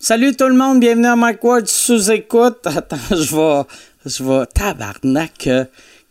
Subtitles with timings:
[0.00, 2.58] Salut tout le monde, bienvenue à Mike Ward sous écoute.
[2.64, 3.62] Attends, je vais.
[4.06, 4.46] Je vais.
[4.46, 5.64] Tabarnak, euh,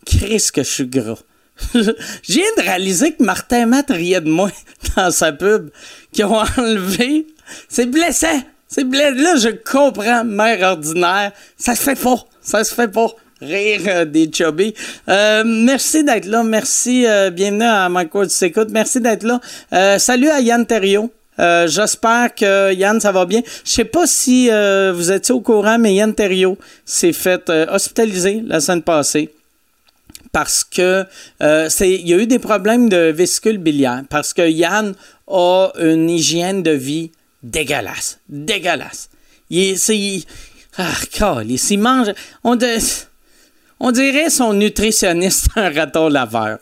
[0.04, 1.18] Chris, que je suis gros.
[1.74, 1.90] je
[2.28, 4.50] viens de réaliser que Martin Matt riait de moi
[4.96, 5.70] dans sa pub,
[6.12, 7.28] qui ont enlevé.
[7.70, 8.42] C'est blessant!
[8.68, 9.22] C'est blessant.
[9.22, 11.32] Là, je comprends, mère ordinaire.
[11.56, 12.26] Ça se fait pas.
[12.42, 13.08] Ça se fait pas
[13.40, 14.74] rire euh, des chubby.
[15.08, 16.42] Euh, merci d'être là.
[16.44, 17.06] Merci.
[17.06, 18.68] Euh, bienvenue à Mike Ward s'écoute.
[18.70, 19.98] Merci d'être là.
[19.98, 21.10] Salut à Yann Thériault.
[21.40, 23.42] Euh, J'espère que Yann, ça va bien.
[23.64, 27.66] Je sais pas si euh, vous étiez au courant, mais Yann Thériault s'est fait euh,
[27.70, 29.30] hospitaliser la semaine passée
[30.32, 31.04] parce que
[31.40, 34.94] il y a eu des problèmes de vésicule biliaire parce que Yann
[35.26, 37.10] a une hygiène de vie
[37.42, 39.08] dégueulasse, dégueulasse.
[39.50, 40.20] Il est, c'est,
[40.76, 42.08] ah, câlisse, il mange,
[42.44, 42.76] on de-
[43.80, 46.58] on dirait son nutritionniste un raton laveur.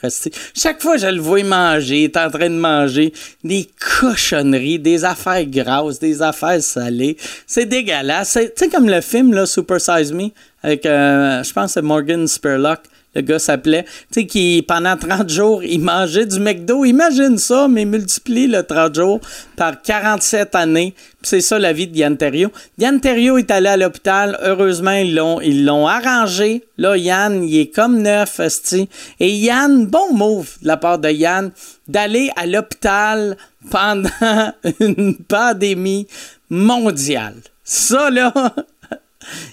[0.54, 3.12] Chaque fois je le vois manger, il est en train de manger
[3.44, 3.68] des
[4.00, 7.16] cochonneries, des affaires grasses, des affaires salées.
[7.46, 8.38] C'est dégueulasse.
[8.40, 10.28] Tu sais, comme le film, là, Super Size Me,
[10.62, 12.80] avec, euh, je pense, Morgan Spurlock.
[13.16, 13.84] Le gars s'appelait.
[14.12, 16.84] Tu sais, qui, pendant 30 jours, il mangeait du McDo.
[16.84, 19.20] Imagine ça, mais multiplie le 30 jours
[19.56, 20.94] par 47 années.
[21.22, 22.50] C'est ça la vie de Yann Terriot.
[22.76, 24.38] Yann Terriot est allé à l'hôpital.
[24.42, 26.62] Heureusement, ils l'ont, ils l'ont arrangé.
[26.76, 28.86] Là, Yann, il est comme neuf, esti.
[29.18, 31.52] Et Yann, bon move de la part de Yann,
[31.88, 33.38] d'aller à l'hôpital
[33.70, 34.10] pendant
[34.80, 36.06] une pandémie
[36.50, 37.36] mondiale.
[37.64, 38.34] Ça, là,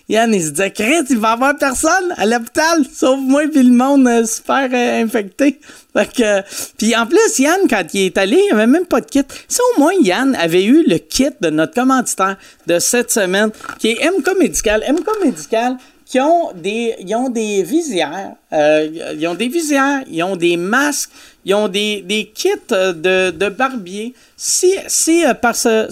[0.09, 3.63] Yann, il se disait, Chris, il va y avoir personne à l'hôpital, sauf moi puis
[3.63, 5.59] le monde euh, super euh, infecté.
[5.95, 6.41] Euh,
[6.77, 9.23] puis en plus, Yann, quand il est allé, il avait même pas de kit.
[9.47, 13.89] Si au moins Yann avait eu le kit de notre commanditaire de cette semaine, qui
[13.89, 14.83] est MK Médical.
[14.89, 20.23] MK Médical, qui ont des, ils ont des visières, euh, ils ont des visières, ils
[20.23, 21.09] ont des masques,
[21.45, 24.13] ils ont des, des kits euh, de, de barbier.
[24.35, 25.87] Si, si par ça,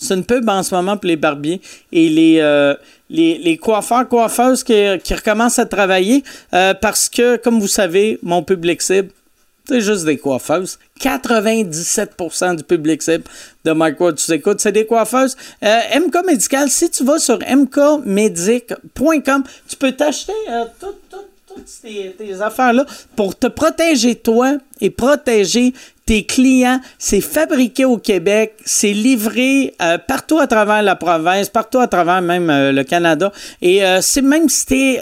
[0.00, 1.60] c'est une pub en ce moment pour les barbiers
[1.92, 2.74] et les, euh,
[3.10, 8.42] les, coiffeurs, coiffeuses qui, qui recommencent à travailler euh, parce que, comme vous savez, mon
[8.42, 9.10] public cible,
[9.68, 10.78] c'est juste des coiffeuses.
[11.00, 13.24] 97% du public cible
[13.64, 15.36] de Mike Ward, tu écoutes, c'est des coiffeuses.
[15.62, 20.32] Euh, MK Médical, si tu vas sur mkmedic.com, tu peux t'acheter
[20.80, 25.74] tout, tout, toutes ces, tes affaires-là pour te protéger toi et protéger
[26.10, 26.80] tes clients.
[26.98, 32.20] C'est fabriqué au Québec, c'est livré euh, partout à travers la province, partout à travers
[32.20, 33.30] même euh, le Canada.
[33.62, 35.00] Et euh, c'est même si t'es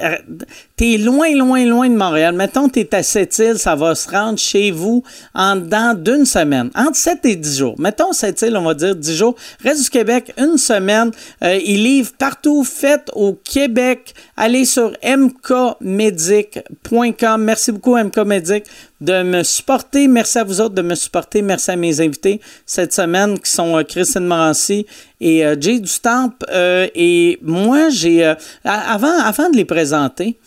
[0.78, 2.34] t'es loin, loin, loin de Montréal.
[2.37, 5.03] Mettons, t'es à Sept-Îles, ça va se rendre chez vous
[5.34, 7.75] en dedans d'une semaine, entre 7 et 10 jours.
[7.78, 9.34] Mettons Sept-Îles, on va dire 10 jours.
[9.65, 11.11] Reste du Québec, une semaine.
[11.43, 14.15] Euh, ils livrent partout, faites au Québec.
[14.37, 17.43] Allez sur mkmedic.com.
[17.43, 18.65] Merci beaucoup, MK Medic,
[19.00, 20.06] de me supporter.
[20.06, 21.43] Merci à vous autres de me supporter.
[21.43, 24.87] Merci à mes invités cette semaine qui sont euh, Christine Morancy
[25.21, 26.34] et euh, Jay Dustamp.
[26.50, 28.25] Euh, et moi, j'ai...
[28.25, 30.39] euh, avant, avant de les présenter,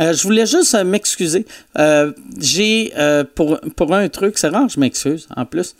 [0.00, 1.46] euh, je voulais juste euh, m'excuser.
[1.78, 2.92] Euh, j'ai,
[3.34, 5.74] pour, pour un truc, c'est rare, je m'excuse en plus.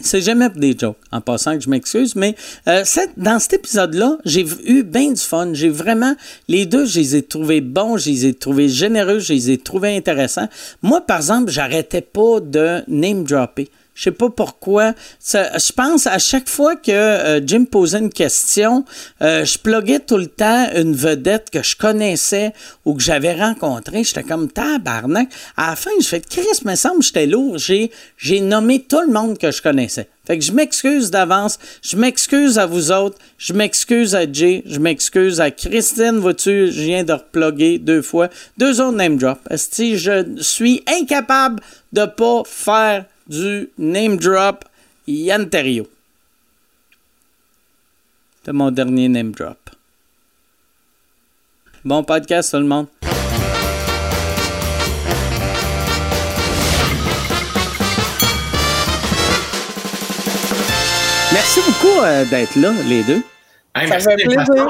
[0.00, 2.36] C'est jamais des jokes, en passant que je m'excuse, mais
[2.84, 5.50] cette- dans cet épisode-là, j'ai eu bien du fun.
[5.54, 6.14] J'ai vraiment,
[6.46, 9.58] les deux, je les ai trouvés bons, je les ai trouvés généreux, je les ai
[9.58, 10.48] trouvés intéressants.
[10.82, 13.68] Moi, par exemple, j'arrêtais pas de name dropper.
[13.98, 14.94] Je sais pas pourquoi.
[15.24, 18.84] Je pense à chaque fois que euh, Jim posait une question,
[19.22, 22.52] euh, je pluguais tout le temps une vedette que je connaissais
[22.84, 24.04] ou que j'avais rencontrée.
[24.04, 25.28] J'étais comme tabarnak.
[25.56, 27.58] À la fin, je fais Chris, me semble j'étais lourd.
[27.58, 30.08] J'ai, j'ai nommé tout le monde que je connaissais.
[30.28, 31.58] Fait que je m'excuse d'avance.
[31.82, 33.18] Je m'excuse à vous autres.
[33.36, 34.62] Je m'excuse à Jay.
[34.66, 36.18] Je m'excuse à Christine.
[36.18, 38.28] Vois-tu, je viens de reploguer deux fois.
[38.58, 39.40] Deux autres name drop.
[39.56, 41.60] Si je suis incapable
[41.92, 44.64] de pas faire du name drop
[45.06, 45.86] Yann Terriot.
[48.44, 49.58] C'est mon dernier name drop.
[51.84, 52.86] Bon podcast, tout le monde.
[61.32, 63.22] Merci beaucoup euh, d'être là, les deux.
[63.74, 64.66] Hey, Ça merci fait plaisir.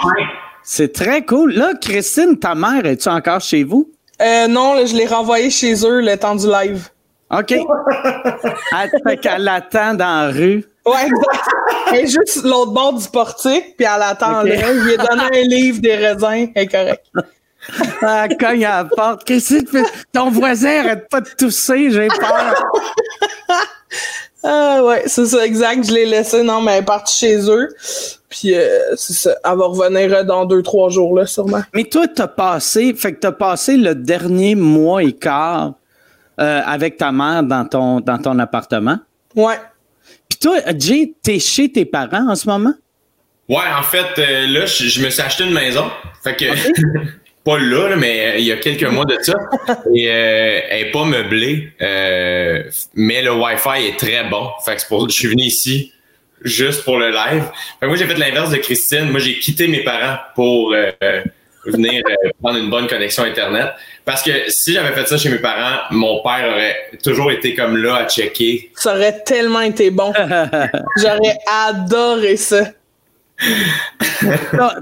[0.64, 1.54] C'est très cool.
[1.54, 3.90] Là, Christine, ta mère, es-tu encore chez vous?
[4.20, 6.88] Euh, non, là, je l'ai renvoyé chez eux le temps du live.
[7.30, 7.52] OK.
[7.52, 10.64] Elle fait qu'elle attend dans la rue.
[10.86, 11.44] Ouais, exact.
[11.92, 14.48] Elle est juste l'autre bord du portique, puis elle attend Ok.
[14.48, 14.54] là.
[14.74, 16.50] Je lui ai donné un livre des raisins.
[16.54, 17.06] Elle est correcte.
[18.00, 19.24] Elle cogne à la porte.
[19.24, 19.82] Christine, fais-
[20.12, 22.54] ton voisin arrête pas de tousser, j'ai peur.
[24.44, 25.84] Ah ouais, c'est ça, exact.
[25.86, 26.42] Je l'ai laissé.
[26.42, 27.68] Non, mais elle est partie chez eux.
[28.30, 29.30] Puis euh, c'est ça.
[29.44, 31.60] Elle va revenir dans deux, trois jours, là, sûrement.
[31.74, 35.72] Mais toi, t'as passé, fait que t'as passé le dernier mois et quart
[36.38, 38.98] euh, avec ta mère dans ton, dans ton appartement?
[39.34, 39.56] Ouais.
[40.28, 42.74] Puis toi, Jay, t'es chez tes parents en ce moment?
[43.48, 45.90] Ouais, en fait, euh, là, je, je me suis acheté une maison.
[46.22, 46.44] Fait que,
[47.44, 49.34] pas là, là, mais euh, il y a quelques mois de ça.
[49.94, 52.62] Et euh, elle est pas meublée, euh,
[52.94, 54.50] mais le Wi-Fi est très bon.
[54.64, 55.92] Fait que c'est pour, je suis venu ici
[56.42, 57.44] juste pour le live.
[57.80, 59.10] Fait que moi, j'ai fait l'inverse de Christine.
[59.10, 60.74] Moi, j'ai quitté mes parents pour
[61.70, 63.68] venir euh, prendre une bonne connexion Internet.
[64.08, 67.76] Parce que si j'avais fait ça chez mes parents, mon père aurait toujours été comme
[67.76, 68.72] là à checker.
[68.74, 70.14] Ça aurait tellement été bon.
[70.96, 72.68] J'aurais adoré ça.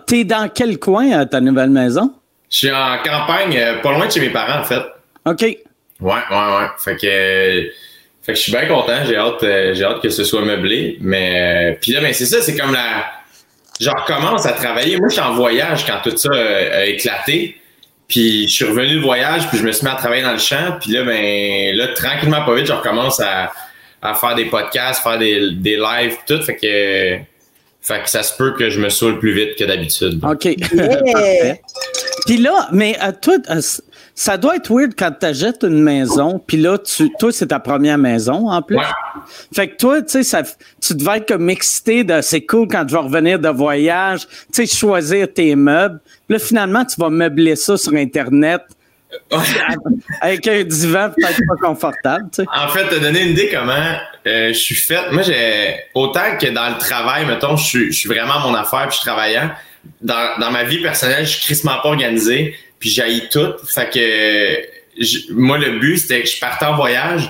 [0.07, 2.15] T'es dans quel coin, euh, ta nouvelle maison?
[2.49, 4.83] Je suis en campagne, euh, pas loin de chez mes parents, en fait.
[5.25, 5.43] OK.
[5.43, 5.59] Ouais,
[6.01, 6.69] ouais, ouais.
[6.79, 7.69] Fait que, euh,
[8.23, 9.05] fait que je suis bien content.
[9.05, 10.99] J'ai hâte, euh, j'ai hâte que ce soit meublé.
[11.01, 13.07] Mais euh, puis là, ben c'est ça, c'est comme la.
[13.81, 14.99] Je recommence à travailler.
[14.99, 17.61] Moi, je suis en voyage quand tout ça euh, a éclaté.
[18.09, 20.39] Puis je suis revenu de voyage, puis je me suis mis à travailler dans le
[20.39, 20.79] champ.
[20.81, 23.53] Puis là, ben là, tranquillement, pas vite, je recommence à,
[24.03, 26.41] à faire des podcasts, faire des, des lives, tout.
[26.43, 27.19] Fait que,
[27.83, 30.21] fait que ça se peut que je me saoule plus vite que d'habitude.
[30.25, 30.43] OK.
[32.27, 33.61] Puis là, mais euh, toi, euh,
[34.19, 37.99] ça doit être weird quand t'achètes une maison, puis là, tu, toi, c'est ta première
[37.99, 38.79] maison en plus.
[38.79, 38.83] Ouais.
[39.55, 40.43] Fait que toi, tu sais,
[40.81, 44.67] tu devais être comme excité de c'est cool quand je vais revenir de voyage, tu
[44.67, 46.01] sais, choisir tes meubles.
[46.31, 48.63] Là, finalement, tu vas meubler ça sur Internet
[50.23, 52.49] avec un divan peut-être pas confortable, tu sais.
[52.55, 53.75] En fait, te donner une idée comment
[54.27, 55.13] euh, je suis faite.
[55.13, 58.89] Moi, j'ai autant que dans le travail, mettons, je suis, je suis vraiment mon affaire,
[58.89, 59.51] puis je suis travaillant.
[60.01, 63.53] Dans, dans ma vie personnelle, je suis crissement pas organisé, puis j'haïs tout.
[63.75, 67.23] Fait que je- moi, le but, c'était que je partais en voyage,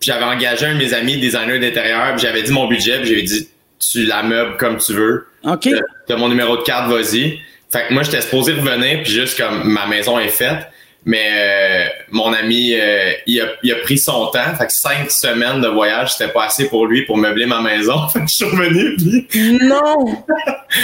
[0.00, 3.08] puis j'avais engagé un de mes amis designer d'intérieur, puis j'avais dit mon budget, puis
[3.08, 3.48] j'avais dit
[3.80, 5.26] tu la meubles comme tu veux.
[5.44, 5.62] OK.
[5.62, 7.40] T'as- T'as mon numéro de carte, vas-y.
[7.72, 10.68] Fait que moi, j'étais supposé revenir, puis juste comme ma maison est faite.
[11.06, 14.54] Mais euh, mon ami, euh, il, a, il a pris son temps.
[14.58, 18.08] Fait que cinq semaines de voyage, c'était pas assez pour lui pour meubler ma maison.
[18.12, 18.96] Fait que je suis revenu,
[19.28, 20.16] puis Non!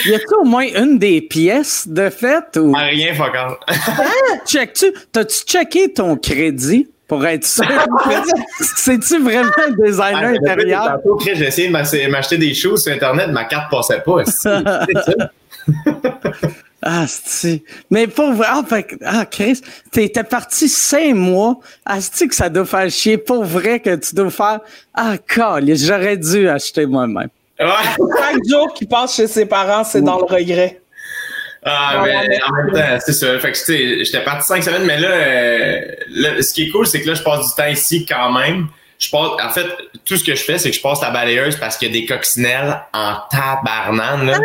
[0.06, 2.74] Y a-tu au moins une des pièces de fait ou?
[2.76, 3.56] À rien, fuck all.
[4.46, 6.88] check-tu, t'as-tu checké ton crédit?
[7.08, 7.64] Pour être sûr?
[8.76, 10.92] C'est-tu vraiment un designer intérieur?
[11.02, 14.22] Tantôt, Chris, J'ai essayé de m'ach- m'acheter des choses sur Internet, ma carte passait pas.
[16.82, 17.62] Ah, c'est.
[17.90, 19.60] Mais pour vrai, ah, fait que- ah, Chris,
[19.90, 21.58] t'étais parti cinq mois.
[21.84, 23.18] Ah, c'est que ça doit faire chier.
[23.18, 24.60] Pour vrai que tu dois faire.
[24.94, 27.28] Ah, call, j'aurais dû acheter moi-même.
[27.58, 27.66] Ouais.
[28.18, 30.80] Chaque jour qu'il passe chez ses parents, c'est dans le regret.
[31.62, 33.38] Ah, mais en même temps, c'est ça.
[33.38, 36.70] Fait que, tu sais, j'étais parti cinq semaines, mais là, euh, là, ce qui est
[36.70, 38.68] cool, c'est que là, je passe du temps ici quand même.
[38.98, 39.66] Je passe, en fait,
[40.06, 42.00] tout ce que je fais, c'est que je passe la balayeuse parce qu'il y a
[42.00, 44.38] des coccinelles en tabarnane, là.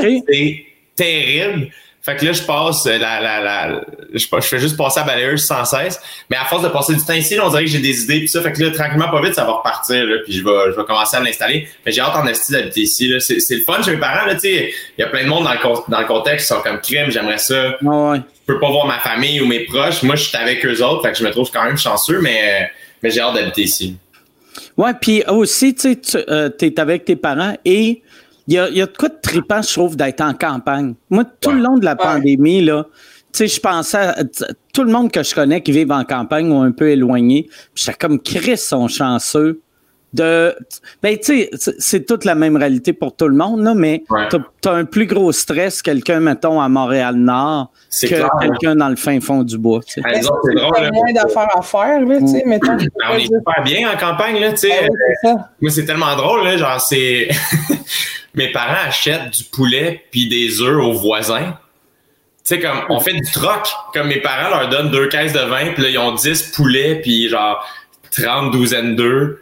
[0.00, 0.65] C'est
[0.96, 1.68] terrible.
[2.02, 3.80] Fait que là, je passe euh, la, la, la,
[4.14, 6.00] je, je fais juste passer la balayeuse sans cesse.
[6.30, 8.20] Mais à force de passer du temps ici, là, on dirait que j'ai des idées
[8.20, 8.40] pis ça.
[8.42, 10.18] Fait que là, tranquillement, pas vite, ça va repartir, là.
[10.22, 11.66] Puis je vais, je vais commencer à l'installer.
[11.84, 13.18] Mais j'ai hâte en esti d'habiter ici, là.
[13.18, 14.72] C'est, c'est le fun chez mes parents, là, tu sais.
[14.96, 17.10] Il y a plein de monde dans le, dans le contexte qui sont comme crime,
[17.10, 17.76] j'aimerais ça.
[17.82, 18.18] Ouais.
[18.18, 20.04] Je peux pas voir ma famille ou mes proches.
[20.04, 21.02] Moi, je suis avec eux autres.
[21.02, 22.70] Fait que je me trouve quand même chanceux, mais,
[23.02, 23.96] mais j'ai hâte d'habiter ici.
[24.76, 28.02] Ouais, puis aussi, tu sais, tu euh, t'es avec tes parents et
[28.46, 30.94] il y a, il y a de quoi de trippant, je trouve, d'être en campagne.
[31.10, 32.86] Moi, tout le long de la pandémie, là,
[33.32, 34.24] tu sais, je pensais à
[34.72, 37.48] tout le monde que je connais qui vivent en campagne ou un peu éloigné.
[37.74, 39.60] J'étais comme Chris sont chanceux
[40.12, 40.54] de.
[41.02, 44.28] Ben, tu sais, c'est- toute la même réalité pour tout le monde, là, mais Ouais.
[44.28, 47.70] t'as as un plus gros stress, quelqu'un, mettons, à Montréal-Nord,
[48.02, 48.28] que hein.
[48.40, 49.80] quelqu'un dans le fin fond du bois.
[49.86, 50.90] tu c'est drôle, T'as là.
[50.92, 52.76] moins d'affaires à faire, là, tu sais, mettons?
[52.76, 54.88] Ben, on est super bien en campagne, là, tu sais.
[55.22, 55.50] Ça.
[55.60, 57.28] Moi, c'est tellement drôle, là, genre, c'est...
[58.34, 61.56] Mes parents achètent du poulet puis des œufs aux voisins.
[62.46, 63.66] Tu sais, comme, on fait du troc.
[63.94, 67.00] Comme mes parents leur donnent deux caisses de vin, puis là, ils ont 10 poulets,
[67.02, 67.64] puis genre
[68.14, 69.38] 30 douzaines d'œufs.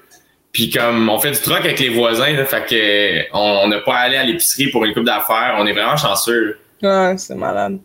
[0.55, 3.97] Puis comme, on fait du troc avec les voisins, là, fait que on n'a pas
[3.97, 5.57] à aller à l'épicerie pour une coupe d'affaires.
[5.59, 6.57] On est vraiment chanceux.
[6.81, 7.11] là.
[7.11, 7.79] Ouais, c'est malade.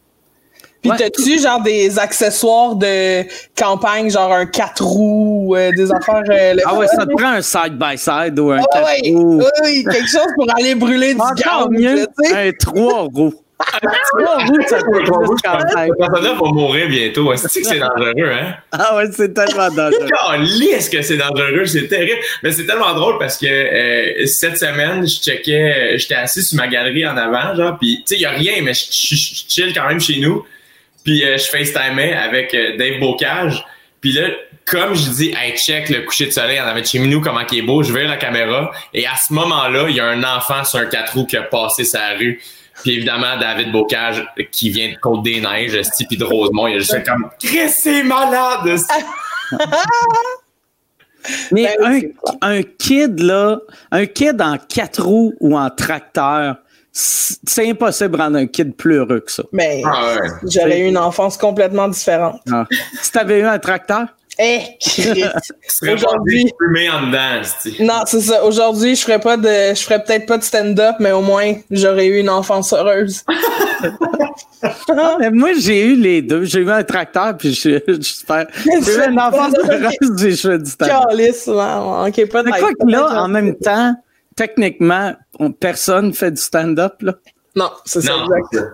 [0.82, 0.98] Puis Ouais.
[0.98, 3.24] t'as-tu genre des accessoires de
[3.58, 6.24] campagne, genre un 4 roues, euh, des affaires.
[6.30, 9.44] euh, Ah ouais, ça te prend un side-by-side ou un Ah ouais, roues.
[9.66, 13.34] oui, quelque chose pour aller brûler du gaz, mieux, un trois roues.
[15.44, 15.89] Campagne.
[15.89, 17.34] Cette personne-là va mourir bientôt.
[17.34, 18.56] Est-ce que c'est dangereux, hein?
[18.72, 20.08] Ah ouais, c'est tellement dangereux.
[20.32, 22.20] Calisse que c'est dangereux, c'est terrible.
[22.44, 26.68] Mais c'est tellement drôle parce que euh, cette semaine, je checkais, j'étais assis sur ma
[26.68, 29.88] galerie en avant, genre, puis tu sais, il y a rien, mais je chill quand
[29.88, 30.46] même chez nous.
[31.04, 33.63] Puis euh, je FaceTimais avec euh, Dave Bocage.
[34.01, 34.30] Puis là,
[34.66, 37.42] comme je dis, hey, check le coucher de soleil en avant de chez nous, comment
[37.51, 38.72] il est beau, je vais la caméra.
[38.94, 41.44] Et à ce moment-là, il y a un enfant sur un quatre roues qui a
[41.44, 42.42] passé sa rue.
[42.81, 46.93] Puis évidemment, David Bocage, qui vient de Côte-des-Neiges, esti, puis de Rosemont, il a juste
[46.93, 48.77] fait comme «Chris, c'est malade!
[51.51, 53.59] Mais Ben un, un kid, là,
[53.91, 56.55] un kid en quatre roues ou en tracteur,
[56.91, 59.43] c'est impossible de rendre un kid plus heureux que ça.
[59.51, 60.29] Mais Ah ouais.
[60.43, 62.41] j'aurais eu une enfance complètement différente.
[62.51, 62.65] Ah.
[63.01, 64.07] Si t'avais eu un tracteur,
[64.41, 64.62] Eh,
[65.81, 67.41] pas Aujourd'hui- fumé en dedans.
[67.81, 68.46] Non, c'est ça.
[68.46, 72.08] Aujourd'hui, je ferais pas de, je ferais peut-être pas de stand-up, mais au moins, j'aurais
[72.08, 73.24] eu une enfance heureuse.
[75.19, 76.43] Mais moi, j'ai eu les deux.
[76.46, 78.48] J'ai eu un tracteur, puis je, j'espère.
[78.65, 79.91] J'ai eu une enfance heureuse
[80.36, 80.72] je fais du
[81.48, 82.08] man.
[82.08, 83.93] Ok, pas de Mais quoi que là, en même temps,
[84.36, 87.13] techniquement, on- personne fait du stand-up, là.
[87.55, 88.24] Non, c'est ça, Non.
[88.51, 88.67] exact.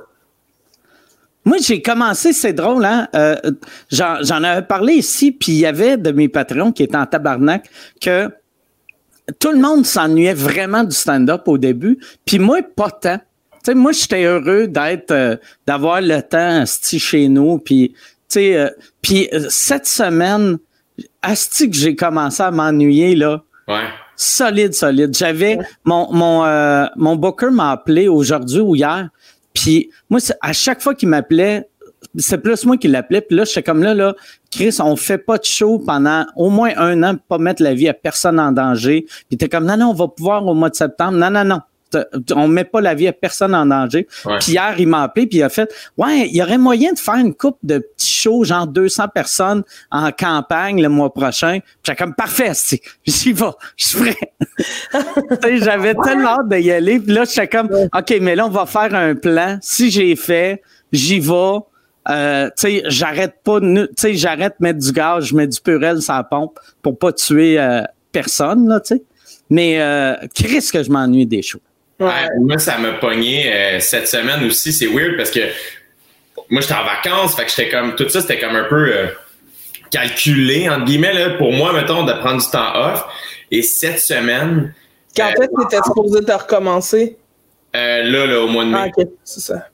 [1.45, 3.07] Moi, j'ai commencé, c'est drôle, hein?
[3.15, 3.35] euh,
[3.91, 7.69] j'en, avais parlé ici, puis il y avait de mes patrons qui étaient en tabarnak
[8.01, 8.29] que
[9.39, 13.17] tout le monde s'ennuyait vraiment du stand-up au début, puis moi, pas tant.
[13.63, 15.35] Tu sais, moi, j'étais heureux d'être, euh,
[15.65, 17.99] d'avoir le temps asti chez nous, puis, tu
[18.29, 18.69] sais, euh,
[19.01, 20.57] puis euh, cette semaine,
[21.21, 23.85] asti que j'ai commencé à m'ennuyer, là, Ouais.
[24.15, 25.15] solide, solide.
[25.15, 29.09] J'avais mon mon euh, mon booker m'a appelé aujourd'hui ou hier.
[29.55, 31.67] Puis moi, à chaque fois qu'il m'appelait,
[32.17, 33.21] c'est plus moi qui l'appelais.
[33.21, 34.13] Puis là, j'étais comme là, là,
[34.51, 37.73] Chris, on fait pas de show pendant au moins un an pour pas mettre la
[37.73, 39.05] vie à personne en danger.
[39.27, 41.17] Puis t'es comme non, non, on va pouvoir au mois de septembre.
[41.17, 41.61] Non, non, non.
[42.33, 44.07] On met pas la vie à personne en danger.
[44.25, 44.37] Ouais.
[44.39, 46.99] Puis hier, il m'a appelé puis il a fait Ouais, il y aurait moyen de
[46.99, 51.59] faire une coupe de petits shows, genre 200 personnes en campagne le mois prochain.
[51.61, 53.45] Puis J'étais comme parfait, c'est- j'y vais,
[53.77, 54.17] je suis prêt.
[55.61, 56.99] J'avais tellement hâte d'y aller.
[56.99, 59.57] Puis là, j'étais comme OK, mais là, on va faire un plan.
[59.61, 60.61] Si j'ai fait,
[60.91, 61.57] j'y vais.
[62.07, 65.59] Euh, tu sais, j'arrête pas, tu sais, j'arrête de mettre du gaz, je mets du
[65.59, 69.03] purel sur la pompe pour pas tuer euh, personne, là, tu sais.
[69.49, 71.59] Mais euh, Chris que je m'ennuie des shows.
[71.99, 72.07] Ouais.
[72.07, 74.73] Ouais, moi, ça m'a pogné euh, cette semaine aussi.
[74.73, 75.39] C'est weird parce que
[76.49, 77.35] moi, j'étais en vacances.
[77.35, 79.07] Fait que j'étais comme, tout ça, c'était comme un peu euh,
[79.91, 83.03] calculé, entre guillemets, là, pour moi, mettons, de prendre du temps off.
[83.51, 84.73] Et cette semaine,
[85.15, 87.17] Quand est-ce que t'étais supposé te recommencer?
[87.75, 89.67] euh, là, là, au mois de mai, Ah, ok, c'est ça.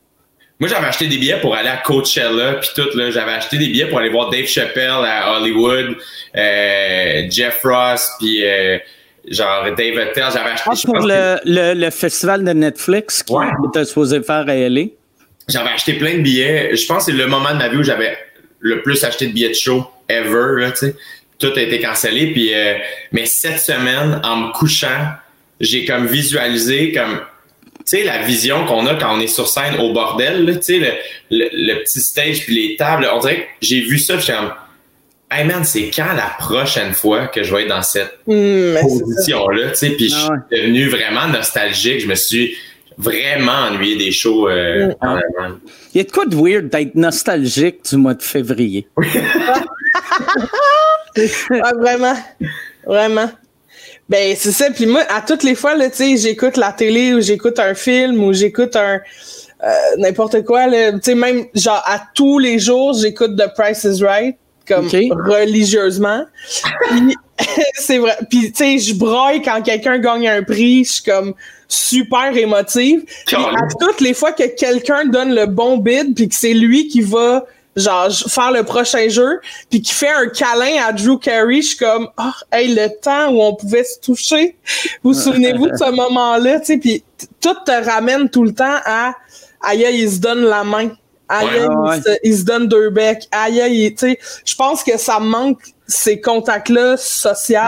[0.59, 3.09] moi, j'avais acheté des billets pour aller à Coachella, puis tout, là.
[3.11, 5.95] J'avais acheté des billets pour aller voir Dave Chappelle à Hollywood,
[6.35, 8.77] euh, Jeff Ross, puis euh,
[9.27, 10.23] genre Dave Attell.
[10.33, 13.45] J'avais acheté, Ah, je pour pense que- le, le, le festival de Netflix qui Ouais.
[13.69, 14.85] était supposé faire à LA.
[15.47, 16.75] J'avais acheté plein de billets.
[16.75, 18.17] Je pense que c'est le moment de ma vie où j'avais
[18.59, 20.95] le plus acheté de billets de show ever, là, tu sais.
[21.39, 22.31] Tout a été cancellé.
[22.31, 22.75] Puis, euh,
[23.11, 25.07] mais cette semaine, en me couchant,
[25.59, 27.21] j'ai comme visualisé comme
[27.79, 30.77] tu sais, la vision qu'on a quand on est sur scène au bordel, tu sais,
[30.77, 30.91] le,
[31.31, 34.27] le, le petit stage puis les tables, on dirait que j'ai vu ça, puis
[35.31, 38.81] hey man, c'est quand la prochaine fois que je vais être dans cette ça.
[38.81, 40.17] position-là, tu sais, puis Ah
[40.51, 42.55] je suis devenu vraiment nostalgique, je me suis
[42.97, 44.95] vraiment ennuyé des shows, euh, Mm.
[45.01, 45.55] en avant.
[45.93, 48.87] Il y a de quoi de weird d'être nostalgique du mois de février?
[51.63, 52.15] Ah, vraiment.
[52.85, 53.29] Vraiment.
[54.09, 54.71] Ben, c'est ça.
[54.71, 57.73] Puis moi, à toutes les fois, là, tu sais, j'écoute la télé ou j'écoute un
[57.73, 58.99] film ou j'écoute un.
[59.63, 60.91] euh, n'importe quoi, là.
[60.93, 64.37] Tu sais, même, genre, à tous les jours, j'écoute The Price is Right,
[64.73, 66.25] comme religieusement.
[66.89, 67.15] Puis,
[67.75, 68.17] c'est vrai.
[68.29, 70.83] Puis, tu sais, je broille quand quelqu'un gagne un prix.
[70.85, 71.33] Je suis comme
[71.67, 73.03] super émotive.
[73.25, 76.87] Puis, à toutes les fois que quelqu'un donne le bon bid, puis que c'est lui
[76.87, 77.45] qui va
[77.77, 81.77] genre faire le prochain jeu puis qui fait un câlin à Drew Carey je suis
[81.77, 84.57] comme oh hey le temps où on pouvait se toucher
[85.03, 87.01] vous souvenez-vous de ce moment-là tu sais puis
[87.39, 89.15] tout te ramène tout le temps à
[89.61, 90.89] aïe, il se donne la main
[91.31, 91.97] aïe Ouais, aïe, ouais.
[91.97, 95.59] il, se, il se donne deux becs aïe tu sais je pense que ça manque
[95.87, 97.59] ces contacts-là sociaux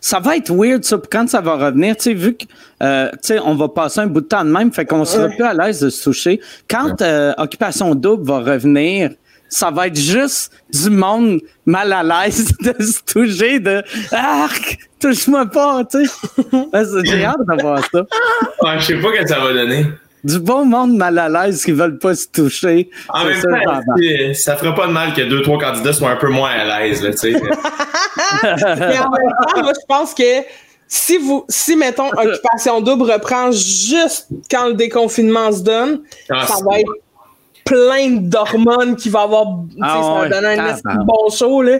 [0.00, 2.44] Ça va être weird, ça, puis quand ça va revenir, tu sais, vu que,
[2.84, 5.24] euh, tu sais, on va passer un bout de temps de même, fait qu'on sera
[5.26, 5.34] Ouais.
[5.34, 6.40] plus à l'aise de se toucher.
[6.70, 9.10] Quand euh, Occupation Double va revenir,
[9.48, 14.78] ça va être juste du monde mal à l'aise de se toucher, de «Arc!
[15.00, 16.12] Touche-moi pas!» tu sais.
[17.04, 18.02] J'ai hâte de voir ça.
[18.62, 19.86] Ouais, je sais pas ce que ça va donner.
[20.28, 22.90] Du bon monde mal à l'aise qui veulent pas se toucher.
[23.08, 23.80] En même ça, temps,
[24.34, 27.02] ça fera pas de mal que deux, trois candidats soient un peu moins à l'aise,
[27.02, 27.32] là, tu sais.
[28.42, 30.44] Mais en même temps, moi, je pense que
[30.86, 36.56] si vous, si mettons Occupation Double reprend juste quand le déconfinement se donne, Ah, ça
[36.68, 36.92] va être
[37.64, 39.46] plein d'hormones qui va avoir,
[39.80, 41.78] Ah ça va donner un bon show, là.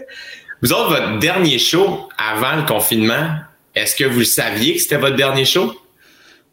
[0.63, 3.29] Vous autres, votre dernier show avant le confinement,
[3.75, 5.71] est-ce que vous saviez que c'était votre dernier show?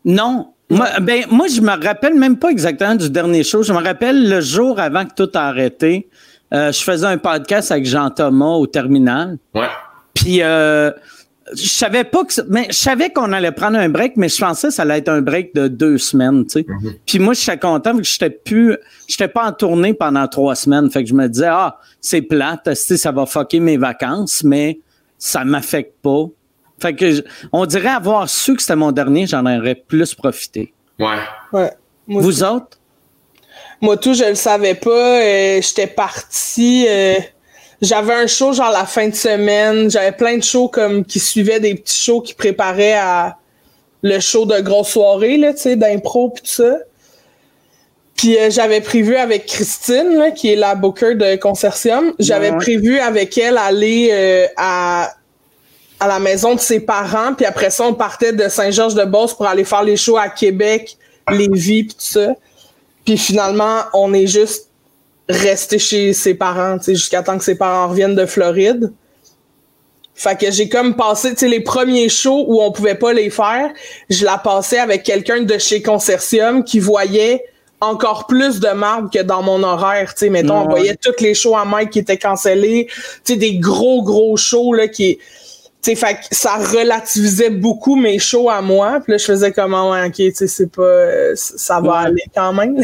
[0.05, 0.53] Non.
[0.69, 3.63] Moi, ben, moi, je me rappelle même pas exactement du dernier show.
[3.63, 6.09] Je me rappelle le jour avant que tout a arrêté.
[6.53, 9.39] euh, je faisais un podcast avec Jean-Thomas au terminal.
[9.55, 9.69] Ouais.
[10.15, 10.91] Puis euh,
[11.55, 14.69] je savais pas que mais je savais qu'on allait prendre un break, mais je pensais
[14.69, 16.67] que ça allait être un break de deux semaines, tu sais.
[17.05, 20.91] Puis moi, j'étais content vu que j'étais plus j'étais pas en tournée pendant trois semaines.
[20.91, 24.81] Fait que je me disais Ah, c'est plate, ça va fucker mes vacances, mais
[25.19, 26.27] ça m'affecte pas.
[26.81, 30.73] Fait que je- on dirait avoir su que c'était mon dernier, j'en aurais plus profité.
[30.99, 31.17] Ouais.
[31.53, 31.71] Ouais.
[32.07, 32.79] Moi, Vous autres?
[33.81, 35.21] Moi, tout, je le savais pas.
[35.21, 36.87] Euh, J'étais partie.
[36.89, 37.15] euh,
[37.83, 39.91] j'avais un show genre la fin de semaine.
[39.91, 43.37] J'avais plein de shows comme qui suivaient des petits shows qui préparaient à
[44.03, 46.77] le show de grosse soirée, là, tu sais, d'impro pis tout ça.
[48.17, 52.57] Puis euh, j'avais prévu avec Christine, là, qui est la booker de Consortium, j'avais Ouais.
[52.57, 55.16] prévu avec elle aller euh, à
[55.99, 59.65] à la maison de ses parents, puis après ça, on partait de Saint-Georges-de-Beauce pour aller
[59.65, 60.97] faire les shows à Québec,
[61.31, 62.35] Lévis, puis tout ça.
[63.05, 64.69] Puis finalement, on est juste
[65.29, 68.93] resté chez ses parents, tu sais, jusqu'à temps que ses parents reviennent de Floride.
[70.15, 73.31] Fait que j'ai comme passé, tu sais, les premiers shows où on pouvait pas les
[73.31, 73.71] faire,
[74.09, 77.45] je la passais avec quelqu'un de chez Consortium qui voyait
[77.81, 81.35] encore plus de marbre que dans mon horaire, tu sais, mettons, on voyait tous les
[81.35, 82.87] shows à Mike qui étaient cancellés,
[83.25, 85.19] tu sais, des gros, gros shows, là, qui,
[85.87, 89.01] sais, fait que ça relativisait beaucoup mes shows à moi.
[89.03, 91.89] Puis là, je faisais comme, Ah ouais, ok, tu sais, c'est pas, euh, ça va
[92.03, 92.07] Ouais.
[92.09, 92.77] aller quand même.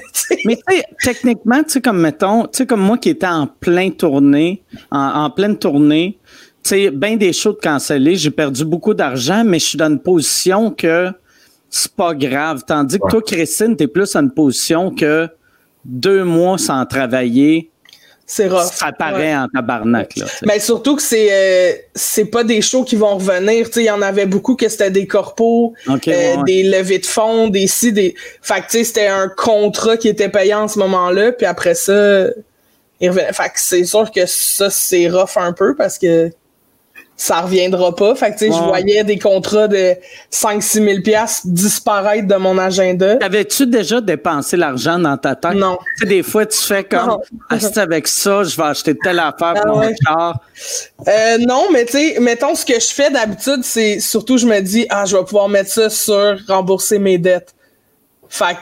[0.44, 3.46] Mais tu sais, techniquement, tu sais, comme mettons, tu sais, comme moi qui étais en
[3.46, 6.18] plein tournée, en, en pleine tournée,
[6.64, 9.88] tu sais, bien des shows de cancellés, j'ai perdu beaucoup d'argent, mais je suis dans
[9.90, 11.08] une position que
[11.68, 12.62] c'est pas grave.
[12.66, 13.10] Tandis que Ouais.
[13.10, 15.28] toi, Christine, t'es plus dans une position que
[15.84, 17.71] deux mois sans travailler,
[18.34, 18.72] C'est rough.
[18.72, 19.36] ça paraît Ouais.
[19.36, 20.24] en tabarnak, là.
[20.46, 23.68] Mais surtout que c'est euh, c'est pas des shows qui vont revenir.
[23.76, 27.48] Il y en avait beaucoup que c'était des corpos, euh, ouais, des levées de fonds,
[27.48, 28.14] des ci, des.
[28.40, 32.28] Fait que c'était un contrat qui était payant en ce moment-là, puis après ça,
[33.00, 33.32] il revenait.
[33.34, 36.30] Fait que c'est sûr que ça, c'est rough un peu parce que
[37.22, 38.16] ça reviendra pas.
[38.16, 39.94] Fait que tu sais, je voyais des contrats de
[40.32, 43.14] 5-6 000 piastres disparaître de mon agenda.
[43.14, 45.54] T'avais-tu déjà dépensé l'argent dans ta tête?
[45.54, 45.78] Non.
[45.98, 47.20] Tu sais, des fois, tu fais comme, Non.
[47.50, 49.94] ah, avec ça, je vais acheter telle affaire pour Ah mon ouais.
[50.04, 50.40] char.
[51.06, 54.58] Euh, non, mais tu sais, mettons ce que je fais d'habitude, c'est surtout je me
[54.60, 57.54] dis ah je vais pouvoir mettre ça sur rembourser mes dettes.
[58.28, 58.58] Fait que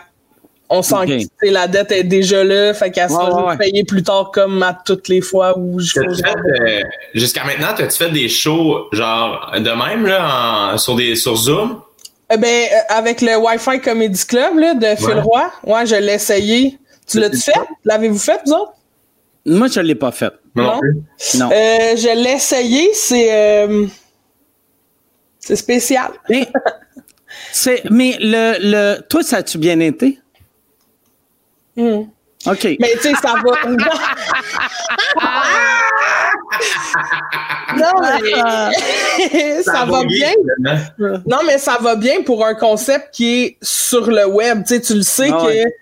[0.73, 1.11] on sent Ok.
[1.43, 3.71] que la dette est déjà là, fait qu'elle sera Ouais, ouais, juste ouais.
[3.71, 6.81] payée plus tard comme à toutes les fois où je euh,
[7.15, 11.81] Jusqu'à maintenant, as-tu fait des shows genre de même là, en- sur des sur Zoom?
[12.33, 15.21] Euh, ben euh, avec le Wi-Fi Comedy Club là, de Phil Ouais.
[15.21, 16.79] Roy, ouais, je l'ai essayé.
[17.09, 17.53] Tu l'as-tu fait?
[17.85, 18.73] L'avez-vous fait, vous autres?
[19.45, 20.33] Moi, je l'ai pas fait.
[20.55, 20.79] Non.
[20.81, 23.87] Euh, je l'ai essayé, c'est euh,
[25.41, 26.13] c'est spécial.
[26.29, 26.47] Mais,
[27.53, 30.20] c'est, mais le, le, toi, ça a-tu bien été?
[31.77, 32.03] Hmm.
[32.47, 32.65] OK.
[32.81, 33.69] Mais tu sais, ça va.
[37.77, 37.87] non,
[38.23, 40.33] mais ça, va bien.
[40.59, 41.23] finalement.
[41.27, 44.63] Non, mais ça va bien pour un concept qui est sur le web.
[44.67, 45.75] Tu sais, tu le sais Ah que ouais.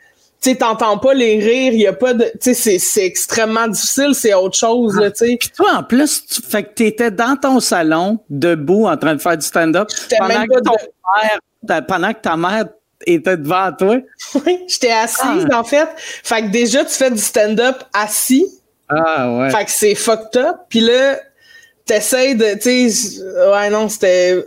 [0.43, 2.25] tu t'entends pas les rires, il y a pas de.
[2.25, 5.37] Tu sais, c'est- c'est extrêmement difficile, c'est autre chose, là, tu sais.
[5.39, 9.21] Puis toi, en plus, tu, fait que t'étais dans ton salon, debout, en train de
[9.21, 12.37] faire du stand-up, J'étais pendant, même que pas ton de- père, ta- pendant que ta
[12.37, 12.65] mère
[13.15, 13.97] était devant toi.
[14.47, 15.61] Oui, J'étais assise, Ah.
[15.61, 15.89] en fait.
[15.97, 18.47] Fait que déjà, tu fais du stand-up assis.
[18.89, 19.51] Ah, ouais.
[19.51, 20.57] Fait que c'est fucked up.
[20.69, 21.19] Puis là,
[21.85, 24.45] t'essayes de, tu sais, ouais, non, c'était,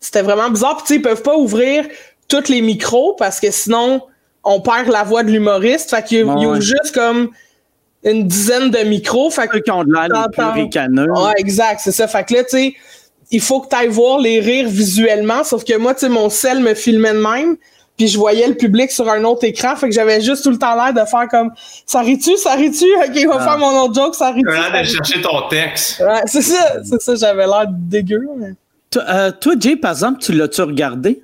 [0.00, 0.76] c'était vraiment bizarre.
[0.76, 1.86] Puis tu sais, ils peuvent pas ouvrir
[2.28, 4.02] tous les micros parce que sinon,
[4.44, 5.90] on perd la voix de l'humoriste.
[5.90, 6.60] Fait qu'ils Ouais, ils ouvrent ouais.
[6.60, 7.30] juste comme
[8.04, 9.30] une dizaine de micros.
[9.30, 10.44] Fait que, Ceux qui ont de l'air les plus
[11.24, 12.08] ouais, exact, c'est ça.
[12.08, 12.74] Fait que là, tu sais,
[13.30, 15.44] il faut que tu ailles voir les rires visuellement.
[15.44, 17.56] Sauf que moi, tu sais, mon sel me filmait de même.
[18.00, 19.76] Puis je voyais le public sur un autre écran.
[19.76, 21.50] Fait que j'avais juste tout le temps l'air de faire comme
[21.84, 22.86] ça rit-tu, ça rit-tu?
[23.06, 23.44] Ok, on va Ah.
[23.44, 24.46] faire mon autre joke, ça rit-tu?
[24.48, 26.00] T'as l'air de chercher ton texte.
[26.00, 28.22] Ouais, c'est ça, c'est ça, j'avais l'air dégueu.
[28.38, 28.54] mais-
[28.90, 31.22] Toi, euh, toi, Jay, par exemple, tu l'as-tu regardé?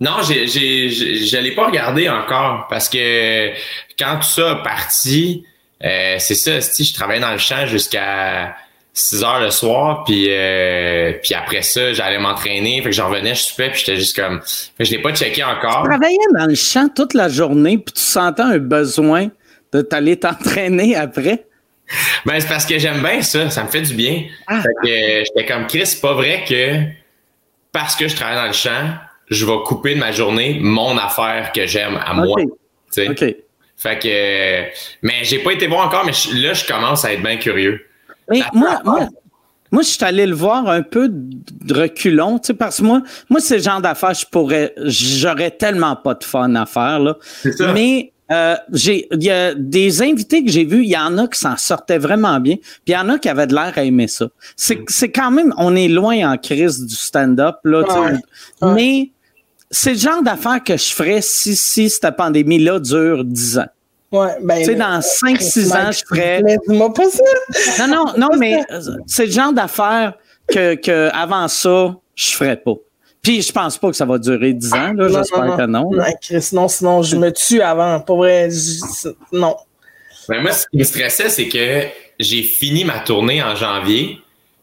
[0.00, 3.50] Non, j'ai, j'ai, j'ai- je l'ai pas regardé encore parce que
[3.98, 5.44] quand tout ça a parti,
[5.84, 8.56] euh, c'est ça, si je travaillais dans le champ jusqu'à
[8.96, 13.34] 6 heures le soir, puis euh, puis après ça, j'allais m'entraîner, fait que j'en revenais,
[13.34, 15.82] je soupais, puis j'étais juste comme, fait que je l'ai pas checké encore.
[15.82, 19.30] Tu travaillais dans le champ toute la journée, puis tu sentais un besoin
[19.72, 21.44] de t'aller t'entraîner après?
[22.24, 24.24] Ben c'est parce que j'aime bien ça, ça me fait du bien.
[24.46, 24.62] Ah.
[24.62, 26.80] Fait que euh, j'étais comme Chris, c'est pas vrai que
[27.72, 28.94] parce que je travaille dans le champ,
[29.28, 32.40] je vais couper de ma journée mon affaire que j'aime à moi.
[32.96, 33.24] OK.
[33.76, 34.62] Fait que, euh,
[35.02, 37.84] mais j'ai pas été voir encore, mais là, je commence à être bien curieux.
[38.30, 39.08] Mais moi, moi,
[39.74, 43.02] moi, je suis allé le voir un peu de reculons, tu sais, parce que moi,
[43.28, 47.16] moi, c'est le genre d'affaires, je pourrais, j'aurais tellement pas de fun à faire, là.
[47.42, 47.72] Ça.
[47.72, 51.26] Mais, euh, j'ai, il y a des invités que j'ai vus, il y en a
[51.26, 53.82] qui s'en sortaient vraiment bien, puis il y en a qui avaient de l'air à
[53.82, 54.28] aimer ça.
[54.56, 57.98] C'est, c'est quand même, on est loin en crise du stand-up, là, tu sais.
[57.98, 58.12] Ouais.
[58.62, 58.74] Ouais.
[58.74, 59.10] Mais,
[59.72, 63.66] c'est le genre d'affaires que je ferais si, si cette pandémie-là dure 10 ans.
[64.14, 64.58] Ouais, ben.
[64.58, 66.40] Tu sais, dans 5-6 ans, je ferais.
[66.42, 67.86] Laisse-moi pas ça.
[67.86, 70.14] Non, non, non, mais euh, c'est le genre d'affaires
[70.48, 72.74] que, que avant ça, je ferais pas.
[73.22, 75.08] Puis je pense pas que ça va durer 10 ans, là.
[75.08, 75.90] J'espère que non.
[75.90, 77.98] Non, Chris, non, sinon je me tue avant.
[78.00, 79.56] Pour vrai, je- non.
[80.28, 81.82] Ben, moi, ce qui me stressait, c'est que
[82.20, 84.18] j'ai fini ma tournée en janvier.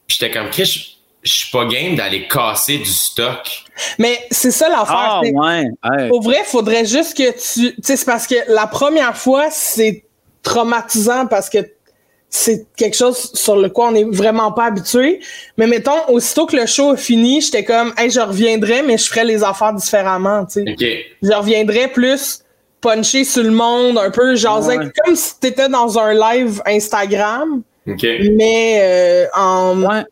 [0.07, 0.90] Puis j'étais comme, Chris,
[1.23, 3.63] je suis pas game d'aller casser du stock.
[3.99, 4.85] Mais c'est ça l'affaire.
[4.95, 5.65] Ah, ouais.
[5.83, 6.09] Hey.
[6.09, 7.73] Pour vrai, faudrait juste que tu.
[7.75, 10.03] Tu sais, c'est parce que la première fois, c'est
[10.43, 11.59] traumatisant parce que
[12.33, 15.19] c'est quelque chose sur le quoi on est vraiment pas habitué.
[15.57, 19.05] Mais mettons, aussitôt que le show est fini, j'étais comme, hey, je reviendrai, mais je
[19.05, 21.05] ferais les affaires différemment, tu sais.
[21.21, 22.39] Je reviendrais plus
[22.79, 24.91] puncher sur le monde, un peu jaser, Ouais.
[25.05, 30.03] comme si t'étais dans un live Instagram, mais euh, en, Ouais.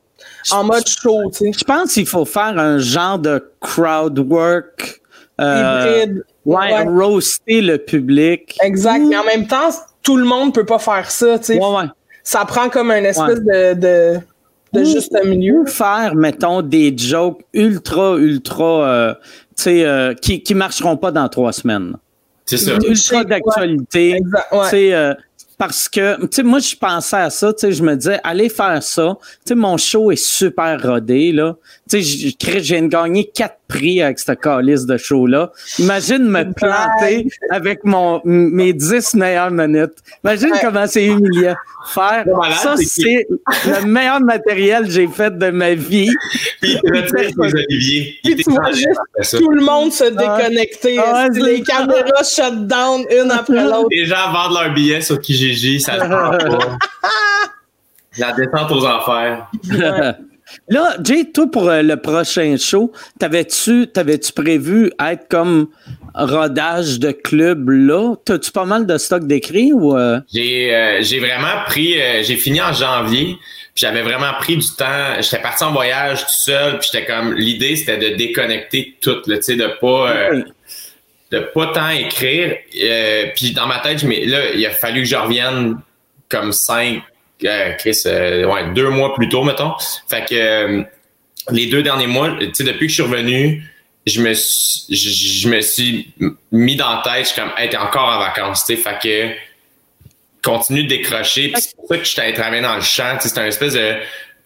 [0.52, 1.52] En mode show, tu sais.
[1.60, 5.02] Je pense qu'il faut faire un genre de crowd work.
[5.42, 6.24] euh, Hybride.
[6.46, 6.84] ouais, Ouais.
[6.88, 8.58] roaster le public.
[8.64, 9.00] Exact.
[9.08, 9.70] Mais en même temps,
[10.04, 11.60] tout le monde peut pas faire ça, tu sais.
[11.60, 11.86] Ouais, ouais.
[12.24, 14.20] ça prend comme un espèce de,
[14.74, 15.66] de, juste milieu.
[15.66, 19.14] Faire, mettons, des jokes ultra, ultra, euh,
[19.56, 21.96] tu sais, euh, qui, qui marcheront pas dans trois semaines.
[22.46, 22.72] C'est ça.
[22.86, 24.20] Ultra d'actualité.
[25.60, 28.48] Parce que, tu sais, moi, je pensais à ça, tu sais, je me disais, allez
[28.48, 29.18] faire ça.
[29.22, 31.58] Tu sais, mon show est super rodé, là.
[31.90, 35.52] Tu sais, je- viens de gagner quatre prix avec cette calice de show-là.
[35.80, 39.94] Imagine me planter avec mon, mes 10 meilleures minutes.
[40.24, 40.60] Imagine Ouais.
[40.62, 41.56] comment c'est humiliant.
[41.88, 43.26] Faire malade, ça, c'est
[43.66, 46.10] le meilleur matériel que j'ai fait de ma vie.
[46.62, 46.78] Puis
[48.36, 49.38] tu vois juste.
[49.38, 51.00] Tout le monde se déconnecter.
[51.00, 51.78] Ah, que c'est les ça.
[51.78, 53.88] caméras shut down une après l'autre?
[53.92, 56.78] Les gens vendent leurs billets sur Kijiji, ça se vend pas.
[58.18, 59.50] La descente aux enfers.
[60.68, 65.68] Là, Jay, toi, pour euh, le prochain show, t'avais-tu, t'avais-tu prévu être comme
[66.16, 68.16] rodage de club là?
[68.26, 70.20] T'as-tu pas mal de stock d'écrit ou euh?
[70.34, 73.38] J'ai euh, j'ai vraiment pris, j'ai fini en janvier,
[73.76, 75.22] j'avais vraiment pris du temps.
[75.22, 79.42] J'étais parti en voyage tout seul, puis j'étais comme l'idée c'était de déconnecter tout, tu
[79.42, 80.44] sais, de pas Oui.
[81.32, 82.56] de pas tant écrire.
[82.84, 85.78] Euh, puis dans ma tête, je m'ai- là, il a fallu que je revienne
[86.28, 87.02] comme cinq,
[87.40, 89.74] Chris, euh, ouais, deux mois plus tôt, mettons.
[90.10, 90.84] Fait que euh,
[91.52, 93.64] les deux derniers mois, tu sais, depuis que je suis revenu,
[94.06, 96.14] je me suis, je, me suis
[96.52, 99.00] mis dans la tête, je suis comme, hey, t'es encore en vacances, tu sais, fait
[99.02, 99.36] que
[100.44, 101.50] continue de décrocher.
[101.50, 103.18] Puis c'est pour ça que je t'avais travaillé dans le champ.
[103.20, 103.96] C'est un espèce de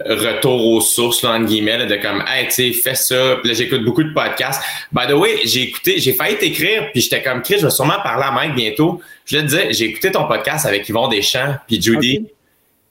[0.05, 3.37] retour aux sources, là, entre guillemets, de comme, hey, tu sais, fais ça.
[3.41, 4.61] Puis là, j'écoute beaucoup de podcasts.
[4.91, 8.01] By the way, j'ai écouté, j'ai failli t'écrire, puis j'étais comme, Chris, je vais sûrement
[8.03, 9.01] parler à Mike bientôt.
[9.25, 12.27] Je le disais, j'ai écouté ton podcast avec Yvon Deschamps, puis Judy.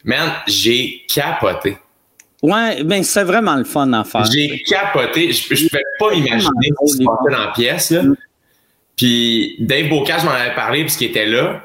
[0.04, 1.76] Man, j'ai capoté.
[2.42, 4.24] Ouais, ben c'est vraiment le fun à faire.
[4.24, 5.32] J'ai capoté.
[5.32, 7.90] Je, je pouvais pas imaginer ce qui se passait dans la pièce.
[7.92, 8.02] Là.
[8.96, 11.62] Puis Dave Bocage m'en avait parlé puisqu'il était là.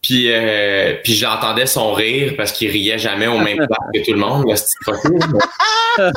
[0.00, 4.12] Puis, euh, puis j'entendais son rire parce qu'il riait jamais au même place que tout
[4.12, 4.44] le monde.
[4.46, 4.54] là,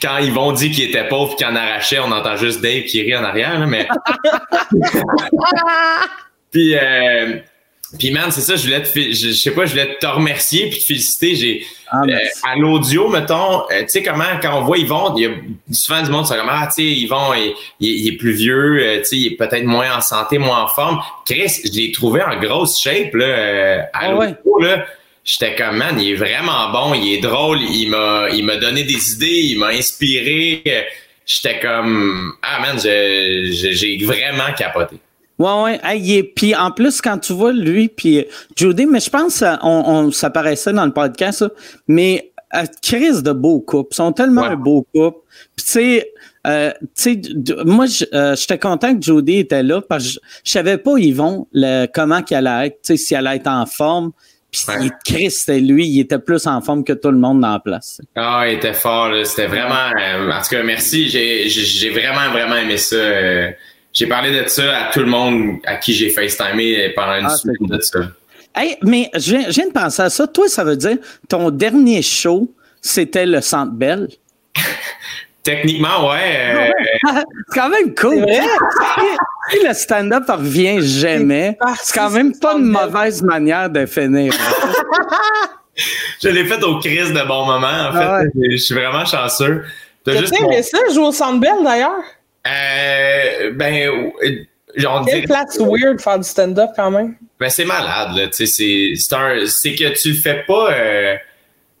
[0.00, 3.02] Quand Yvon dit qu'il était pauvre et qu'il en arrachait, on entend juste Dave qui
[3.02, 3.58] rit en arrière.
[3.58, 3.86] Là, mais...
[6.50, 7.40] puis, euh,
[7.98, 10.68] puis man, c'est ça, je voulais te, je, je sais pas, je voulais te remercier
[10.70, 11.34] puis te féliciter.
[11.36, 15.22] J'ai, Ah, euh, à l'audio, mettons, euh, tu sais comment, quand on voit Yvon, il
[15.22, 15.30] y a
[15.70, 18.78] souvent du monde qui comme, ah, tu sais, Yvon, il, il- il est plus vieux,
[18.82, 21.00] euh, tu sais, il est peut-être moins en santé, moins en forme.
[21.24, 24.66] Chris, je l'ai trouvé en grosse shape, là, euh, à Ah l'audio, ouais?
[24.66, 24.86] là.
[25.24, 28.84] J'étais comme, man, il est vraiment bon, il est drôle, il m'a, il m'a donné
[28.84, 30.62] des idées, il m'a inspiré.
[31.24, 34.96] J'étais comme, ah, man, j'ai vraiment capoté.
[35.38, 35.80] Ouais, ouais.
[35.84, 38.24] Hey, puis en plus, quand tu vois lui puis
[38.56, 41.50] Judy, mais je pense euh, on, on ça paraissait dans le podcast, ça,
[41.88, 43.90] mais euh, crise de beaux couples.
[43.92, 44.48] Ils sont tellement Ouais.
[44.48, 45.18] un beau couple.
[45.56, 46.12] Puis tu sais,
[46.46, 50.20] euh, tu sais, d- moi, je- euh, j'étais content que Judy était là parce que
[50.44, 53.66] je, savais pas, Yvon, le, comment qu'il allait être, tu sais, s'il allait être en
[53.66, 54.12] forme.
[54.50, 54.88] Puis Ouais.
[55.04, 58.00] Chris, c'était lui, il était plus en forme que tout le monde dans la place.
[58.14, 59.10] Ah, il était fort.
[59.24, 59.90] C'était vraiment.
[60.00, 61.08] euh, en tout cas, merci.
[61.10, 62.96] J'ai, vraiment, vraiment aimé ça.
[62.96, 63.50] euh,
[63.96, 67.30] j'ai parlé de ça à tout le monde à qui j'ai FaceTimé pendant une Ah,
[67.30, 68.00] semaine de ça.
[68.54, 70.26] Hey, mais je viens, je viens de penser à ça.
[70.26, 74.08] Toi, ça veut dire ton dernier show, c'était le Centre Bell.
[75.42, 76.50] Techniquement, ouais.
[76.54, 76.70] euh,
[77.48, 78.26] C'est quand même cool.
[79.64, 84.32] Le stand-up revient jamais, c'est quand même pas une mauvaise manière de finir.
[86.22, 87.66] je l'ai fait au crise de bon moment.
[87.88, 88.50] En fait, Ah ouais.
[88.50, 89.62] je suis vraiment chanceux.
[90.04, 92.02] T'as juste aimé ça, jouer au Centre Bell d'ailleurs?
[92.46, 94.10] Euh, ben, euh,
[94.86, 97.16] on Quelle dirait- place weird faire du stand-up quand même?
[97.40, 98.26] Ben, c'est malade, là.
[98.28, 101.16] Tu sais, c'est, que tu le fais pas, euh,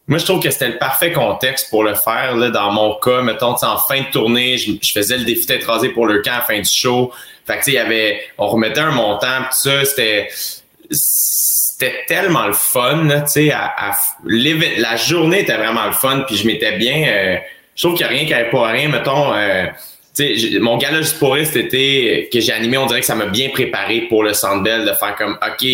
[0.08, 2.50] moi, je trouve que c'était le parfait contexte pour le faire, là.
[2.50, 5.88] Dans mon cas, mettons, en fin de tournée, je, je faisais le défi d'être rasé
[5.90, 7.12] pour le camp à la fin du show.
[7.46, 10.28] Fait que, tu sais, il y avait, on remettait un montant, pis tout ça, c'était,
[10.90, 16.20] c'était tellement le fun, là, tu sais, à, à- la journée était vraiment le fun,
[16.26, 17.36] puis je m'étais bien, euh,
[17.74, 18.88] je trouve qu'il n'y a rien qui n'avait pas rien.
[18.88, 19.66] Mettons, euh,
[20.60, 24.02] mon gala juste pour c'était que j'ai animé, on dirait que ça m'a bien préparé
[24.02, 25.66] pour le Sandbell de faire comme, OK,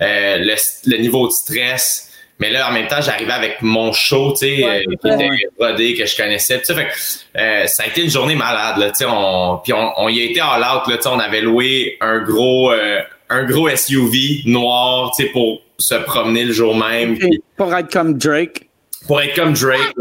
[0.00, 0.54] euh, le,
[0.86, 2.10] le, niveau de stress.
[2.40, 5.28] Mais là, en même temps, j'arrivais avec mon show, tu sais, euh, qui était
[5.58, 6.58] rodé, que je connaissais.
[6.58, 6.88] Fait,
[7.36, 9.04] euh, ça a été une journée malade, là, tu sais.
[9.08, 11.08] On, puis on, on, y a été all out, là, tu sais.
[11.08, 12.72] On avait loué un gros,
[13.30, 17.16] un gros SUV noir, tu sais, pour se promener le jour même.
[17.56, 18.68] pour être comme Drake.
[19.06, 19.92] Pour être comme Drake.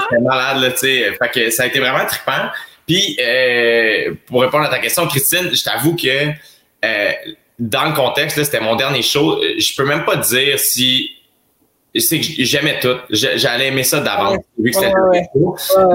[0.00, 1.12] C'était malade, là, tu sais.
[1.22, 2.48] Fait que ça a été vraiment trippant.
[2.88, 6.30] Puis, euh, pour répondre à ta question, Christine, je t'avoue que
[6.84, 7.12] euh,
[7.58, 9.38] dans le contexte, c'était mon dernier show.
[9.42, 11.10] Je peux même pas dire si
[11.94, 12.96] c'est que j'aimais tout.
[13.10, 14.92] J'allais aimer ça d'avance, vu que c'était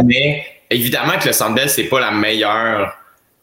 [0.03, 2.95] Mais évidemment que le Sandbell, c'est pas la meilleure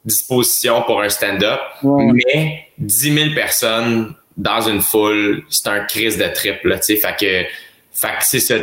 [0.05, 1.61] disposition pour un stand-up.
[1.83, 6.97] Mais 10 000 personnes dans une foule, c'est un crise de triple, tu sais.
[6.97, 7.49] Fait que,
[7.93, 8.55] fait que c'est ça.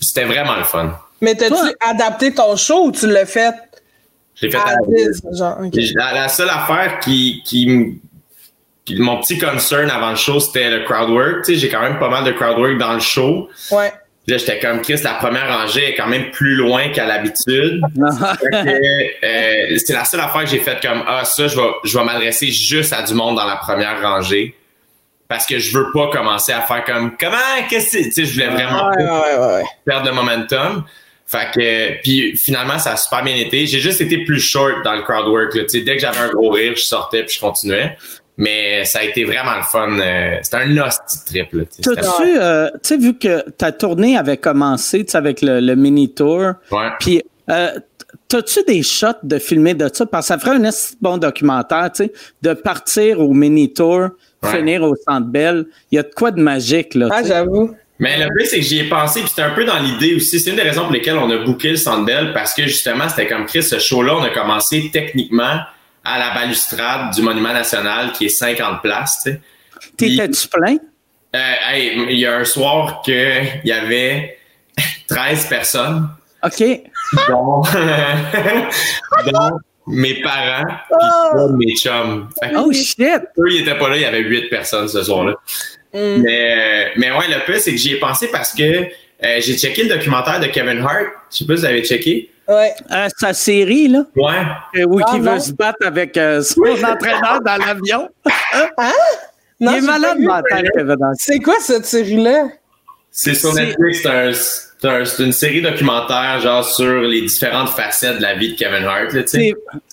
[0.00, 0.98] C'était vraiment le fun.
[1.20, 3.54] Mais t'as-tu adapté ton show ou tu l'as fait
[4.42, 8.00] j'ai fait la, la, seule affaire qui, qui,
[8.98, 11.44] mon petit concern avant le show, c'était le crowd work.
[11.48, 13.48] j'ai quand même pas mal de crowd work dans le show.
[13.70, 13.92] Ouais.
[14.26, 17.80] là, j'étais comme Chris, la première rangée est quand même plus loin qu'à l'habitude.
[18.52, 22.04] euh, c'est la seule affaire que j'ai faite comme Ah, ça, je vais, je vais
[22.04, 24.56] m'adresser juste à du monde dans la première rangée.
[25.28, 27.38] Parce que je veux pas commencer à faire comme comment,
[27.70, 28.24] qu'est-ce que c'est?
[28.24, 28.90] je voulais vraiment
[29.86, 30.84] perdre de momentum.
[31.32, 33.66] Fait que, puis finalement, ça a super bien été.
[33.66, 35.54] J'ai juste été plus short dans le crowd work.
[35.54, 35.62] Là.
[35.72, 37.96] Dès que j'avais un gros rire, je sortais puis je continuais.
[38.36, 39.98] Mais ça a été vraiment le fun.
[39.98, 41.48] Euh, c'était un hostie trip.
[41.82, 46.88] T'as-tu, euh, tu sais, vu que ta tournée avait commencé avec le, mini-tour, ouais.
[47.00, 47.70] puis euh,
[48.28, 50.06] T'as-tu des shots de filmer de ça?
[50.06, 50.70] Parce que ça ferait un
[51.02, 54.08] bon documentaire, tu sais, de partir au mini-tour,
[54.44, 55.66] finir au Centre Bell.
[55.90, 57.08] Il y a de quoi de magique, là.
[57.10, 57.74] Ah, j'avoue.
[58.02, 60.40] Mais le plus, c'est que j'y ai pensé, puis c'était un peu dans l'idée aussi.
[60.40, 63.28] C'est une des raisons pour lesquelles on a booké le Sandbell, parce que justement, c'était
[63.28, 65.60] comme Chris, ce show-là, on a commencé techniquement
[66.04, 69.28] à la balustrade du Monument National, qui est 50 places.
[69.96, 70.78] T'étais-tu plein?
[71.36, 74.36] Euh, il y a un soir qu'il y avait
[75.06, 76.08] 13 personnes.
[76.42, 76.64] OK.
[77.28, 77.62] Dont,
[79.86, 80.74] mes parents
[81.38, 82.28] et mes chums.
[82.56, 83.22] oh shit!
[83.38, 85.34] Eux, ils étaient pas là, il y avait 8 personnes ce soir-là.
[85.92, 86.22] Mm.
[86.22, 89.84] Mais, mais ouais, le plus, c'est que j'y ai pensé parce que euh, j'ai checké
[89.84, 91.06] le documentaire de Kevin Hart.
[91.30, 92.30] Je sais pas si vous l'avez checké.
[92.48, 92.72] Ouais.
[92.90, 94.04] Euh, sa série, là.
[94.16, 94.80] Ouais.
[94.80, 98.08] Euh, où ah, il veut se battre avec son entraîneur dans l'avion.
[98.76, 98.92] Hein?
[99.60, 101.14] il est malade mental, Kevin Hart.
[101.18, 102.48] C'est quoi cette série-là?
[103.10, 104.32] C'est sur Netflix, c'est un
[104.82, 109.12] c'est une série documentaire genre sur les différentes facettes de la vie de Kevin Hart.
[109.12, 109.22] Là,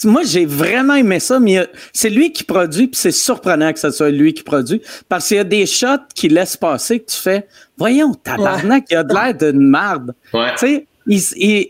[0.04, 3.92] moi, j'ai vraiment aimé ça, mais c'est lui qui produit, puis c'est surprenant que ce
[3.92, 7.18] soit lui qui produit, parce qu'il y a des shots qui laissent passer que tu
[7.18, 7.48] fais,
[7.78, 10.14] voyons, tabarnak, il a de l'air d'une marde.
[10.34, 10.52] Ouais.
[10.58, 11.68] Tu sais, il,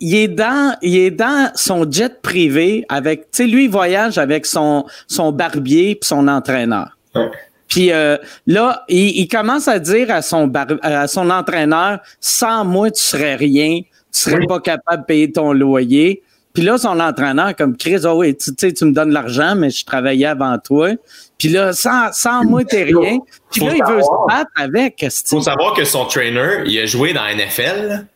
[0.00, 4.16] il, est dans, il est dans son jet privé avec, tu sais, lui, il voyage
[4.16, 6.96] avec son, son barbier puis son entraîneur.
[7.14, 7.30] Ouais.
[7.68, 10.50] Puis euh, là, il, commence à dire à son,
[10.82, 15.52] à son entraîneur, sans moi, tu serais rien, tu serais pas capable de payer ton
[15.52, 16.22] loyer.
[16.54, 19.70] Puis là, son entraîneur, comme Chris, oh oui, tu sais, tu me donnes l'argent, mais
[19.70, 20.90] je travaillais avant toi.
[21.36, 23.18] Puis là, sans, sans moi, t'es rien.
[23.52, 25.02] Puis là, il veut se battre avec.
[25.02, 28.06] Il faut savoir que son trainer, il a joué dans NFL.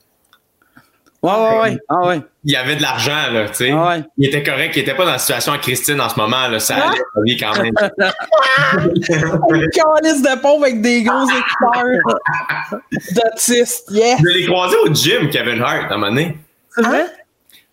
[1.23, 1.79] Ouais, ouais, ouais.
[1.89, 2.21] Ah, ouais.
[2.45, 3.71] Il y avait de l'argent, là, tu sais.
[3.71, 4.03] Ah, ouais.
[4.19, 6.59] Il était correct, il était pas dans la situation à Christine en ce moment, là.
[6.59, 7.73] Ça allait pas lui quand même.
[8.85, 12.21] Une calice de pauvre avec des gros écouteurs
[12.91, 14.19] d'autistes, yes!
[14.19, 16.37] Je l'ai croisé au gym, Kevin Hart, à un moment donné.
[16.75, 17.07] C'est vrai?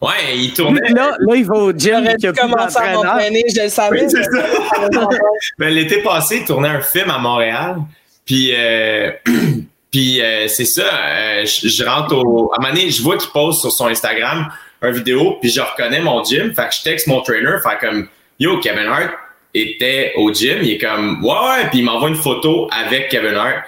[0.01, 0.89] Ouais, il tournait.
[0.91, 2.07] Là, là il va au gym.
[2.19, 4.05] Il a commencé à m'entraîner, je le savais.
[4.05, 5.15] Oui,
[5.57, 7.77] ben, L'été passé, il tournait un film à Montréal.
[8.25, 9.11] Puis, euh,
[9.91, 12.51] Puis euh, c'est ça, euh, je, rentre au.
[12.53, 14.47] À un moment donné, je vois qu'il poste sur son Instagram
[14.81, 16.53] une vidéo, puis je reconnais mon gym.
[16.53, 18.07] Fait que je texte mon trainer, fait comme
[18.39, 19.11] Yo, Kevin Hart
[19.53, 20.59] était au gym.
[20.61, 23.63] Il est comme Ouais, ouais, puis il m'envoie une photo avec Kevin Hart.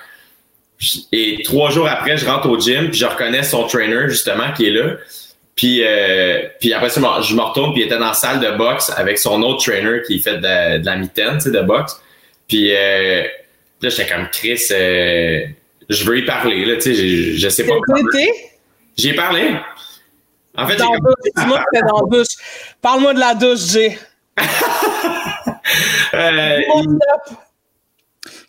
[1.11, 4.67] Et trois jours après, je rentre au gym, puis je reconnais son trainer, justement, qui
[4.67, 4.95] est là.
[5.55, 8.57] Puis, euh, puis après ça, je me retourne, puis il était dans la salle de
[8.57, 12.01] boxe avec son autre trainer qui fait de, la mitaine, tu sais, de boxe.
[12.47, 13.23] Puis euh,
[13.81, 15.45] là, j'étais comme Chris, euh,
[15.91, 17.73] je veux y parler, là, tu sais, je, je sais pas.
[18.97, 19.55] J'ai parlé.
[20.57, 22.35] En fait, dans Dis-moi que dans la douche.
[22.81, 23.97] Parle-moi de la douche, Jay.
[26.13, 26.59] euh,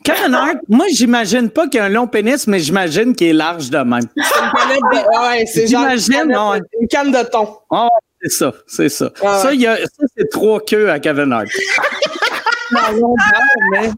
[0.04, 3.70] Kevin Hart, moi, j'imagine pas qu'il a un long pénis, mais j'imagine qu'il est large
[3.70, 4.02] de même.
[4.16, 6.34] ouais, c'est J'imagine,
[6.80, 7.58] une canne de thon.
[7.70, 7.88] Oh,
[8.20, 9.12] c'est ça, c'est ça.
[9.20, 9.52] Ça, ça
[10.16, 11.48] c'est trois queues à Kevin Hart.
[12.72, 13.14] non,
[13.72, 13.90] mais...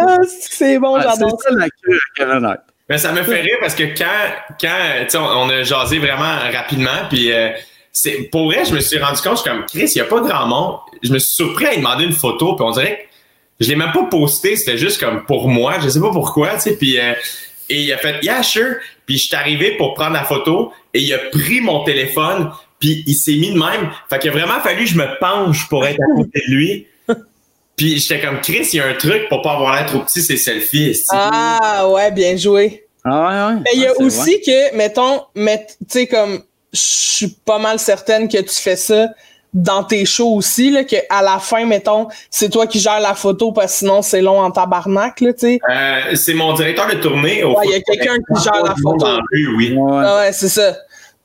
[0.00, 1.48] Ah, c'est bon, j'adore ça.
[1.48, 2.60] C'est la queue à Kevin Hart.
[2.88, 4.06] Mais ça me fait rire parce que quand,
[4.60, 7.50] quand on, on a jasé vraiment rapidement, puis euh,
[7.92, 10.04] c'est pour vrai, je me suis rendu compte, je suis comme Chris, il n'y a
[10.04, 10.76] pas grand monde.
[11.02, 13.08] Je me suis surpris à lui demander une photo, puis on dirait
[13.58, 16.54] que je l'ai même pas posté, c'était juste comme pour moi, je sais pas pourquoi,
[16.54, 17.12] tu sais, puis euh,
[17.68, 21.00] et il a fait yeah sure, puis je suis arrivé pour prendre la photo et
[21.00, 23.90] il a pris mon téléphone, puis il s'est mis de même.
[24.08, 26.86] Fait qu'il a vraiment fallu que je me penche pour être à côté de lui.
[27.78, 30.20] Puis j'étais comme Chris, il y a un truc pour pas avoir l'air trop petit,
[30.20, 31.00] c'est selfie.
[31.10, 32.84] Ah ouais, bien joué.
[33.04, 33.60] Ah ouais, ouais.
[33.64, 34.40] Mais il y a Ah, aussi vrai.
[34.44, 39.06] que, mettons, met- tu sais, comme, je suis pas mal certaine que tu fais ça
[39.54, 43.14] dans tes shows aussi, là, que à la fin, mettons, c'est toi qui gères la
[43.14, 45.58] photo parce que sinon c'est long en tabarnak, là, tu sais.
[45.70, 47.42] Euh, c'est mon directeur de tournée.
[47.44, 49.06] Au Ouais, il y a quelqu'un qui gère la photo.
[49.32, 49.72] Rue, oui.
[49.74, 50.02] Ouais.
[50.04, 50.76] Ah ouais, c'est ça.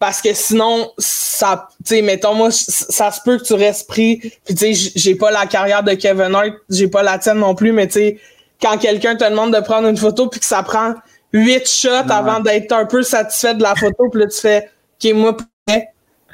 [0.03, 4.17] Parce que sinon, ça, tu sais, mettons, moi, ça se peut que tu restes pris.
[4.43, 7.55] Puis, tu sais, j'ai pas la carrière de Kevin Hart, j'ai pas la tienne non
[7.55, 8.19] plus, mais tu sais,
[8.61, 10.93] quand quelqu'un te demande de prendre une photo puis que ça prend
[11.31, 14.69] huit shots avant d'être un peu satisfait de la photo, puis là, tu fais,
[15.01, 15.37] OK, moi,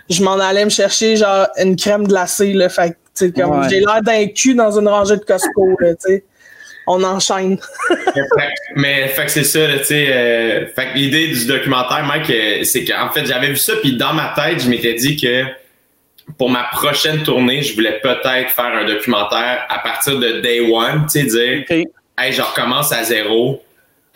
[0.09, 2.69] je m'en allais me chercher, genre, une crème glacée, là.
[2.69, 3.69] Fait tu sais, comme, Ouais.
[3.69, 6.23] j'ai l'air d'un cul dans une rangée de Costco, là, tu sais.
[6.91, 7.59] On enchaîne.
[8.15, 8.23] Fait
[8.75, 10.07] mais fait que c'est ça, tu sais.
[10.09, 13.95] euh, fait que l'idée du documentaire, Mike, euh, c'est qu'en fait, j'avais vu ça, puis
[13.95, 15.43] dans ma tête, je m'étais dit que
[16.39, 21.05] pour ma prochaine tournée, je voulais peut-être faire un documentaire à partir de day one,
[21.11, 21.85] tu sais, dire,
[22.17, 23.63] hey, je recommence à zéro.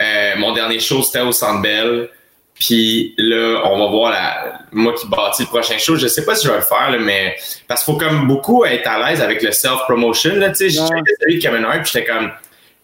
[0.01, 2.09] Euh, mon dernier show, c'était au Centre Bell.
[2.55, 5.95] Puis là, on va voir la, moi qui bâtis le prochain show.
[5.95, 7.36] Je sais pas si je vais le faire, là, mais
[7.67, 10.36] parce qu'il faut comme beaucoup être à l'aise avec le self-promotion.
[10.38, 12.31] Là, tu sais, j'ai celui de Kevin Hart, puis j'étais comme,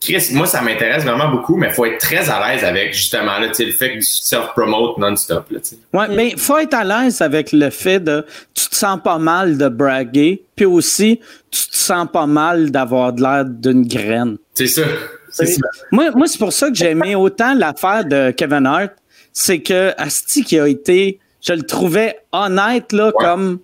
[0.01, 3.37] Chris, moi, ça m'intéresse vraiment beaucoup, mais il faut être très à l'aise avec, justement,
[3.37, 5.45] là, tu le fait que du self-promote non-stop.
[5.49, 5.77] Tu sais.
[5.93, 9.57] Ouais, mais faut être à l'aise avec le fait de tu te sens pas mal
[9.57, 11.19] de braguer, puis aussi
[11.51, 14.37] tu te sens pas mal d'avoir de l'air d'une graine.
[14.53, 14.83] C'est ça.
[15.31, 15.61] C'est ça.
[15.91, 18.93] Moi, moi c'est pour ça que j'ai aimé autant l'affaire de Kevin Hart,
[19.33, 23.59] c'est que Asti qui a été, je le trouvais honnête là, comme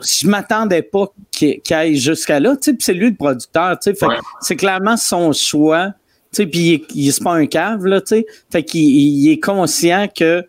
[0.00, 3.90] je m'attendais pas qu'il aille jusqu'à là, tu sais, puis c'est lui le producteur, tu
[3.90, 4.18] sais, fait que Ouais.
[4.40, 5.88] c'est clairement son choix,
[6.32, 9.30] tu sais, puis il, il est pas un cave là, tu sais, fait qu'il il
[9.30, 10.40] est conscient que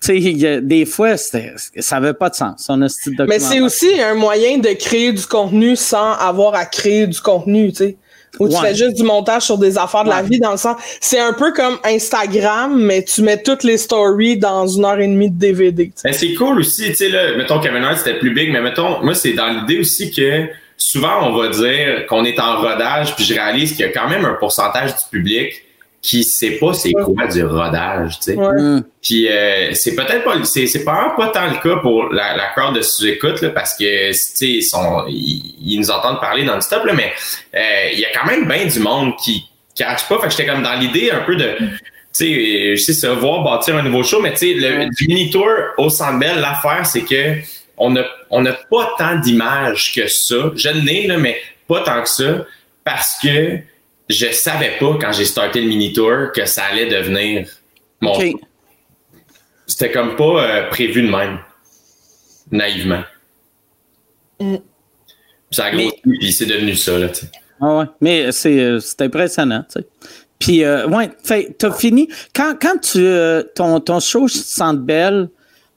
[0.00, 3.38] tu sais, il y a- des fois, c'était- ça avait pas de sens, de Mais
[3.40, 7.96] c'est aussi un moyen de créer du contenu sans avoir à créer du contenu, tu
[8.38, 8.60] Où tu Ouais.
[8.68, 10.76] fais juste du montage sur des affaires de la vie, dans le sens.
[11.00, 15.06] C'est un peu comme Instagram, mais tu mets toutes les stories dans une heure et
[15.06, 15.90] demie de DVD.
[16.04, 19.02] Mais c'est cool aussi, tu sais, là, mettons Kevin Hart, c'était plus big, mais mettons,
[19.02, 23.24] moi, c'est dans l'idée aussi que souvent, on va dire qu'on est en rodage, puis
[23.24, 25.62] je réalise qu'il y a quand même un pourcentage du public
[26.00, 28.34] qui sait pas c'est quoi du rodage, tu sais.
[28.34, 28.46] Ouais.
[28.46, 28.84] Hum.
[29.02, 32.46] Puis euh, c'est peut-être pas, c'est, c'est pas, pas tant le cas pour la, la
[32.54, 36.44] crowd de sous-écoute, là, parce que, tu sais, ils, sont, ils, ils nous entendent parler
[36.44, 37.12] dans le stop, là, mais
[37.54, 40.18] euh, il y a quand même bien du monde qui catch pas.
[40.20, 41.68] Fait que j'étais comme dans l'idée un peu de, tu
[42.12, 45.48] sais, je sais, se voir bâtir un nouveau show, mais tu sais, le du mini-tour
[45.78, 47.36] au Centre Bell, l'affaire, c'est que
[47.76, 50.52] on a, on a pas tant d'images que ça.
[50.54, 52.44] Je n'ai, là, mais pas tant que ça,
[52.84, 53.58] parce que
[54.08, 57.48] je savais pas quand j'ai starté le mini-tour que ça allait devenir
[58.00, 58.34] mon OK.
[59.66, 61.38] c'était comme pas euh, prévu de même.
[62.50, 63.02] Naïvement.
[64.40, 64.56] Mm.
[64.56, 67.08] Puis Ça a grossi, puis c'est devenu ça, là.
[67.60, 69.64] Ah ouais, mais c'est euh, c'est impressionnant.
[70.38, 71.10] Puis, euh, ouais,
[71.58, 72.08] t'as fini.
[72.34, 75.30] Quand, quand tu, euh, ton, ton show Centre Belle,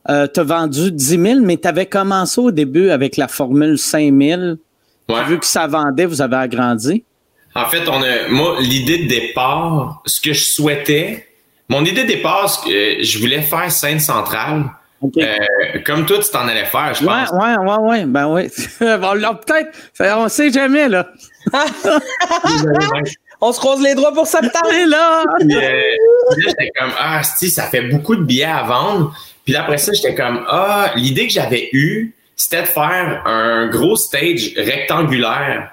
[0.10, 4.42] euh, t'as vendu 10 000, mais t'avais commencé au début avec la formule 5 000.
[5.10, 5.26] Ouais.
[5.28, 7.04] Vu que ça vendait, vous avez agrandi.
[7.56, 11.28] En fait, on a, moi, l'idée de départ, ce que je souhaitais,
[11.70, 14.66] mon idée de départ, que, je voulais faire scène centrale.
[15.18, 15.36] Euh,
[15.84, 17.32] comme toi, tu t'en allais faire, je ouais, pense.
[17.32, 18.52] ouais, ouais, ouais, ben ouais.
[18.80, 21.08] bon, là, peut-être, on sait jamais, là.
[23.44, 24.70] On se croise les doigts pour septembre.
[24.86, 25.24] Là!
[25.40, 25.82] Puis, euh,
[26.32, 29.16] puis là, j'étais comme, ah, si, ça fait beaucoup de billets à vendre.
[29.44, 33.68] Puis là, après ça, j'étais comme, ah, l'idée que j'avais eue, c'était de faire un
[33.68, 35.72] gros stage rectangulaire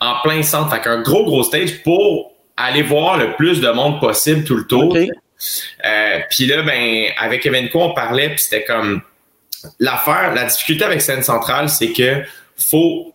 [0.00, 0.70] en plein centre.
[0.74, 4.66] Fait qu'un gros, gros stage pour aller voir le plus de monde possible tout le
[4.66, 4.96] tour.
[4.96, 9.02] Euh, puis là, ben, avec Evenco, on parlait, puis c'était comme,
[9.78, 12.22] l'affaire, la difficulté avec scène centrale, c'est que
[12.56, 13.12] faut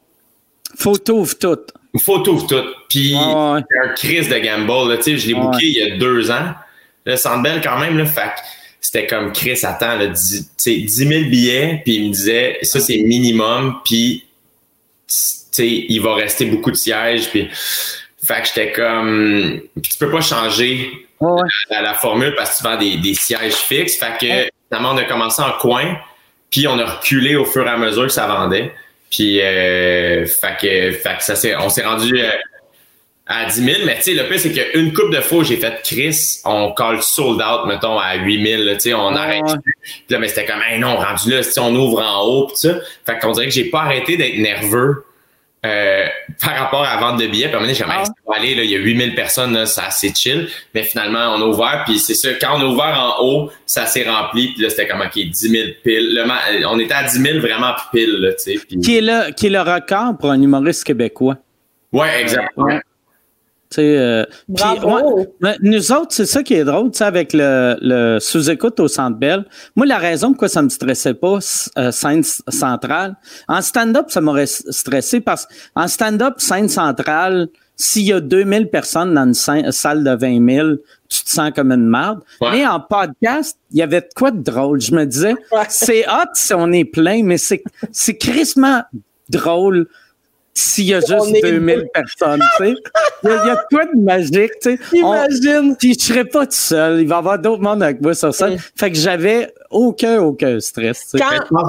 [0.75, 1.57] Photo ouvre tout.
[1.99, 2.63] faut tout, tout.
[2.87, 3.61] Puis ouais.
[3.69, 4.89] c'est un crise de gamble.
[4.89, 6.53] Là, tu sais, je l'ai booké il y a deux ans.
[7.05, 8.41] Le Centre Bell, quand même, fait que
[8.79, 12.59] c'était comme Chris, attends, là, 10, tu sais, 10 000 billets, puis il me disait,
[12.61, 14.25] ça, c'est minimum, puis
[15.59, 17.49] il va rester beaucoup de sièges, puis
[18.25, 21.49] fait que j'étais comme, tu peux pas changer Ouais, ouais.
[21.69, 23.95] la, la formule parce que tu vends des, des sièges fixes.
[23.97, 24.49] Fait que Ouais.
[24.69, 25.97] finalement, on a commencé en coin,
[26.49, 28.73] puis on a reculé au fur et à mesure que ça vendait.
[29.11, 32.19] Puis euh, fait que, fait que ça s'est, on s'est rendu.
[32.19, 32.29] euh,
[33.27, 35.79] à 10 000, mais tu sais, le pire, c'est qu'une coupe de fois, j'ai fait
[35.83, 39.43] Chris, on call sold out, mettons, à 8 000, tu sais, on arrête.
[39.83, 42.57] Puis là, mais c'était comme, hey, non, rendu là, si on ouvre en haut, pis
[42.57, 42.75] ça.
[43.05, 45.05] Fait qu'on dirait que j'ai pas arrêté d'être nerveux
[45.63, 46.05] euh,
[46.41, 47.47] par rapport à la vente de billets.
[47.47, 48.35] Puis à un moment donné, j'ai ah.
[48.35, 50.47] aller, là, il y a 8000 personnes, là, c'est assez chill.
[50.73, 53.85] Mais finalement, on a ouvert, puis c'est ça, quand on a ouvert en haut, ça
[53.85, 56.15] s'est rempli, puis là, c'était comme, OK, 10 000 piles.
[56.15, 58.59] Le, on était à 10 000 vraiment pile, là, tu sais.
[58.81, 61.37] Qui, est le, qui est le record pour un humoriste québécois?
[61.91, 62.79] Ouais, exactement.
[63.79, 64.25] Euh,
[65.61, 69.45] nous autres, c'est ça qui est drôle, avec le, le sous-écoute au Centre Bell.
[69.75, 71.39] Moi, la raison pourquoi ça me stressait pas,
[71.77, 73.15] euh, scène centrale,
[73.47, 79.13] en stand-up, ça m'aurait stressé parce qu'en stand-up, scène centrale, s'il y a 2000 personnes
[79.13, 80.67] dans une salle de 20 000,
[81.09, 82.19] tu te sens comme une merde.
[82.41, 84.79] Mais en podcast, il y avait de quoi de drôle.
[84.79, 85.33] Je me disais,
[85.69, 88.83] c'est hot si on est plein, mais c'est, c'est crissement
[89.29, 89.87] drôle
[90.53, 92.73] s'il y a juste 2000 personnes, tu sais.
[93.23, 94.79] Il y, a, quoi de magique, tu sais.
[94.93, 95.75] Imagine.
[95.77, 97.01] Puis je serais pas tout seul.
[97.01, 98.49] Il va y avoir d'autres monde avec moi sur ça.
[98.49, 98.57] Mm.
[98.75, 101.23] Fait que j'avais aucun, aucun stress, tu sais.
[101.23, 101.59] Quand, quand,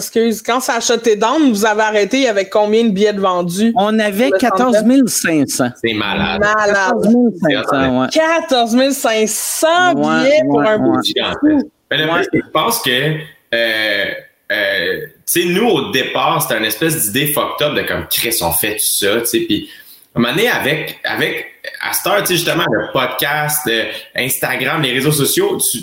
[0.00, 3.72] ça quand a acheté down, vous avez arrêté avec combien de billets de vendus?
[3.76, 5.68] On avait 14 500.
[5.82, 6.40] C'est malade.
[6.40, 6.94] Malade.
[7.00, 8.08] 14 500, ouais.
[8.10, 13.16] 14 500 billets pour un bout de ben, Je pense que...
[13.54, 14.06] Euh,
[14.52, 18.36] euh, tu sais, nous, au départ, c'était une espèce d'idée fucked up de comme, Chris,
[18.42, 19.70] on fait tout ça, tu sais, puis
[20.14, 21.46] à un moment donné, avec, avec,
[21.80, 25.78] à cette heure, tu sais, justement, le podcast, euh, Instagram, les réseaux sociaux, tu,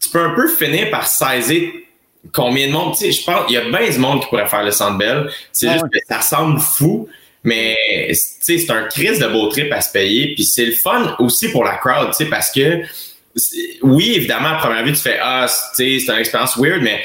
[0.00, 1.70] tu peux un peu finir par saisir
[2.32, 4.46] combien de monde, tu sais, je pense, il y a bien de monde qui pourrait
[4.46, 5.30] faire le Sandbell.
[5.52, 7.08] C'est juste que ça semble fou,
[7.44, 7.76] mais,
[8.08, 11.16] tu sais, c'est un crise de beau trip à se payer, puis c'est le fun
[11.18, 12.82] aussi pour la crowd, tu sais, parce que,
[13.82, 17.02] oui, évidemment, à première vue, tu fais, ah, tu sais, c'est une expérience weird, mais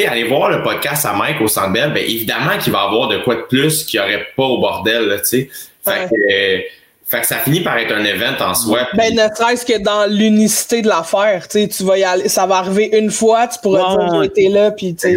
[0.00, 3.08] sais, aller voir le podcast à Mike au Centre Bell, ben évidemment qu'il va avoir
[3.08, 5.50] de quoi de plus qu'il n'y aurait pas au bordel, tu sais.
[5.84, 8.86] Fait, que, fait que ça finit par être un event en soi.
[8.94, 12.46] Ben, ne serait-ce que dans l'unicité de l'affaire, tu sais, tu vas y aller, ça
[12.46, 15.16] va arriver une fois, tu pourras dire que j'étais là, puis tu sais.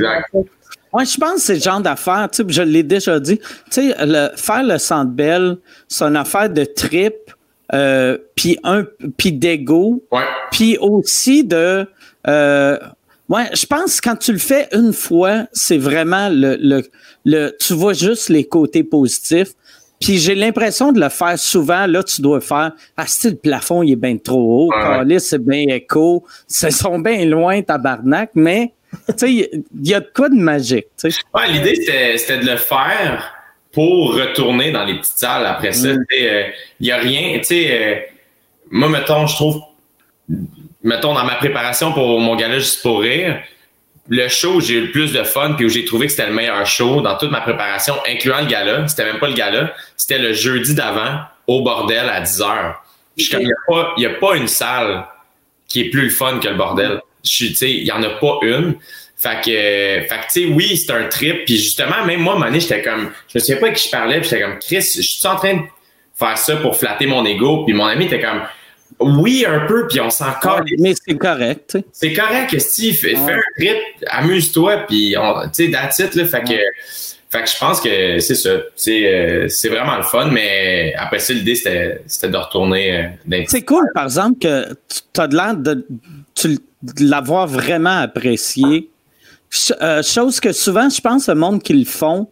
[0.94, 3.46] Ouais, je pense que c'est le genre d'affaire, tu sais, je l'ai déjà dit, tu
[3.70, 5.58] sais, le, faire le Centre Bell,
[5.88, 7.16] c'est une affaire de trip,
[7.74, 8.86] euh, puis un,
[9.18, 10.04] puis d'ego,
[10.52, 11.86] puis aussi de,
[12.28, 12.78] euh,
[13.28, 16.84] Ouais, je pense que quand tu le fais une fois, c'est vraiment le, le,
[17.26, 19.54] le, tu vois juste les côtés positifs.
[20.00, 21.88] Puis j'ai l'impression de le faire souvent.
[21.88, 24.72] Là, tu dois faire Ah, si le plafond, il est bien trop haut.
[24.72, 25.20] Ouais.
[25.20, 26.24] c'est bien écho.
[26.62, 28.32] Ils sont bien loin, tabarnak.
[28.36, 28.74] Mais,
[29.08, 30.88] tu sais, il y a de quoi de magique.
[31.04, 31.76] Ouais, l'idée,
[32.18, 33.34] c'était de le faire
[33.72, 35.94] pour retourner dans les petites salles après ça.
[35.94, 36.06] Mm.
[36.12, 36.44] Il euh,
[36.82, 37.40] y a rien.
[37.40, 37.96] Tu sais, euh,
[38.70, 39.62] moi, mettons, je trouve
[40.86, 43.42] mettons, dans ma préparation pour mon gala juste pour rire,
[44.08, 46.28] le show où j'ai eu le plus de fun puis où j'ai trouvé que c'était
[46.28, 49.74] le meilleur show dans toute ma préparation, incluant le gala, c'était même pas le gala,
[49.98, 52.84] c'était le jeudi d'avant au bordel à 10 heures.
[53.18, 53.52] il
[53.98, 55.06] n'y a, a pas une salle
[55.68, 57.02] qui est plus le fun que le bordel.
[57.40, 58.76] Il y en a pas une.
[59.18, 61.46] Fait que, fait que tu sais, oui, c'est un trip.
[61.46, 64.22] Puis justement, même moi, Mané, j'étais comme, je me souviens pas à qui je parlais,
[64.22, 65.62] j'étais comme, Chris, je suis en train de
[66.14, 67.64] faire ça pour flatter mon ego?
[67.66, 68.44] Puis mon ami était comme,
[69.00, 70.34] oui, un peu, puis on s'en
[70.80, 71.78] mais c'est correct.
[71.92, 72.96] C'est correct, Steve.
[72.96, 73.78] Fais, un trip,
[74.08, 75.16] amuse-toi, puis
[75.54, 76.26] tu sais, that's it, là.
[76.26, 76.54] Fait que,
[77.36, 78.52] fait que je pense que c'est ça.
[78.76, 83.44] C'est, euh, c'est vraiment le fun, mais après ça, l'idée, c'était, c'était de retourner euh,
[83.48, 84.74] C'est cool, par exemple, que
[85.14, 85.86] tu as de l'air de,
[87.00, 88.90] l'avoir vraiment apprécié.
[89.82, 92.30] Euh, chose que souvent, je pense, le monde qui le font,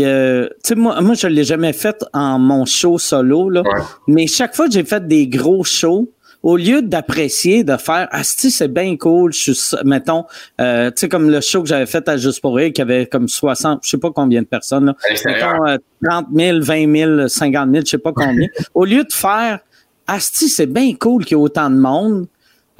[0.00, 3.62] euh, moi, moi, je ne l'ai jamais fait en mon show solo, là,
[4.06, 6.10] mais chaque fois que j'ai fait des gros shows,
[6.42, 10.24] au lieu d'apprécier, de faire Ah, c'est bien cool, je suis, mettons,
[10.60, 13.06] euh, tu sais, comme le show que j'avais fait à Juste pour Rire, qui avait
[13.06, 14.94] comme 60, je sais pas combien de personnes, là,
[15.26, 15.78] mettons,
[16.08, 18.46] 30 000, 20 000, 50 000, je sais pas combien.
[18.74, 19.60] au lieu de faire
[20.06, 22.26] Asti, c'est bien cool qu'il y ait autant de monde,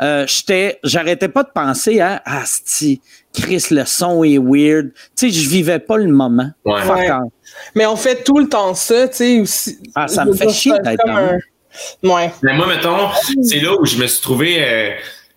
[0.01, 3.01] euh, j'étais, j'arrêtais pas de penser à Asti,
[3.41, 4.91] Chris, le son est weird.
[5.17, 6.51] Tu sais, je vivais pas le moment.
[6.65, 6.81] Ouais.
[7.75, 9.79] Mais on fait tout le temps ça, tu sais, aussi.
[9.95, 11.39] Ah, ça me fait chier d'être un...
[12.03, 12.31] Ouais.
[12.43, 13.09] Mais moi, mettons,
[13.43, 14.57] c'est là où je me suis trouvé.
[14.59, 14.91] Euh,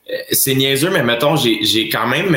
[0.10, 2.36] euh, c'est niaiseux, mais mettons, j'ai quand même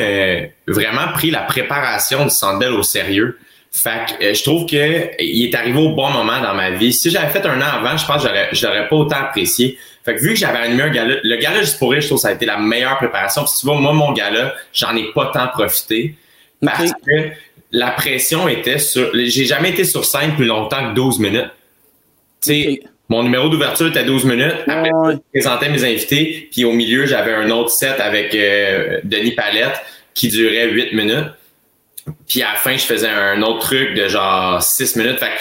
[0.67, 3.37] vraiment pris la préparation du Sandbell au sérieux.
[3.71, 6.93] Fait que je trouve que il est arrivé au bon moment dans ma vie.
[6.93, 9.77] Si j'avais fait un an avant, je pense que je l'aurais pas autant apprécié.
[10.05, 12.19] Fait que vu que j'avais animé un gala, le gala juste pour rire, je trouve
[12.19, 13.43] que ça a été la meilleure préparation.
[13.43, 16.15] Puis tu vois, moi, mon gala, j'en ai pas tant profité.
[16.61, 17.31] Parce que
[17.71, 19.09] la pression était sur.
[19.13, 21.49] J'ai jamais été sur scène plus longtemps que 12 minutes.
[22.43, 22.79] Tu sais,
[23.09, 24.53] mon numéro d'ouverture était 12 minutes.
[24.67, 26.49] Après, je présentais mes invités.
[26.51, 29.81] Puis au milieu, j'avais un autre set avec euh, Denis Palette
[30.13, 31.31] qui durait 8 minutes.
[32.27, 35.17] Puis à la fin, je faisais un autre truc de genre 6 minutes.
[35.19, 35.31] Fait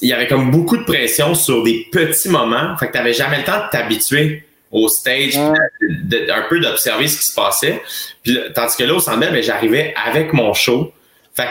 [0.00, 2.76] il y avait comme beaucoup de pression sur des petits moments.
[2.78, 7.26] Fait que t'avais jamais le temps de t'habituer au stage, un peu d'observer ce qui
[7.26, 7.82] se passait.
[8.22, 10.92] Puis, tandis que là, au Centre ben, j'arrivais avec mon show.
[11.34, 11.48] Fait que,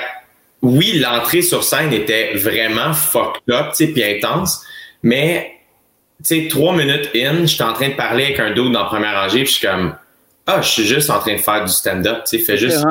[0.64, 4.64] oui, l'entrée sur scène était vraiment fucked up, tu sais, puis intense,
[5.04, 5.52] mais,
[6.24, 8.86] tu sais, trois minutes in, j'étais en train de parler avec un dude dans la
[8.86, 9.96] première rangée, puis je suis comme,
[10.46, 12.84] ah, je suis juste en train de faire du stand-up, tu sais, fais juste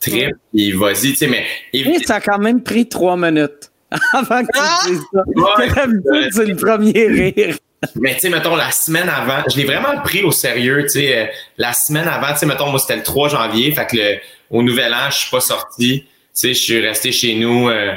[0.00, 1.44] trip, puis vas-y, tu sais, mais...
[1.74, 3.67] Oui, ça a quand même pris trois minutes
[4.12, 4.80] avant que tu ah!
[4.86, 5.22] dises ça.
[5.26, 7.56] Ouais, c'est le premier rire.
[7.94, 11.16] Mais tu sais, mettons, la semaine avant, je l'ai vraiment pris au sérieux, tu sais,
[11.16, 11.26] euh,
[11.58, 14.18] la semaine avant, tu sais, mettons, moi, c'était le 3 janvier, fait que le,
[14.50, 17.94] au Nouvel An, je suis pas sorti, tu sais, je suis resté chez nous, euh,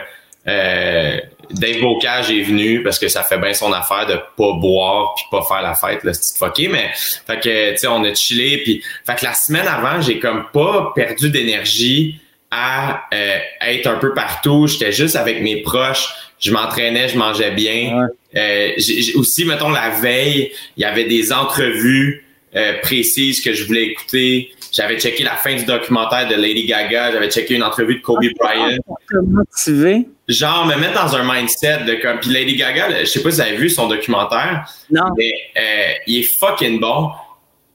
[0.48, 1.18] euh,
[1.50, 5.26] Dave Bocage est venu parce que ça fait bien son affaire de pas boire puis
[5.32, 8.60] pas faire la fête, là, c'est fucké, mais, fait que, tu sais, on a chillé,
[8.60, 12.21] puis, fait que la semaine avant, j'ai comme pas perdu d'énergie
[12.52, 17.52] à euh, être un peu partout, j'étais juste avec mes proches, je m'entraînais, je mangeais
[17.52, 18.10] bien.
[18.36, 18.72] Euh,
[19.16, 22.26] aussi, mettons, la veille, il y avait des entrevues
[22.56, 24.52] euh, précises que je voulais écouter.
[24.74, 28.24] J'avais checké la fin du documentaire de Lady Gaga, j'avais checké une entrevue de Kobe
[28.40, 28.78] Bryant.
[29.14, 30.06] Motivé?
[30.28, 32.20] Genre, me mettre dans un mindset de comme.
[32.20, 34.66] Puis Lady Gaga, je sais pas si vous avez vu son documentaire.
[34.90, 35.04] Non.
[35.18, 37.12] Mais euh, il est fucking bon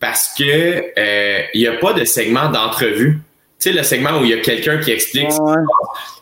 [0.01, 0.45] parce que
[0.99, 3.21] euh, il n'y a pas de segment d'entrevue.
[3.59, 5.31] Tu sais, le segment où il y a quelqu'un qui explique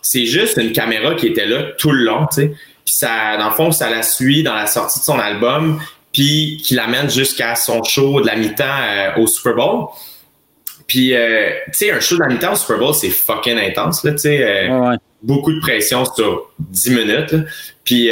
[0.04, 2.48] c'est juste une caméra qui était là tout le long, tu sais.
[2.84, 5.80] Puis ça, dans le fond, ça la suit dans la sortie de son album,
[6.12, 9.86] puis qui l'amène jusqu'à son show de la mi-temps euh, au Super Bowl.
[10.86, 14.04] Puis, euh, tu sais, un show de la mi-temps au Super Bowl, c'est fucking intense,
[14.04, 14.42] là, tu sais.
[14.42, 17.34] Euh, beaucoup de pression sur 10 minutes.
[17.82, 18.10] Puis,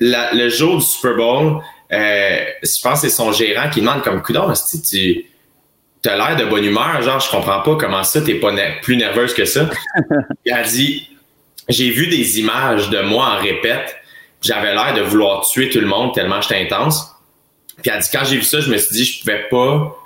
[0.00, 4.52] le jour du Super Bowl, je pense que c'est son gérant qui demande comme, coudon,
[4.52, 5.24] tu
[6.02, 9.32] t'as l'air de bonne humeur, genre, je comprends pas comment ça, t'es pas plus nerveuse
[9.32, 9.70] que ça.
[10.44, 11.08] Il a dit,
[11.68, 13.96] j'ai vu des images de moi en répète,
[14.42, 17.08] j'avais l'air de vouloir tuer tout le monde tellement j'étais intense.
[17.80, 19.96] Puis elle dit, quand j'ai vu ça, je me suis dit, je pouvais pas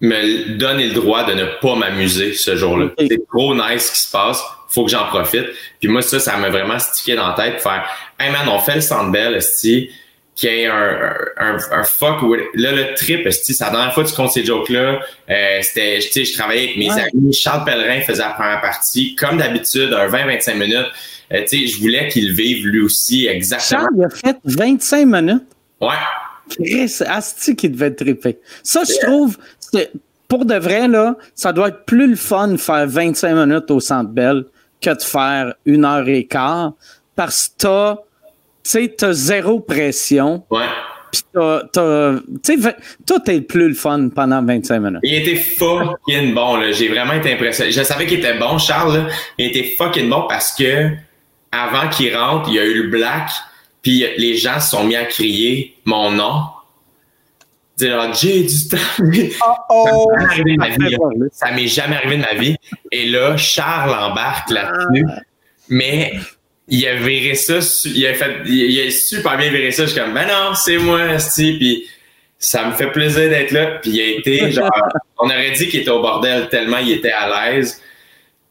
[0.00, 2.90] me donner le droit de ne pas m'amuser ce jour-là.
[2.98, 5.46] C'est trop nice ce qui se passe, faut que j'en profite.
[5.80, 7.84] Puis moi, ça, ça m'a vraiment stické dans la tête pour faire,
[8.18, 9.90] hey man, on fait le Sandbell, esti
[10.34, 12.22] qu'il y ait un, un, un fuck
[12.54, 16.00] là le trip c'est la dernière fois que tu comptes ces jokes là euh, c'était
[16.00, 17.32] je travaillais avec mes amis.
[17.32, 19.14] Charles Pellerin faisait la première partie.
[19.14, 20.86] Comme d'habitude un 20-25 minutes.
[21.32, 23.82] Euh, sais je voulais qu'il vive lui aussi exactement.
[23.82, 25.42] Charles il a fait 25 minutes?
[25.80, 25.88] Ouais.
[26.50, 29.38] Chris Asti qui devait triper ça je trouve
[30.28, 33.80] pour de vrai là ça doit être plus le fun de faire 25 minutes au
[33.80, 34.44] Centre Bell
[34.80, 36.72] que de faire une heure et quart
[37.14, 37.96] parce que t'as
[38.70, 40.44] sais, t'as zéro pression.
[40.50, 40.66] Ouais.
[41.12, 45.00] Puis t'as, t'as, tu sais, toi, t'es le plus le fun pendant 25 minutes.
[45.02, 46.72] Il était fucking bon, là.
[46.72, 47.70] J'ai vraiment été impressionné.
[47.70, 49.08] Je savais qu'il était bon, Charles, là.
[49.36, 50.88] Il était fucking bon parce que,
[51.50, 53.30] avant qu'il rentre, il y a eu le black,
[53.82, 56.44] puis les gens se sont mis à crier mon nom.
[57.76, 58.76] Dire, j'ai du temps.
[59.70, 60.08] Oh oh.
[61.32, 62.56] Ça m'est jamais arrivé de ma vie.
[62.90, 65.06] Et là, Charles embarque là-dessus.
[65.08, 65.20] Ah.
[65.68, 66.12] Mais
[66.72, 69.84] il a viré ça, il a fait, il a super bien viré ça.
[69.84, 71.58] Je suis comme, ben non, c'est moi, Sti.
[71.58, 71.86] Puis
[72.38, 73.78] ça me fait plaisir d'être là.
[73.82, 74.70] Puis il a été, genre,
[75.18, 77.82] on aurait dit qu'il était au bordel tellement il était à l'aise.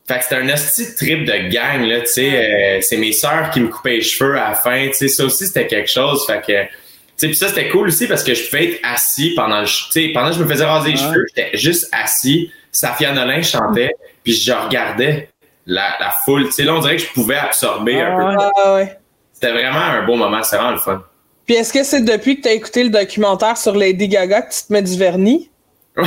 [0.07, 2.77] Fait que c'était un hostie trip de gang, là, tu sais.
[2.77, 5.07] Euh, c'est mes sœurs qui me coupaient les cheveux à la fin, tu sais.
[5.07, 6.23] Ça aussi, c'était quelque chose.
[6.27, 6.69] Fait que, tu
[7.17, 10.09] sais, puis ça, c'était cool aussi parce que je pouvais être assis pendant, tu sais,
[10.13, 12.51] pendant que je me faisais raser les cheveux, j'étais juste assis.
[12.71, 15.27] Safia Nolin chantait, puis je regardais
[15.71, 16.45] la, la foule.
[16.47, 18.43] Tu sais, là, on dirait que je pouvais absorber un peu.
[18.57, 18.97] Ah, ouais.
[19.33, 21.03] C'était vraiment un beau moment, c'est vraiment le fun.
[21.45, 24.53] Puis est-ce que c'est depuis que tu as écouté le documentaire sur Lady Gaga que
[24.53, 25.49] tu te mets du vernis?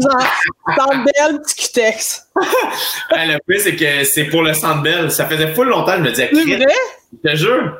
[0.00, 0.22] Genre,
[0.76, 2.28] Sandbell, Ticutex.
[3.10, 5.10] le plus, c'est que c'est pour le Sandbell.
[5.10, 6.66] Ça faisait full longtemps, je me disais, c'est vrai?
[7.12, 7.76] Je te jure.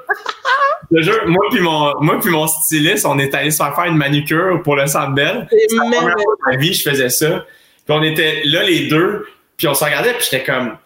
[0.90, 3.74] je te jure, moi puis mon, moi puis mon styliste, on est allé se faire
[3.76, 5.46] faire une manucure pour le Sandbell.
[5.50, 7.44] C'est la première fois de ma vie, je faisais ça.
[7.86, 9.24] Puis on était là les deux,
[9.60, 10.78] puis on se regardait, puis j'étais comme,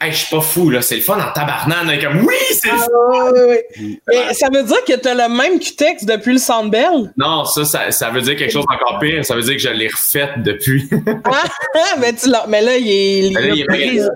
[0.00, 2.00] hey, je suis pas fou, là, c'est le fun en tabarnane.
[2.00, 4.32] comme, oui, c'est le fun!
[4.32, 7.12] ça veut dire que tu as le même texte depuis le Sandbell?
[7.16, 9.24] Non, ça, ça, veut dire quelque chose d'encore pire.
[9.24, 10.88] Ça veut dire que je l'ai refait depuis.
[11.24, 11.42] ah,
[11.98, 13.34] mais, tu mais là, il est.
[13.34, 13.60] Mais là, il
[13.98, 14.08] est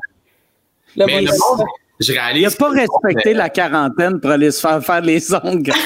[0.97, 1.67] mais le monde,
[1.99, 2.43] je réalise.
[2.43, 5.73] Il n'a pas respecté la quarantaine pour aller se faire faire les ongles.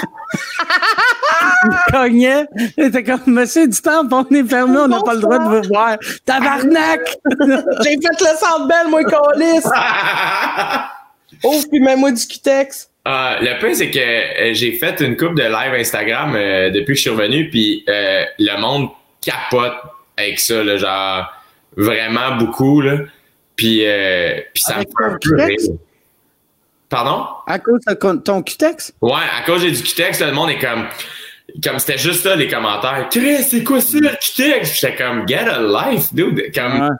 [1.92, 2.46] cognait.
[2.76, 5.44] Il était comme, monsieur du temps, on est fermé, on n'a pas le droit de
[5.44, 5.96] vous voir.
[6.24, 7.00] Tabarnak!
[7.82, 9.62] J'ai fait le centre belle, moi, colis!
[11.44, 12.90] Ouf, puis mets-moi du Qtex.
[13.06, 16.92] Uh, le point, c'est que euh, j'ai fait une coupe de live Instagram euh, depuis
[16.92, 18.90] que je suis revenu, puis euh, le monde
[19.22, 19.72] capote
[20.18, 21.32] avec ça, là, genre
[21.76, 22.82] vraiment beaucoup.
[22.82, 22.98] Là.
[23.56, 23.84] Puis,
[24.52, 25.58] puis ça me fait un peu rire.
[26.90, 27.26] Pardon?
[27.46, 28.92] À cause de ton cutex?
[29.00, 30.86] Ouais, à cause du cutex, le monde est comme.
[31.62, 33.08] Comme c'était juste ça, les commentaires.
[33.10, 34.80] Chris, c'est quoi ça, le cutex?
[34.80, 36.52] J'étais comme, get a life, dude.
[36.54, 36.96] Comme.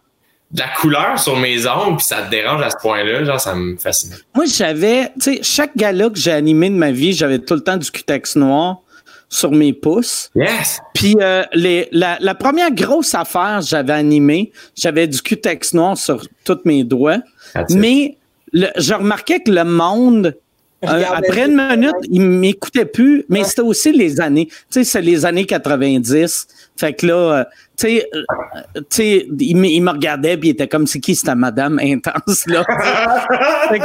[0.51, 3.55] De la couleur sur mes ongles, puis ça te dérange à ce point-là, genre, ça
[3.55, 4.17] me fascine.
[4.35, 7.61] Moi, j'avais, tu sais, chaque gala que j'ai animé de ma vie, j'avais tout le
[7.61, 8.79] temps du cutex noir
[9.31, 10.31] sur mes pouces.
[10.35, 10.81] Yes!
[10.93, 16.27] Puis euh, les, la, la, première grosse affaire j'avais animée, j'avais du cutex noir sur
[16.45, 17.19] tous mes doigts.
[17.71, 18.19] Mais
[18.53, 20.37] le, je remarquais que le monde,
[20.85, 24.47] euh, après une minute, il m'écoutait plus, mais c'était aussi les années.
[24.47, 26.47] Tu sais, c'est les années 90.
[26.77, 27.45] Fait que là, euh,
[27.77, 28.11] tu sais,
[28.75, 32.65] tu sais, il, me regardait puis il était comme c'est qui cette madame intense là?
[33.69, 33.85] fait, que,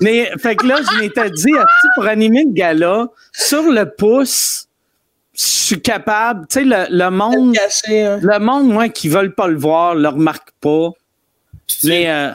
[0.00, 1.52] mais fait que là, je m'étais dit,
[1.96, 4.68] pour animer le gala sur le pouce
[5.38, 6.46] je suis capable.
[6.48, 7.56] Tu sais, le, le, monde.
[7.56, 8.18] hein.
[8.20, 10.90] Le monde, moi, qui veulent pas le voir, le remarque pas.
[11.84, 12.32] Mais euh,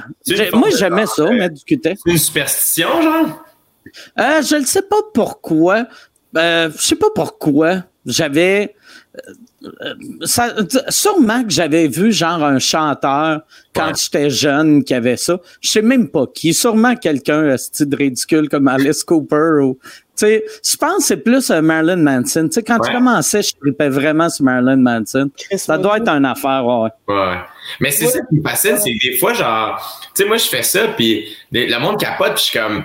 [0.54, 2.00] moi, j'aimais ça, du cutex.
[2.06, 3.46] C'est une superstition, genre?
[4.20, 5.86] Euh, je ne sais pas pourquoi.
[6.38, 7.84] Euh, je sais pas pourquoi.
[8.06, 8.76] J'avais.
[9.64, 9.94] Euh,
[10.26, 10.54] ça,
[10.90, 13.42] sûrement que j'avais vu genre un chanteur
[13.74, 15.40] quand j'étais jeune qui avait ça.
[15.62, 16.54] Je sais même pas qui.
[16.54, 19.80] Sûrement quelqu'un style ridicule comme Alice Cooper ou
[20.16, 22.48] sais, je pense que c'est plus euh, Marilyn Manson.
[22.48, 25.30] Tu sais, quand tu commençais, je tripais vraiment sur Marilyn Manson.
[25.56, 26.90] Ça doit être une affaire, ouais.
[27.08, 27.38] Ouais.
[27.80, 30.46] Mais c'est ça qui me fascine, c'est que des fois, genre, tu sais, moi, je
[30.46, 32.84] fais ça, puis le monde capote, puis je suis comme.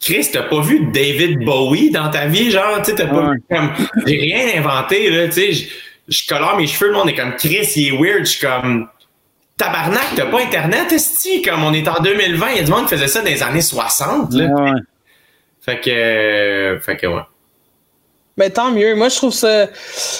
[0.00, 3.42] Chris, t'as pas vu David Bowie dans ta vie, genre, tu sais, t'as pas vu
[3.50, 3.70] comme.
[4.06, 5.68] J'ai rien inventé, là, tu sais.
[6.08, 8.88] Je colore mes cheveux, le monde est comme Chris, il est weird, je suis comme.
[9.56, 11.42] Tabarnak, t'as pas Internet, esti?
[11.42, 13.42] Comme on est en 2020, il y a du monde qui faisait ça dans les
[13.42, 14.46] années 60, là.
[14.46, 14.70] Ouais.
[15.60, 17.20] Fait que, euh, fait que ouais.
[18.40, 18.94] Mais ben, tant mieux.
[18.94, 19.66] Moi, je trouve ça,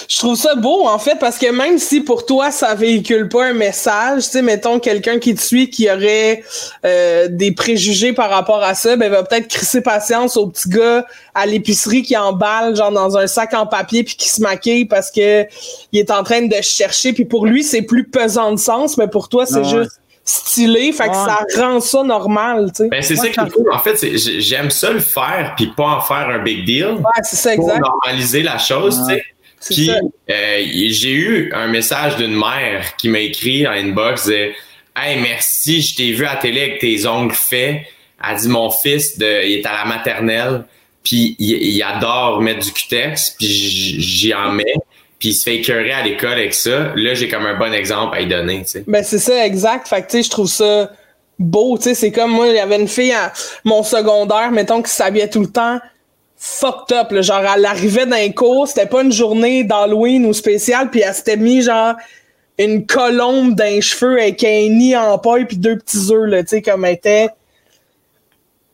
[0.07, 3.45] je trouve ça beau, en fait, parce que même si pour toi, ça véhicule pas
[3.45, 6.43] un message, tu sais, mettons quelqu'un qui te suit qui aurait
[6.85, 11.03] euh, des préjugés par rapport à ça, ben, va peut-être crisser patience au petit gars
[11.33, 15.09] à l'épicerie qui emballe, genre, dans un sac en papier puis qui se maquille parce
[15.09, 15.47] que
[15.91, 19.07] il est en train de chercher puis pour lui, c'est plus pesant de sens, mais
[19.07, 22.89] pour toi, c'est juste stylé, fait que ça rend ça normal, tu sais.
[22.89, 23.71] Ben, c'est ça qui est cool.
[23.71, 23.97] En fait,
[24.39, 26.93] j'aime ça le faire, puis pas en faire un big deal.
[26.93, 27.79] Ouais, c'est ça, exact.
[27.79, 29.23] Pour normaliser la chose, tu sais.
[29.69, 34.55] Puis, euh, j'ai eu un message d'une mère qui m'a écrit en inbox, disait
[34.95, 37.81] Hey, merci, je t'ai vu à la télé avec tes ongles faits.
[38.27, 40.65] Elle dit Mon fils, de, il est à la maternelle,
[41.03, 44.75] puis il, il adore mettre du cutex, puis j'y en mets
[45.21, 48.17] puis il se fait écœurer à l'école avec ça, là, j'ai comme un bon exemple
[48.17, 48.65] à y donner.
[48.87, 49.87] Ben, c'est ça, exact.
[49.87, 50.91] Fait que, tu sais, je trouve ça
[51.37, 51.93] beau, tu sais.
[51.93, 53.31] C'est comme moi, il y avait une fille à
[53.63, 55.79] mon secondaire, mettons, qui s'habillait tout le temps
[56.37, 57.21] fucked up, là.
[57.21, 61.37] Genre, elle arrivait les cours, c'était pas une journée d'Halloween ou spéciale, puis elle s'était
[61.37, 61.93] mis, genre,
[62.57, 66.49] une colombe d'un cheveu avec un nid en paille puis deux petits œufs, là, tu
[66.49, 67.29] sais, comme elle était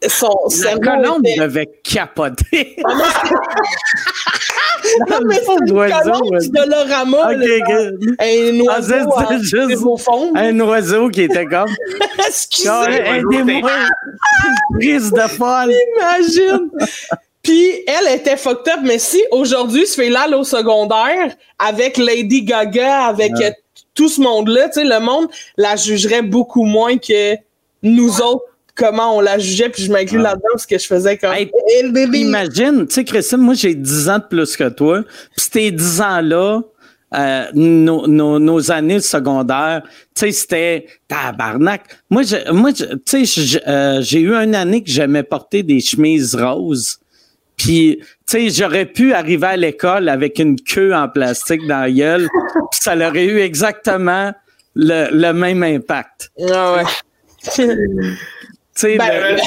[0.07, 0.29] son
[0.63, 1.39] la colombe était...
[1.39, 2.77] devait capoter.
[5.09, 7.31] non, mais c'est une colombe du Dolorama.
[7.33, 7.61] Okay,
[8.19, 11.73] un oiseau ah, juste Un oiseau qui était comme...
[12.27, 12.87] Excusez-moi.
[12.89, 13.71] Aidez-moi.
[14.45, 15.73] Une prise de folle.
[15.97, 16.69] Imagine.
[17.41, 22.43] Puis elle était fucked up, mais si aujourd'hui se fait là au secondaire avec Lady
[22.43, 23.55] Gaga, avec ouais.
[23.95, 27.35] tout ce monde-là, tu sais, le monde la jugerait beaucoup moins que
[27.83, 28.43] nous autres
[28.77, 31.51] comment on la jugeait, puis je m'inclus là-dedans parce que je faisais comme hey,
[32.13, 35.03] Imagine, tu sais, Christine, moi j'ai 10 ans de plus que toi,
[35.35, 36.61] puis ces 10 ans-là,
[37.15, 39.81] euh, nos, nos, nos, années secondaires,
[40.13, 41.83] tu sais, c'était tabarnak.
[42.09, 46.35] Moi, je, moi, tu sais, euh, j'ai eu une année que j'aimais porter des chemises
[46.35, 46.99] roses.
[47.55, 51.91] Puis, tu sais, j'aurais pu arriver à l'école avec une queue en plastique dans la
[51.91, 52.27] gueule,
[52.71, 54.33] puis ça aurait eu exactement
[54.75, 56.29] le, le même impact.
[56.51, 56.83] Ah ouais.
[58.83, 59.37] Ben,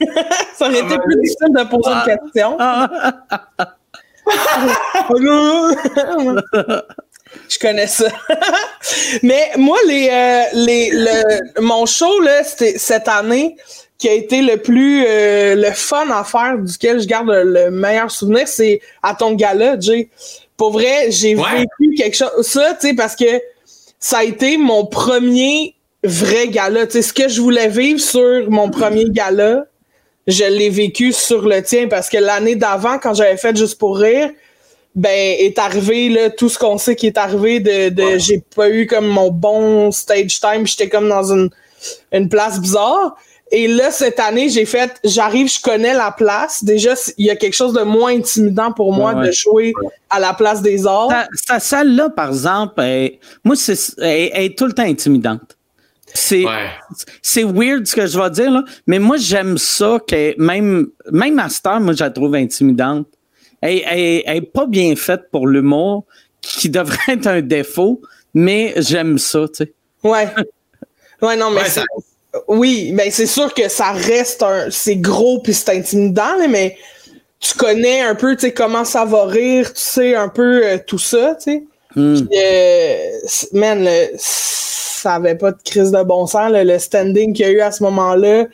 [0.54, 2.58] ça aurait été plus difficile de poser une question.
[7.48, 8.08] Je connais ça.
[9.22, 13.56] Mais moi, les, euh, les, le, mon show, là, c'était cette année
[13.98, 18.10] qui a été le plus euh, le fun à faire, duquel je garde le, meilleur
[18.10, 20.10] souvenir, c'est à ton gala, Jay.
[20.56, 22.30] Pour vrai, j'ai vécu quelque chose.
[22.42, 23.40] Ça, tu sais, parce que
[23.98, 25.74] ça a été mon premier
[26.04, 26.86] vrai gala.
[26.86, 29.66] Tu sais, ce que je voulais vivre sur mon premier gala,
[30.26, 33.98] je l'ai vécu sur le tien parce que l'année d'avant, quand j'avais fait Juste pour
[33.98, 34.30] rire,
[34.94, 38.68] ben, est arrivé là, tout ce qu'on sait qui est arrivé de, de j'ai pas
[38.68, 41.48] eu comme mon bon stage time, j'étais comme dans une,
[42.12, 43.16] une place bizarre.
[43.54, 46.64] Et là, cette année, j'ai fait, j'arrive, je connais la place.
[46.64, 49.74] Déjà, il y a quelque chose de moins intimidant pour moi de jouer
[50.08, 51.10] à la place des arts.
[51.46, 52.82] Sa, salle-là, par exemple,
[53.44, 55.58] moi, c'est, elle est tout le temps intimidante.
[56.14, 56.44] C'est
[57.22, 61.38] c'est weird ce que je vais dire, là, mais moi, j'aime ça que même, même
[61.38, 63.06] à Star, moi, je la trouve intimidante.
[63.60, 66.04] Elle, elle, elle est pas bien faite pour l'humour,
[66.42, 68.02] qui devrait être un défaut,
[68.34, 69.72] mais j'aime ça, tu sais.
[70.02, 70.28] Ouais.
[71.22, 71.82] Ouais, non, mais c'est.
[72.48, 74.70] Oui, mais c'est sûr que ça reste un.
[74.70, 76.76] C'est gros puis c'est intimidant, mais
[77.38, 80.78] tu connais un peu, tu sais, comment ça va rire, tu sais un peu euh,
[80.84, 81.64] tout ça, tu sais.
[81.96, 82.16] Hmm.
[82.32, 83.10] Euh,
[83.52, 87.60] man, ça avait pas de crise de bon sens, le standing qu'il y a eu
[87.60, 88.46] à ce moment-là.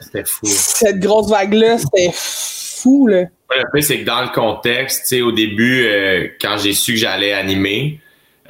[0.00, 0.46] C'était fou.
[0.46, 3.22] Cette grosse vague-là, c'était fou, là.
[3.50, 6.92] le fait, c'est que dans le contexte, tu sais, au début, euh, quand j'ai su
[6.92, 8.00] que j'allais animer,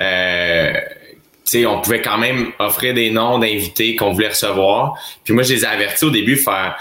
[0.01, 0.72] euh,
[1.45, 4.99] tu sais, on pouvait quand même offrir des noms d'invités qu'on voulait recevoir.
[5.24, 6.76] Puis moi, je les ai avertis au début, faire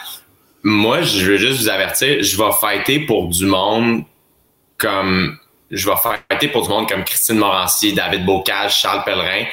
[0.68, 4.02] moi, je veux juste vous avertir, je vais fighter pour du monde
[4.80, 5.38] comme
[5.72, 9.46] je vais fighter pour du monde comme Christine Morancy, David Bocage, Charles Pellerin,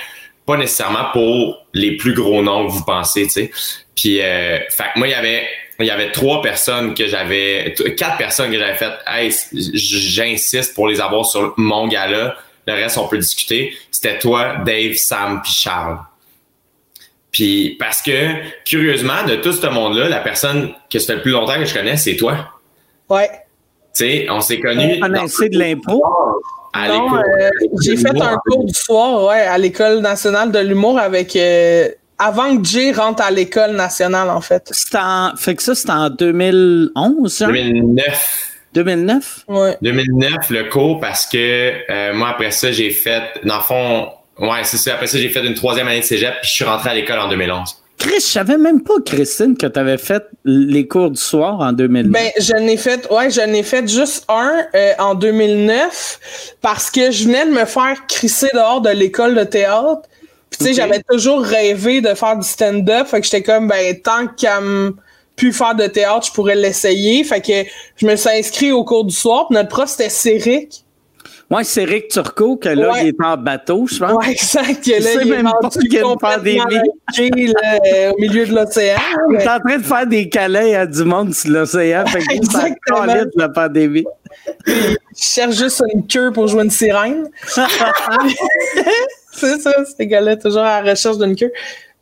[0.47, 3.51] pas nécessairement pour les plus gros noms que vous pensez, tu sais.
[3.95, 5.47] Puis, euh, fait moi, il y avait
[5.83, 10.89] il y avait trois personnes que j'avais, quatre personnes que j'avais fait, hey, j'insiste pour
[10.89, 12.37] les avoir sur mon gala.
[12.67, 13.77] Le reste, on peut discuter.
[13.91, 15.99] C'était toi, Dave, Sam, puis Charles.
[17.33, 18.35] Puis parce que,
[18.65, 21.75] curieusement, de tout ce monde-là, la personne que ça fait le plus longtemps que je
[21.75, 22.61] connais, c'est toi.
[23.09, 23.31] Ouais.
[23.95, 25.01] Tu sais, on s'est connus.
[25.03, 26.03] On de l'impro.
[26.75, 27.51] Euh,
[27.83, 31.89] j'ai fait un cours du soir, ouais, à l'école nationale de l'humour avec euh,
[32.19, 34.73] avant que Jay rentre à l'école nationale, en fait.
[34.95, 38.49] En, fait que ça, c'était en 2011, 2009.
[38.73, 39.45] 2009?
[39.49, 39.71] Oui.
[39.83, 44.65] 2009, le cours, parce que euh, moi, après ça, j'ai fait, dans le fond, Ouais,
[44.65, 44.95] c'est ça.
[44.95, 47.19] Après ça, j'ai fait une troisième année de cégep, puis je suis rentré à l'école
[47.19, 47.82] en 2011.
[48.03, 51.73] Chris, je savais même pas, Christine, que tu avais fait les cours du soir en
[51.73, 52.11] 2009.
[52.11, 57.13] Ben, je n'ai fait, ouais, je n'ai fait juste un euh, en 2009 parce que
[57.13, 60.03] je venais de me faire crisser dehors de l'école de théâtre.
[60.51, 63.07] Puis, tu sais, j'avais toujours rêvé de faire du stand-up.
[63.07, 64.97] Fait que j'étais comme, ben, tant qu'à me
[65.37, 67.23] pu faire de théâtre, je pourrais l'essayer.
[67.23, 69.47] Fait que je me suis inscrit au cours du soir.
[69.51, 70.82] notre prof, c'était Céric.
[71.53, 74.13] Moi, c'est Rick Turcot, que là, il est en bateau, je pense.
[74.13, 74.87] Oui, exact.
[74.87, 76.59] Là, il même pas qu'il y a une pandémie.
[76.59, 78.97] Là, au milieu de l'océan.
[79.29, 82.07] Il est en train de faire des câlins à du monde sur l'océan.
[82.07, 83.05] Fait que Exactement.
[83.07, 84.07] de la pandémie.
[84.67, 87.29] Il cherche juste une queue pour jouer une sirène.
[89.35, 91.53] c'est ça, ces gars-là, toujours à la recherche d'une queue.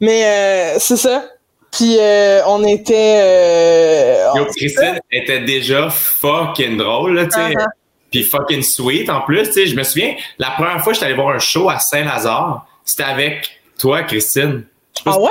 [0.00, 1.24] Mais euh, c'est ça.
[1.72, 3.20] Puis euh, on était.
[3.20, 7.52] Euh, Yo, Christine était déjà fucking drôle, tu sais.
[7.52, 7.66] Uh-huh
[8.10, 9.44] puis fucking sweet en plus.
[9.48, 11.78] Tu sais, je me souviens, la première fois que j'étais allé voir un show à
[11.78, 14.64] Saint-Lazare, c'était avec toi, Christine.
[15.06, 15.30] Ah ouais?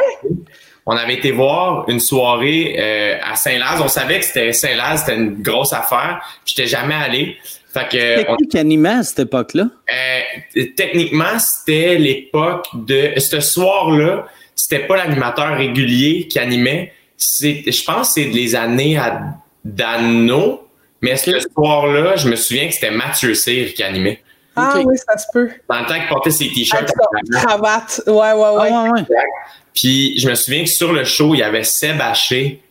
[0.86, 3.80] On avait été voir une soirée euh, à Saint-Laz.
[3.80, 6.22] On savait que c'était Saint-Laz, c'était une grosse affaire.
[6.46, 7.38] J'étais jamais allé.
[7.72, 9.68] Fait que, c'était qui qui animait à cette époque-là?
[9.94, 13.12] Euh, techniquement, c'était l'époque de...
[13.18, 14.26] Ce soir-là,
[14.56, 16.94] c'était pas l'animateur régulier qui animait.
[17.20, 19.22] Je pense que c'est les années à
[19.64, 20.68] Dano,
[21.02, 24.22] mais ce soir-là, je me souviens que c'était Mathieu Cyr qui animait.
[24.56, 25.50] Ah oui, ça se peut.
[25.70, 26.92] Dans le temps qu'il portait ses t-shirts.
[27.32, 28.02] cravate.
[28.08, 28.70] Ouais, ouais, ouais.
[28.72, 29.04] Ah, ouais.
[29.74, 32.62] Puis je me souviens que sur le show, il y avait Seb Haché,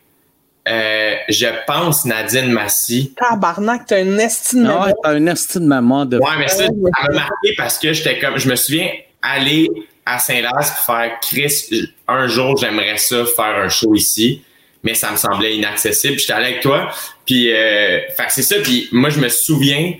[0.68, 3.14] euh, je pense Nadine Massy.
[3.16, 4.86] Tabarnak, t'as une estime de mémoire.
[4.88, 7.92] Ouais, t'as une estime de mémoire de Ouais, mais ça, ça m'a marqué parce que
[7.94, 8.90] j'étais comme, je me souviens
[9.22, 9.68] aller
[10.04, 14.42] à Saint-Laz pour faire Chris, un jour, j'aimerais ça faire un show ici
[14.88, 16.18] mais ça me semblait inaccessible.
[16.18, 16.90] J'étais allé avec toi.
[17.26, 18.56] Puis, euh, c'est ça.
[18.62, 19.92] Puis moi, je me souviens,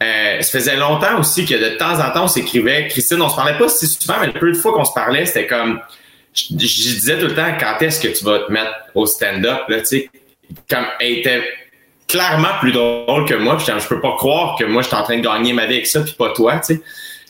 [0.00, 2.86] euh, ça faisait longtemps aussi que de temps en temps, on s'écrivait.
[2.86, 5.26] Christine, on se parlait pas si souvent, mais le peu de fois qu'on se parlait,
[5.26, 5.80] c'était comme,
[6.34, 9.84] je, disais tout le temps, quand est-ce que tu vas te mettre au stand-up, tu
[9.84, 10.10] sais,
[10.70, 11.42] comme, elle était
[12.06, 13.56] clairement plus drôle que moi.
[13.56, 15.74] Puis je peux pas croire que moi, je suis en train de gagner ma vie
[15.74, 16.60] avec ça, puis pas toi.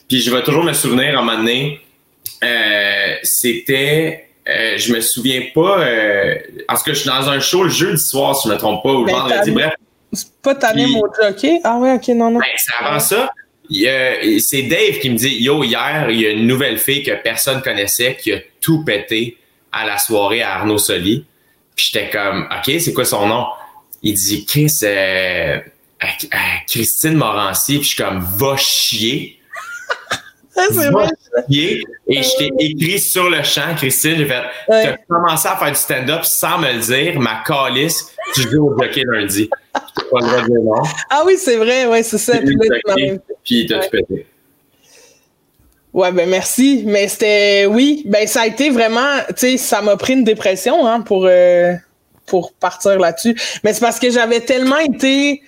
[0.09, 1.81] Puis je vais toujours me souvenir, à un moment donné,
[2.45, 5.81] euh, c'était euh, je me souviens pas.
[5.81, 6.37] Euh,
[6.67, 8.93] parce que je suis dans un show le jeudi soir, si je me trompe pas,
[8.93, 9.73] ou le ben, vendredi, bref.
[10.13, 11.61] C'est pas ta même au jockey?
[11.65, 12.41] Ah ouais, ok, non, non.
[12.41, 13.31] Ben, c'est avant ça.
[13.71, 17.61] C'est Dave qui me dit Yo, hier, il y a une nouvelle fille que personne
[17.61, 19.37] connaissait qui a tout pété
[19.71, 21.27] à la soirée à Arnaud Soli.
[21.77, 23.47] Puis j'étais comme OK, c'est quoi son nom?
[24.03, 25.59] Il dit Chris euh,
[26.67, 29.38] Christine Morancy, puis je suis comme va chier.
[31.51, 35.71] Et je t'ai écrit sur le champ, Christine, j'ai fait, tu as commencé à faire
[35.71, 39.49] du stand-up sans me le dire, ma calice, tu joues au bloqué lundi.
[39.73, 39.81] pas
[40.21, 40.83] le dire non.
[41.11, 42.39] Ah oui, c'est vrai, ouais, c'est ça.
[43.45, 44.27] Puis t'as tout pété.
[45.93, 46.85] Ouais, ben merci.
[46.87, 50.87] Mais c'était, oui, ben ça a été vraiment, tu sais, ça m'a pris une dépression
[50.87, 51.73] hein, pour, euh,
[52.27, 53.35] pour partir là-dessus.
[53.65, 55.43] Mais c'est parce que j'avais tellement été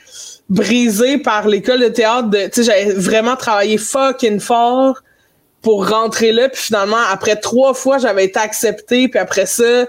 [0.50, 2.28] brisé par l'école de théâtre.
[2.30, 5.00] Tu sais, j'avais vraiment travaillé fucking fort.
[5.62, 6.48] pour rentrer là.
[6.48, 9.08] Puis finalement, après trois fois, j'avais été accepté.
[9.08, 9.86] Puis après ça,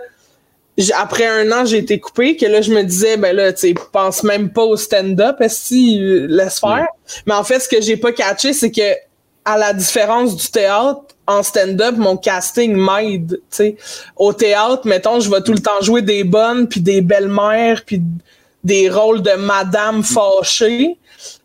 [0.95, 2.35] après un an, j'ai été coupé.
[2.35, 5.99] Que là, je me disais, ben là, tu sais, pense même pas au stand-up, si
[6.27, 6.87] laisse faire.
[7.25, 8.95] Mais en fait, ce que j'ai pas catché, c'est que
[9.43, 13.77] à la différence du théâtre, en stand-up, mon casting m'aide, tu sais.
[14.17, 18.01] Au théâtre, mettons, je vais tout le temps jouer des bonnes, puis des belles-mères, puis
[18.63, 20.97] des rôles de madame fâchée.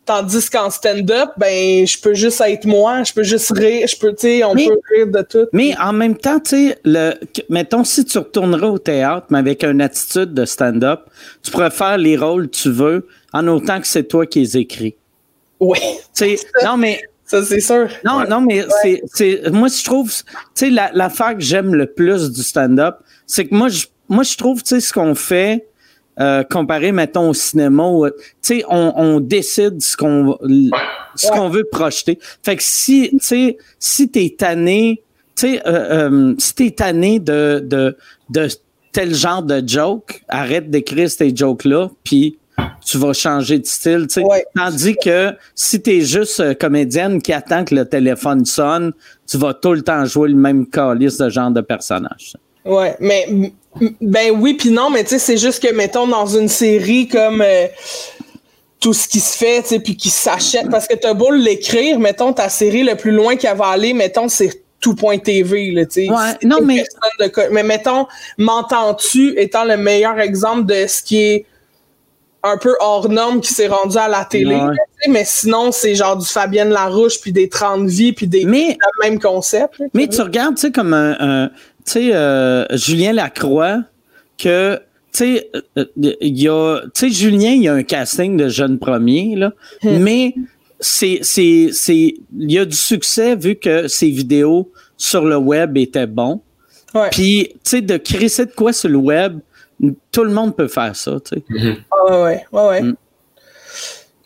[0.05, 4.11] Tandis qu'en stand-up, ben, je peux juste être moi, je peux juste rire, je peux,
[4.11, 5.47] tu sais, on peut rire de tout.
[5.51, 7.13] Mais en même temps, tu sais, le,
[7.49, 11.01] mettons, si tu retournerais au théâtre, mais avec une attitude de stand-up,
[11.43, 14.57] tu pourrais faire les rôles que tu veux, en autant que c'est toi qui les
[14.57, 14.95] écris.
[15.59, 15.79] Oui.
[16.15, 17.01] Tu sais, non, mais.
[17.25, 17.89] Ça, c'est sûr.
[18.05, 20.23] Non, non, mais c'est, c'est, moi, je trouve, tu
[20.55, 24.37] sais, la, l'affaire que j'aime le plus du stand-up, c'est que moi, je, moi, je
[24.37, 25.67] trouve, tu sais, ce qu'on fait,
[26.19, 30.37] euh, comparé, mettons, au cinéma, tu sais, on, on, décide ce qu'on
[31.15, 32.19] ce qu'on veut projeter.
[32.43, 35.03] Fait que si, tu sais, si t'es tanné,
[35.35, 37.95] tu sais, euh, euh, si t'es tanné de, de,
[38.29, 38.47] de
[38.91, 42.37] tel genre de joke, arrête d'écrire ces jokes-là, puis
[42.83, 44.23] tu vas changer de style, tu sais.
[44.55, 48.93] Tandis que si t'es juste euh, comédienne qui attend que le téléphone sonne,
[49.27, 52.37] tu vas tout le temps jouer le même calice de genre de personnage.
[52.65, 53.53] Ouais, mais
[54.01, 57.41] ben oui puis non, mais tu sais, c'est juste que mettons dans une série comme
[57.41, 57.67] euh,
[58.79, 61.99] tout ce qui se fait, tu sais, puis qui s'achète, parce que t'as beau l'écrire,
[61.99, 66.09] mettons ta série le plus loin qu'elle va aller, mettons c'est tout.tv, là, tu sais.
[66.09, 66.83] Ouais, non mais
[67.51, 68.07] mais mettons,
[68.37, 71.45] m'entends-tu étant le meilleur exemple de ce qui est
[72.43, 74.59] un peu hors norme qui s'est rendu à la télé.
[75.09, 79.09] mais sinon, c'est genre du Fabienne Larouche, puis des 30 vies, puis des mais, le
[79.09, 79.81] même concept.
[79.93, 81.49] mais tu regardes, tu sais, comme un,
[81.87, 83.81] tu sais, euh, Julien Lacroix,
[84.37, 84.75] que,
[85.13, 88.49] tu sais, euh, il y a, tu sais, Julien, il y a un casting de
[88.49, 89.97] jeune premier, là, hmm.
[89.99, 90.35] mais
[90.81, 95.77] c'est, c'est, c'est, il y a du succès vu que ses vidéos sur le web
[95.77, 96.41] étaient bons.
[97.11, 99.39] Puis, tu sais, de créer de quoi sur le web,
[100.11, 101.43] tout le monde peut faire ça, tu sais.
[101.49, 101.77] Mm-hmm.
[101.91, 102.81] Ah ouais, ouais, ouais.
[102.81, 102.95] Mm.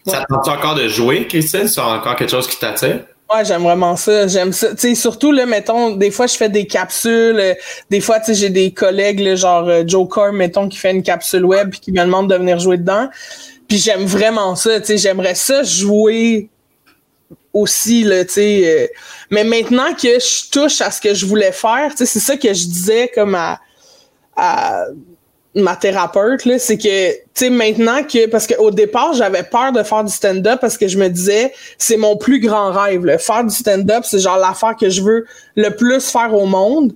[0.07, 1.67] Ça tente encore de jouer, Christine?
[1.67, 3.01] C'est encore quelque chose qui t'attire?
[3.33, 4.27] Ouais, j'aime vraiment ça.
[4.27, 4.71] J'aime ça.
[4.71, 7.39] Tu sais, surtout, là, mettons, des fois, je fais des capsules.
[7.39, 7.53] Euh,
[7.89, 11.79] des fois, j'ai des collègues, genre euh, Joe mettons, qui fait une capsule web puis
[11.79, 13.09] qui me demande de venir jouer dedans.
[13.67, 14.81] Puis j'aime vraiment ça.
[14.83, 16.49] J'aimerais ça jouer
[17.53, 18.23] aussi, là.
[18.37, 18.87] Euh,
[19.29, 22.65] mais maintenant que je touche à ce que je voulais faire, c'est ça que je
[22.65, 23.59] disais comme à
[25.55, 29.83] ma thérapeute là, c'est que tu sais maintenant que parce qu'au départ j'avais peur de
[29.83, 33.17] faire du stand-up parce que je me disais c'est mon plus grand rêve là.
[33.17, 35.25] faire du stand-up c'est genre l'affaire que je veux
[35.55, 36.93] le plus faire au monde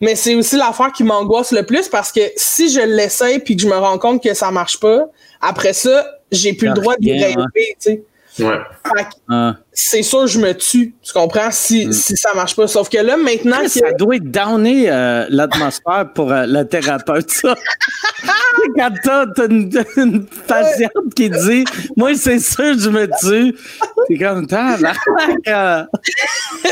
[0.00, 3.62] mais c'est aussi l'affaire qui m'angoisse le plus parce que si je l'essaye puis que
[3.62, 5.06] je me rends compte que ça marche pas
[5.40, 8.02] après ça j'ai plus le droit d'y rêver tu sais
[8.38, 8.58] Ouais.
[9.82, 10.94] C'est sûr, je me tue.
[11.02, 11.50] Tu comprends?
[11.50, 11.92] Si, mm.
[11.92, 12.68] si ça marche pas.
[12.68, 13.66] Sauf que là, maintenant.
[13.66, 17.54] Ça doit être downer euh, l'atmosphère pour euh, le thérapeute, ça.
[18.76, 21.64] Quand t'as une, une, patiente qui dit
[21.96, 23.56] Moi, c'est sûr, je me tue.
[24.06, 24.76] C'est comme ça.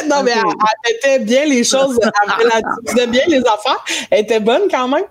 [0.06, 1.98] non, mais elle, était bien les choses.
[2.02, 3.82] Elle faisait bien les affaires.
[4.10, 5.04] Elle était bonne quand même.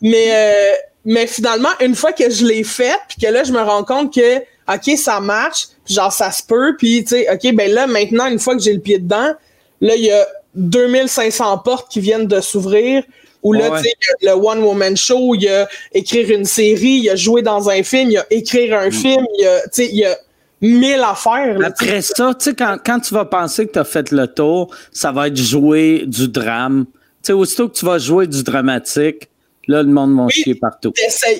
[0.00, 0.72] Mais, euh,
[1.04, 4.14] mais finalement, une fois que je l'ai faite, puis que là, je me rends compte
[4.14, 8.26] que, OK, ça marche genre ça se peut puis tu sais OK ben là maintenant
[8.26, 9.32] une fois que j'ai le pied dedans,
[9.80, 13.02] là il y a 2500 portes qui viennent de s'ouvrir
[13.42, 17.04] ou là tu sais le one woman show, il y a écrire une série, il
[17.04, 18.92] y a jouer dans un film, il y a écrire un mm.
[18.92, 20.16] film, il y a tu sais il y a
[20.62, 21.58] mille affaires.
[21.64, 24.74] Après ça, tu sais, quand, quand tu vas penser que tu as fait le tour,
[24.92, 26.86] ça va être jouer du drame.
[26.86, 29.28] Tu sais, aussitôt que tu vas jouer du dramatique,
[29.66, 30.92] là, le monde va chier partout.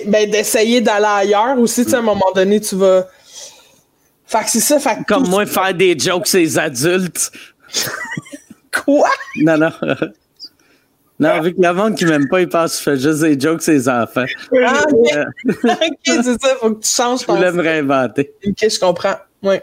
[0.07, 3.07] Ben, d'essayer d'aller ailleurs aussi, tu sais, à un moment donné, tu vas
[4.37, 4.79] fait que c'est ça.
[4.79, 7.31] Fait Comme moi, faire des jokes les adultes.
[8.71, 9.09] Quoi?
[9.37, 9.71] Non, non.
[11.19, 13.39] Non, vu que la monde qui m'aime pas, il pense que je fais juste des
[13.39, 14.25] jokes ses enfants.
[14.65, 14.83] Ah,
[15.15, 15.25] euh,
[15.63, 17.33] ok, c'est ça, faut que tu changes ton.
[17.33, 18.33] Je voulais me réinventer.
[18.45, 19.15] Ok, je comprends.
[19.43, 19.55] Oui.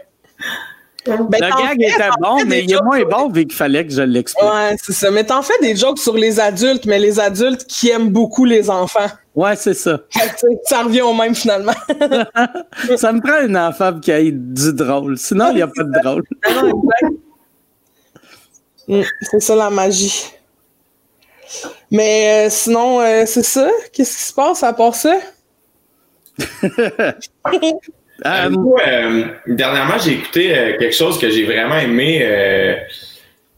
[1.05, 4.01] Ben, le gag était bon, mais il est moins bon vu qu'il fallait que je
[4.01, 4.47] l'explique.
[4.47, 5.11] Ouais, c'est ça.
[5.11, 8.69] Mais t'en fais des jokes sur les adultes, mais les adultes qui aiment beaucoup les
[8.69, 9.09] enfants.
[9.33, 9.99] Ouais, c'est ça.
[10.63, 11.73] ça revient au même finalement.
[12.97, 15.17] ça me prend une enfant qui ait du drôle.
[15.17, 16.23] Sinon, il n'y a pas de drôle.
[18.87, 20.25] Mm, c'est ça la magie.
[21.91, 23.69] Mais euh, sinon, euh, c'est ça.
[23.93, 25.19] Qu'est-ce qui se passe à part ça?
[28.25, 28.51] Euh,
[28.87, 32.23] euh, dernièrement, j'ai écouté euh, quelque chose que j'ai vraiment aimé.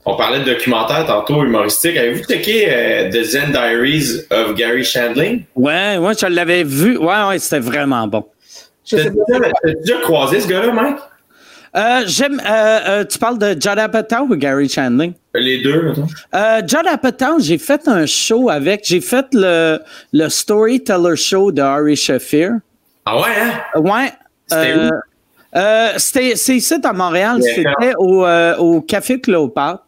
[0.05, 1.97] On parlait de documentaire tantôt humoristique.
[1.97, 5.43] Avez-vous checké The Zen Diaries of Gary Shandling?
[5.55, 6.97] Ouais, ouais, je l'avais vu.
[6.97, 8.25] Ouais, ouais, c'était vraiment bon.
[8.89, 8.97] T'as
[9.81, 10.97] déjà croisé ce gars-là, Mike?
[11.75, 12.39] Euh, j'aime.
[12.39, 15.13] Euh, euh, tu parles de Judd Apatow ou Gary Chandling?
[15.33, 16.07] Les deux, attends.
[16.35, 18.81] Euh, Judd Apatow, j'ai fait un show avec.
[18.83, 19.79] J'ai fait le,
[20.11, 22.51] le Storyteller Show de Ari Shafir.
[23.05, 23.79] Ah ouais, hein?
[23.79, 24.11] Ouais.
[24.45, 25.57] C'était euh, où?
[25.57, 27.39] euh, c'était c'est ici à Montréal.
[27.41, 27.55] Yeah.
[27.55, 29.82] C'était au, euh, au Café Cléopâtre.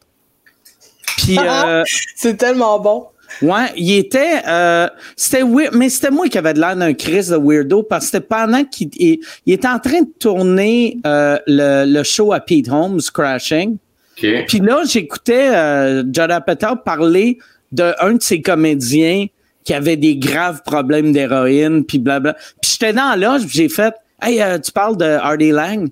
[1.18, 1.84] Puis euh,
[2.16, 3.08] C'est tellement bon.
[3.42, 7.28] ouais, il était euh, c'était weird, mais c'était moi qui avait de l'air d'un Chris
[7.30, 11.38] de weirdo parce que c'était pendant qu'il il, il était en train de tourner euh,
[11.48, 13.78] le, le show à Pete Holmes Crashing.
[14.18, 14.46] OK.
[14.48, 17.38] Puis là, j'écoutais euh, Judd Apatow parler
[17.72, 19.26] d'un de ses comédiens
[19.66, 22.34] qui avait des graves problèmes d'héroïne, puis blabla.
[22.62, 25.90] Puis j'étais dans la loge, j'ai fait «Hey, euh, tu parles de Hardy Lang?»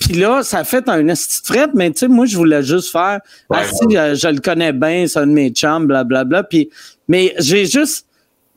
[0.00, 1.04] Puis là, ça a fait un
[1.44, 3.20] frette, mais tu sais, moi, je voulais juste faire
[3.50, 3.58] Ouais.
[3.60, 6.44] Ah, si, euh, je le connais bien, c'est un de mes chums, blablabla.
[6.44, 6.70] Puis,
[7.08, 8.06] mais j'ai juste...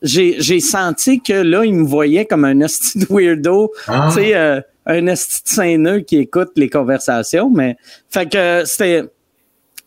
[0.02, 4.10] J'ai, j'ai senti que là, il me voyait comme un esti de weirdo, Ah.
[4.10, 7.78] tu sais, euh, un esti de saineux qui écoute les conversations, mais...
[8.10, 9.04] Fait que c'était...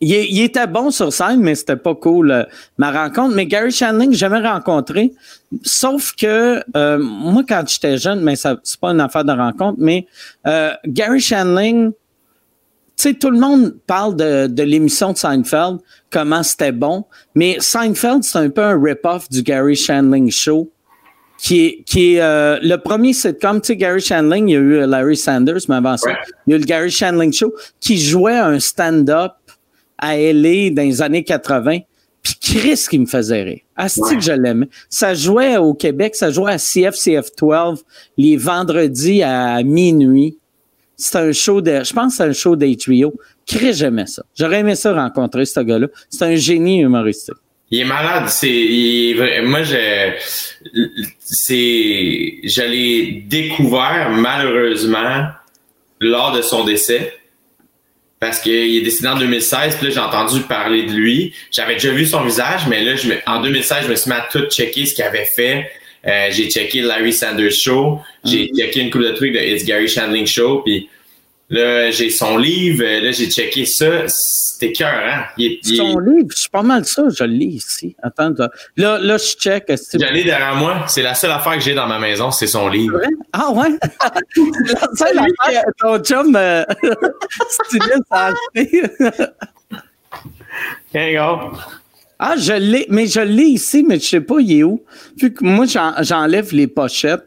[0.01, 2.42] Il, il était bon sur scène, mais c'était pas cool, euh,
[2.76, 3.34] ma rencontre.
[3.34, 5.12] Mais Gary Shandling, j'ai jamais rencontré.
[5.62, 9.78] Sauf que euh, moi, quand j'étais jeune, mais ça c'est pas une affaire de rencontre,
[9.80, 10.07] mais
[10.47, 11.97] euh, Gary Shandling, tu
[12.97, 15.78] sais, tout le monde parle de, de l'émission de Seinfeld,
[16.11, 20.70] comment c'était bon, mais Seinfeld, c'est un peu un rip-off du Gary Shandling Show,
[21.38, 24.61] qui est, qui est euh, le premier sitcom, tu sais, Gary Shandling, il y a
[24.61, 26.16] eu euh, Larry Sanders, mais avant ça, Ouais.
[26.47, 29.32] il y a eu le Gary Shandling Show, qui jouait un stand-up
[29.99, 31.80] à LA dans les années 80.
[32.22, 33.61] Puis Chris qui me faisait rire.
[33.76, 34.68] Asti que je l'aimais.
[34.88, 36.97] Ça jouait au Québec, ça jouait à CF,
[37.38, 37.84] 12
[38.16, 40.36] les vendredis à minuit.
[40.97, 43.14] C'était un show de, je pense que c'est un show d'HBO.
[43.47, 44.24] Chris, j'aimais ça.
[44.34, 45.86] J'aurais aimé ça rencontrer ce gars-là.
[46.11, 47.36] C'est un génie humoristique.
[47.70, 48.28] Il est malade.
[48.28, 50.12] C'est, il moi, je,
[51.20, 55.26] c'est, je l'ai découvert malheureusement
[56.01, 57.12] lors de son décès.
[58.26, 61.32] Parce qu'il est décédé en 2016, puis là, j'ai entendu parler de lui.
[61.52, 64.16] J'avais déjà vu son visage, mais là, je me, en 2016, je me suis mis
[64.16, 65.70] à tout checker ce qu'il avait fait.
[66.06, 68.00] Euh, j'ai checké Larry Sanders Show.
[68.24, 70.62] J'ai checké une couple de trucs de It's Gary Shandling Show.
[70.64, 70.88] Puis
[71.49, 72.82] là, j'ai son livre.
[72.84, 74.07] euh, Là, j'ai checké ça.
[74.09, 75.24] C'était cœur, hein?
[75.36, 77.94] Il est, il est- Son livre, je suis pas mal ça, je le lis ici.
[78.03, 78.32] Attends,
[78.76, 79.64] là, là, je check.
[79.68, 80.84] est-ce que- J'allais derrière moi.
[80.88, 83.01] C'est la seule affaire que j'ai dans ma maison, c'est son livre.
[83.32, 83.68] Ah ouais?
[84.36, 86.64] La seule affaire que ton chum euh,
[87.64, 88.82] styliste a acheté.
[92.18, 94.82] Ah, je l'ai, mais je l'ai ici, mais je sais pas il est où.
[95.20, 97.26] Vu que moi, j'en- j'enlève les pochettes.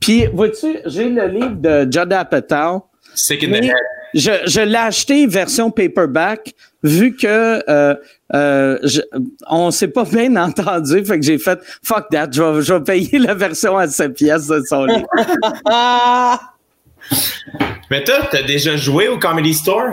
[0.00, 2.84] Puis, vois-tu, j'ai le livre de Judd Apatow.
[3.14, 3.74] Sick in the Mais head.
[4.14, 7.94] je, je l'ai acheté version paperback, vu que euh,
[8.34, 9.00] euh, je-
[9.48, 12.80] on s'est pas bien entendu, fait que j'ai fait fuck that, je vais, je vais
[12.80, 15.06] payer la version à 7 pièces de son livre.
[17.90, 19.90] Mais toi, t'as déjà joué au Comedy Store?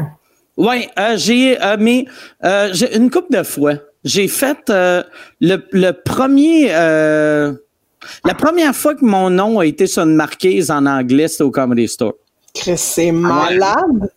[0.55, 2.05] Oui, euh, j'ai euh, mais
[2.43, 3.73] euh, une couple de fois.
[4.03, 5.03] J'ai fait le,
[5.39, 11.27] le premier la première fois que mon nom a été sur une marquise en anglais,
[11.27, 12.13] c'était au Comedy Store.
[12.59, 14.09] Chris, c'est malade.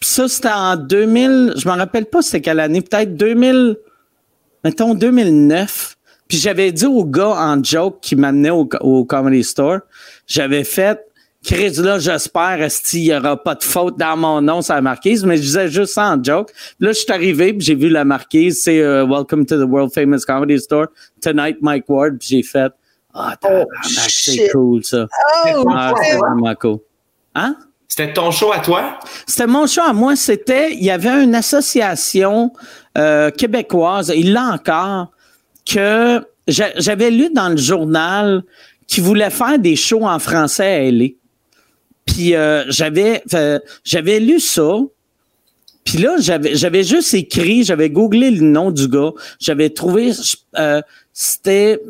[0.00, 3.76] Ça, c'était en 2000, je me rappelle pas c'était quelle année, peut-être 2000,
[4.64, 5.96] mettons 2009.
[6.28, 9.80] Puis j'avais dit au gars en joke qui m'amenait au, au Comedy Store,
[10.26, 11.00] j'avais fait,
[11.42, 14.82] Chris, là, j'espère, est il y aura pas de faute dans mon nom sur la
[14.82, 16.52] marquise, mais je disais juste ça en joke.
[16.80, 19.92] Là, je suis arrivé, puis j'ai vu la marquise, c'est euh, Welcome to the World
[19.92, 20.86] Famous Comedy Store,
[21.22, 22.72] Tonight Mike Ward, puis j'ai fait,
[23.14, 23.70] ah, tabarnak,
[24.10, 25.06] c'est cool ça.
[25.56, 26.78] Oh, Ah, c'est vraiment cool.
[27.34, 27.56] Hein?
[27.88, 28.98] C'était ton show à toi?
[29.26, 30.14] C'était mon choix à moi.
[30.14, 32.52] C'était, il y avait une association
[32.98, 35.10] euh, québécoise, il l'a encore,
[35.66, 38.42] que j'a- j'avais lu dans le journal
[38.86, 41.06] qui voulait faire des shows en français à LA.
[42.06, 44.76] Puis euh, j'avais, euh, j'avais lu ça.
[45.84, 49.12] Puis là, j'avais, j'avais juste écrit, j'avais googlé le nom du gars.
[49.40, 50.12] J'avais trouvé,
[50.58, 50.82] euh,
[51.14, 51.80] c'était,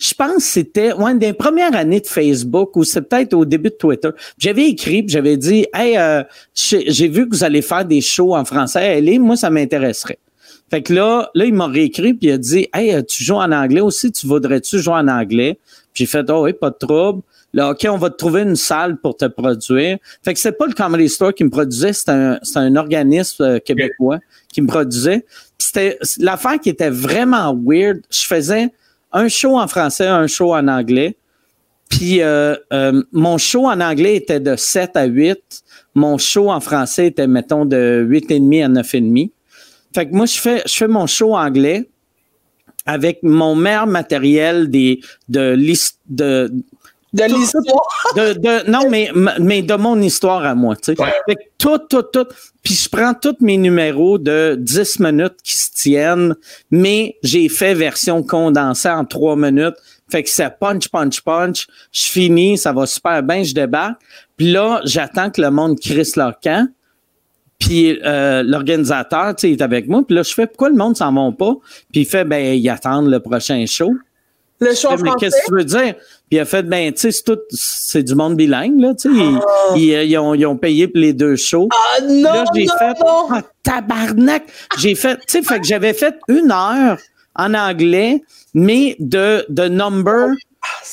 [0.00, 3.68] je pense que c'était ouais, des premières années de Facebook ou c'est peut-être au début
[3.68, 4.08] de Twitter.
[4.38, 6.22] J'avais écrit, j'avais dit Hey, euh,
[6.54, 10.18] j'ai vu que vous allez faire des shows en français LA, moi, ça m'intéresserait.
[10.70, 13.34] Fait que là, là, il m'a réécrit, puis il a dit Hey, euh, tu joues
[13.34, 15.58] en anglais aussi, tu voudrais-tu jouer en anglais?
[15.92, 17.20] J'ai fait Oh oui, pas de trouble.
[17.52, 19.98] Là, OK, on va te trouver une salle pour te produire.
[20.22, 23.58] Fait que c'est pas le Comedy Store qui me produisait, c'était un, un organisme euh,
[23.58, 24.18] québécois
[24.50, 25.26] qui me produisait.
[25.58, 28.00] C'était l'affaire qui était vraiment weird.
[28.08, 28.70] Je faisais
[29.12, 31.16] un show en français, un show en anglais.
[31.88, 35.38] Puis euh, euh, mon show en anglais était de 7 à 8.
[35.94, 39.30] Mon show en français était, mettons, de 8,5 à 9,5.
[39.92, 41.90] Fait que moi, je fais, je fais mon show anglais
[42.86, 46.50] avec mon meilleur matériel des, de liste de
[47.12, 47.64] De l'histoire.
[48.16, 51.00] De, de, non, mais, mais de mon histoire à moi, tu sais.
[51.00, 51.12] Ouais.
[51.28, 52.26] Fait que tout, tout, tout.
[52.62, 56.34] Puis je prends tous mes numéros de 10 minutes qui se tiennent,
[56.70, 59.76] mais j'ai fait version condensée en 3 minutes.
[60.10, 61.66] Fait que c'est punch, punch, punch.
[61.92, 64.00] Je finis, ça va super bien, je débarque.
[64.36, 66.68] Puis là, j'attends que le monde crisse leur camp.
[67.58, 70.02] Puis euh, l'organisateur, tu sais, il est avec moi.
[70.06, 71.54] Puis là, je fais, pourquoi le monde s'en va pas?
[71.92, 73.92] Puis il fait, ben, ils attendent le prochain show.
[74.60, 75.94] Le show Mais qu'est-ce que tu veux dire?
[76.30, 79.12] Puis il a fait, ben, tu sais, c'est tout, c'est du monde bilingue, là, tu
[79.12, 79.20] sais.
[79.20, 79.74] Ils, Ah.
[79.76, 81.68] ils, ils ont, ils ont payé pour les deux shows.
[81.72, 83.26] Ah non, là, j'ai non, fait, non.
[83.32, 84.44] ah, tabarnak!
[84.78, 86.98] J'ai fait, tu sais, fait que j'avais fait une heure
[87.34, 88.22] en anglais,
[88.54, 90.28] mais de, de number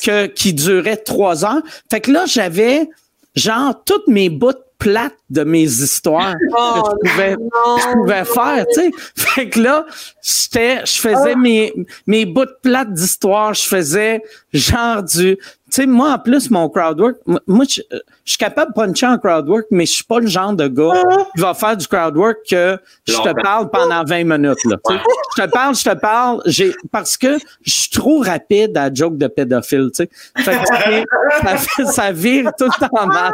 [0.04, 1.62] que, qui durait trois heures.
[1.90, 2.88] Fait que là, j'avais,
[3.36, 8.66] genre, toutes mes bouts plates de mes histoires Oh, que je pouvais, je pouvais faire,
[8.72, 8.90] tu sais.
[9.16, 9.86] Fait que là,
[10.22, 11.72] j'étais, je faisais mes,
[12.06, 14.22] mes bouts de plates d'histoire, je faisais
[14.52, 17.16] genre du, tu sais, moi, en plus, mon crowdwork,
[17.46, 20.54] moi, je, je suis capable de puncher en crowdwork, mais je suis pas le genre
[20.54, 21.02] de gars
[21.34, 24.76] qui va faire du crowdwork que je te parle pendant 20 minutes, là.
[24.86, 24.94] tu sais.
[24.94, 25.00] Ouais.
[25.36, 29.18] Je te parle, je te parle, j'ai, parce que je suis trop rapide à joke
[29.18, 30.10] de pédophile, tu sais.
[30.42, 33.32] Fait que ça, ça vire tout le temps mal.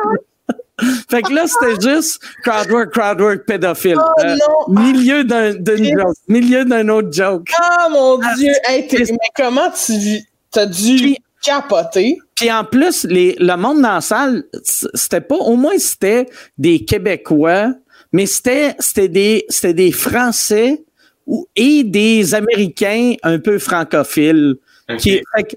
[1.10, 3.96] Fait que là, c'était juste crowdwork, crowdwork, pédophile.
[3.98, 4.36] Oh Euh,
[4.68, 4.82] non.
[4.82, 7.48] milieu d'un, d'une joke, milieu d'un autre joke.
[7.58, 8.50] Ah mon dieu.
[8.66, 10.20] Hey, t'es- mais comment tu
[10.50, 12.18] t'as dû Puis- capoter?
[12.34, 16.26] Puis en plus, les, le monde dans la salle, c'était pas, au moins c'était
[16.58, 17.72] des Québécois,
[18.12, 20.82] mais c'était, c'était des, c'était des Français
[21.26, 24.56] ou, et des Américains un peu francophiles.
[24.90, 24.98] Ok.
[24.98, 25.50] Qui, fait que,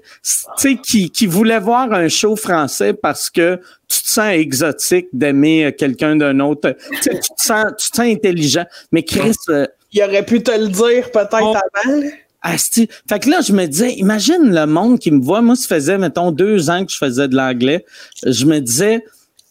[0.56, 5.66] sais, qui, qui voulaient voir un show français parce que tu te sens exotique d'aimer
[5.66, 6.76] euh, quelqu'un d'un autre.
[7.02, 8.64] Tu te sens, tu te sens intelligent.
[8.92, 11.54] Mais Chris, euh, Il aurait pu te le dire peut-être Oh.
[11.84, 12.02] avant.
[12.42, 12.88] Asti.
[13.08, 15.42] Fait que là, je me disais, imagine le monde qui me voit.
[15.42, 17.84] Moi, ça faisait, mettons, deux ans que je faisais de l'anglais.
[18.24, 19.04] Je me disais,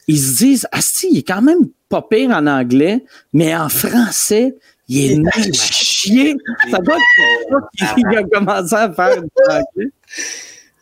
[0.07, 4.55] ils se disent, Asti, il est quand même pas pire en anglais, mais en français,
[4.87, 6.35] il est nul chier.
[6.71, 9.91] Ça doit être pour ça qu'il a commencé à faire du anglais.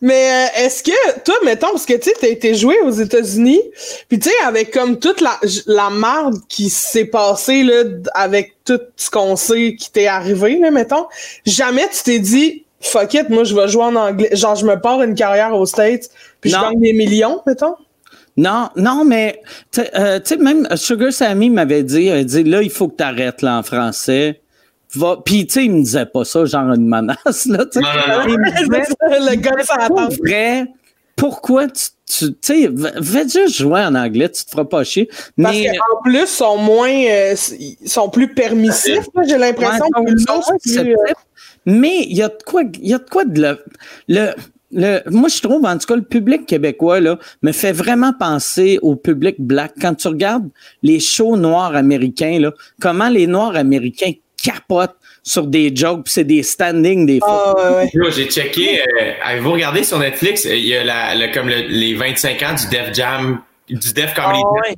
[0.06, 3.60] Mais euh, est-ce que, toi, mettons, parce que tu sais, t'as été joué aux États-Unis,
[4.08, 8.80] puis tu sais, avec comme toute la, la marde qui s'est passée, là, avec tout
[8.98, 11.08] ce qu'on sait qui t'est arrivé, là, mettons,
[11.48, 14.30] jamais tu t'es dit, fuck it, moi, je vais jouer en anglais.
[14.34, 17.74] Genre, je me pars une carrière aux States, puis je gagne des millions, mettons?
[18.38, 19.42] Non, non, mais
[19.72, 22.98] tu sais, euh, même Sugar Sammy m'avait dit, il avait dit, là, il faut que
[22.98, 24.40] tu arrêtes là en français.
[24.96, 25.18] Va...
[25.24, 27.82] Puis, tu sais, il me disait pas ça, genre une menace, là, tu sais.
[27.82, 28.24] Non, non, non.
[28.28, 30.68] Il me disait, le gars, ça pour vrai,
[31.16, 35.08] pourquoi tu, tu sais, va juste jouer en anglais, tu te feras pas chier.
[35.42, 39.86] Parce Mais, qu'en plus, ils sont moins, euh, ils sont plus permissifs, là, j'ai l'impression
[39.96, 40.14] Ouais,
[40.62, 40.94] plus, euh,
[41.66, 43.58] mais il y a de quoi, il y a de quoi de le,
[44.08, 44.34] le,
[44.72, 48.78] le, moi, je trouve, en tout cas, le public québécois, là, me fait vraiment penser
[48.82, 49.74] au public black.
[49.80, 50.50] Quand tu regardes
[50.84, 54.12] les shows noirs américains, là, comment les noirs américains
[54.50, 57.56] capotent sur des jokes, c'est des standings des fois.
[57.58, 57.90] Ah, ouais, ouais.
[57.94, 58.80] Yo, J'ai checké.
[58.80, 60.46] euh, Avez-vous regardé sur Netflix?
[60.46, 63.40] euh, Il y a la, le- comme le- les 25 ans du Def Jam,
[63.70, 64.76] du Def Comedy Ah ouais.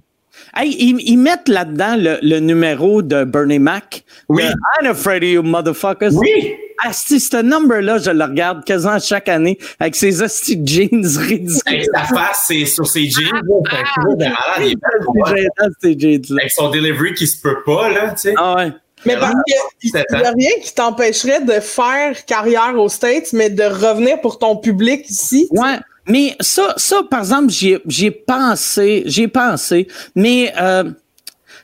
[0.55, 4.03] Hey, ils, ils mettent là-dedans le, le numéro de Bernie Mac.
[4.29, 4.43] Oui.
[4.79, 6.13] I'm afraid of you, motherfuckers.
[6.13, 6.53] Oui!
[6.85, 11.51] Ah, si, ce number-là, je le regarde quasiment chaque année avec ses de jeans ridicules.
[11.65, 13.75] Avec sa face c'est sur ses jeans, c'est
[14.61, 14.75] malade.
[15.03, 15.33] pour moi.
[15.81, 16.37] C'est jeans-là.
[16.41, 18.33] Avec son delivery qui se peut pas, là, tu sais.
[18.37, 18.71] Ah ouais.
[19.05, 19.33] Mais parce
[19.79, 24.39] qu'il n'y a rien qui t'empêcherait de faire carrière aux States, mais de revenir pour
[24.39, 25.47] ton public ici.
[25.51, 25.77] Ouais.
[26.07, 30.85] Mais ça, ça, par exemple, j'y ai, j'y ai pensé, j'y ai pensé, mais euh,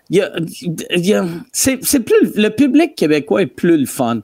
[0.10, 0.32] il y a,
[0.92, 4.20] il y a- c'est, c'est plus, le public québécois est plus le fun.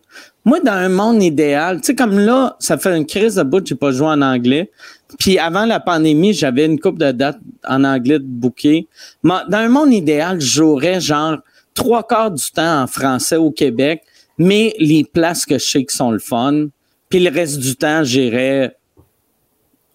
[0.46, 3.66] Moi, dans un monde idéal, tu sais, comme là, ça fait une crise de bout,
[3.66, 4.72] j'ai pas joué en anglais.
[5.18, 8.88] Puis avant la pandémie, j'avais une coupe de dates en anglais de bouquet.
[9.24, 11.38] Mais dans un monde idéal, je jouerais genre
[11.80, 14.04] trois quarts du temps en français au Québec,
[14.38, 16.68] mais les places que je sais qui sont le fun.
[17.10, 18.76] Puis le reste du temps, j'irais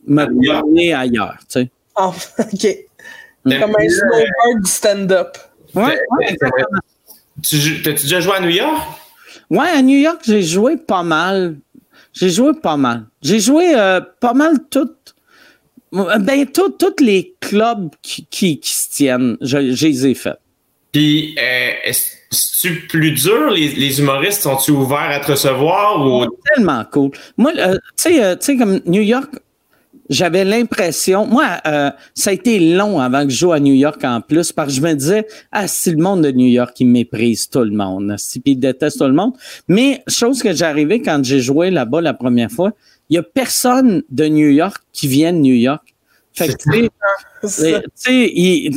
[0.07, 0.61] me Ailleurs.
[0.61, 1.71] promener ailleurs, tu sais.
[1.95, 2.09] Ah,
[2.39, 2.67] OK.
[3.45, 5.39] Comme un euh, snowboard du stand-up.
[5.75, 6.37] Ouais, Ouais.
[7.43, 8.77] Tu T'as-tu déjà joué à New York?
[9.51, 11.57] Ouais, à New York, j'ai joué pas mal.
[12.13, 13.07] J'ai joué pas mal.
[13.23, 15.15] J'ai joué euh, pas mal toutes.
[15.93, 20.39] Ben, tous tous les clubs qui, qui, qui se tiennent, je, je les ai faits.
[20.95, 22.15] Puis, euh, est-ce
[22.89, 23.51] plus dur?
[23.51, 26.27] Les, les humoristes sont-ils ouverts à te recevoir ou?
[26.55, 27.11] Tellement cool.
[27.37, 29.31] Moi, euh, tu sais, euh, tu sais, comme New York,
[30.09, 34.05] j'avais l'impression, moi, euh, ça a été long avant que je joue à New York
[34.05, 36.87] en plus, parce que je me disais, ah, si le monde de New York, il
[36.87, 39.33] méprise tout le monde, si puis il déteste tout le monde.
[39.69, 42.73] Mais, chose que arrivé quand j'ai joué là-bas la première fois,
[43.11, 45.94] il y a personne de New York qui vient de New York.
[46.37, 46.91] Fait que, tu
[47.95, 48.71] sais,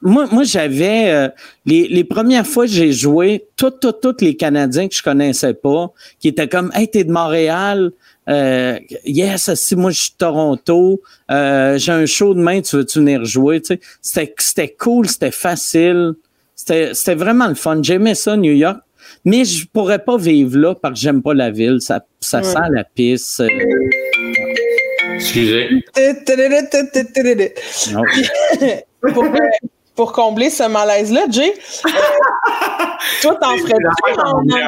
[0.00, 1.28] moi, moi j'avais euh,
[1.66, 5.54] les, les premières fois que j'ai joué, toutes, toutes, toutes les Canadiens que je connaissais
[5.54, 7.90] pas, qui étaient comme Hey, t'es de Montréal,
[8.28, 13.00] euh, yes, si moi je suis de Toronto, euh, j'ai un show demain, tu veux-tu
[13.00, 13.60] venir jouer?
[13.60, 16.12] Tu sais, c'était, cool, c'était facile.
[16.54, 17.80] C'était, vraiment le fun.
[17.82, 18.78] J'aimais ça, New York.
[19.24, 21.78] Mais je pourrais pas vivre là parce que j'aime pas la ville.
[21.80, 23.42] Ça, ça sent la pisse.
[25.22, 25.84] Excusez.
[29.94, 31.54] pour, combler ce malaise-là, Jay,
[33.22, 34.62] toi, t'en ferais-tu en anglais?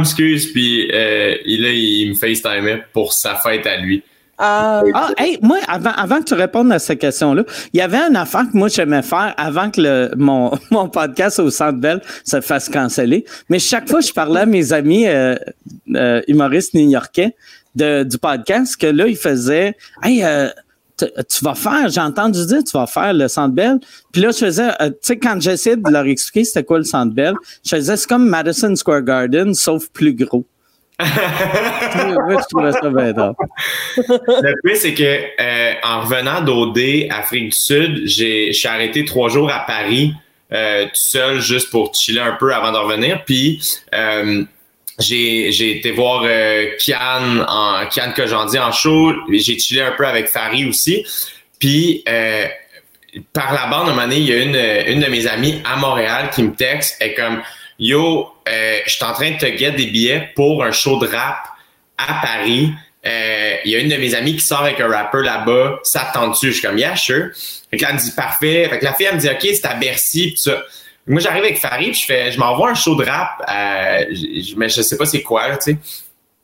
[0.00, 4.02] Excuse, puis euh, là, il me FaceTimait pour sa fête à lui.
[4.42, 4.82] Ah,
[5.18, 8.44] hey, moi, avant, avant que tu répondes à cette question-là, il y avait un affaire
[8.50, 12.70] que moi j'aimais faire avant que le, mon, mon podcast au Centre Bell se fasse
[12.70, 13.26] canceller.
[13.50, 15.06] Mais chaque fois, je parlais à mes amis
[16.26, 17.36] humoristes new-yorkais
[17.74, 20.48] de, du podcast que là, ils faisaient Hey, euh,
[21.06, 23.78] tu vas faire, j'ai entendu dire, tu vas faire le Centre Bell.
[24.12, 26.84] Puis là, je faisais, euh, tu sais, quand j'essayais de leur expliquer c'était quoi le
[26.84, 27.34] Centre Bell,
[27.64, 30.44] je faisais, c'est comme Madison Square Garden, sauf plus gros.
[31.00, 33.34] je trouvais ça bien
[33.96, 35.02] Le plus, c'est que
[35.40, 40.12] euh, en revenant d'OD, Afrique du Sud, j'ai, je suis arrêté trois jours à Paris,
[40.52, 43.24] euh, tout seul, juste pour chiller un peu avant de revenir.
[43.24, 43.62] Puis
[45.00, 49.12] j'ai, été voir euh, Kian en Kian Kojandi en show.
[49.32, 51.04] J'ai chillé un peu avec Farid aussi.
[51.58, 52.46] Puis euh,
[53.32, 55.76] par la bande, un moment donné, il y a une, une de mes amies à
[55.76, 57.42] Montréal qui me texte et comme
[57.80, 61.06] Yo, euh, je suis en train de te guetter des billets pour un show de
[61.06, 61.48] rap
[61.96, 62.70] à Paris.
[63.06, 65.80] Euh, il y a une de mes amies qui sort avec un rappeur là-bas.
[65.82, 66.48] Ça te tente-tu?
[66.48, 67.30] Je suis comme, yeah, sure.
[67.70, 68.68] Fait que là, elle me dit, parfait.
[68.68, 70.62] Fait que la fille, elle me dit, OK, c'est à Bercy, pis ça.
[71.10, 74.04] Moi, j'arrive avec Farid, je fais, je m'envoie un show de rap, euh,
[74.56, 75.76] mais je sais pas c'est quoi, tu sais.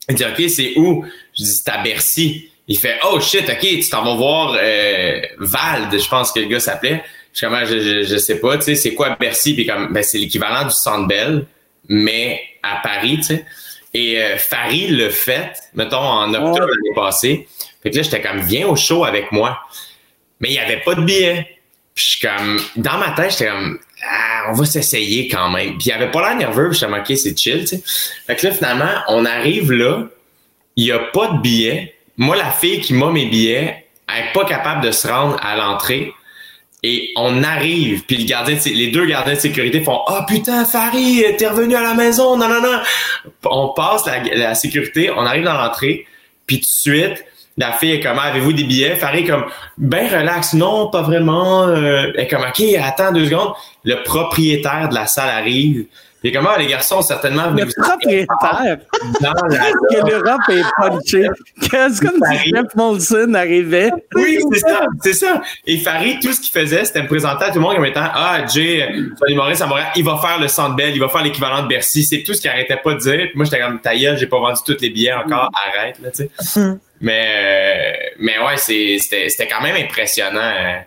[0.08, 1.04] Il dit, OK, c'est où?
[1.38, 2.50] Je dis, c'est à Bercy.
[2.66, 6.46] Il fait, oh shit, OK, tu t'en vas voir euh, Vald, je pense que le
[6.46, 7.04] gars s'appelait.
[7.32, 9.54] Je, comme, je, je, sais pas, tu sais, c'est quoi Bercy?
[9.54, 11.46] Puis comme, ben, c'est l'équivalent du Centre Bell,
[11.88, 13.46] mais à Paris, tu sais.
[13.94, 17.48] Et euh, Farid le fait, mettons, en octobre l'année passée.
[17.82, 19.60] Fait que là, j'étais comme, viens au show avec moi.
[20.40, 21.46] Mais il n'y avait pas de billets.
[21.94, 25.78] Puis je suis comme, dans ma tête, j'étais comme, ah, on va s'essayer quand même.
[25.78, 27.66] Puis il avait pas l'air nerveux, puis j'étais comme, OK, c'est chill.
[28.26, 30.04] Fait que là, finalement, on arrive là,
[30.76, 31.94] il n'y a pas de billets.
[32.16, 35.56] Moi, la fille qui m'a mes billets, elle n'est pas capable de se rendre à
[35.56, 36.12] l'entrée.
[36.82, 41.36] Et on arrive, puis le gardien, les deux gardiens de sécurité font Ah putain, Farid,
[41.36, 42.78] t'es revenu à la maison, non, non, non.
[43.44, 46.06] On passe la, la sécurité, on arrive dans l'entrée,
[46.46, 47.24] puis tout de suite,
[47.58, 48.96] la fille est comme avez-vous des billets?
[48.96, 49.46] Farid est comme
[49.78, 51.62] ben relax, non, pas vraiment.
[51.68, 53.52] Euh, elle est comme OK, attends deux secondes.
[53.84, 55.86] Le propriétaire de la salle arrive.
[56.24, 58.78] Et comment ah, les garçons certainement le propriétaire?
[59.20, 59.58] dans la
[59.90, 61.28] que l'Europe est punché.
[61.60, 63.92] C'est comme si Jeff Molson arrivait?
[64.16, 65.40] Oui, c'est ça, c'est ça.
[65.66, 68.08] Et Farid, tout ce qu'il faisait, c'était me présenter à tout le monde comme étant
[68.12, 68.88] Ah, Jay,
[69.20, 71.68] Sonny Maurice à Montréal, il va faire le centre belle, il va faire l'équivalent de
[71.68, 72.02] Bercy.
[72.02, 73.18] C'est tout ce qu'il arrêtait pas de dire.
[73.28, 75.78] Puis moi, j'étais comme ta gueule, j'ai pas vendu tous les billets encore, mm.
[75.78, 76.60] arrête, là, tu sais.
[77.00, 80.78] Mais, euh, mais ouais, c'était quand même impressionnant euh,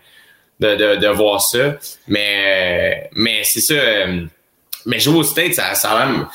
[0.59, 1.77] de, de, de, voir ça.
[2.07, 3.75] Mais, euh, mais c'est ça
[4.85, 6.29] mais jouer au States, ça, ça a l'air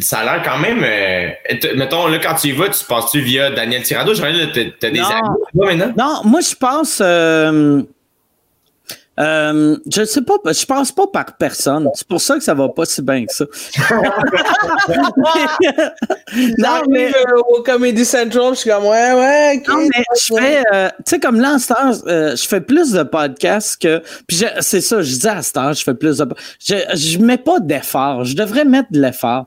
[0.00, 0.82] ça a l'air quand même.
[0.82, 4.14] Euh, mettons, là, quand tu y vas, tu passes-tu via Daniel Tirado?
[4.14, 5.92] J'aimerais as des amis maintenant?
[5.96, 6.98] Non, moi, je pense.
[7.02, 7.82] Euh,
[9.20, 11.86] euh, je sais pas, je pense pas par personne.
[11.94, 13.44] C'est pour ça que ça va pas si bien que ça.
[16.58, 19.62] non, mais euh, au Comedy Central, je suis comme ouais, ouais.
[19.68, 21.58] non, mais je fais, euh, tu sais, comme là,
[22.06, 24.02] euh, je fais plus de podcasts que.
[24.26, 26.26] Puis c'est ça, je dis à Star, je fais plus de.
[26.64, 28.24] Je, je mets pas d'effort.
[28.24, 29.46] Je devrais mettre de l'effort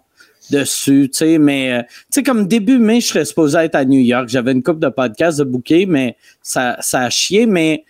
[0.52, 4.00] dessus, tu sais, mais tu sais, comme début mai, je serais supposé être à New
[4.00, 4.30] York.
[4.30, 7.84] J'avais une coupe de podcasts de bouquet, mais ça, ça a chié, mais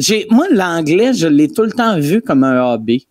[0.00, 3.06] j'ai, moi, l'anglais, je l'ai tout le temps vu comme un hobby.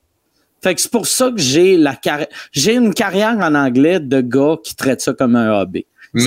[0.61, 4.19] Fait que c'est pour ça que j'ai la carrière, j'ai une carrière en anglais de
[4.19, 5.85] gars qui traite ça comme un hobby.
[6.13, 6.23] Mais...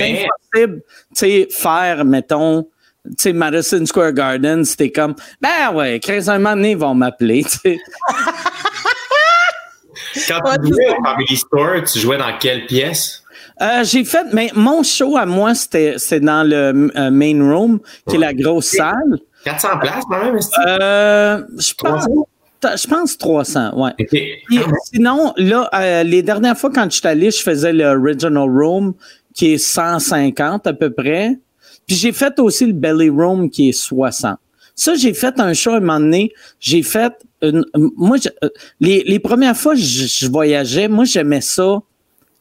[0.53, 2.63] C'est impossible, tu sais, faire, mettons,
[3.05, 6.95] tu sais, Madison Square Garden, c'était comme, ben ouais, 15 un moment donné, ils vont
[6.95, 7.79] m'appeler, tu sais.
[10.27, 13.23] Quand tu jouais au Family Store, tu jouais dans quelle pièce?
[13.61, 17.79] Euh, j'ai fait, mais mon show à moi, c'était, c'est dans le euh, main room,
[18.07, 19.19] qui est la grosse salle.
[19.43, 22.07] 400 places, quand même, euh, je pense.
[22.63, 23.91] Je pense 300, ouais.
[24.85, 28.93] sinon, là, euh, les dernières fois quand je suis allé, je faisais le Original Room
[29.33, 31.37] qui est 150 à peu près.
[31.85, 34.37] Puis j'ai fait aussi le Belly Room qui est 60.
[34.75, 36.31] Ça, j'ai fait un show à un moment donné.
[36.61, 37.11] J'ai fait
[37.41, 37.65] une.
[37.75, 38.49] Moi, euh,
[38.79, 41.79] les, les premières fois je, je voyageais, moi, j'aimais ça,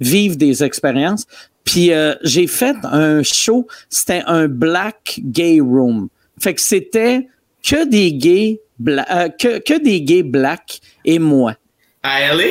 [0.00, 1.26] vivre des expériences.
[1.64, 6.08] Puis euh, j'ai fait un show, c'était un Black Gay Room.
[6.42, 7.28] Fait que c'était
[7.62, 11.54] que des gays, euh, que, que des gays blacks et moi.
[12.02, 12.44] À LA?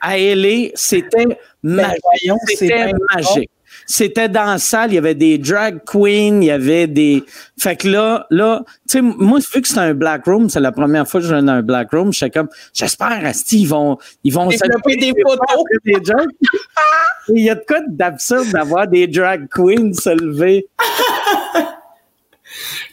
[0.00, 2.00] À LA, c'était magique.
[2.48, 3.50] C'était magique
[3.86, 7.24] c'était dans la salle, il y avait des drag queens, il y avait des.
[7.58, 10.72] Fait que là, là, tu sais, moi, vu que c'était un black room, c'est la
[10.72, 13.96] première fois que je viens dans un black room, j'étais comme, j'espère, Asti, ils vont,
[14.24, 15.64] ils vont développer des photos.
[15.84, 15.92] Des
[17.28, 20.66] il y a de quoi d'absurde d'avoir des drag queens se lever.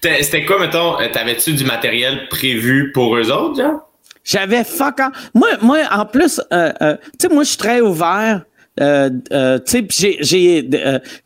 [0.04, 3.90] C'était quoi, mettons, euh, t'avais-tu du matériel prévu pour eux autres, genre?
[4.26, 5.00] J'avais fuck
[5.34, 8.44] Moi, moi, en plus, euh, euh, tu sais, moi, je suis très ouvert.
[8.78, 8.84] Tu
[9.66, 9.88] sais,
[10.20, 10.78] j'ai, tu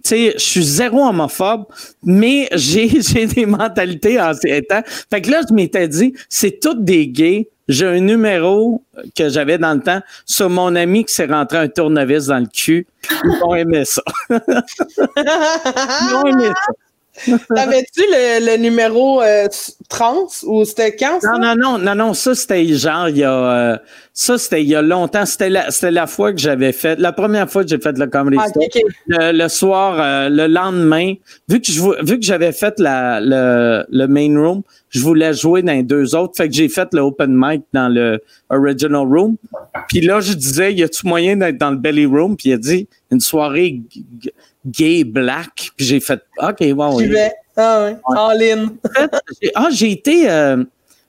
[0.03, 1.65] sais, je suis zéro homophobe,
[2.03, 4.83] mais j'ai, j'ai des mentalités en ces temps.
[5.09, 7.49] Fait que là, je m'étais dit, c'est toutes des gays.
[7.67, 8.83] J'ai un numéro
[9.15, 12.45] que j'avais dans le temps sur mon ami qui s'est rentré un tournevis dans le
[12.45, 12.87] cul.
[13.23, 14.03] Ils ont aimé ça.
[14.29, 16.73] Ils ont aimé ça.
[17.55, 19.47] T'avais-tu le, le, numéro euh,
[19.89, 21.31] trans ou c'était quand ça?
[21.31, 23.77] Non, non, non, non, non, ça c'était genre il y a euh,
[24.13, 25.25] ça c'était il y a longtemps.
[25.25, 28.07] C'était la, c'était la fois que j'avais fait, la première fois que j'ai fait le
[28.07, 31.13] comedy ah, le, soir, euh, le lendemain,
[31.47, 35.61] vu que je vu que j'avais fait la, le, le main room, je voulais jouer
[35.61, 36.35] dans les deux autres.
[36.35, 39.35] Fait que j'ai fait le open mic dans le original room.
[39.89, 42.37] Puis là, je disais, y a-tu moyen d'être dans le belly room?
[42.37, 43.81] Puis il a dit, une soirée
[44.67, 45.71] gay black.
[45.75, 47.11] Puis j'ai fait OK, wow, oui.
[47.57, 48.67] Ah oui, all in.
[49.55, 50.29] ah, j'ai été.
[50.29, 50.63] Euh,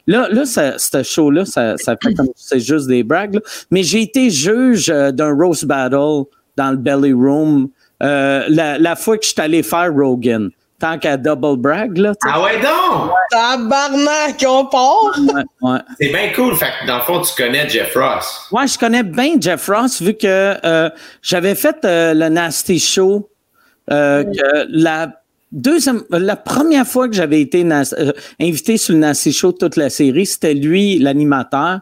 [0.07, 3.39] là, là, ce show-là, ça, ça fait comme c'est juste des brags,
[3.71, 6.25] mais j'ai été juge euh, d'un roast battle
[6.57, 7.69] dans le Belly Room
[8.03, 10.51] euh, la, la, fois que je suis allé faire Rogan.
[10.81, 12.13] Tant qu'à double brag, là.
[12.25, 13.11] Ah ouais, donc!
[13.31, 15.19] Tabarnak, on part!
[15.19, 15.79] Ouais, ouais.
[16.01, 16.55] C'est bien cool.
[16.55, 18.47] Fait que dans le fond, tu connais Jeff Ross.
[18.53, 20.89] Ouais, je connais bien Jeff Ross vu que euh,
[21.21, 23.29] j'avais fait le Nasty Show
[23.91, 24.25] euh,
[24.69, 29.77] la deuxième, la première fois que j'avais été euh, invité sur le Nasty Show toute
[29.77, 31.81] la série, c'était lui l'animateur.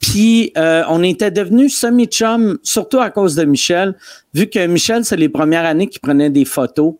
[0.00, 3.96] Puis euh, on était devenus semi-chum, surtout à cause de Michel,
[4.34, 6.94] vu que Michel, c'est les premières années qu'il prenait des photos.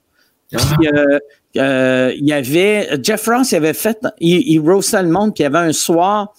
[0.51, 2.11] Puis ah.
[2.15, 5.45] il y avait Jeff Ross, il avait fait, il, il roastait le monde, puis il
[5.45, 6.33] y avait un soir,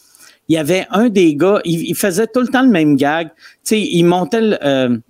[0.48, 3.28] il y avait un des gars, il, faisait tout le temps le même gag.
[3.28, 5.02] Tu sais, il montait le,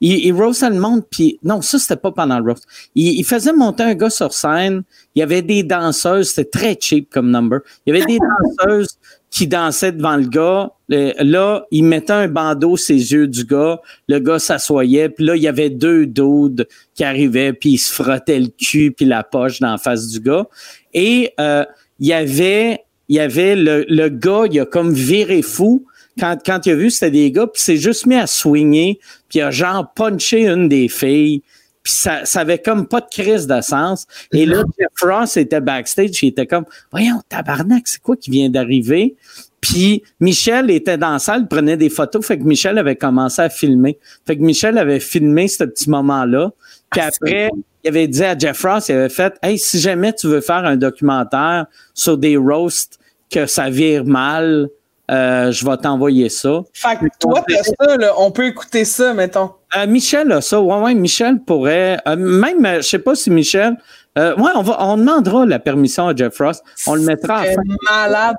[0.00, 2.66] il, il roastait le monde, puis non, ça, c'était pas pendant le roast.
[2.94, 4.82] Il, faisait monter un gars sur scène.
[5.14, 7.60] Il y avait des danseuses, c'était très cheap comme number.
[7.86, 8.18] Il y avait des
[8.58, 8.98] danseuses
[9.30, 10.70] qui dansaient devant le gars.
[10.88, 13.80] là, il mettait un bandeau ses yeux du gars.
[14.08, 17.92] Le gars s'assoyait, puis là, il y avait deux doudes qui arrivaient, puis ils se
[17.92, 20.46] frottaient le cul puis la poche dans la face du gars.
[20.94, 21.64] Et euh,
[21.98, 25.84] il y avait, il y avait le, le gars, il a comme viré fou
[26.18, 29.38] quand, quand il a vu c'était des gars, puis c'est juste mis à swinger, puis
[29.38, 31.42] il a genre punché une des filles,
[31.82, 34.06] puis ça, ça avait comme pas de crise de sens.
[34.32, 38.50] Et là, Jeff Ross était backstage, il était comme, voyons, tabarnak, c'est quoi qui vient
[38.50, 39.16] d'arriver?
[39.60, 43.48] Puis Michel était dans la salle, prenait des photos, fait que Michel avait commencé à
[43.48, 43.98] filmer.
[44.26, 46.52] Fait que Michel avait filmé ce petit moment-là.
[46.90, 47.50] Puis ah, après,
[47.84, 50.64] il avait dit à Jeff Ross, il avait fait Hey, si jamais tu veux faire
[50.64, 52.98] un documentaire sur des roasts
[53.30, 54.68] que ça vire mal,
[55.10, 56.62] euh, je vais t'envoyer ça.
[56.74, 58.12] Fait que toi, t'as ça, là.
[58.18, 59.50] On peut écouter ça, mettons.
[59.76, 60.60] Euh, Michel a ça.
[60.60, 61.98] Ouais, ouais, Michel pourrait.
[62.06, 63.76] Euh, même, je sais pas si Michel.
[64.16, 66.60] ouais, on va, on demandera la permission à Jeff Ross.
[66.86, 67.62] On le mettra à fin.
[67.90, 68.36] malade.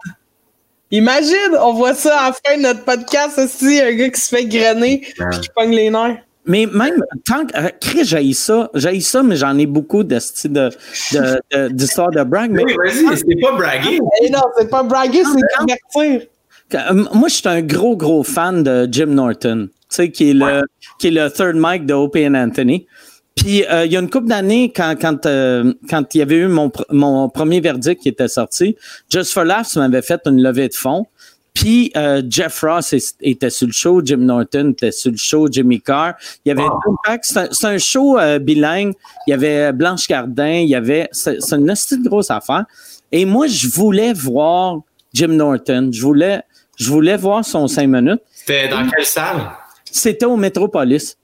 [0.92, 4.36] Imagine, on voit ça à la fin de notre podcast aussi, un gars qui se
[4.36, 6.18] fait grainer et qui pogne les nerfs.
[6.46, 12.10] Mais même, tant que, Chris, j'ai ça, j'ai ça, mais j'en ai beaucoup de d'histoires
[12.10, 12.50] de, de, de, brag.
[12.50, 14.00] Mais, oui, vas-y, c'est pas braguer.
[14.24, 16.28] Eh non, c'est pas braguer, c'est divertir.
[16.76, 20.34] Euh, moi, je suis un gros, gros fan de Jim Norton, tu sais, qui est
[20.34, 20.64] le,
[21.00, 22.86] qui est le third mic de and Anthony.
[23.36, 26.36] Puis euh, il y a une couple d'années, quand quand euh, quand il y avait
[26.36, 28.76] eu mon, mon premier verdict qui était sorti,
[29.10, 31.06] Just for Laughs m'avait fait une levée de fonds.
[31.54, 31.92] Puis
[32.30, 36.14] Jeff Ross était sur le show, Jim Norton était sur le show, Jimmy Carr.
[36.46, 36.68] Il y avait
[37.22, 38.94] c'est un, show bilingue.
[39.28, 40.60] Il y avait Blanche Gardin.
[40.60, 42.66] Il y avait c'est une petite grosse affaire.
[43.12, 44.80] Et moi, je voulais voir
[45.14, 45.90] Jim Norton.
[45.92, 46.44] Je voulais
[46.80, 48.22] je voulais voir son cinq minutes.
[48.34, 49.52] C'était dans quelle salle?
[49.92, 51.18] C'était au Métropolis.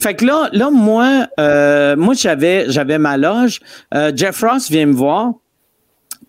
[0.00, 3.60] Fait que là, là moi, euh, moi j'avais, j'avais ma loge.
[3.94, 5.32] Euh, Jeff Ross vient me voir,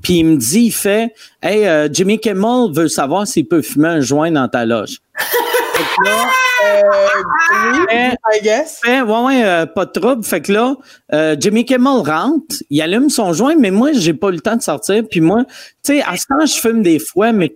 [0.01, 3.87] puis il me dit, il fait, hey, euh, Jimmy Kimmel veut savoir s'il peut fumer
[3.89, 4.99] un joint dans ta loge.
[5.17, 6.29] fait que là,
[6.65, 8.79] euh, I guess.
[8.83, 10.23] Fait, ouais, ouais, pas de trouble.
[10.23, 10.75] Fait que là,
[11.39, 14.61] Jimmy Kimmel rentre, il allume son joint, mais moi, j'ai pas eu le temps de
[14.61, 15.03] sortir.
[15.09, 15.45] Puis moi,
[15.83, 17.55] tu sais, à ce temps, je fume des fois, mais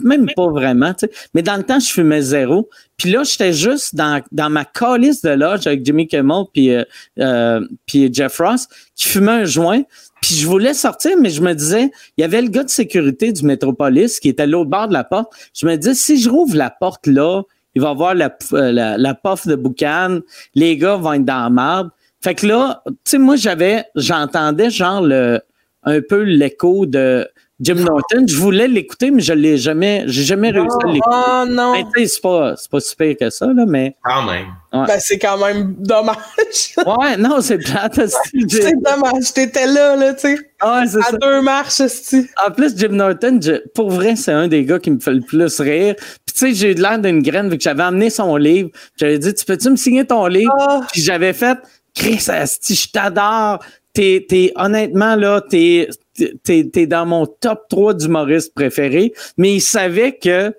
[0.00, 1.12] même pas vraiment, tu sais.
[1.34, 2.68] Mais dans le temps, je fumais zéro.
[2.96, 6.84] Puis là, j'étais juste dans, dans ma calice de loge avec Jimmy Kimmel puis, euh,
[7.18, 9.82] euh, puis Jeff Ross qui fumait un joint.
[10.20, 13.32] Puis je voulais sortir, mais je me disais, il y avait le gars de sécurité
[13.32, 15.32] du Métropolis qui était à l'autre bord de la porte.
[15.54, 17.42] Je me disais, si je rouvre la porte là,
[17.74, 20.20] il va avoir la, la, la puff de boucan,
[20.54, 21.90] les gars vont être dans la marde.
[22.20, 25.40] Fait que là, tu sais, moi, j'avais, j'entendais genre le,
[25.82, 27.28] un peu l'écho de
[27.62, 28.24] Jim Norton.
[28.28, 31.16] Je voulais l'écouter, mais je l'ai jamais, j'ai jamais réussi à l'écouter.
[31.16, 31.72] Oh non!
[31.74, 33.94] Ben, tu sais, c'est pas, c'est pas si pire que ça, là, mais.
[34.04, 34.46] Quand même.
[34.72, 34.86] Ouais.
[34.86, 36.16] Ben, c'est quand même dommage.
[36.86, 38.00] Ouais, non, c'est plate.
[38.08, 39.32] c'est dommage.
[39.34, 40.34] T'étais là, là, tu sais.
[40.34, 41.16] Ouais, c'est À ça.
[41.18, 42.26] deux marches, esti.
[42.46, 45.20] En plus, Jim Norton, je- pour vrai, c'est un des gars qui me fait le
[45.20, 45.94] plus rire.
[45.98, 48.70] Puis tu sais, j'ai eu l'air d'une graine vu que j'avais amené son livre.
[48.96, 50.52] J'avais dit, tu peux-tu me signer ton livre?
[50.58, 50.80] Ah.
[50.92, 51.58] Puis j'avais fait,
[51.94, 53.58] Chris, asti, je t'adore.
[53.92, 59.12] T'es, t'es, honnêtement, là, t'es, t'es, t'es dans mon top 3 d'humoristes préférés.
[59.36, 60.54] Mais il savait que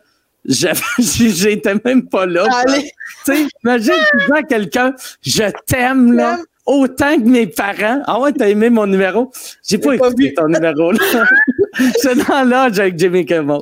[1.00, 2.48] j'étais même pas là.
[2.52, 2.92] Allez.
[3.26, 6.40] Tu sais, imagine, tu dis à quelqu'un, je t'aime, là.
[6.66, 8.02] Autant que mes parents.
[8.06, 9.32] Ah ouais, t'as aimé mon numéro?
[9.68, 11.00] J'ai pas écouté ton numéro, là.
[12.02, 13.60] J'étais dans l'âge avec Jimmy Kimmel.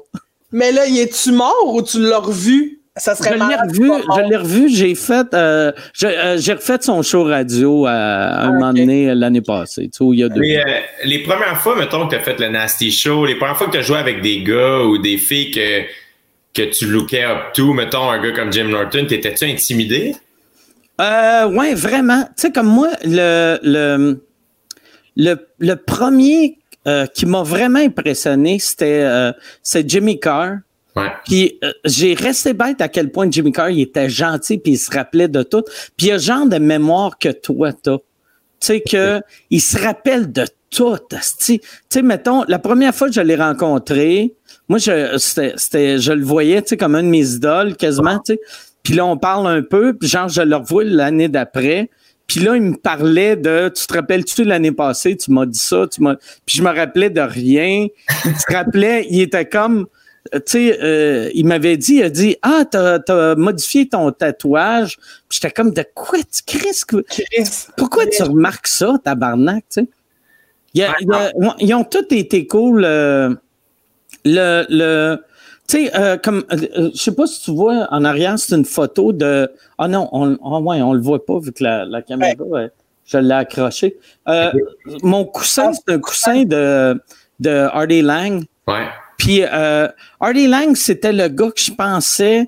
[0.51, 2.80] Mais là, il est-tu mort ou tu l'as revu?
[2.97, 6.53] Ça Je serait l'ai malade revu, je l'ai revu, j'ai fait, euh, je- euh, j'ai
[6.53, 10.03] refait son show radio à, à un Ah, moment donné euh, l'année passée, tu sais,
[10.11, 10.41] il y a deux.
[10.41, 10.63] Les, euh,
[11.05, 13.71] les premières fois, mettons, que tu as fait le Nasty Show, les premières fois que
[13.71, 15.83] tu as joué avec des gars ou des filles que,
[16.53, 20.13] que tu lookais up to, mettons, un gars comme Jim Norton, t'étais-tu intimidé?
[20.99, 22.23] Euh, ouais, vraiment.
[22.35, 24.21] Tu sais, comme moi, le, le,
[25.15, 26.57] le, le premier
[26.89, 29.31] euh, qui m'a vraiment impressionné, c'était euh,
[29.63, 30.57] c'est Jimmy Carr.
[30.95, 31.11] Ouais.
[31.25, 34.77] Puis euh, j'ai resté bête à quel point Jimmy Carr il était gentil puis il
[34.77, 35.63] se rappelait de tout.
[35.95, 37.97] Puis il y a le genre de mémoire que toi t'as.
[37.97, 38.03] Tu
[38.59, 40.97] sais que il se rappelle de tout.
[41.39, 41.59] Tu
[41.89, 44.33] sais mettons la première fois que je l'ai rencontré,
[44.67, 48.33] moi je c'était je le voyais tu sais comme un de mes idoles quasiment tu
[48.33, 48.41] sais.
[48.83, 51.89] Puis là on parle un peu, puis genre je le revois l'année d'après.
[52.31, 55.85] Puis là, il me parlait de, tu te rappelles-tu l'année passée, tu m'as dit ça,
[55.91, 56.15] tu m'as,
[56.45, 57.87] puis je me rappelais de rien.
[58.25, 59.87] Il se rappelait, il était comme,
[60.33, 64.97] tu sais, euh, il m'avait dit, il a dit, ah, t'as, t'as modifié ton tatouage.
[65.29, 66.81] Puis j'étais comme, de quoi tu Chris.
[67.77, 69.87] Pourquoi tu remarques ça, tabarnak, tu sais?
[70.73, 72.83] Il y a- il y a- ils ont tous été cool.
[72.85, 73.33] euh,
[74.23, 75.17] le, le,
[75.67, 78.55] tu sais, euh, comme, euh, euh, je sais pas si tu vois en arrière, c'est
[78.55, 79.49] une photo de.
[79.77, 82.69] Ah non, on, ah ouais, on le voit pas vu que la, la caméra, ouais,
[83.05, 83.97] je l'ai accroché.
[84.27, 84.51] Euh,
[85.01, 87.01] Mon coussin, c'est un coussin de,
[87.39, 88.43] de Hardy Lang.
[88.67, 88.87] Ouais.
[89.21, 89.87] Puis euh,
[90.19, 92.47] Artie Lang, c'était le gars que je pensais.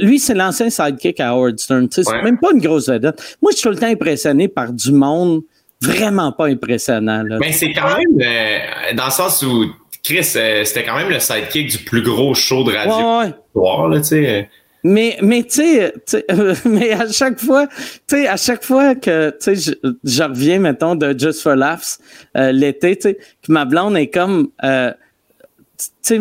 [0.00, 1.84] lui, c'est l'ancien sidekick à Howard Stern.
[1.84, 2.02] Ouais.
[2.02, 3.36] C'est même pas une grosse vedette.
[3.40, 5.42] Moi, je suis tout le temps impressionné par du monde
[5.80, 7.22] vraiment pas impressionnant.
[7.22, 7.38] Là.
[7.38, 9.66] Mais c'est quand même, euh, dans le sens où
[10.02, 13.96] Chris, euh, c'était quand même le sidekick du plus gros show de radio Ouais, ouais.
[13.96, 14.48] là, sais.
[14.82, 15.62] Mais, mais tu
[16.04, 16.24] sais,
[16.64, 20.58] mais à chaque fois, tu sais, à chaque fois que, tu sais, je, je reviens,
[20.58, 21.98] mettons, de Just for Laughs
[22.36, 24.92] euh, l'été, tu sais, que ma blonde est comme, euh,
[26.02, 26.20] sais,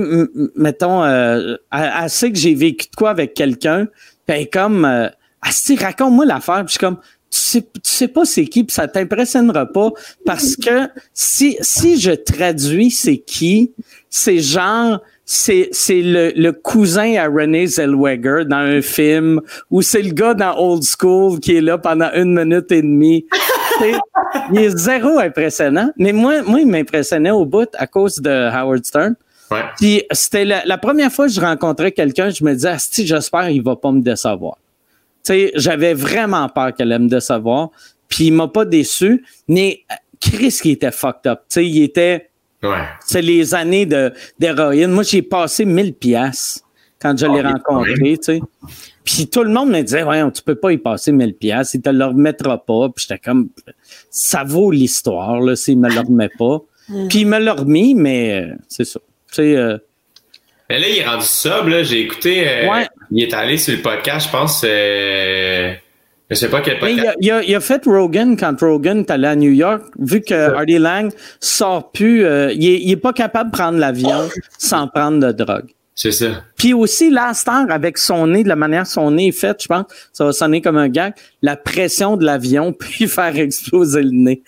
[0.56, 3.88] mettons, euh, elle, sait que j'ai vécu de quoi avec quelqu'un,
[4.26, 5.10] puis est comme, euh,
[5.46, 8.64] elle dit, raconte-moi l'affaire, puis je suis comme, tu sais, tu sais pas c'est qui,
[8.64, 9.90] puis ça t'impressionnera pas,
[10.26, 13.74] parce que si, si je traduis c'est qui,
[14.10, 20.02] c'est genre, c'est, c'est le, le cousin à René Zellweger dans un film, ou c'est
[20.02, 23.26] le gars dans Old School qui est là pendant une minute et demie.
[24.52, 25.92] Il est zéro impressionnant.
[25.98, 29.16] Mais moi, moi, il m'impressionnait au bout à cause de Howard Stern.
[29.52, 29.62] Ouais.
[29.78, 33.48] Puis c'était la, la première fois que je rencontrais quelqu'un, je me disais, Asti, j'espère
[33.48, 34.58] qu'il va pas me décevoir.
[35.24, 37.70] Tu sais, j'avais vraiment peur qu'elle allait me décevoir.
[38.08, 39.24] Puis il m'a pas déçu.
[39.48, 41.40] Mais euh, Chris qui était fucked up.
[41.50, 42.30] Tu sais, il était,
[42.64, 42.84] Ouais.
[43.06, 44.92] c'est les années de d'héroïne.
[44.92, 46.64] Moi, j'ai passé 1000 pièces
[47.00, 48.18] quand je l'ai Ah, rencontré, oui.
[48.18, 48.42] tu sais.
[49.04, 51.82] Puis tout le monde me disait, ouais, tu peux pas y passer 1000 pièces, il
[51.82, 52.90] te le remettra pas.
[52.90, 53.50] Puis j'étais comme,
[54.10, 56.62] ça vaut l'histoire, là, s'il me le remet pas.
[57.10, 59.00] Puis il me l'a remis, mais euh, c'est ça.
[59.30, 59.78] Tu sais, euh,
[60.70, 61.84] Mais là, il est rendu sub, là.
[61.84, 62.48] J'ai écouté.
[62.48, 62.88] euh, Ouais.
[63.12, 64.62] Il est allé sur le podcast, je pense.
[64.66, 65.74] Euh,
[66.30, 67.08] je sais pas quel il, podcast.
[67.08, 70.20] a, il a- il a fait Rogan quand Rogan est allé à New York, vu
[70.22, 71.10] que Hardy Lang
[71.40, 74.28] sort plus, euh, il, est, il est pas capable de prendre l'avion
[74.58, 75.70] sans prendre de drogue.
[76.00, 76.44] C'est ça.
[76.56, 79.66] Puis aussi, là, Star, avec son nez, de la manière son nez est fait, je
[79.68, 84.12] pense, ça va sonner comme un gag, la pression de l'avion lui faire exploser le
[84.12, 84.44] nez.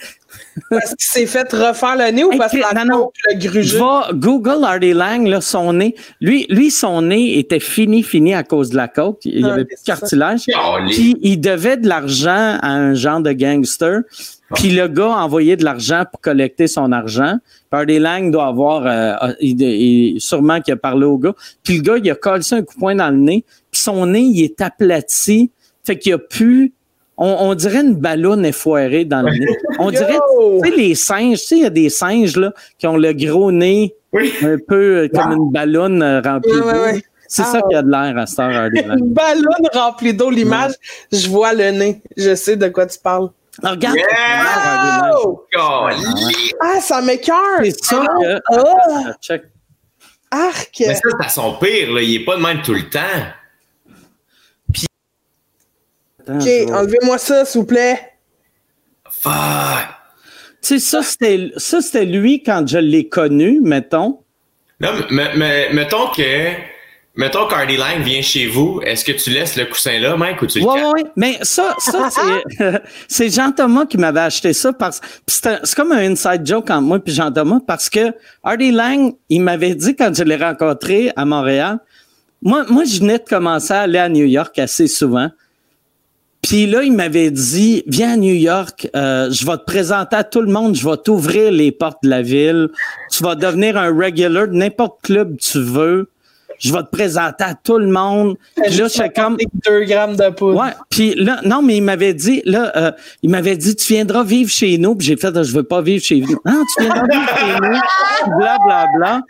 [0.70, 3.48] Parce qu'il s'est fait refaire le nez ou Hey, parce que la non, le Je
[3.48, 3.78] grugé?
[3.80, 5.96] vais Google Hardy Lang, là, son nez.
[6.22, 9.26] Lui, lui, son nez était fini, fini à cause de la coke.
[9.26, 10.42] Il y Ah, avait plus de cartilage.
[10.92, 14.02] Puis il devait de l'argent à un genre de gangster.
[14.54, 17.38] Puis le gars a envoyé de l'argent pour collecter son argent.
[17.70, 21.34] Party Lang doit avoir, euh, il, il- sûrement qu'il a parlé au gars.
[21.64, 23.46] Puis le gars, il a collé un coup de poing dans le nez.
[23.72, 25.52] Puis son nez, il est aplati.
[25.84, 26.74] Fait qu'il a pu,
[27.18, 29.58] on, on dirait une ballonne effoirée dans le nez.
[29.80, 30.18] On dirait,
[30.64, 33.14] tu sais, les singes, tu sais, il y a des singes, là, qui ont le
[33.14, 34.32] gros nez Oui.
[34.41, 36.68] un peu euh, comme une ballonne euh, remplie ouais, d'eau.
[36.84, 37.04] ouais.
[37.28, 37.52] C'est Ah.
[37.52, 39.00] ça qui a de l'air à heure, Hardy Lang.
[39.06, 40.74] Une ballonne remplie d'eau, l'image,
[41.12, 42.02] je vois le nez.
[42.18, 43.30] Je sais de quoi tu parles.
[43.62, 45.12] Alors, regarde, Yeah!
[45.24, 45.46] Oh!
[46.62, 47.60] Ah, ça m'écœure!
[47.64, 48.42] C'est ça que.
[48.52, 49.14] Ah!
[49.22, 49.44] Check.
[50.32, 50.76] Arc!
[50.80, 52.02] Mais ça, c'est à son pire, là.
[52.02, 53.00] Il est pas de même tout le temps.
[56.22, 58.00] Attends, Ok, enlevez-moi ça, s'il vous plaît.
[59.10, 59.34] Fuck.
[60.62, 64.24] Tu sais, ça, c'était, ça, c'était lui quand je l'ai connu, mettons.
[64.80, 66.52] Là, mais, mais, mettons que.
[67.20, 70.48] Mettons qu'Hardy Lang vient chez vous, est-ce que tu laisses le coussin là, Mike, ou
[70.48, 70.76] tu le casses?
[70.76, 71.04] ouais, ouais.
[71.18, 76.48] Mais ça, ça c'est, c'est Jean-Thomas qui m'avait acheté ça parce, c'est, comme un inside
[76.48, 80.38] joke entre moi puis Jean-Thomas parce que Hardy Lang, il m'avait dit quand je l'ai
[80.38, 81.80] rencontré à Montréal,
[82.41, 85.30] moi, moi, je venais de commencer à aller à New York assez souvent.
[86.41, 90.24] Puis là, il m'avait dit, viens à New York, euh, je vais te présenter à
[90.24, 92.70] tout le monde, je vais t'ouvrir les portes de la ville,
[93.12, 96.10] tu vas devenir un regular de n'importe club que tu veux,
[96.60, 98.36] je vais te présenter à tout le monde.
[98.56, 100.60] Puis là, j'étais comme, 2 grammes de poudre.
[100.61, 102.91] Ouais, puis là, non, mais il m'avait dit, là, euh,
[103.23, 104.95] il m'avait dit, tu viendras vivre chez nous.
[104.95, 106.38] Puis j'ai fait, je veux pas vivre chez nous.
[106.45, 107.80] Non, tu viendras vivre chez nous.
[108.38, 109.22] Bla, bla, bla.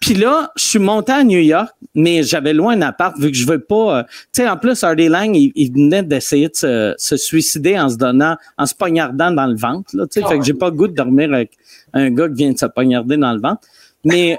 [0.00, 3.36] Puis là, je suis monté à New York, mais j'avais loin un appart vu que
[3.36, 3.98] je veux pas.
[3.98, 7.78] euh, tu sais, en plus, Hardy Lang, il, il venait d'essayer de se, se suicider
[7.78, 9.96] en se donnant, en se poignardant dans le ventre.
[9.96, 11.52] Là, tu sais, fait que j'ai pas le goût de dormir avec
[11.94, 13.62] un gars qui vient de se poignarder dans le ventre.
[14.04, 14.36] Mais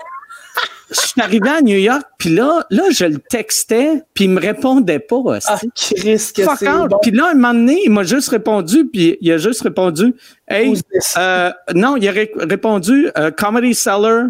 [0.90, 4.40] je suis arrivé à New York, puis là, là, je le textais, puis il me
[4.40, 5.16] répondait pas.
[5.18, 5.48] hostie.
[5.52, 6.98] Ah, Chris, que Fuck bon.
[7.02, 10.14] Puis là, un moment donné, il m'a juste répondu, puis il a juste répondu,
[10.48, 10.74] hey,
[11.18, 14.28] euh, non, il a ré- répondu, euh, Comedy Cellar,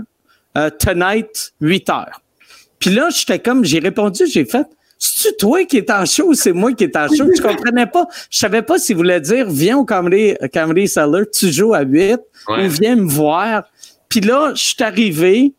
[0.58, 2.22] euh, tonight, 8 heures.
[2.80, 4.66] Puis là, j'étais comme, j'ai répondu, j'ai fait,
[5.00, 7.26] c'est-tu toi qui est en show ou c'est moi qui est en show?
[7.36, 8.08] Je comprenais pas.
[8.32, 12.18] Je savais pas s'il voulait dire, viens au Comedy, Comedy Cellar, tu joues à 8,
[12.48, 12.66] Ouais.
[12.66, 13.64] ou viens me voir.
[14.10, 15.54] Puis là, je suis arrivé,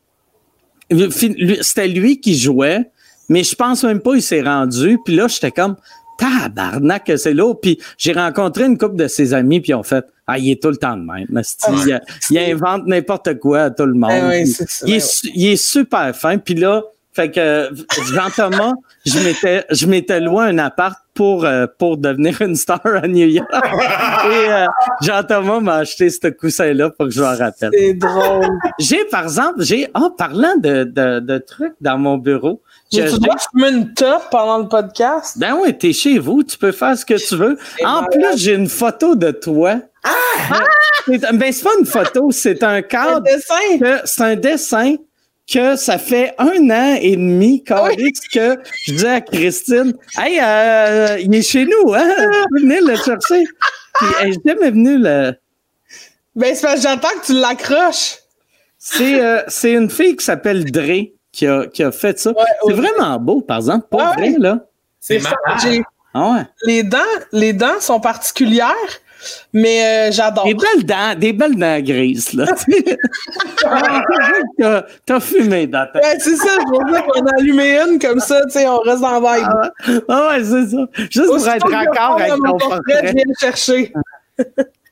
[1.61, 2.91] c'était lui qui jouait,
[3.29, 4.99] mais je pense même pas il s'est rendu.
[5.05, 5.77] Puis là, j'étais comme
[6.19, 7.55] tabarnak c'est là.
[7.55, 10.63] Puis j'ai rencontré une couple de ses amis, puis ils ont fait ah il est
[10.63, 11.27] tout le temps de même.
[11.87, 12.01] Il, a-
[12.31, 14.11] il invente n'importe quoi à tout le monde.
[14.13, 14.45] Ah ouais,
[14.87, 16.37] il, est, su- il est super fin.
[16.39, 16.83] Puis là,
[17.13, 17.71] fait que
[18.13, 18.75] Jean Thomas,
[19.07, 23.27] je m'étais je m'étais loué un appart pour euh, pour devenir une star à New
[23.27, 23.49] York.
[23.53, 24.67] Et euh,
[25.03, 27.71] Jean Thomas m'a acheté ce coussin là pour que je m'en rappelle.
[27.77, 28.47] C'est drôle.
[28.79, 32.63] J'ai, par exemple, j'ai, ah, parlant de, de, de trucs dans mon bureau.
[32.91, 35.37] Tu j'ai- dois fumer une top pendant le podcast?
[35.39, 37.59] ben oui, t'es chez vous, tu peux faire ce que tu veux.
[37.85, 38.07] En malade.
[38.13, 39.81] plus, j'ai une photo de toi.
[40.05, 40.63] Ah!
[41.09, 43.23] Ben, c'est pas une photo, c'est un Un cadre.
[43.23, 43.79] dessin?
[43.81, 44.95] que- C'est un dessin
[45.51, 51.19] que ça fait un an et demi, Calix, que je dis à Christine, hey, euh,
[51.21, 52.15] il est chez nous, hein?
[52.61, 53.45] Venir le chercher.
[53.95, 55.33] Puis, elle est jamais venue le.
[56.37, 58.17] Ben, c'est parce que j'entends que tu l'accroches.
[58.79, 62.33] C'est euh, c'est une fille qui s'appelle Dre qui a, qui a fait ça.
[62.67, 63.87] c'est vraiment beau, par exemple.
[63.91, 64.31] Pas Ouais.
[64.31, 64.61] vrai, là.
[65.01, 65.61] C'est ça, malade.
[65.63, 65.83] j'ai-
[66.15, 66.43] Ah ouais.
[66.65, 66.99] Les dents,
[67.33, 68.75] les dents sont particulières,
[69.53, 70.45] mais euh, j'adore.
[70.45, 72.47] Des belles dents, des belles dents grises, là.
[74.59, 76.01] T'as- T'as fumé dans ta.
[76.01, 78.79] Ouais, c'est ça, je veux dire qu'on a allumé une comme ça, tu sais, on
[78.81, 80.03] reste dans la vibe.
[80.09, 80.87] Ah ouais, c'est ça.
[81.11, 83.93] Juste pour être prends avec mon ton portrait, viens le chercher.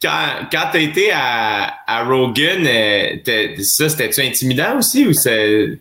[0.02, 0.10] Quand,
[0.52, 3.16] quand t'as été à, à Rogan, euh,
[3.62, 5.78] ça, c'était-tu intimidant aussi ou c'est.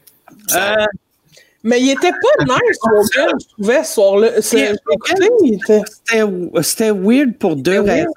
[0.47, 0.85] ça- Euh,
[1.67, 4.29] Mais il était pas nice, Logan, je trouvais, ce soir-là.
[6.61, 8.11] C'était weird pour deux raisons.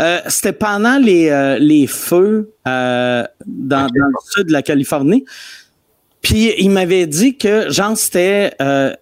[0.00, 5.24] Euh, C'était pendant les, euh, les feux euh, dans, dans le sud de la Californie.
[6.20, 8.94] Puis il m'avait dit que, genre, c'était le,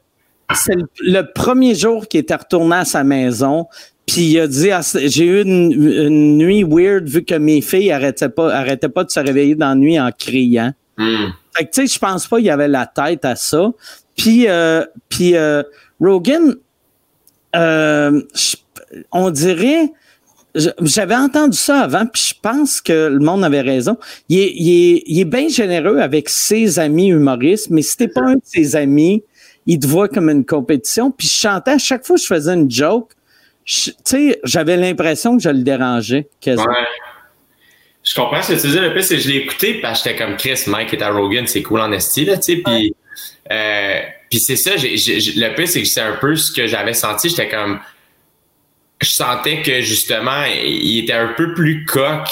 [1.01, 3.69] le premier jour qu'il était retourné à sa maison.
[4.07, 7.91] Puis il a dit, Ah, j'ai eu une, une nuit weird vu que mes filles
[7.91, 10.73] arrêtaient pas, arrêtaient pas de se réveiller dans la nuit en criant.
[11.57, 13.71] Fait que, tu sais, je pense pas qu'il y avait la tête à ça.
[14.17, 15.63] Puis, euh, puis euh,
[16.01, 16.55] Rogan,
[17.57, 18.23] euh,
[19.11, 19.93] on dirait,
[20.55, 23.97] j'avais entendu ça avant, puis je pense que le monde avait raison.
[24.29, 28.09] Il est, il est, il est bien généreux avec ses amis humoristes, mais si t'es
[28.09, 29.23] pas un de ses amis,
[29.67, 31.11] il te voit comme une compétition.
[31.11, 33.13] Puis je chantais, à chaque fois que je faisais une joke,
[33.65, 36.29] tu sais, j'avais l'impression que je le dérangeais.
[36.41, 36.69] quasiment.
[36.69, 37.12] Ouais.
[38.05, 38.79] Je comprends ce que tu dis.
[38.79, 41.11] Le pire, c'est que je l'ai écouté parce que j'étais comme Chris, Mike est à
[41.11, 42.57] Rogan, c'est cool en esti, là, tu sais.
[42.57, 42.95] Puis,
[43.51, 46.51] euh, puis c'est ça, j'ai, j'ai- j'ai- le pire, c'est que c'est un peu ce
[46.51, 47.29] que j'avais senti.
[47.29, 47.79] J'étais comme,
[49.01, 52.29] je sentais que justement, il était un peu plus coq.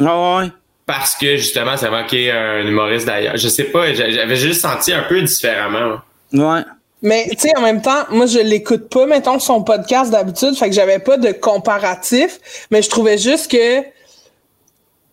[0.00, 0.46] Ah ouais.
[0.86, 3.36] Parce que justement, ça manquait un humoriste d'ailleurs.
[3.36, 6.00] Je sais pas, j'avais juste senti un peu différemment.
[6.32, 6.60] Ouais.
[7.02, 10.68] Mais tu sais, en même temps, moi je l'écoute pas, mettons, son podcast d'habitude, fait
[10.68, 12.38] que j'avais pas de comparatif,
[12.70, 13.82] mais je trouvais juste que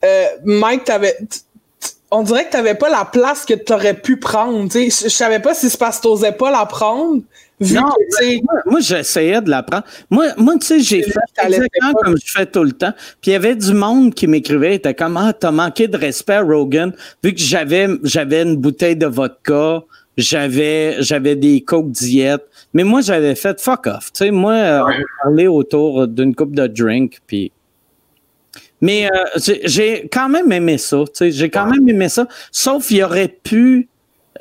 [0.03, 1.17] euh, Mike, t'avais.
[2.11, 4.69] On dirait que t'avais pas la place que t'aurais pu prendre.
[4.69, 7.21] Tu je savais pas si c'est parce que t'osais pas la prendre.
[7.59, 9.85] Vu Non, que, tu sais, moi, moi, j'essayais de l'apprendre.
[10.11, 12.93] Moi, moi tu sais, j'ai fait exactement comme je fais tout le temps.
[13.21, 16.39] Puis il y avait du monde qui m'écrivait, était comme ah t'as manqué de respect,
[16.39, 16.93] Rogan,
[17.23, 19.81] vu que j'avais j'avais une bouteille de vodka,
[20.17, 22.43] j'avais j'avais des coke diète,
[22.73, 24.11] mais moi j'avais fait fuck off.
[24.13, 24.93] Tu sais, moi euh, Ouais.
[24.99, 27.51] on parlait autour d'une coupe de drink, puis.
[28.83, 30.97] Mais euh, j'ai- quand même aimé ça.
[31.07, 32.27] Tu sais, j'ai quand même aimé ça.
[32.51, 33.87] Sauf il y aurait pu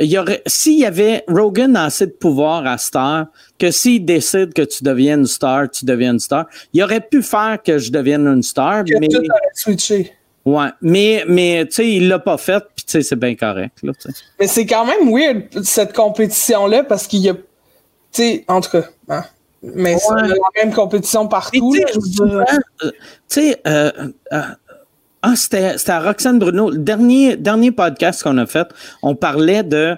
[0.01, 3.27] il y aurait, s'il y avait Rogan a assez de pouvoir à Star,
[3.59, 7.23] que s'il décide que tu deviennes une star, tu deviens une star, il aurait pu
[7.23, 9.21] faire que je devienne une star, que mais, tout
[9.55, 10.13] switché.
[10.47, 13.77] ouais, mais, mais, tu sais, il l'a pas fait, puis tu sais, c'est bien correct,
[13.83, 13.93] là.
[14.41, 17.35] Mais c'est quand même weird, cette compétition-là, parce qu'il y a.
[17.35, 17.41] Tu
[18.13, 18.85] sais, en tout cas.
[19.11, 19.25] hein.
[19.63, 21.73] Mais c'est la même compétition partout.
[21.75, 22.45] tu sais, euh,
[22.83, 22.93] tu
[23.29, 23.91] sais, euh,
[24.33, 24.41] euh,
[25.23, 26.71] ah, c'était, à Roxane Bruno.
[26.71, 28.67] Le dernier, dernier podcast qu'on a fait,
[29.03, 29.97] on parlait de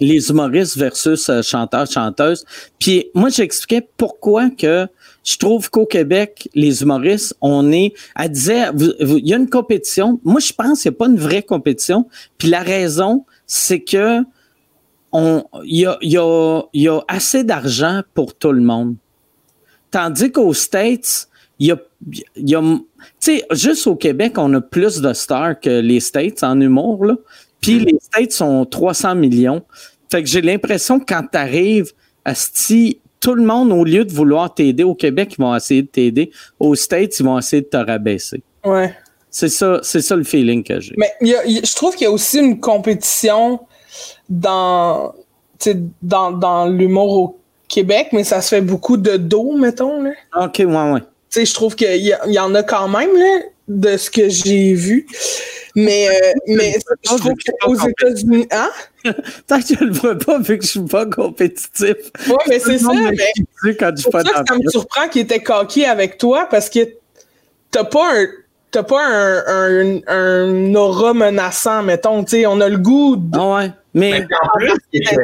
[0.00, 2.44] les humoristes versus euh, chanteurs, chanteuses.
[2.78, 4.86] Puis moi, j'expliquais pourquoi que
[5.22, 8.70] je trouve qu'au Québec, les humoristes, on est, elle disait,
[9.00, 10.18] il y a une compétition.
[10.24, 12.08] Moi, je pense qu'il n'y a pas une vraie compétition.
[12.38, 14.20] Puis la raison, c'est que
[15.12, 18.94] il y a, il y a, il y a assez d'argent pour tout le monde.
[19.90, 21.28] Tandis qu'aux States,
[21.58, 21.76] il y a,
[22.36, 22.80] il y a tu
[23.20, 27.16] sais, juste au Québec, on a plus de stars que les States en humour, là.
[27.60, 29.62] Puis les States sont 300 millions.
[30.10, 31.92] Fait que j'ai l'impression que quand t'arrives
[32.24, 35.82] à Sti, tout le monde, au lieu de vouloir t'aider au Québec, ils vont essayer
[35.82, 36.30] de t'aider.
[36.58, 38.42] Aux States, ils vont essayer de te rabaisser.
[38.64, 38.94] Ouais.
[39.30, 40.94] C'est ça, c'est ça le feeling que j'ai.
[40.96, 43.60] Mais y a- y je trouve qu'il y a aussi une compétition
[44.28, 45.14] dans,
[46.02, 47.38] dans, dans l'humour au
[47.68, 50.02] Québec, mais ça se fait beaucoup de dos, mettons.
[50.02, 50.10] Là.
[50.36, 51.00] OK, ouais, ouais.
[51.00, 51.06] Tu
[51.40, 54.74] sais, je trouve qu'il y, y en a quand même, là, de ce que j'ai
[54.74, 55.06] vu.
[55.74, 58.46] Mais, euh, mais je trouve qu'aux États-Unis.
[58.50, 58.70] Hein?
[59.46, 61.96] Tant que je le vois pas, vu que je suis pas compétitif.
[62.28, 62.92] Ouais, mais c'est ça.
[63.64, 66.80] Mais quand je pas ça ça me surprend qu'il était coquille avec toi parce que
[67.70, 68.26] t'as pas un.
[68.70, 72.26] T'as pas un, un, un aura menaçant, mettons.
[72.26, 73.38] Sais, on a le goût de.
[73.38, 73.70] Ah ouais.
[73.94, 75.20] Mais, Mais en plus, c'est que-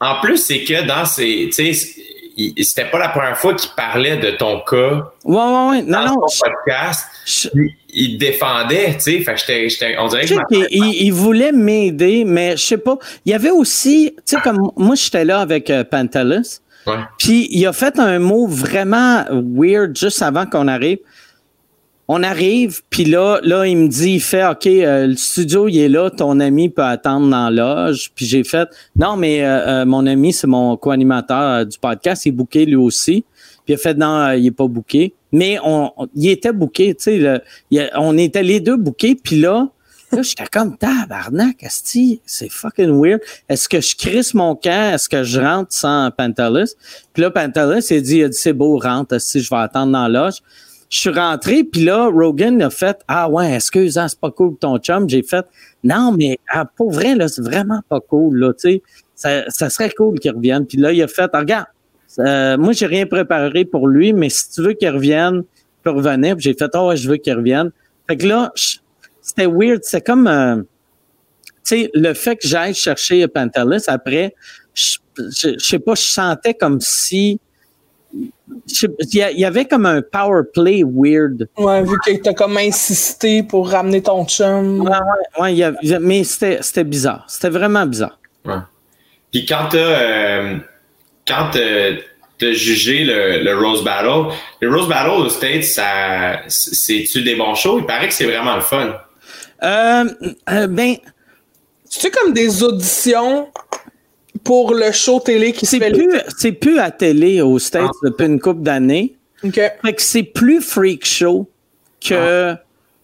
[0.00, 1.50] en plus, c'est que dans ces.
[1.54, 1.88] Tu sais,
[2.36, 5.82] il- c'était pas la première fois qu'il parlait de ton cas ouais, ouais, ouais.
[5.82, 6.28] Non, dans non.
[6.28, 7.06] son podcast.
[7.26, 7.48] je-
[7.92, 9.20] Il, défendait, tu sais.
[9.20, 12.78] Fait que j'étais- j'étais- on dirait que qu'il il, il voulait m'aider, mais je sais
[12.78, 12.96] pas.
[13.26, 16.94] Il y avait aussi, tu sais, comme moi, j'étais là avec euh, Pantelis, Ouais.
[17.18, 20.98] puis il a fait un mot vraiment weird juste avant qu'on arrive.
[22.12, 25.78] On arrive, puis là, là, il me dit, il fait, OK, euh, le studio, il
[25.78, 28.10] est là, ton ami peut attendre dans la loge.
[28.16, 32.26] Puis j'ai fait, non, mais euh, euh, mon ami, c'est mon co-animateur euh, du podcast,
[32.26, 33.24] il est booké lui aussi.
[33.64, 35.14] Puis il a fait, non, euh, il est pas booké.
[35.30, 37.42] Mais on, il était booké, tu sais,
[37.94, 39.68] on était les deux bookés, puis là,
[40.12, 43.20] Là, j'étais comme tabarnak, asti, c'est fucking weird.
[43.48, 44.94] Est-ce que je crisse mon camp?
[44.94, 46.74] Est-ce que je rentre sans Pantelis?
[47.12, 49.92] Puis là, Pantelis, il dit, il a dit c'est beau, rentre, asti, je vais attendre
[49.92, 50.38] dans la loge.
[50.90, 54.56] Je suis rentré, puis là, Rogan a fait Ah ouais, excuse, hein, c'est pas cool
[54.58, 55.08] ton chum.
[55.08, 55.46] J'ai fait
[55.84, 58.82] Non, mais ah, pour vrai, là, c'est vraiment pas cool, là, tu sais.
[59.14, 60.66] Ça, ça serait cool qu'il revienne.
[60.66, 61.66] Puis là, il a fait Regarde,
[62.18, 65.90] euh, moi, j'ai rien préparé pour lui, mais si tu veux qu'il revienne, il peut
[65.90, 66.34] revenir.
[66.34, 67.70] Puis j'ai fait Ah ouais, je veux qu'il revienne.
[68.08, 68.52] Fait que là,
[69.20, 69.82] c'était weird.
[69.84, 70.62] C'est comme, euh, tu
[71.62, 74.34] sais, le fait que j'aille chercher Pantelis après,
[74.74, 77.38] je, je, sais pas, je sentais comme si,
[78.12, 81.48] il y, avait comme un power play weird.
[81.56, 84.80] Ouais, vu que t'as comme insisté pour ramener ton chum.
[84.80, 84.90] Ouais,
[85.38, 87.24] ouais, ouais, y mais c'était, c'était bizarre.
[87.28, 88.18] C'était vraiment bizarre.
[88.44, 88.54] Ouais.
[89.30, 90.56] Puis quand t'as euh,
[91.26, 91.92] quand t'as
[92.38, 97.54] t'as jugé le, le Rose Battle, le Rose Battle aux States, ça c'est-tu des bons
[97.54, 97.78] shows?
[97.78, 98.94] Il paraît que c'est vraiment le fun.
[99.62, 100.04] Euh,
[100.50, 100.96] euh, ben,
[101.84, 103.48] C'est comme des auditions
[104.44, 105.92] pour le show télé qui se c'est fait.
[105.92, 109.16] plus, c'est plus à télé aux States depuis une couple d'années.
[109.44, 109.54] OK.
[109.54, 111.48] Fait que c'est plus freak show
[112.00, 112.54] que,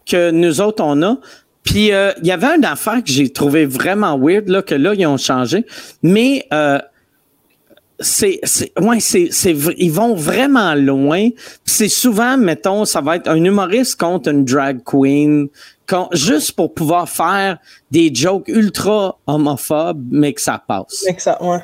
[0.06, 1.18] que nous autres, on a.
[1.62, 4.94] Puis, euh, il y avait une affaire que j'ai trouvé vraiment weird, là, que là,
[4.94, 5.66] ils ont changé.
[6.02, 6.78] Mais, euh,
[7.98, 9.30] c'est, c'est, ouais, c'est,
[9.78, 11.30] ils vont vraiment loin.
[11.64, 15.48] C'est souvent, mettons, ça va être un humoriste contre une drag queen,
[16.12, 17.58] juste pour pouvoir faire
[17.90, 21.04] des jokes ultra homophobes, mais que ça passe.
[21.06, 21.60] Fait que ça, ouais.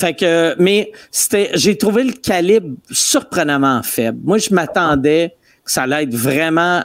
[0.00, 4.20] Fait que, mais c'était, j'ai trouvé le calibre surprenamment faible.
[4.22, 5.34] Moi, je m'attendais
[5.64, 6.84] que ça allait être vraiment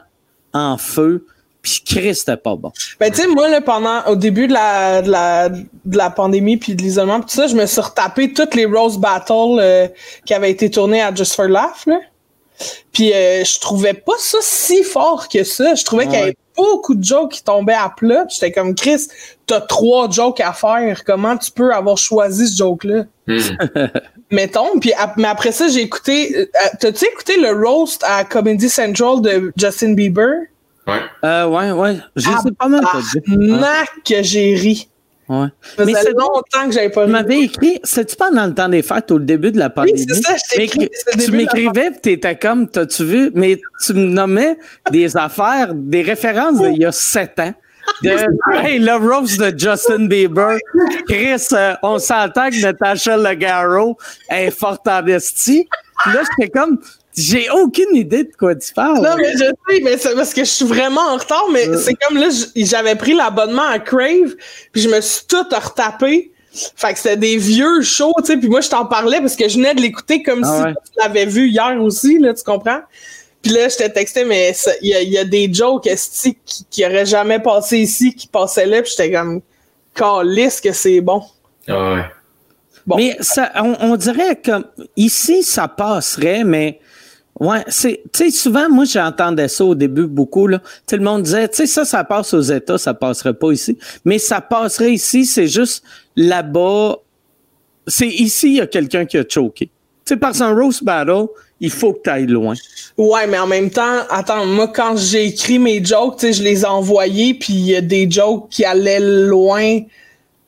[0.54, 1.26] en feu.
[1.62, 2.72] Puis Chris, c'était pas bon.
[3.00, 6.58] Ben, tu sais, moi, là, pendant, au début de la, de la, de la pandémie
[6.58, 9.88] puis de l'isolement, tout ça, je me suis retapé toutes les Rose Battles euh,
[10.26, 12.00] qui avaient été tournées à Just for Laugh, là.
[12.92, 15.76] Puis euh, je trouvais pas ça si fort que ça.
[15.76, 18.26] Je trouvais qu'il y avait beaucoup de jokes qui tombaient à plat.
[18.30, 19.08] J'étais comme Chris,
[19.48, 21.04] t'as trois jokes à faire.
[21.04, 23.04] Comment tu peux avoir choisi ce joke-là?
[23.28, 23.40] Hmm.
[24.32, 24.80] Mettons.
[24.80, 26.36] Puis mais après ça, j'ai écouté.
[26.38, 26.46] euh,
[26.80, 30.32] T'as-tu écouté le roast à Comedy Central de Justin Bieber?
[30.88, 31.00] Ouais.
[31.24, 31.98] Euh, ouais, ouais.
[32.16, 32.84] Je sais pas mal.
[33.28, 34.90] Nac que j'ai ri.
[35.30, 35.48] Ouais.
[35.78, 38.82] Ça Mais c'est longtemps que j'avais pas Tu m'avais écrit, c'est-tu pendant le temps des
[38.82, 40.06] fêtes au début de la pandémie?
[40.08, 43.32] c'est ça, je écrit, tu m'écrivais pis t'étais comme, t'as-tu vu?
[43.34, 44.58] Mais tu me nommais
[44.92, 47.54] des affaires, des références d'il y a sept ans.
[48.02, 48.10] De,
[48.66, 50.58] hey, le Rose de Justin Bieber.
[51.08, 53.98] Chris, euh, on s'entend que Natasha Leggero
[54.30, 55.68] est forte en esti.
[56.04, 56.80] Puis Là, j'étais comme,
[57.16, 59.02] j'ai aucune idée de quoi tu parles.
[59.02, 61.94] Non, mais je sais, mais c'est parce que je suis vraiment en retard, mais c'est
[61.96, 64.36] comme là, j'avais pris l'abonnement à Crave,
[64.72, 66.32] puis je me suis tout retapé.
[66.76, 69.50] Fait que c'était des vieux shows, tu sais, puis moi, je t'en parlais parce que
[69.50, 70.74] je venais de l'écouter comme Ah si ouais.
[70.74, 72.82] tu l'avais vu hier aussi, là, tu comprends?
[73.42, 76.38] Puis là, je t'ai texté, mais il y a, il y a des jokes qui,
[76.70, 79.42] qui auraient jamais passé ici, qui passaient là, puis j'étais comme,
[79.96, 81.24] calisse que c'est bon.
[81.68, 82.06] Ah ouais.
[82.86, 82.98] Bon.
[82.98, 84.66] Mais ça, on, on dirait comme
[84.96, 86.80] ici, ça passerait, mais
[87.40, 90.62] ouais, c'est, tu sais, souvent, moi, j'entendais ça au début beaucoup, là.
[90.88, 93.78] Sais, le monde disait, tu sais, ça, ça passe aux États, ça passerait pas ici.
[94.06, 95.84] Mais ça passerait ici, c'est juste
[96.16, 96.98] là-bas.
[97.88, 99.66] C'est ici, il y a quelqu'un qui a choqué.
[99.66, 99.72] Tu
[100.14, 101.28] sais, parce qu'un roast battle,
[101.60, 102.56] il faut que tu ailles loin.
[102.98, 106.44] Ouais, mais en même temps, attends, moi, quand j'ai écrit mes jokes, tu sais, je
[106.44, 109.80] les ai envoyés, puis il y a des jokes qui allaient loin,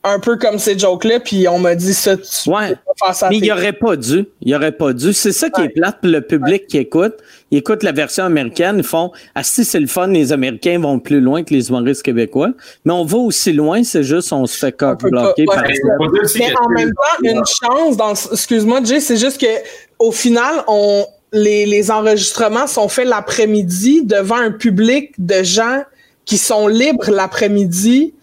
[0.08, 2.70] un peu comme ces jokes-là, puis on m'a dit ça, tu Ouais.
[2.70, 3.30] peux pas faire ça.
[3.30, 4.26] Mais il aurait pas dû.
[4.42, 5.12] Il n'y aurait pas dû.
[5.14, 5.68] C'est ça qui Ouais.
[5.68, 7.16] est plate pour le public qui écoute.
[7.52, 8.76] Ils écoutent la version américaine.
[8.78, 12.04] Ils font Ah, si c'est le fun, les Américains vont plus loin que les humoristes
[12.04, 12.52] québécois.
[12.86, 15.64] Mais on va aussi loin, c'est juste on se fait pas, bloquer par
[16.36, 19.48] Mais en même temps, une chance dans excuse-moi Jay, c'est juste que
[20.00, 25.84] au final, on les, les enregistrements sont faits l'après-midi devant un public de gens
[26.26, 28.14] qui sont libres l'après-midi.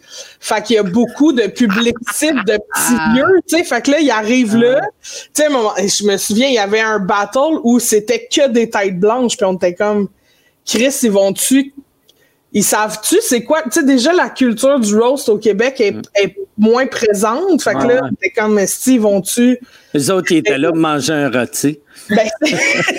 [0.40, 3.64] Fait qu'il y a beaucoup de public de petits vieux, tu sais.
[3.64, 4.80] Fait que là, ils arrivent là.
[5.02, 8.98] Tu sais, je me souviens, il y avait un battle où c'était que des têtes
[8.98, 10.08] blanches, puis on était comme,
[10.64, 11.72] Chris, ils vont-tu
[12.52, 13.62] ils savent-tu c'est quoi?
[13.62, 17.62] Tu sais, déjà, la culture du roast au Québec est, est moins présente.
[17.62, 19.58] Fait que là, t'es comme, si, ils vont-tu?
[19.94, 21.78] Les autres, ils étaient là pour manger un rôti.
[22.10, 22.56] Ben, c'est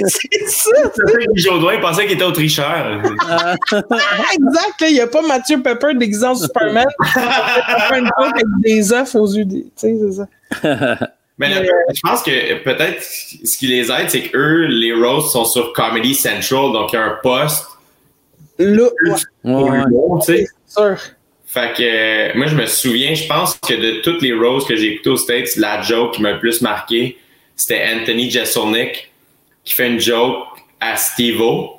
[0.07, 0.71] c'est ça.
[1.35, 3.01] Jodoin pensait qu'il était au tricheur.
[3.27, 4.87] Ah, exact, là.
[4.87, 6.85] Il n'y a pas Mathieu Pepper déguisé en Superman.
[7.95, 9.45] Une avec des œufs aux yeux.
[9.45, 10.97] des- Tu sais, c'est ça.
[11.37, 11.61] Mais là,
[11.93, 16.13] je pense que peut-être ce qui les aide, c'est qu'eux, les roasts sont sur Comedy
[16.13, 17.65] Central, donc il y a un poste
[18.59, 20.45] Là, ouais, pour Ouais, l'humour, tu sais.
[20.65, 20.97] c'est sûr.
[21.45, 24.75] Fait que euh, moi, je me souviens, je pense que de toutes les roasts que
[24.75, 27.17] j'ai écoutées aux States, la joke qui m'a le plus marqué,
[27.55, 29.11] c'était Anthony Jeselnik
[29.63, 30.45] qui fait une joke
[30.79, 31.75] à Steve-O.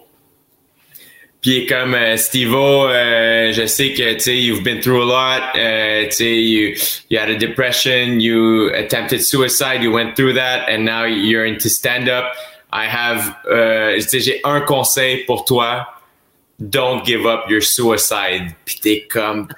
[1.43, 5.03] Puis il est comme euh, Steve-O, euh, je sais que tu sais, you've been through
[5.03, 6.75] a lot, euh, tu sais, you,
[7.11, 11.69] you had a depression, you attempted suicide, you went through that, and now you're into
[11.69, 12.25] stand-up.
[12.73, 15.87] I have, euh, j'ai un conseil pour toi.
[16.69, 18.55] Don't give up your suicide.
[18.65, 19.49] Puis t'es comme,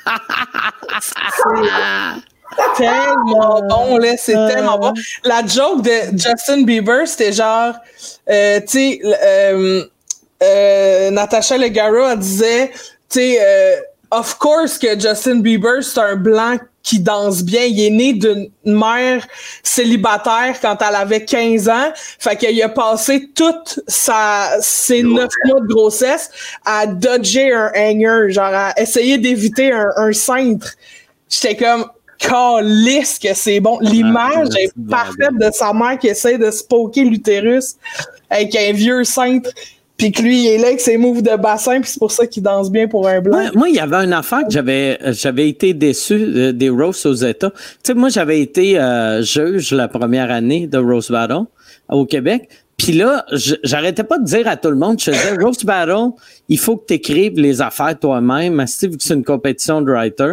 [2.77, 4.95] tellement bon, là, c'est tellement bon.
[5.25, 7.75] La joke de Justin Bieber, c'était genre,
[8.29, 9.85] euh, tu sais, euh,
[10.43, 12.71] euh, Natasha Leggero, elle disait,
[13.09, 13.77] tu sais, euh,
[14.11, 17.65] of course que Justin Bieber, c'est un blanc qui danse bien.
[17.65, 19.27] Il est né d'une mère
[19.63, 21.93] célibataire quand elle avait 15 ans.
[22.19, 26.31] Fait qu'il a passé toute sa, ses neuf mois de grossesse
[26.65, 30.75] à dodger un hanger, genre à essayer d'éviter un, un cintre.
[31.29, 31.87] J'étais comme,
[32.19, 33.79] calisse que c'est bon.
[33.81, 37.77] L'image Ah, est c'est parfaite de sa mère qui essaie de se poker l'utérus
[38.31, 39.51] avec un vieux cintre.
[39.97, 42.27] Puis que lui, il est là avec ses moves de bassin, puis c'est pour ça
[42.27, 43.49] qu'il danse bien pour un blanc.
[43.55, 47.15] Moi, il y avait une affaire que j'avais, j'avais été déçu euh, des roasts aux
[47.15, 47.51] États.
[47.51, 51.45] Tu sais, moi, j'avais été euh, juge la première année de Roast Battle
[51.89, 52.49] au Québec.
[52.77, 53.25] Puis là,
[53.65, 56.11] j'arrêtais pas de dire à tout le monde, je faisais Roast Battle,
[56.51, 59.91] il faut que tu écrives les affaires toi-même, asti, vu que c'est une compétition de
[59.91, 60.33] writer.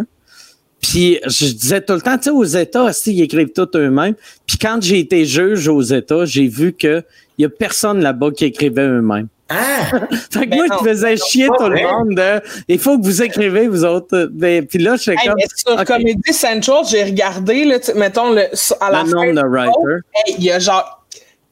[0.82, 4.14] Puis je disais tout le temps, tu sais, aux États, asti, ils écrivent tout eux-mêmes.
[4.46, 7.02] Puis quand j'ai été juge aux États, j'ai vu que
[7.38, 9.28] il y a personne là-bas qui écrivait eux-mêmes.
[9.48, 9.90] Ah!
[10.32, 12.14] fait que moi, je faisais chier tout le monde.
[12.16, 14.28] de, il faut que vous écrivez, vous autres.
[14.32, 15.36] Ben, puis là, je suis Hey, comme.
[15.76, 15.84] sur.
[15.84, 18.42] Comedy Central, j'ai regardé, là, mettons, le,
[18.80, 21.04] à la Le fin nombre de hey, Il y a genre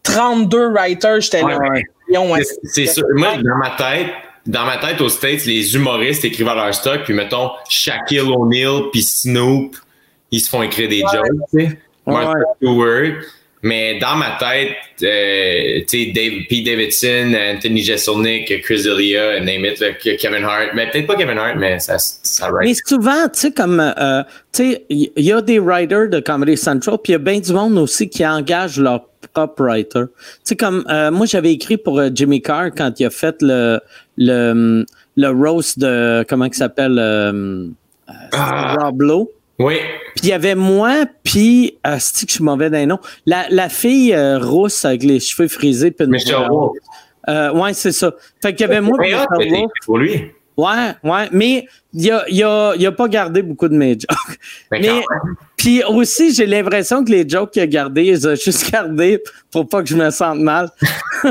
[0.02, 1.58] 32 writers, j'étais Ouais, là.
[1.58, 2.18] ouais.
[2.18, 3.04] Ont- C'est- sûr.
[3.14, 4.08] Moi, dans ma tête,
[4.46, 8.90] dans ma tête aux States, les humoristes écrivent à leur stock, puis mettons Shaquille O'Neal
[8.92, 9.76] puis Snoop,
[10.30, 11.78] ils se font écrire des jokes, tu sais.
[12.06, 12.44] Ouais, Martha ouais.
[12.56, 13.22] Stewart.
[13.62, 19.64] Mais dans ma tête, euh, tu sais, Dave, Pete Davidson, Anthony Jeselnik, Chris D'Elia, name
[19.64, 20.70] it, là, Kevin Hart.
[20.74, 24.22] Mais peut-être pas Kevin Hart, mais ça, ça Mais souvent, tu sais, comme, euh,
[24.52, 27.38] tu sais, il y, a des writers de Comedy Central, puis il y a bien
[27.38, 30.04] du monde aussi qui engage leur propre writer.
[30.10, 33.36] Tu sais, comme, euh, moi, j'avais écrit pour euh, Jimmy Carr quand il a fait
[33.40, 33.80] le,
[34.18, 34.84] le,
[35.16, 37.68] le roast de, comment il s'appelle, euh,
[38.32, 38.76] Ah.
[38.78, 39.30] Rob Lowe.
[39.62, 39.76] Oui.
[40.16, 43.68] Puis il y avait moi, puis, c'est que je suis mauvais d'un nom, la, la
[43.68, 45.90] fille euh, rousse avec les cheveux frisés.
[45.90, 46.72] Puis Wolf.
[47.28, 48.12] Euh, ouais, c'est ça.
[48.42, 49.70] Fait qu'il y avait moi, puis ah, Wolf.
[49.86, 50.32] pour lui.
[50.56, 54.38] Ouais, ouais, mais il a, il a, il a pas gardé beaucoup de mes jokes.
[54.70, 55.02] Mais Mais
[55.56, 59.22] puis aussi, j'ai l'impression que les jokes qu'il a gardés, il les a juste gardés
[59.50, 60.70] pour pas que je me sente mal.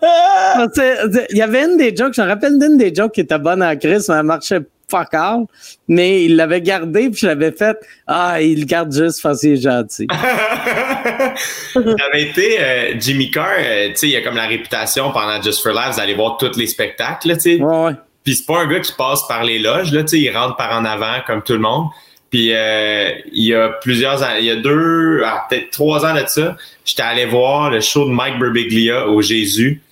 [0.00, 3.38] Que, Il y avait une des jokes, je me rappelle d'une des jokes qui était
[3.38, 4.60] bonne à Chris, mais elle marchait
[4.90, 5.44] fuck all,
[5.86, 7.76] mais il l'avait gardé puis je l'avais fait
[8.06, 10.06] ah il le garde juste parce qu'il est gentil.
[11.74, 15.62] J'avais été euh, Jimmy Carr, euh, tu sais, il a comme la réputation pendant Just
[15.62, 17.60] for Laughs d'aller voir tous les spectacles, tu sais.
[17.60, 17.92] Ouais, ouais.
[18.24, 20.56] Puis c'est pas un gars qui passe par les loges, là, tu sais, il rentre
[20.56, 21.88] par en avant comme tout le monde.
[22.30, 26.14] Puis euh, il y a plusieurs ans, il y a deux, ah, peut-être trois ans
[26.14, 29.82] de ça, j'étais allé voir le show de Mike Birbiglia au Jésus.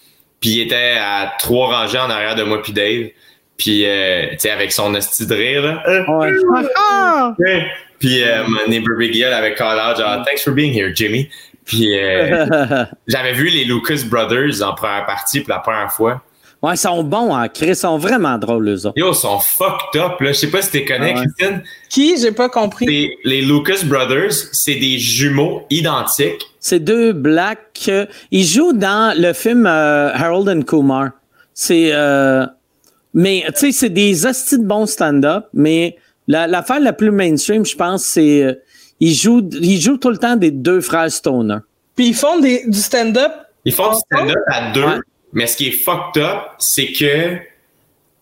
[0.46, 3.08] Puis il était à trois rangées en arrière de moi puis Dave.
[3.56, 5.82] Puis euh, tu sais, avec son hostie de rire, là.
[6.76, 7.34] Ah!
[7.98, 11.28] Puis euh, mon neighbor Birbiglia l'avait call out, genre thanks for being here, Jimmy.
[11.64, 12.46] Puis euh,
[13.08, 16.22] j'avais vu les Lucas Brothers en première partie pour la première fois.
[16.62, 18.94] Ouais, ils sont bons, hein, Chris, ils sont vraiment drôles, eux autres.
[18.98, 20.32] Yo, ils sont fucked up, là.
[20.32, 21.26] Je sais pas si tu connais, Ah ouais.
[21.36, 21.62] Christine.
[21.88, 22.16] Qui?
[22.20, 22.86] J'ai pas compris.
[22.86, 26.44] Les, les Lucas Brothers, c'est des jumeaux identiques.
[26.60, 27.84] C'est deux blacks.
[27.88, 31.10] euh, ils jouent dans le film euh, Harold and Kumar.
[31.54, 31.90] C'est.
[31.92, 32.44] euh,
[33.14, 35.96] mais, tu sais, c'est des hosties de bons stand-up, mais
[36.28, 38.42] la- l'affaire la, plus mainstream, je pense, c'est.
[38.42, 38.54] euh,
[39.00, 41.58] ils, jouent, ils jouent tout le temps des deux frères Stoner.
[41.94, 43.32] Puis ils font des, du stand-up.
[43.64, 44.98] Ils font du stand-up à deux, Ouais.
[45.36, 47.36] Mais ce qui est fucked up, c'est que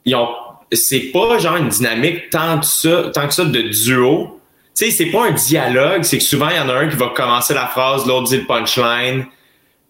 [0.05, 0.28] ils ont,
[0.73, 4.41] c'est pas genre une dynamique tant que ça, tant que ça de duo.
[4.77, 6.97] Tu sais, c'est pas un dialogue, c'est que souvent il y en a un qui
[6.97, 9.27] va commencer la phrase, l'autre dit le punchline.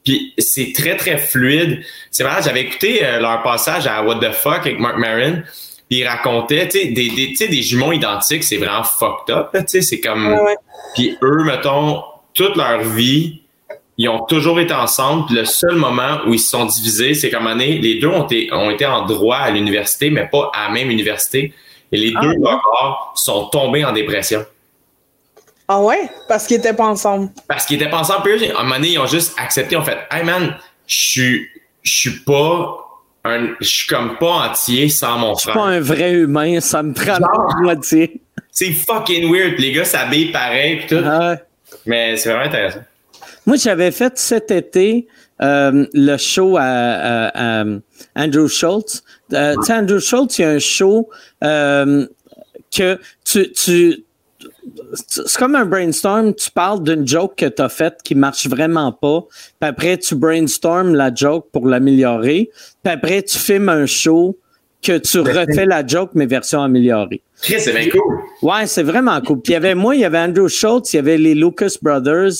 [0.04, 1.82] Puis c'est très très fluide.
[2.10, 5.42] C'est vrai, j'avais écouté euh, leur passage à What the fuck avec Mark Maron.
[5.88, 9.34] Puis ils racontaient, tu sais, des, des, tu sais, des jumeaux identiques, c'est vraiment fucked
[9.34, 9.48] up.
[9.54, 10.38] Tu sais, c'est comme.
[10.94, 12.02] Puis eux, mettons,
[12.34, 13.43] toute leur vie,
[13.98, 15.26] ils ont toujours été ensemble.
[15.26, 17.98] Puis le seul moment où ils se sont divisés, c'est qu'à un moment donné, les
[18.00, 21.52] deux ont été, ont été en droit à l'université, mais pas à la même université.
[21.92, 22.48] Et les Ah, deux ouais.
[22.48, 24.44] encore sont tombés en dépression.
[25.68, 26.10] Ah ouais?
[26.28, 27.30] Parce qu'ils étaient pas ensemble.
[27.48, 28.22] Parce qu'ils étaient pas ensemble.
[28.24, 29.74] Puis eux, à un moment donné, ils ont juste accepté.
[29.76, 30.56] Ils ont fait, hey man,
[30.86, 31.46] je suis,
[31.82, 32.80] je suis pas
[33.24, 35.62] un, je suis comme pas entier sans mon Je suis frère.
[35.62, 37.20] pas un vrai humain, ça me prend Genre.
[37.56, 38.20] la moitié.
[38.50, 39.58] C'est fucking weird.
[39.58, 40.96] Les gars s'habillent pareil pis tout.
[40.96, 41.36] Ouais.
[41.86, 42.80] Mais c'est vraiment intéressant.
[43.46, 45.06] Moi, j'avais fait cet été
[45.42, 47.64] euh, le show à, à- à
[48.16, 49.02] Andrew Schultz.
[49.32, 51.08] Euh, tu sais, Andrew Schultz, il y a un show
[51.42, 52.06] euh,
[52.74, 54.04] que tu, tu
[54.94, 58.92] c'est comme un brainstorm, tu parles d'une joke que tu as faite qui marche vraiment
[58.92, 59.22] pas,
[59.60, 62.50] puis après tu brainstorm la joke pour l'améliorer,
[62.82, 64.36] puis après tu filmes un show
[64.82, 67.22] que tu refais la joke mais version améliorée.
[67.34, 68.00] C'est bien cool.
[68.42, 69.40] Ouais, c'est vraiment cool.
[69.40, 71.74] Puis il y avait moi, il y avait Andrew Schultz, il y avait les Lucas
[71.80, 72.32] Brothers,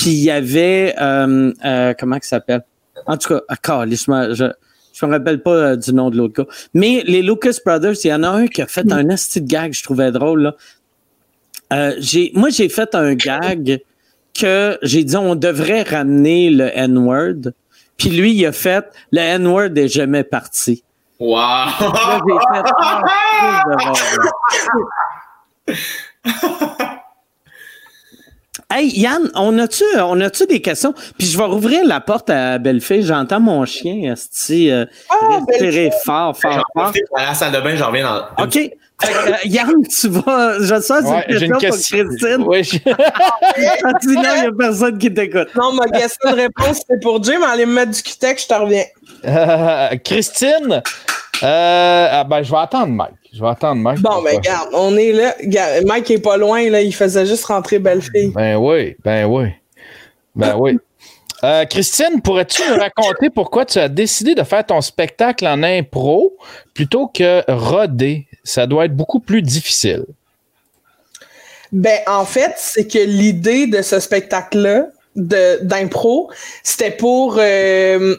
[0.00, 2.62] puis il y avait euh, euh, comment il s'appelle?
[3.06, 6.42] En tout cas, ah, je me je, me rappelle pas euh, du nom de l'autre
[6.42, 6.50] gars.
[6.72, 9.46] Mais les Lucas Brothers, il y en a un qui a fait un asti de
[9.46, 10.56] gag, je trouvais drôle là.
[11.74, 13.82] Euh, j'ai moi j'ai fait un gag
[14.32, 17.52] que j'ai dit on devrait ramener le N-word.
[17.98, 20.82] Puis lui, il a fait le N-word est jamais parti.
[21.18, 21.36] Wow!
[21.36, 22.20] Là,
[25.66, 25.78] j'ai fait.
[28.72, 30.94] Hey Yann, on a-tu on a-tu des questions?
[31.18, 33.02] Puis je vais rouvrir la porte à Bellefille.
[33.04, 36.92] J'entends mon chien esti, euh, Ah, respirer fort, J'en fort, fort.
[37.16, 38.44] à la salle de bain, j'en reviens dans.
[38.44, 38.56] OK.
[38.56, 40.58] Euh, Yann, tu vas.
[40.60, 42.08] Je sais, c'est Ouais, une question pour.
[42.18, 42.42] Christine.
[42.44, 42.78] Ouais, je-
[43.84, 45.48] Ah, Sinon, il n'y a personne qui t'écoute.
[45.56, 47.40] Non, ma question de réponse, c'est pour Jim.
[47.50, 48.84] Allez me mettre du Q-Tech, je te reviens.
[49.24, 50.82] Euh, Christine,
[51.42, 53.14] euh, ah, ben, je vais attendre Mike.
[53.32, 54.00] Je vais attendre Mike.
[54.00, 55.34] Bon, ben, regarde, on est là.
[55.40, 56.82] Regarde, Mike est pas loin, là.
[56.82, 58.32] Il faisait juste rentrer belle fille.
[58.34, 59.48] Ben oui, ben oui.
[60.34, 60.78] Ben oui.
[61.42, 66.36] Euh, Christine, pourrais-tu nous raconter pourquoi tu as décidé de faire ton spectacle en impro
[66.74, 68.26] plutôt que roder?
[68.44, 70.04] Ça doit être beaucoup plus difficile.
[71.72, 74.86] Ben, en fait, c'est que l'idée de ce spectacle-là,
[75.16, 76.30] d'impro,
[76.62, 78.16] c'était pour euh,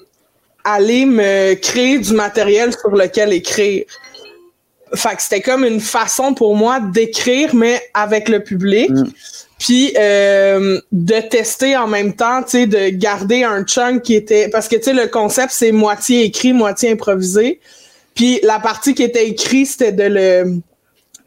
[0.63, 3.85] aller me créer du matériel sur lequel écrire.
[4.93, 8.89] Fait que c'était comme une façon pour moi d'écrire, mais avec le public.
[8.89, 9.09] Mm.
[9.59, 14.49] Puis euh, de tester en même temps, tu sais, de garder un chunk qui était...
[14.49, 17.59] Parce que, tu sais, le concept, c'est moitié écrit, moitié improvisé.
[18.15, 20.61] Puis la partie qui était écrite, c'était de le,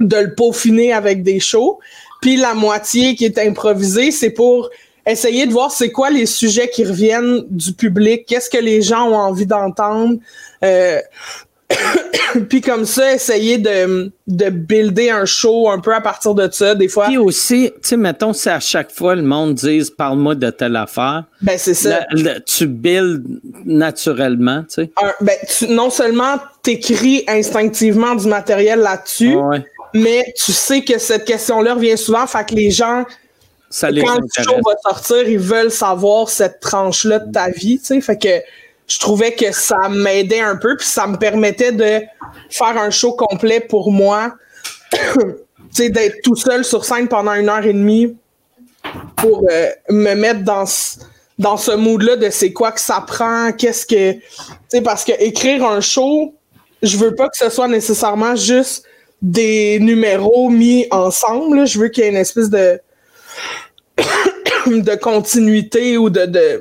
[0.00, 1.78] de le peaufiner avec des shows.
[2.20, 4.70] Puis la moitié qui est improvisée, c'est pour
[5.06, 9.08] essayer de voir c'est quoi les sujets qui reviennent du public, qu'est-ce que les gens
[9.08, 10.16] ont envie d'entendre.
[10.62, 11.00] Euh,
[12.48, 16.74] puis comme ça, essayer de, de builder un show un peu à partir de ça,
[16.74, 17.06] des fois.
[17.06, 20.76] Puis aussi, tu sais, mettons, si à chaque fois le monde dise parle-moi de telle
[20.76, 21.24] affaire.
[21.40, 22.00] Ben, c'est ça.
[22.46, 24.90] tu builds naturellement, tu sais.
[25.20, 25.36] Ben,
[25.68, 29.36] non seulement t'écris instinctivement du matériel là-dessus,
[29.92, 33.04] mais tu sais que cette question-là revient souvent, fait que les gens.
[33.80, 38.00] quand le show va sortir, ils veulent savoir cette tranche-là de ta vie, tu sais.
[38.00, 38.40] Fait que
[38.86, 42.02] je trouvais que ça m'aidait un peu, puis ça me permettait de
[42.50, 44.34] faire un show complet pour moi.
[45.78, 48.16] d'être tout seul sur scène pendant une heure et demie
[49.16, 50.98] pour euh, me mettre dans ce,
[51.38, 54.12] dans ce mood-là de c'est quoi que ça prend, qu'est-ce que.
[54.12, 54.20] Tu
[54.68, 56.34] sais, parce que écrire un show,
[56.82, 58.84] je veux pas que ce soit nécessairement juste
[59.20, 61.66] des numéros mis ensemble.
[61.66, 62.80] Je veux qu'il y ait une espèce de
[64.66, 66.60] de continuité ou de, de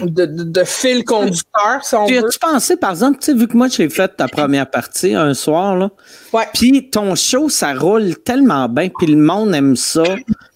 [0.00, 2.18] de, de, fil conducteur, si on veut.
[2.18, 5.34] As-tu pensé, par exemple, tu sais, vu que moi, j'ai fait ta première partie un
[5.34, 5.90] soir, là,
[6.32, 6.46] ouais.
[6.54, 10.04] puis ton show, ça roule tellement bien, puis le monde aime ça,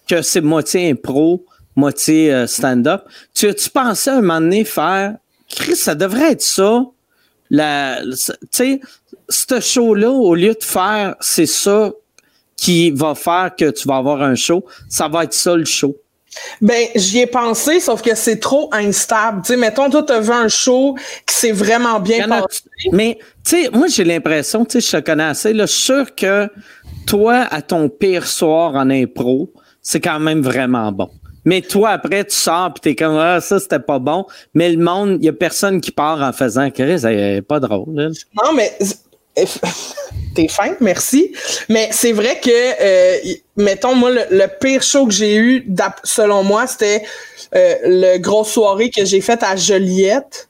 [0.07, 1.45] que c'est moitié impro,
[1.75, 3.03] moitié euh, stand-up.
[3.33, 5.15] Tu as-tu pensé à un moment donné faire,
[5.49, 6.85] Chris, ça devrait être ça,
[7.49, 8.79] la, tu sais,
[9.29, 11.91] ce show-là, au lieu de faire, c'est ça
[12.55, 15.95] qui va faire que tu vas avoir un show, ça va être ça le show.
[16.61, 19.41] Ben, j'y ai pensé, sauf que c'est trop instable.
[19.41, 20.95] Tu sais, mettons, toi, t'as vu un show
[21.25, 22.63] qui s'est vraiment bien passé.
[22.91, 25.81] Mais, tu sais, moi, j'ai l'impression, tu sais, je te connais assez, là, je suis
[25.81, 26.47] sûr que
[27.05, 29.51] toi, à ton pire soir en impro,
[29.81, 31.09] c'est quand même vraiment bon.
[31.45, 34.25] Mais toi, après, tu sors pis t'es comme, ah, ça, c'était pas bon.
[34.53, 37.93] Mais le monde, il y a personne qui part en faisant, Chris, c'est pas drôle.
[37.93, 38.71] Non, mais
[40.35, 41.31] T'es fin, merci.
[41.69, 43.17] Mais c'est vrai que, euh,
[43.55, 45.67] mettons, moi, le, pire show que j'ai eu,
[46.03, 47.03] selon moi, c'était
[47.55, 50.49] euh, le gros soirée que j'ai faite à Joliette,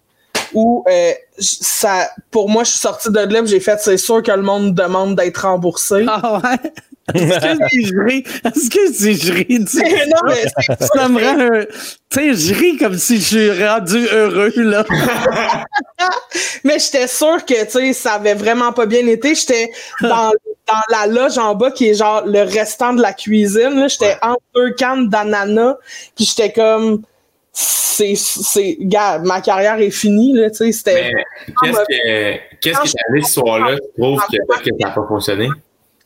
[0.53, 4.31] où euh, ça, pour moi, je suis sortie de là, j'ai fait, c'est sûr que
[4.31, 6.05] le monde demande d'être remboursé.
[6.07, 6.71] Ah ouais?
[7.13, 8.23] Est-ce que je ris?
[8.45, 9.59] Est-ce que je ris?
[10.09, 10.45] non, mais
[10.95, 11.65] ça me rend
[12.09, 14.85] Tu sais, je ris comme si je suis rendu heureux, là.
[16.63, 19.35] mais j'étais sûre que, tu sais, ça avait vraiment pas bien été.
[19.35, 19.69] J'étais
[20.01, 20.31] dans,
[20.65, 23.85] dans la loge en bas qui est genre le restant de la cuisine.
[23.89, 25.75] J'étais entre deux cannes d'ananas.
[26.15, 27.01] Puis j'étais comme
[27.53, 31.11] c'est c'est gars ma carrière est finie là tu sais c'était
[31.61, 35.07] qu'est-ce que qu'est-ce qui est arrivé ce soir-là tu trouves que, que ça n'a pas
[35.07, 35.47] fonctionné?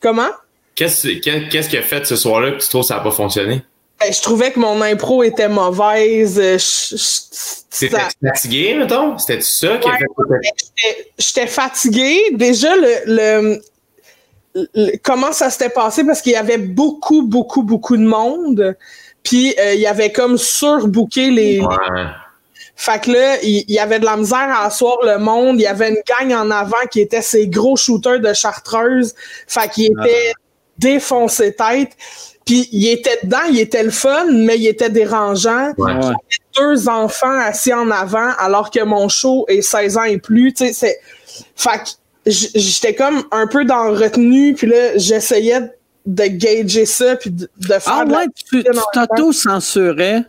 [0.00, 0.28] Comment?
[0.74, 3.62] Qu'est-ce qu'est-ce qui a fait ce soir-là que tu trouves que ça n'a pas fonctionné?
[3.98, 6.40] Ben, je trouvais que mon impro était mauvaise.
[6.58, 9.18] C'était fatigué, mettons?
[9.18, 10.06] C'était ça qui a fait
[11.18, 12.20] J'étais fatiguée.
[12.32, 13.60] Déjà, le,
[14.54, 16.04] le, comment ça s'était passé?
[16.04, 18.76] Parce qu'il y avait beaucoup, beaucoup, beaucoup de monde.
[19.28, 21.60] Puis euh, il y avait comme surbooké les.
[21.60, 21.76] Ouais.
[22.76, 25.56] Fait que là, il y, avait de la misère à asseoir le monde.
[25.58, 29.14] Il y avait une gang en avant qui était ces gros shooters de chartreuse.
[29.46, 30.32] Fait qu'il était
[30.78, 31.90] défoncé tête.
[32.46, 35.72] Puis il était dedans, il était le fun, mais il était dérangeant.
[35.76, 35.92] Ouais.
[36.56, 40.54] deux enfants assis en avant, alors que mon show est 16 ans et plus.
[40.54, 41.00] Tu sais, c'est.
[41.54, 45.70] Fait que j'étais comme un peu dans retenue, puis là, j'essayais de
[46.08, 47.82] gager ça, puis de, faire.
[47.86, 50.24] Ah ouais, tu t'auto-censurais?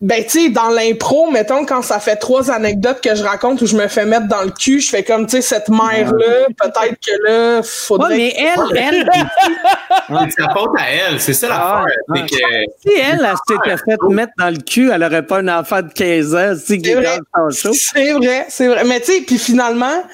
[0.00, 3.66] Ben, tu sais, dans l'impro, mettons, quand ça fait trois anecdotes que je raconte où
[3.66, 6.96] je me fais mettre dans le cul, je fais comme, tu sais, cette mère-là, peut-être
[7.04, 8.10] que là, faudrait...
[8.10, 10.30] Ouais, mais elle, elle...
[10.30, 11.84] c'est la faute à elle, c'est ça l'affaire.
[12.14, 12.36] Ah, que...
[12.36, 15.92] Si elle, elle s'était fait mettre dans le cul, elle aurait pas un enfant de
[15.92, 17.18] 15 ans, c'est vrai,
[17.50, 18.84] c'est vrai, c'est vrai.
[18.84, 20.04] Mais tu sais, puis finalement,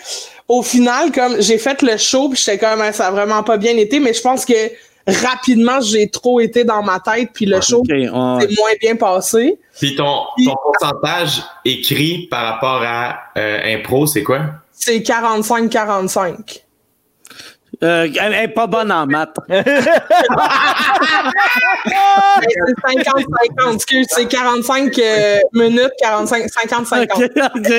[0.48, 3.76] au final, comme, j'ai fait le show, puis j'étais comme, ça a vraiment pas bien
[3.76, 4.54] été, mais je pense que
[5.06, 9.58] rapidement, j'ai trop été dans ma tête, puis le show s'est moins bien passé.
[9.78, 14.40] Puis ton, ton pourcentage écrit par rapport à euh, impro, c'est quoi?
[14.72, 16.63] C'est 45-45.
[17.82, 19.36] Euh, elle est pas bonne en maths.
[19.48, 19.64] c'est
[22.86, 23.74] 50-50.
[23.74, 27.02] Excuse, c'est 45 euh, minutes, 45, 50-50.
[27.02, 27.70] Ok, ok,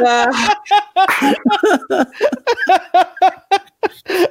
[0.00, 0.24] ouais.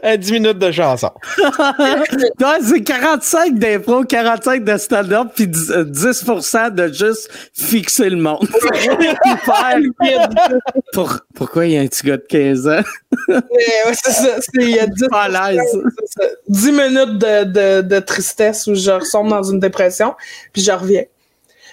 [0.03, 1.11] Euh, 10 minutes de chanson.
[2.67, 8.47] C'est 45 d'impro, 45 de stand-up, puis 10, euh, 10% de juste fixer le monde.
[10.93, 12.81] Pour- pourquoi il y a un petit gars de 15 ans?
[13.27, 15.61] C'est- Il y a 10, Pas à l'aise.
[15.71, 16.29] c'est ça.
[16.47, 20.15] 10 minutes de, de, de tristesse où je ressemble dans une dépression,
[20.53, 21.03] puis je reviens.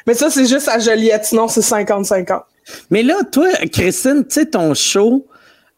[0.06, 2.42] Mais ça, c'est juste à Joliette, sinon c'est 50-50.
[2.90, 5.26] Mais là, toi, Christine, tu sais, ton show,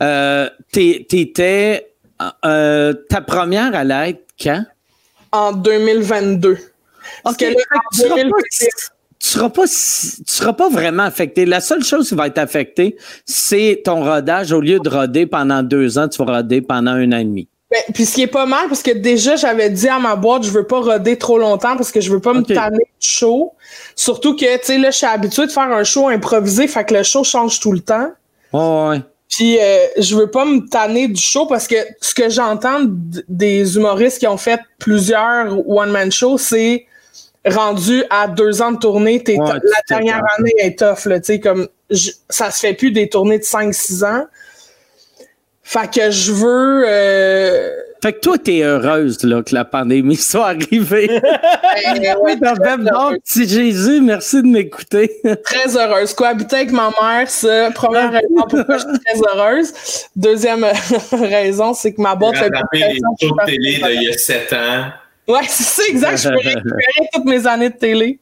[0.03, 1.88] euh, t'étais.
[2.45, 4.65] Euh, ta première allait être quand?
[5.33, 6.59] En 2022.
[7.23, 7.55] Parce Ok, que là,
[7.93, 8.69] tu seras pas 2026,
[9.21, 11.45] tu seras pas si- tu seras pas vraiment affecté.
[11.47, 14.53] La seule chose qui va être affectée, c'est ton rodage.
[14.53, 17.49] Au lieu de roder pendant deux ans, tu vas roder pendant un an et demi.
[17.71, 20.45] Ben, puis ce qui est pas mal, parce que déjà, j'avais dit à ma boîte,
[20.45, 23.53] je veux pas roder trop longtemps parce que je veux pas me tanner de show.
[23.95, 26.95] Surtout que, tu sais, là, je suis habituée de faire un show improvisé, fait que
[26.95, 28.11] le show change tout le temps.
[28.55, 29.03] Oh, ouais.
[29.29, 32.81] Puis euh, je veux pas me tanner du show parce que ce que j'entends
[33.29, 36.87] des humoristes qui ont fait plusieurs one-man shows, c'est
[37.45, 41.27] rendu à deux ans de tournée, t'es Ouais, la dernière année est tough, là, tu
[41.27, 44.25] sais, comme je- ça se fait plus des tournées de 5-6 ans.
[45.63, 47.71] Fait que je veux euh,
[48.01, 51.09] Fait que toi, t'es heureuse là, que la pandémie soit arrivée.
[51.21, 55.11] ben, T'as fait bon petit Jésus, merci de m'écouter.
[55.45, 56.15] très heureuse.
[56.15, 59.73] Cohabiter avec ma mère, ça, première raison pourquoi je suis très heureuse.
[60.15, 60.67] Deuxième
[61.13, 64.85] raison, c'est que ma boîte rattraper les shows de télé d'il y a 7 ans.
[65.29, 66.17] Ouais, c'est ça, exact.
[66.17, 68.19] Je peux récupérer toutes mes années de télé.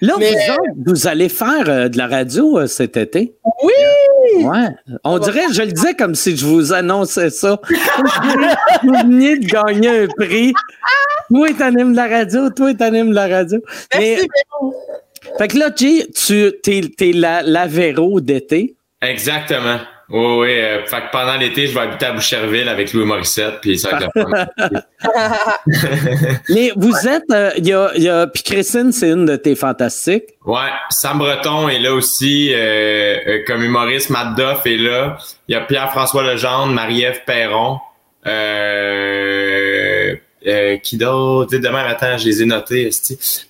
[0.00, 3.34] Là, Mais- vous autres, vous allez faire euh, de la radio euh, cet été?
[3.62, 4.44] Oui!
[4.44, 4.68] Ouais.
[5.04, 7.60] On dirait, je le disais comme si je vous annonçais ça.
[8.82, 10.52] vous veniez de gagner un prix.
[11.28, 13.60] Toi, t'animes la radio, toi, t'animes la radio.
[13.94, 14.08] Merci,
[14.60, 14.74] Véro.
[15.38, 18.76] fait que là, Jay, tu t'es, t'es la, la Véro d'été.
[19.02, 19.78] Exactement.
[20.08, 20.60] Oui, oui.
[20.60, 23.98] euh, fait que pendant l'été, je vais habiter à Boucherville avec Louis Morissette, puis ça.
[26.48, 29.56] Mais vous êtes, euh, il y a, y a, puis Christine, c'est une de tes
[29.56, 30.24] fantastiques.
[30.44, 34.10] Ouais, Sam Breton est là aussi, euh, euh, comme humoriste.
[34.10, 35.18] Matt Duff est là.
[35.48, 37.78] Il y a Pierre-François Legendre, Marie-Ève Perron.
[38.26, 39.95] Euh,
[40.46, 41.50] euh, qui d'autre?
[41.50, 42.90] Tu sais, Demain matin, je les ai notés.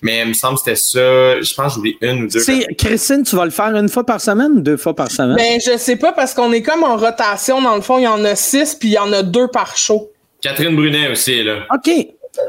[0.01, 1.41] Mais il me semble que c'était ça.
[1.41, 2.39] Je pense que j'oublie une ou deux.
[2.39, 5.35] C'est, Christine, tu vas le faire une fois par semaine ou deux fois par semaine?
[5.35, 7.61] Ben, je sais pas parce qu'on est comme en rotation.
[7.61, 9.77] Dans le fond, il y en a six, puis il y en a deux par
[9.77, 10.11] show.
[10.41, 11.65] Catherine Brunet aussi est là.
[11.73, 11.89] OK.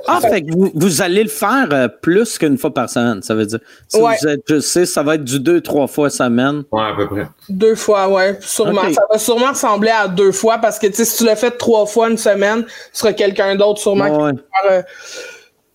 [0.07, 3.35] Ah, fait que vous, vous allez le faire euh, plus qu'une fois par semaine, ça
[3.35, 3.59] veut dire.
[3.89, 4.17] Si Ouais.
[4.21, 6.63] vous êtes juste six, ça va être du deux, trois fois semaine.
[6.73, 7.27] Ouais, à peu près.
[7.49, 8.83] Deux fois, ouais, sûrement.
[8.93, 11.53] Ça va sûrement ressembler à deux fois parce que, tu sais, si tu l'as fait
[11.53, 14.83] trois fois une semaine, ce sera quelqu'un d'autre sûrement qui va le faire euh,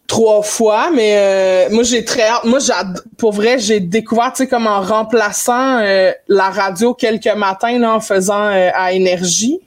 [0.07, 0.90] trois fois.
[0.94, 2.44] Mais euh, moi, j'ai très hâte.
[2.45, 7.34] Moi, j'ad- pour vrai, j'ai découvert, tu sais, comme en remplaçant euh, la radio quelques
[7.35, 9.60] matins, là, en faisant euh, à Énergie.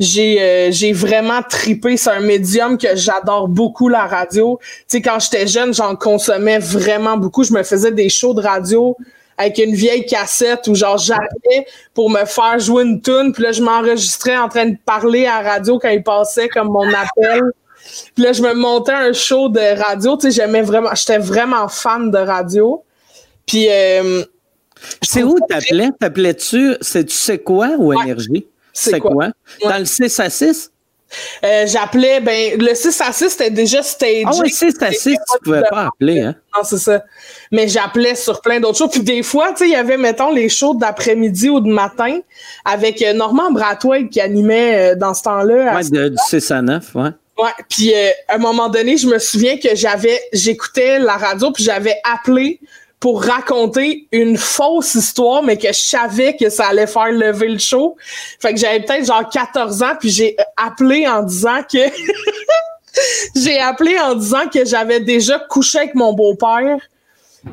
[0.00, 1.96] J'ai euh, j'ai vraiment tripé.
[1.96, 4.58] C'est un médium que j'adore beaucoup, la radio.
[4.60, 7.44] Tu sais, quand j'étais jeune, j'en consommais vraiment beaucoup.
[7.44, 8.96] Je me faisais des shows de radio
[9.36, 13.52] avec une vieille cassette où genre j'appelais pour me faire jouer une tune puis là
[13.52, 17.40] je m'enregistrais en train de parler à la radio quand il passait comme mon appel
[18.14, 21.68] puis là je me montais un show de radio tu sais j'aimais vraiment j'étais vraiment
[21.68, 22.84] fan de radio
[23.46, 24.22] puis euh,
[25.02, 25.88] C'est où t'appelais?
[25.98, 28.46] T'appelais-tu, c'est tu sais quoi ou énergie?
[28.72, 29.10] C'est quoi?
[29.12, 29.26] quoi?
[29.26, 29.70] Ouais.
[29.70, 30.70] Dans le 6 à 6?
[31.44, 35.02] euh, j'appelais ben le 6 à 6 c'était déjà stagé Ah oui, 6 à 6,
[35.02, 36.36] tu pouvais pas appeler, hein?
[36.56, 37.02] Non, c'est ça.
[37.50, 38.90] Mais j'appelais sur plein d'autres choses.
[38.92, 42.20] Puis des fois, tu sais, il y avait, mettons, les shows d'après-midi ou de matin
[42.64, 45.74] avec euh, Normand Brathwaite qui animait euh, dans ce temps-là.
[45.74, 47.10] Ouais, de- du 6 à 9, ouais.
[47.38, 51.50] Ouais, puis euh, à un moment donné, je me souviens que j'avais j'écoutais la radio
[51.50, 52.60] puis j'avais appelé
[53.00, 57.58] pour raconter une fausse histoire mais que je savais que ça allait faire lever le
[57.58, 57.96] show.
[58.38, 61.78] Fait que j'avais peut-être genre 14 ans puis j'ai euh, appelé en disant que
[63.34, 66.78] j'ai appelé en disant que j'avais déjà couché avec mon beau-père.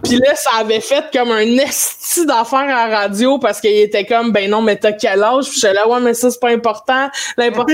[0.03, 4.05] Puis là, ça avait fait comme un esti d'affaires à la radio parce qu'il était
[4.05, 5.45] comme, ben non, mais t'as quel âge?
[5.49, 7.09] Puis j'étais là, ouais, mais ça, c'est pas important.
[7.37, 7.73] L'important,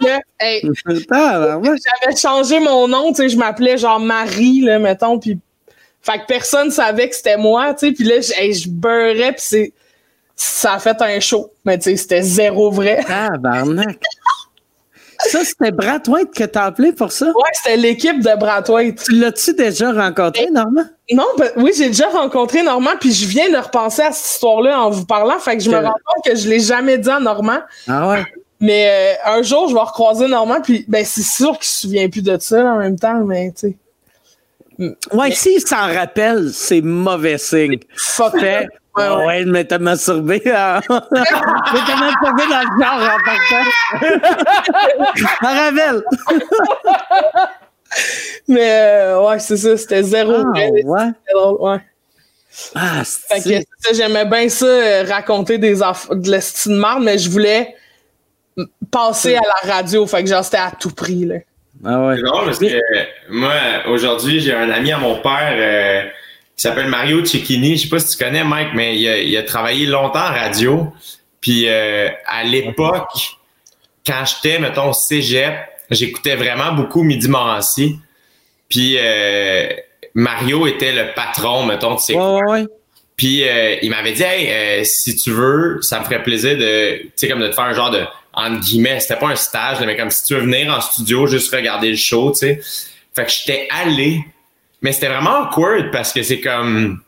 [0.00, 0.20] c'est.
[0.40, 5.38] Hey, j'avais changé mon nom, tu sais, je m'appelais genre Marie, là, mettons, puis
[6.04, 9.32] fait que personne savait que c'était moi, tu sais, puis là, je hey, je beurrais,
[9.32, 9.72] puis c'est
[10.36, 13.02] ça a fait un show, mais tu sais, c'était zéro vrai.
[13.06, 13.98] Tabarnak.
[15.20, 17.26] Ça, c'était Brad White que t'as appelé pour ça?
[17.26, 19.02] Ouais, c'était l'équipe de Brathwaite.
[19.04, 20.84] Tu l'as-tu déjà rencontré, Normand?
[21.10, 24.78] Non, ben, oui, j'ai déjà rencontré Normand, puis je viens de repenser à cette histoire-là
[24.82, 27.20] en vous parlant, fait que je me rends compte que je l'ai jamais dit à
[27.20, 28.24] Normand, Ah ouais?
[28.60, 32.10] Mais euh, un jour, je vais recroiser Normand, puis ben, c'est sûr qu'il se souvient
[32.10, 33.76] plus de ça en même temps, mais tu sais.
[35.12, 37.78] Ouais, s'il s'en rappelle, c'est mauvais signe.
[37.96, 38.34] Fuck
[38.96, 39.44] Ouais, ouais.
[39.44, 40.40] mais t'as masturbé.
[40.46, 40.80] hein.
[40.88, 40.98] mais
[41.86, 43.64] t'as masturbé dans le genre en partant.
[45.16, 46.02] Je me rappelle.
[48.48, 50.32] Mais euh, ouais, c'est ça, c'était zéro.
[50.36, 51.10] Ah, vrai, ouais.
[51.32, 51.80] drôle, ouais.
[52.76, 53.64] Ah, c'est.
[53.92, 57.74] j'aimais bien ça, euh, raconter des de l'estime mais je voulais
[58.92, 60.06] passer à la radio.
[60.06, 61.36] Fait que genre, c'était à tout prix, là.
[61.82, 62.16] Ah ouais.
[62.16, 62.80] C'est drôle parce que
[63.30, 63.52] moi,
[63.88, 66.02] aujourd'hui, j'ai un ami à mon père euh,
[66.56, 67.76] qui s'appelle Mario Cecchini.
[67.76, 70.32] Je sais pas si tu connais, Mike, mais il a, il a travaillé longtemps en
[70.32, 70.92] radio.
[71.40, 73.36] Puis euh, à l'époque,
[74.06, 75.54] quand j'étais, mettons, au cégep,
[75.90, 77.98] j'écoutais vraiment beaucoup Midi Morancy.
[78.68, 79.68] Puis euh,
[80.14, 82.66] Mario était le patron, mettons, de ses Ouais,
[83.16, 83.44] puis
[83.82, 87.40] il m'avait dit hey, si tu veux, ça me ferait plaisir de tu sais comme
[87.40, 88.00] de te faire un genre de
[88.36, 91.54] entre guillemets, c'était pas un stage, mais comme si tu veux venir en studio juste
[91.54, 92.60] regarder le show, tu sais.
[93.14, 94.24] Fait que j'étais allé,
[94.82, 97.00] mais c'était vraiment awkward parce que c'est comme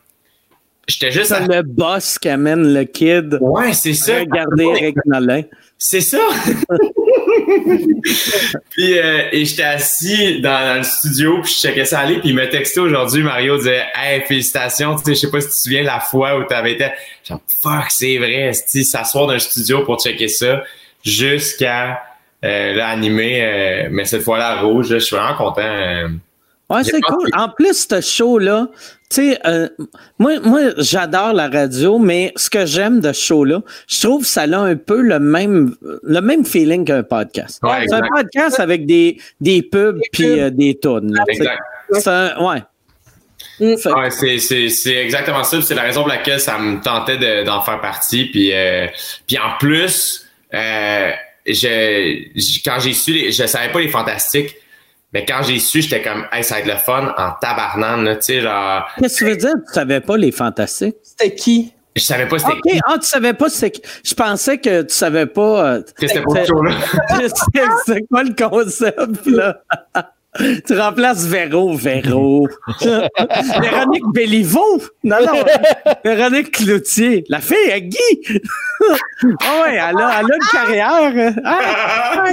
[0.87, 1.45] j'étais juste à...
[1.45, 3.37] C'est le boss qui amène le kid.
[3.41, 4.19] Ouais, c'est ça.
[4.19, 5.43] Regarder Eric Nolin.
[5.77, 6.17] C'est ça.
[8.71, 12.29] puis euh, et j'étais assis dans, dans le studio puis je checkais ça aller puis
[12.29, 15.53] il m'a texté aujourd'hui Mario disait "Hey, félicitations, tu sais je sais pas si tu
[15.53, 16.87] te souviens la fois où tu avais été
[17.23, 20.63] genre fuck, c'est vrai, tu s'asseoir dans un studio pour checker ça
[21.07, 22.01] jusqu'à
[22.45, 22.73] euh,
[23.41, 25.61] euh, mais cette fois-là rouge, là, je suis vraiment content.
[25.61, 26.07] euh.
[26.69, 27.29] Ouais, c'est cool.
[27.33, 28.67] En plus, ce show-là,
[29.09, 29.69] tu sais, euh,
[30.19, 34.27] moi, moi j'adore la radio, mais ce que j'aime de ce show-là, je trouve que
[34.27, 37.59] ça a un peu le même, le même feeling qu'un podcast.
[37.63, 40.77] Ouais, c'est un podcast avec des, des pubs puis euh, des.
[41.29, 41.61] Exact.
[41.93, 42.61] C'est un- ouais.
[43.59, 43.75] Mm.
[43.95, 45.61] Ouais, c'est, c'est, c'est exactement ça.
[45.61, 48.25] C'est la raison pour laquelle ça me tentait de- d'en faire partie.
[48.25, 48.87] Puis, euh,
[49.25, 51.11] puis en plus, euh,
[51.45, 54.55] je, quand j'ai su, les, je savais pas les fantastiques,
[55.13, 58.15] mais quand j'ai su, j'étais comme, hey, ça va être le fun en tabarnane, là,
[58.15, 59.53] tu sais, genre, Qu'est-ce que tu veux dire?
[59.67, 60.95] Tu savais pas les fantastiques?
[61.03, 61.73] C'était qui?
[61.95, 62.79] je savais pas c'était OK.
[62.85, 63.73] Ah, tu savais pas c'est
[64.05, 65.65] Je pensais que tu savais pas.
[65.73, 66.75] euh, que c'était pour ce show-là.
[67.17, 69.61] c'est c'est quoi le concept, là?
[70.65, 72.47] Tu remplaces Véro, Véro.
[72.81, 74.81] Véronique Béliveau.
[75.03, 75.43] Non, non.
[76.03, 77.23] Véronique Cloutier.
[77.29, 77.97] La fille à Guy.
[79.41, 81.33] Ah ouais, elle a, elle a une carrière.
[81.43, 81.59] Ah,
[82.15, 82.23] Ah.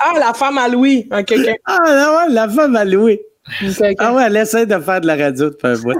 [0.00, 1.08] Ah, la femme à Louis.
[1.10, 3.20] Ah, ouais, la femme à Louis.
[3.98, 5.94] Ah ouais, elle essaie de faire de la radio depuis un bout.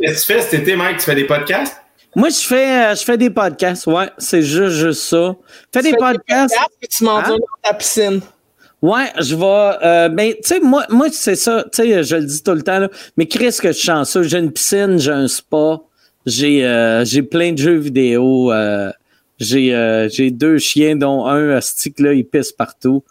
[0.00, 0.98] Qu'est-ce que tu fais cet été, Mike?
[0.98, 1.76] Tu fais des podcasts?
[2.16, 3.86] Moi, je fais, euh, je fais des podcasts.
[3.88, 5.34] Ouais, c'est juste, juste ça.
[5.72, 6.54] Fais des fais podcasts.
[6.88, 7.38] tu m'endures Hein?
[7.38, 8.20] dans ta piscine.
[8.84, 9.78] Ouais, je vais.
[9.82, 11.64] Euh, ben, tu sais, moi, moi c'est ça.
[11.72, 12.80] Tu sais, je le dis tout le temps.
[12.80, 14.24] Là, mais Chris, que je suis chanceux.
[14.24, 15.80] J'ai une piscine, j'ai un spa,
[16.26, 18.52] j'ai, euh, j'ai plein de jeux vidéo.
[18.52, 18.92] euh,
[19.38, 23.02] j'ai, euh, j'ai deux chiens, dont un stick là, il pisse partout.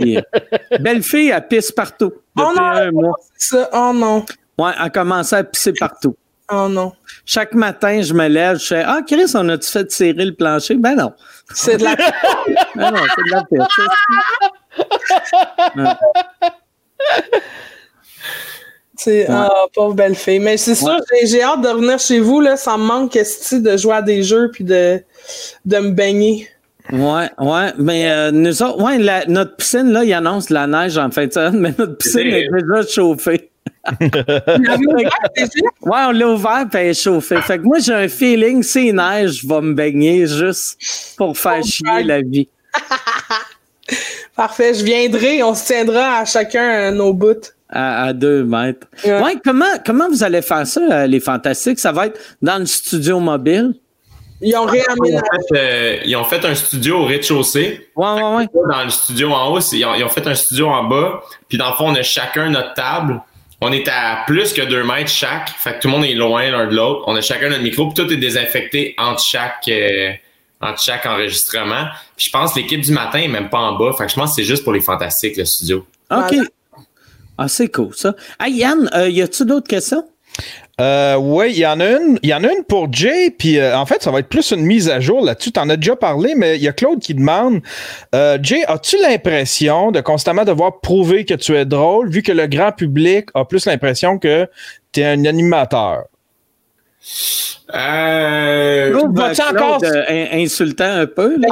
[0.00, 0.18] Et,
[0.80, 2.12] belle fille, elle pisse partout.
[2.36, 3.14] Oh non, un mois.
[3.38, 3.70] ça.
[3.72, 4.26] Oh non.
[4.58, 6.16] Ouais, elle a commencé à pisser partout.
[6.50, 6.92] Oh non.
[7.24, 10.74] Chaque matin, je me lève, je fais Ah, Chris, on a-tu fait tirer le plancher?
[10.74, 11.12] Ben non.
[11.54, 11.94] C'est de la.
[12.74, 13.86] Ben non, c'est de la pisse.
[18.96, 20.38] C'est ah, pauvre belle fille.
[20.38, 22.40] Mais c'est sûr, j'ai- j'ai hâte de revenir chez vous.
[22.40, 22.56] Là.
[22.56, 25.00] Ça me manque de jouer à des jeux puis de,
[25.64, 26.48] de me baigner.
[26.92, 30.98] Ouais, ouais, mais euh, nous autres, ouais, la- notre piscine, là, il annonce la neige
[30.98, 33.50] en fin de semaine, mais notre piscine est déjà chauffée.
[35.82, 37.40] Ouais, on l'a ouvert puis elle est chauffée.
[37.42, 40.78] Fait que moi, j'ai un feeling, si il neige, je vais me baigner juste
[41.18, 42.48] pour faire Oh, chier la vie.
[44.36, 45.42] Parfait, je viendrai.
[45.42, 47.34] On se tiendra à chacun nos bouts.
[47.68, 48.86] À, à deux mètres.
[49.04, 49.20] Ouais.
[49.22, 51.78] Ouais, comment, comment vous allez faire ça, euh, les fantastiques?
[51.78, 53.74] Ça va être dans le studio mobile?
[54.40, 55.22] Ils ont réaménagé.
[55.56, 57.88] euh, ils ont fait un studio au rez-de-chaussée.
[57.96, 58.46] Ouais, ouais, ouais.
[58.70, 61.22] Dans le studio en haut, c'est- ils ont, ils ont fait un studio en bas.
[61.48, 63.20] Puis dans le fond, on a chacun notre table.
[63.60, 65.48] On est à plus que deux mètres chaque.
[65.56, 67.04] Fait que tout le monde est loin l'un de l'autre.
[67.06, 67.88] On a chacun notre micro.
[67.88, 70.10] Puis tout est désinfecté entre chaque, euh,
[70.64, 71.86] entre chaque enregistrement.
[72.16, 73.92] Puis je pense que l'équipe du matin est même pas en bas.
[73.96, 75.86] Fait que je pense que c'est juste pour les fantastiques, le studio.
[76.10, 76.16] OK.
[76.30, 76.44] Voilà.
[77.36, 78.14] Ah, c'est cool, ça.
[78.38, 80.04] Hey, Yann, euh, y a-tu d'autres questions?
[80.80, 82.18] Euh, oui, il y en a une.
[82.22, 84.50] Il y en a une pour Jay, puis euh, en fait, ça va être plus
[84.50, 85.52] une mise à jour là-dessus.
[85.52, 87.60] Tu en as déjà parlé, mais il y a Claude qui demande
[88.14, 92.46] euh, Jay, as-tu l'impression de constamment devoir prouver que tu es drôle, vu que le
[92.48, 94.48] grand public a plus l'impression que
[94.92, 96.04] tu es un animateur?
[97.74, 101.48] Euh, Claude, vas-tu encore- euh, in- insultant un peu, là?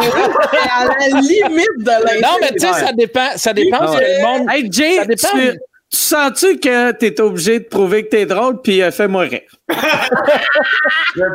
[0.53, 2.23] C'est à la limite de l'insulte.
[2.23, 3.29] Non, mais tu sais, ça dépend.
[3.37, 4.49] Ça dépend Ah que le monde.
[4.51, 5.29] Hey, Jay, Ça dépend.
[5.33, 5.59] tu,
[5.91, 9.41] Tu sens-tu que t'es obligé de prouver que t'es drôle, puis euh, fais-moi rire?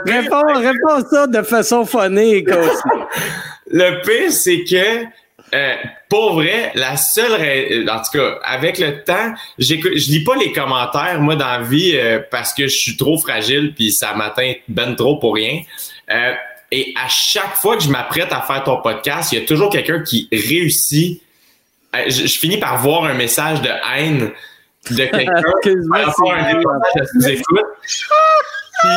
[0.05, 2.81] réponds, réponds ça de façon phonique aussi.
[3.69, 5.05] Le pire, c'est que
[5.53, 5.75] euh,
[6.09, 10.35] pour vrai, la seule ra- en tout cas, avec le temps, j'écoute- je lis pas
[10.35, 14.13] les commentaires moi dans la vie euh, parce que je suis trop fragile puis ça
[14.13, 15.61] m'atteint ben trop pour rien.
[16.11, 16.33] Euh,
[16.71, 19.69] et à chaque fois que je m'apprête à faire ton podcast, il y a toujours
[19.69, 21.21] quelqu'un qui réussit.
[21.95, 24.31] Euh, je, je finis par voir un message de haine
[24.91, 25.31] de quelqu'un
[25.91, 27.65] par rapport à un reportage à sous-écoute.
[28.81, 28.89] Puis,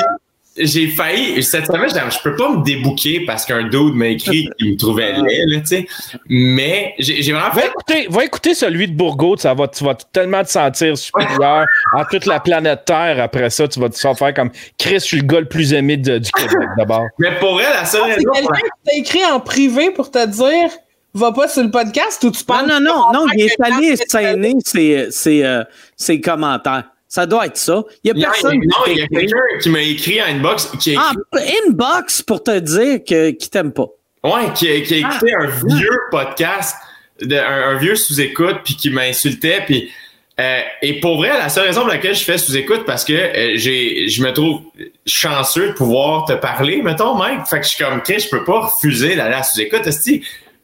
[0.61, 4.49] j'ai failli, cette semaine, je je peux pas me débouquer parce qu'un dude m'a écrit
[4.59, 5.87] qu'il me trouvait laid, là, tu sais.
[6.29, 7.69] Mais j'ai vraiment Va fait.
[7.69, 11.67] écouter, va écouter celui de Bourgault, ça va, tu vas tellement te sentir supérieur
[11.97, 13.67] à toute la planète Terre après ça.
[13.69, 16.31] Tu vas te faire comme Chris, je suis le gars le plus aimé de- du
[16.33, 17.07] Québec d'abord.
[17.19, 18.23] Mais pour elle, la seule C'est raison.
[18.25, 20.71] pour quelqu'un qui t'a écrit en privé pour te dire
[21.13, 22.69] va pas sur le podcast ou tu Non, penses.
[22.69, 25.65] non, non, non, il est allé ses, ses, euh,
[25.97, 26.85] ses commentaires.
[27.13, 27.83] Ça doit être ça.
[28.05, 30.95] Il y a personne non, il y a quelqu'un qui m'a écrit en inbox qui
[30.95, 33.87] a Ah, inbox pour te dire qu'il t'aime pas.
[34.23, 35.11] ouais, qui a, qui a Ah.
[35.17, 35.47] écouté un
[35.77, 36.77] vieux podcast,
[37.21, 39.91] de, un, un vieux sous-écoute, puis qui m'insultait, puis
[40.39, 43.53] euh, et pour vrai, la seule raison pour laquelle je fais sous-écoute, parce que euh,
[43.57, 44.61] j'ai, je me trouve
[45.05, 47.41] chanceux de pouvoir te parler, mettons, Mike.
[47.51, 49.83] Fait que je suis comme, Chris, je peux pas refuser d'aller à sous-écoute.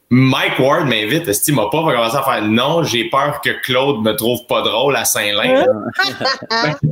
[0.09, 4.01] Mike Ward m'invite, Esti m'a pas va commencer à faire non, j'ai peur que Claude
[4.03, 5.65] me trouve pas drôle à Saint-Lin.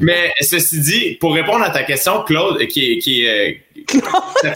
[0.00, 2.98] Mais ceci dit, pour répondre à ta question, Claude, qui est.
[2.98, 3.60] Qui est
[3.94, 4.50] euh,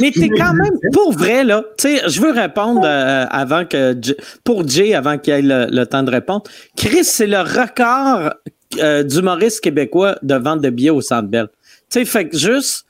[0.00, 3.94] Mais t'es quand même, pour vrai, là, tu sais, je veux répondre euh, avant que,
[4.00, 6.44] J- pour Jay, avant qu'il ait le, le temps de répondre.
[6.76, 8.32] Chris, c'est le record
[8.78, 11.48] euh, d'humoriste québécois de vente de billets au Centre Bell.
[11.90, 12.86] Tu sais, fait que juste,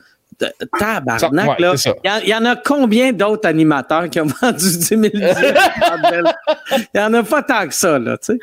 [0.78, 1.74] tabarnak, ouais, là.
[2.22, 5.30] Il y y, en a combien d'autres animateurs qui ont vendu 10 000 billets?
[5.30, 6.32] Au Centre Bell?
[6.94, 8.38] Il y en a pas tant que ça, là, tu sais.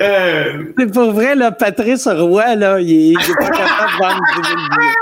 [0.00, 3.98] euh, C'est pour vrai, là, Patrice Roy, là, il est, il est pas capable de
[3.98, 4.94] vendre 10 000 billets.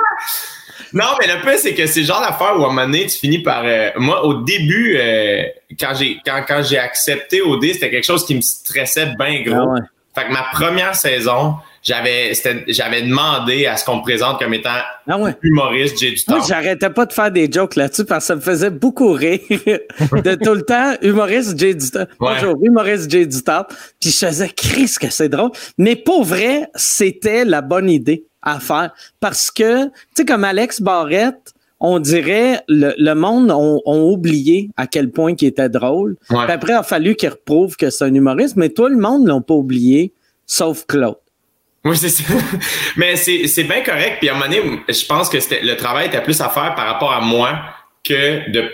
[0.93, 3.07] non, mais le plus, c'est que c'est le genre d'affaire où à un moment donné,
[3.07, 3.63] tu finis par.
[3.65, 5.43] euh, moi, au début, euh,
[5.79, 9.55] quand j'ai quand, quand j'ai accepté OD, c'était quelque chose qui me stressait bien gros.
[9.71, 9.81] Ah ouais.
[10.15, 12.33] Fait que ma première saison, j'avais
[12.69, 14.71] j'avais demandé à ce qu'on me présente comme étant
[15.07, 15.35] Ah ouais.
[15.43, 16.37] humoriste, j'ai du temps.
[16.37, 19.41] Moi, j'arrêtais pas de faire des jokes là-dessus parce que ça me faisait beaucoup rire
[19.49, 22.01] de tout le temps humoriste Jay du temps.
[22.21, 22.35] Ouais.
[22.41, 23.65] Bonjour, humoriste Jay du temps.
[24.01, 25.51] Puis je faisais Chris que c'est drôle.
[25.77, 30.81] Mais pour vrai, c'était la bonne idée à faire parce que, tu sais, comme Alex
[30.81, 36.17] Barrette, on dirait le, le monde ont, oublié à quel point il était drôle.
[36.31, 36.45] Ouais.
[36.45, 39.27] Puis après, il a fallu qu'il reprouve que c'est un humoriste, mais tout le monde
[39.29, 40.13] l'ont pas oublié,
[40.47, 41.17] sauf Claude.
[41.85, 42.25] Oui, c'est ça.
[42.97, 44.19] Mais c'est, bien correct.
[44.19, 46.87] Puis à un moment donné, je pense que le travail était plus à faire par
[46.87, 47.61] rapport à moi
[48.05, 48.71] que de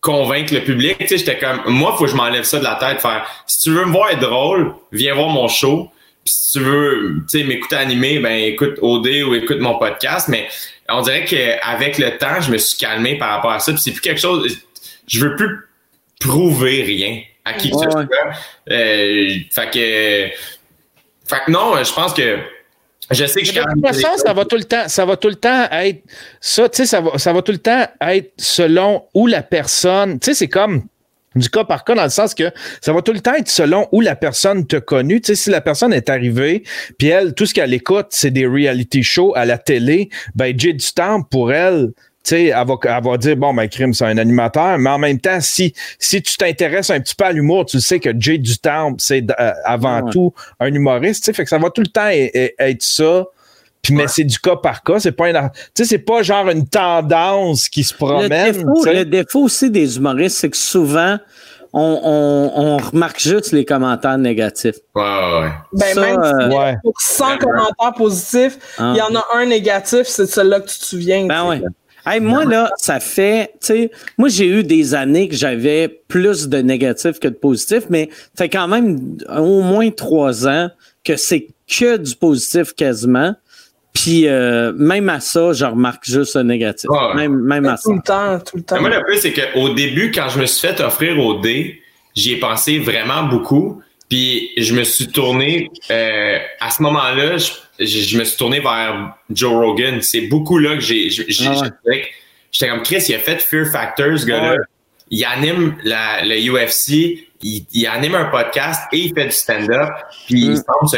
[0.00, 0.98] convaincre le public.
[0.98, 3.00] Tu sais, j'étais comme, moi, faut que je m'enlève ça de la tête.
[3.00, 5.90] Faire, si tu veux me voir être drôle, viens voir mon show.
[6.24, 10.28] Puis si tu veux, tu sais, m'écouter animé, ben écoute OD ou écoute mon podcast.
[10.28, 10.46] Mais
[10.88, 13.72] on dirait qu'avec le temps, je me suis calmé par rapport à ça.
[13.72, 14.58] Puis c'est plus quelque chose.
[15.06, 15.58] Je veux plus
[16.20, 18.06] prouver rien à qui que ce soit.
[18.70, 20.34] Euh, fait que.
[21.26, 22.38] Fait que non, je pense que.
[23.10, 25.28] Je sais que je suis toute façon, ça va tout le temps, ça va tout
[25.28, 26.02] le temps être
[26.40, 30.18] ça, tu sais, ça va, ça va tout le temps être selon où la personne,
[30.18, 30.84] tu sais, c'est comme
[31.36, 33.88] du cas par cas dans le sens que ça va tout le temps être selon
[33.92, 35.20] où la personne t'a connu.
[35.20, 36.62] Tu sais, si la personne est arrivée,
[36.98, 40.72] puis elle, tout ce qu'elle écoute, c'est des reality shows à la télé, ben Jay
[40.72, 41.92] du temps pour elle.
[42.24, 44.98] Tu sais, elle va, elle va dire, bon, ben, crime, c'est un animateur, mais en
[44.98, 48.38] même temps, si, si tu t'intéresses un petit peu à l'humour, tu sais que Jay
[48.38, 50.10] du temps, c'est euh, avant Ouais.
[50.10, 52.82] tout un humoriste, tu sais, fait que ça va tout le temps e- e- être
[52.82, 53.26] ça.
[53.82, 55.36] Puis, mais c'est du cas par cas, c'est pas une,
[55.74, 58.52] tu sais, c'est pas genre une tendance qui se Le promène.
[58.52, 58.94] défaut, tu sais.
[58.94, 61.18] le défaut aussi des humoristes, c'est que souvent,
[61.74, 64.76] on, on, on remarque juste les commentaires négatifs.
[64.94, 65.48] Ouais, ouais.
[65.74, 66.76] Ben, Ça, même euh, si Ouais.
[66.82, 68.92] pour 100 commentaires positifs, Ah.
[68.94, 71.26] il y en a un négatif, c'est celui-là que tu te souviens.
[71.26, 71.60] Ben ouais.
[72.06, 76.48] Hey, moi, là, ça fait, tu sais, moi, j'ai eu des années que j'avais plus
[76.48, 80.68] de négatifs que de positifs, mais ça fait quand même au moins trois ans
[81.02, 83.34] que c'est que du positif quasiment.
[83.94, 86.90] Puis euh, même à ça, je remarque juste le négatif.
[86.90, 87.14] Ouais.
[87.14, 87.84] Même, même à ça.
[87.84, 88.74] Tout le temps, tout le temps.
[88.76, 91.80] Mais moi, le plus, c'est qu'au début, quand je me suis fait offrir au D,
[92.14, 93.80] j'y ai pensé vraiment beaucoup.
[94.10, 98.60] Puis je me suis tourné, euh, à ce moment-là, je, je- je me suis tourné
[98.60, 100.00] vers Joe Rogan.
[100.02, 101.08] C'est beaucoup là que j'ai.
[101.46, 101.62] Ah.
[102.52, 104.52] J'étais comme Chris, il a fait Fear Factor, ce gars-là.
[104.52, 104.58] Ouais.
[105.10, 109.90] Il anime la, le UFC, il, il anime un podcast et il fait du stand-up.
[110.26, 110.56] Puis il Mm.
[110.56, 110.96] semble se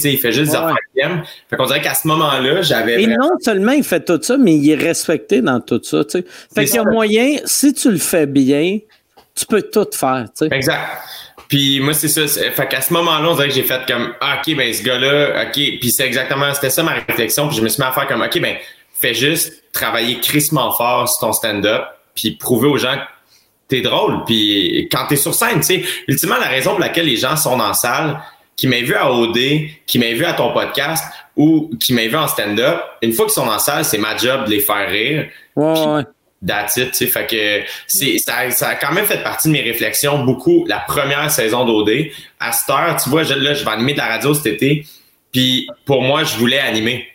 [0.00, 0.64] sais, il fait juste des Ouais.
[0.64, 1.22] affaires qu'il aime.
[1.48, 3.00] Fait qu'on dirait qu'à ce moment-là, j'avais.
[3.02, 6.04] Et vraiment- non seulement il fait tout ça, mais il est respecté dans tout ça.
[6.04, 6.24] Tu sais.
[6.54, 8.78] Fait qu'il y a moyen, si tu le fais bien,
[9.34, 10.26] tu peux tout faire.
[10.36, 10.54] Tu sais.
[10.54, 10.80] Exact.
[11.52, 12.26] Puis moi, c'est ça.
[12.26, 15.42] Fait qu'à ce moment-là, on dirait que j'ai fait comme, ah, OK, ben ce gars-là,
[15.42, 15.52] OK.
[15.52, 17.46] Puis c'est exactement, c'était ça ma réflexion.
[17.46, 18.56] Puis je me suis mis à faire comme, OK, ben
[18.98, 21.82] fais juste travailler crissement fort sur ton stand-up,
[22.14, 23.02] puis prouver aux gens que
[23.68, 24.24] t'es drôle.
[24.24, 27.58] Puis quand t'es sur scène, tu sais, ultimement, la raison pour laquelle les gens sont
[27.58, 28.18] dans la salle,
[28.56, 29.36] qui m'aient vu à OD,
[29.86, 31.04] qui m'aient vu à ton podcast
[31.36, 34.16] ou qui m'aient vu en stand-up, une fois qu'ils sont dans la salle, c'est ma
[34.16, 35.28] job de les faire rire.
[35.56, 36.02] Ouais, ouais.
[36.46, 37.06] That's it, tu sais.
[37.06, 40.80] Fait que c'est, ça, ça a quand même fait partie de mes réflexions beaucoup la
[40.80, 42.08] première saison d'OD.
[42.40, 44.84] À cette heure, tu vois, je, là, je vais animer de la radio cet été.
[45.32, 47.08] Puis pour moi, je voulais animer.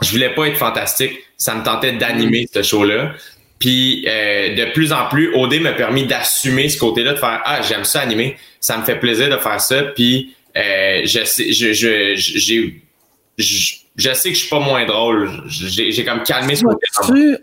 [0.00, 1.18] Je voulais pas être fantastique.
[1.36, 3.12] Ça me tentait d'animer ce show-là.
[3.58, 7.60] Puis euh, de plus en plus, OD m'a permis d'assumer ce côté-là, de faire Ah,
[7.62, 8.36] j'aime ça animer.
[8.60, 9.82] Ça me fait plaisir de faire ça.
[9.82, 12.82] Puis euh, je sais, je, je, j'ai,
[13.36, 15.30] je, je sais que je suis pas moins drôle.
[15.46, 16.86] J'ai, comme calmé ce côté.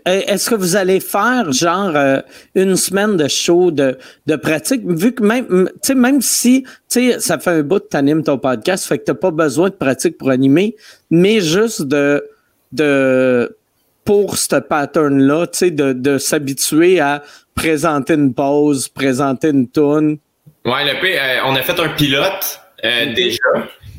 [0.04, 2.20] Est-ce que vous allez faire genre euh,
[2.54, 7.38] une semaine de show de, de pratique, vu que même, tu même si tu ça
[7.38, 10.18] fait un bout que tu animes ton podcast, fait que t'as pas besoin de pratique
[10.18, 10.74] pour animer,
[11.10, 12.24] mais juste de
[12.72, 13.56] de
[14.04, 17.22] pour ce pattern-là, tu de, de s'habituer à
[17.54, 20.18] présenter une pause, présenter une tune.
[20.64, 23.38] Ouais, le P, euh, on a fait un pilote euh, déjà.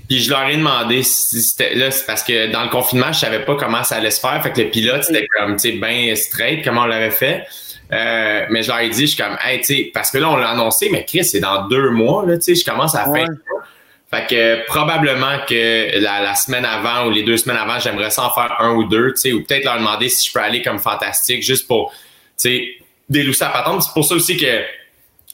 [0.09, 3.19] Puis je leur ai demandé si c'était là, c'est parce que dans le confinement, je
[3.19, 4.41] savais pas comment ça allait se faire.
[4.41, 7.45] Fait que le pilote, c'était comme tu sais, bien straight, comment on l'avait fait.
[7.91, 10.29] Euh, mais je leur ai dit, je suis comme, hey, tu sais, parce que là,
[10.29, 13.07] on l'a annoncé, mais Chris, c'est dans deux mois, là, tu sais, je commence à
[13.09, 13.19] Ouais.
[13.21, 13.29] faire
[14.11, 18.23] fait que probablement que la, la semaine avant ou les deux semaines avant, j'aimerais ça
[18.23, 20.63] en faire un ou deux, tu sais, ou peut-être leur demander si je peux aller
[20.63, 21.97] comme fantastique, juste pour, tu
[22.37, 22.67] sais,
[23.07, 23.83] délousser la patente.
[23.83, 24.63] C'est pour ça aussi que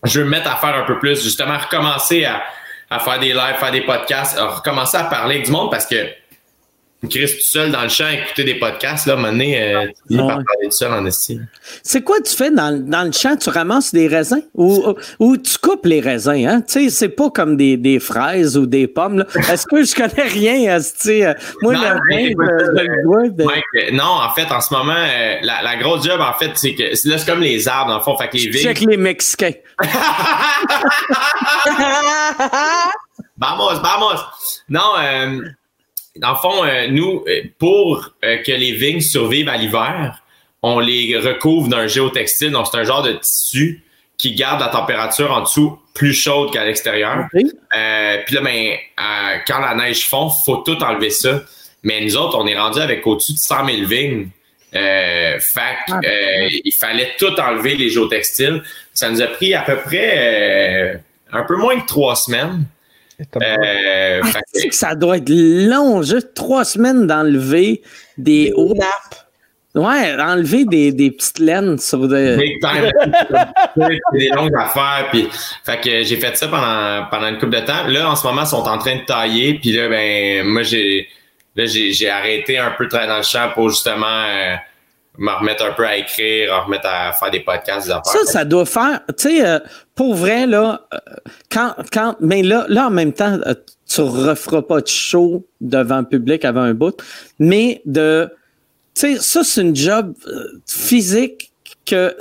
[0.04, 2.44] je veux me mettre à faire un peu plus, justement, recommencer à,
[2.90, 5.96] à faire des lives, faire des podcasts, à recommencer à parler du monde parce que
[7.10, 9.86] Chris tout seul dans le champ, écouter des podcasts, là, à un moment donné, euh,
[9.88, 10.44] tu finis par Ouais.
[10.44, 11.48] parler tout seul en estime.
[11.84, 13.36] C'est quoi tu fais dans, dans le champ?
[13.38, 14.42] Tu ramasses des raisins?
[14.54, 16.62] Ou, ou tu coupes les raisins, hein?
[16.62, 19.26] Tu sais, c'est pas comme des, des fraises ou des pommes.
[19.50, 21.24] Est-ce que je connais rien, esti?
[21.62, 26.04] Moi, Non, le de- Mike, non, en fait, en ce moment, euh, la, la grosse
[26.06, 28.16] job, en fait, c'est que là, c'est comme les arbres, dans le fond.
[28.18, 28.62] Fait que les vignes.
[28.64, 29.52] Check les Mexicains.
[33.38, 34.20] Vamos, vamos!
[34.70, 35.42] Non, euh,
[36.18, 40.24] dans le fond, euh, nous, euh, pour euh, que les vignes survivent à l'hiver,
[40.62, 42.52] on les recouvre d'un géotextile.
[42.52, 43.84] Donc, c'est un genre de tissu
[44.18, 47.28] qui garde la température en dessous plus chaude qu'à l'extérieur.
[47.76, 48.76] Euh, Puis là, ben,
[49.46, 51.42] quand la neige fond, faut tout enlever ça.
[51.84, 54.30] Mais nous autres, on est rendu avec au-dessus de 100 000 vignes.
[54.76, 58.62] Euh, fait Ah, euh, il fallait tout enlever les géotextiles.
[58.94, 60.98] Ça nous a pris à peu près euh,
[61.32, 62.66] un peu moins que trois semaines.
[63.42, 67.82] Euh, Ah, que- ça doit être long, juste trois semaines d'enlever
[68.18, 68.74] des hauts.
[69.74, 72.38] Ouais, enlever des, des petites laines sur des.
[72.38, 72.90] Big time.
[73.76, 75.08] C'est des longues affaires.
[75.12, 75.28] Puis,
[75.66, 77.86] fait que j'ai fait ça pendant, pendant une couple de temps.
[77.88, 79.60] Là, en ce moment, ils sont en train de tailler.
[79.62, 81.08] Puis là, ben, moi, j'ai,
[81.58, 84.56] là, j'ai, j'ai arrêté un peu de travailler dans le champ pour justement euh,
[85.18, 88.06] me remettre un peu à écrire, me remettre à faire des podcasts, des affaires.
[88.06, 89.60] Ça, ça doit faire, tu sais, euh,
[89.96, 90.98] pour vrai, là, euh,
[91.50, 93.54] quand, quand, mais là, là, en même temps, euh,
[93.88, 97.02] tu referas pas de show devant le public avant un bout,
[97.40, 98.30] mais de,
[98.96, 101.52] tu sais, ça, c'est une job euh, physique
[101.86, 102.16] que,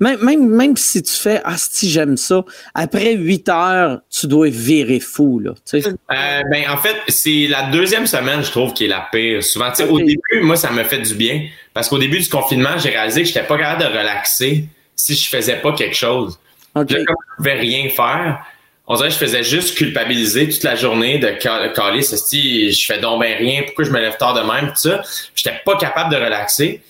[0.00, 2.44] même, même, même si tu fais, ah, si j'aime ça,
[2.74, 5.88] après huit heures, tu dois virer fou, là, tu sais.
[5.88, 9.42] Euh, ben, en fait, c'est la deuxième semaine, je trouve, qui est la pire.
[9.44, 11.46] Souvent, tu sais, au début, moi, ça me fait du bien.
[11.74, 14.64] Parce qu'au début du confinement, j'ai réalisé que j'étais pas capable de relaxer
[14.96, 16.38] si je faisais pas quelque chose.
[16.74, 18.44] Là, comme je pouvais rien faire,
[18.86, 22.84] on dirait que je faisais juste culpabiliser toute la journée de ca- caler ceci, je
[22.84, 25.02] fais donc ben rien, pourquoi je me lève tard de même, tout ça.
[25.34, 26.82] J'étais pas capable de relaxer.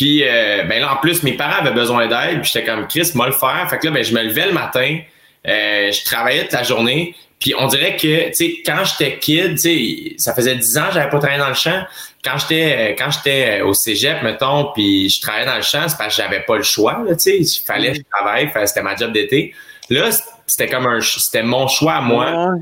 [0.00, 3.10] Puis euh, ben là, en plus, mes parents avaient besoin d'aide, puis j'étais comme Chris,
[3.14, 3.66] moi le faire.
[3.68, 4.98] Fait que là, ben, je me levais le matin,
[5.46, 7.14] euh, je travaillais toute la journée.
[7.38, 10.86] Puis on dirait que, tu sais, quand j'étais kid, tu sais, ça faisait 10 ans
[10.88, 11.82] que j'avais pas travaillé dans le champ.
[12.24, 15.98] Quand j'étais euh, quand j'étais au cégep, mettons, puis je travaillais dans le champ, c'est
[15.98, 17.36] parce que j'avais pas le choix, tu sais.
[17.36, 19.52] Il fallait que je travaille, c'était ma job d'été.
[19.90, 20.08] Là,
[20.46, 22.54] c'était comme un, c'était mon choix à moi.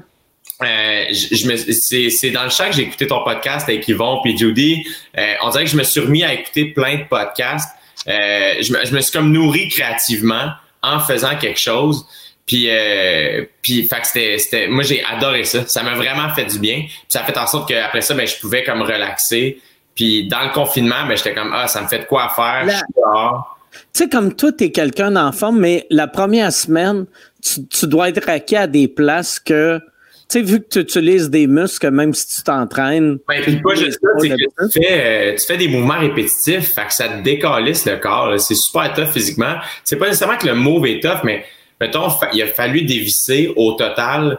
[0.63, 3.87] Euh, je, je me, c'est, c'est dans le champ que j'ai écouté ton podcast avec
[3.87, 4.85] Yvon puis Judy.
[5.17, 7.69] Euh, on dirait que je me suis remis à écouter plein de podcasts.
[8.09, 10.51] Euh, je, me, je me suis comme nourri créativement
[10.83, 12.07] en faisant quelque chose.
[12.47, 15.67] Puis, euh, puis fait que c'était, c'était, moi j'ai adoré ça.
[15.67, 16.81] Ça m'a vraiment fait du bien.
[16.87, 19.61] Puis ça a fait en sorte qu'après ça, ben, je pouvais comme relaxer.
[19.95, 22.65] Puis dans le confinement, ben, j'étais comme ah, ça me fait de quoi faire.
[22.65, 23.59] La- Je suis dehors.
[23.73, 27.05] Tu sais, comme toi, t'es quelqu'un d'en forme, mais la première semaine,
[27.43, 29.85] tu, tu dois être raqué à des places que, tu
[30.29, 33.19] sais, vu que tu utilises des muscles, même si tu t'entraînes.
[33.27, 36.75] Ben, puis pas juste ça, c'est que tu fais, euh, tu fais des mouvements répétitifs,
[36.75, 38.39] fait que ça te décalisse le corps.
[38.39, 39.57] C'est super tough physiquement.
[39.85, 41.45] C'est pas nécessairement que le move est tough, mais
[41.81, 44.39] mettons, il a fallu dévisser au total,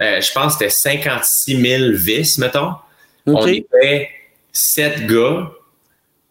[0.00, 2.72] euh, je pense que c'était 56 000 vis, mettons.
[3.26, 4.10] On était
[4.52, 5.52] sept gars.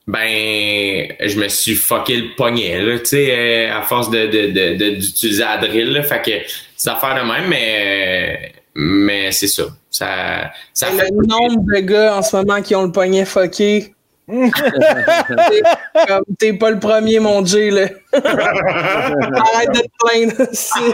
[0.08, 5.44] Ben, je me suis fucké le poignet, là, tu sais, euh, à force de, d'utiliser
[5.44, 6.02] la drill, là.
[6.02, 6.32] Fait que
[6.78, 9.64] ça fait de même, mais, mais c'est ça.
[9.90, 13.96] Ça, ça fait le nombre de gars en ce moment qui ont le poignet fucké.
[16.38, 17.88] t'es pas le premier, mon Jay, là.
[18.14, 20.34] Arrête de te plaindre.
[20.52, 20.94] Je suis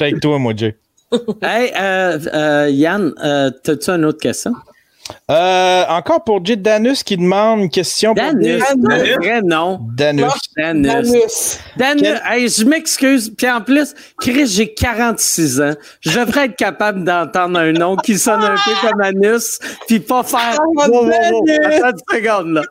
[0.00, 0.74] avec toi, mon Jay.
[1.42, 4.54] hey, euh, euh, Yann, euh, as-tu une autre question?
[5.30, 9.16] Euh, encore pour Jit Danus qui demande une question Danus, pour Danus.
[9.16, 9.78] vrai nom.
[9.94, 10.32] Danus.
[10.56, 11.58] Danus.
[11.76, 12.18] Danus.
[12.24, 13.32] Hey, je m'excuse.
[13.36, 15.74] Puis en plus, Chris, j'ai 46 ans.
[16.00, 20.22] Je devrais être capable d'entendre un nom qui sonne un peu comme Anus, puis pas
[20.22, 20.58] faire.
[20.60, 21.44] Oh, wow, wow, wow.
[21.64, 22.62] Attends une seconde, là.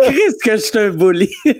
[0.00, 1.30] Chris, que je suis un bully.
[1.44, 1.54] ouais,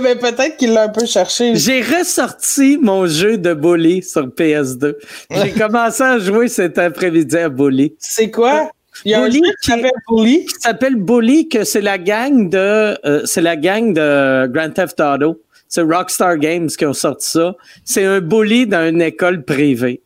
[0.00, 1.54] ben peut-être qu'il l'a un peu cherché.
[1.56, 4.94] J'ai ressorti mon jeu de bully sur PS2.
[5.30, 7.94] J'ai commencé à jouer cet après-midi à bully.
[7.98, 8.70] C'est quoi?
[9.04, 10.44] Il y a Bully un qui s'appelle Bully?
[10.44, 15.00] Qui s'appelle Bully, que c'est la gang de euh, c'est la gang de Grand Theft
[15.00, 15.40] Auto.
[15.68, 17.54] C'est Rockstar Games qui ont sorti ça.
[17.84, 20.02] C'est un bully dans une école privée.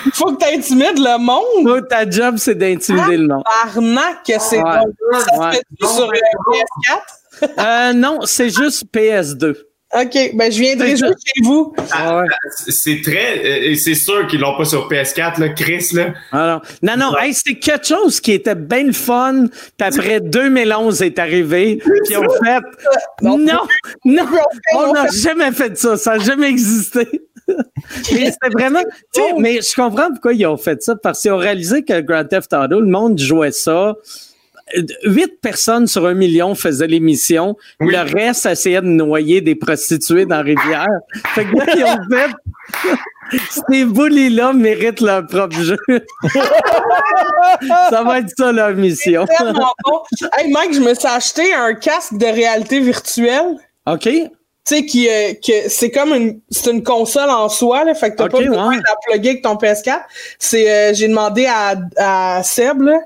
[0.07, 1.89] Il faut que tu intimides le monde.
[1.89, 3.43] ta job, c'est d'intimider le monde.
[3.65, 4.81] Arnaque, c'est ouais.
[5.13, 7.59] Ça se fait sur PS4?
[7.59, 9.55] euh, non, c'est juste PS2.
[9.95, 11.73] OK, ben je viendrai jouer chez vous.
[11.93, 12.25] Ah,
[12.57, 13.71] c'est très.
[13.71, 15.91] Euh, c'est sûr qu'ils l'ont pas sur PS4, là, Chris.
[15.93, 16.13] Là.
[16.33, 19.47] Ah, non, non, non hey, c'est quelque chose qui était bien le fun.
[19.79, 21.81] Puis après 2011 est arrivé.
[22.05, 22.63] Puis on fait.
[23.23, 23.61] Non, non,
[24.75, 25.97] on n'a jamais fait ça.
[25.97, 27.07] Ça n'a jamais existé.
[27.49, 28.83] Mais c'était vraiment.
[29.39, 30.97] Mais je comprends pourquoi ils ont fait ça.
[30.97, 33.95] Parce qu'ils ont réalisé que Grand Theft Auto, le monde jouait ça
[35.05, 37.57] huit personnes sur un million faisaient l'émission.
[37.81, 40.87] Le reste essayait de noyer des prostituées dans la rivière.
[41.35, 42.31] Fait que là, ils ont fait.
[43.69, 45.79] Ces bullies-là méritent leur propre jeu.
[47.91, 49.27] ça va être ça leur mission.
[50.39, 53.57] Hey Mike, je me suis acheté un casque de réalité virtuelle.
[53.87, 54.09] OK.
[54.67, 58.11] Tu sais, qui, euh, que c'est comme une, c'est une console en soi, là, fait
[58.11, 60.01] que t'as pas besoin de la plugger avec ton PS4.
[60.41, 62.99] C'est, euh, j'ai demandé à, à Seb, là,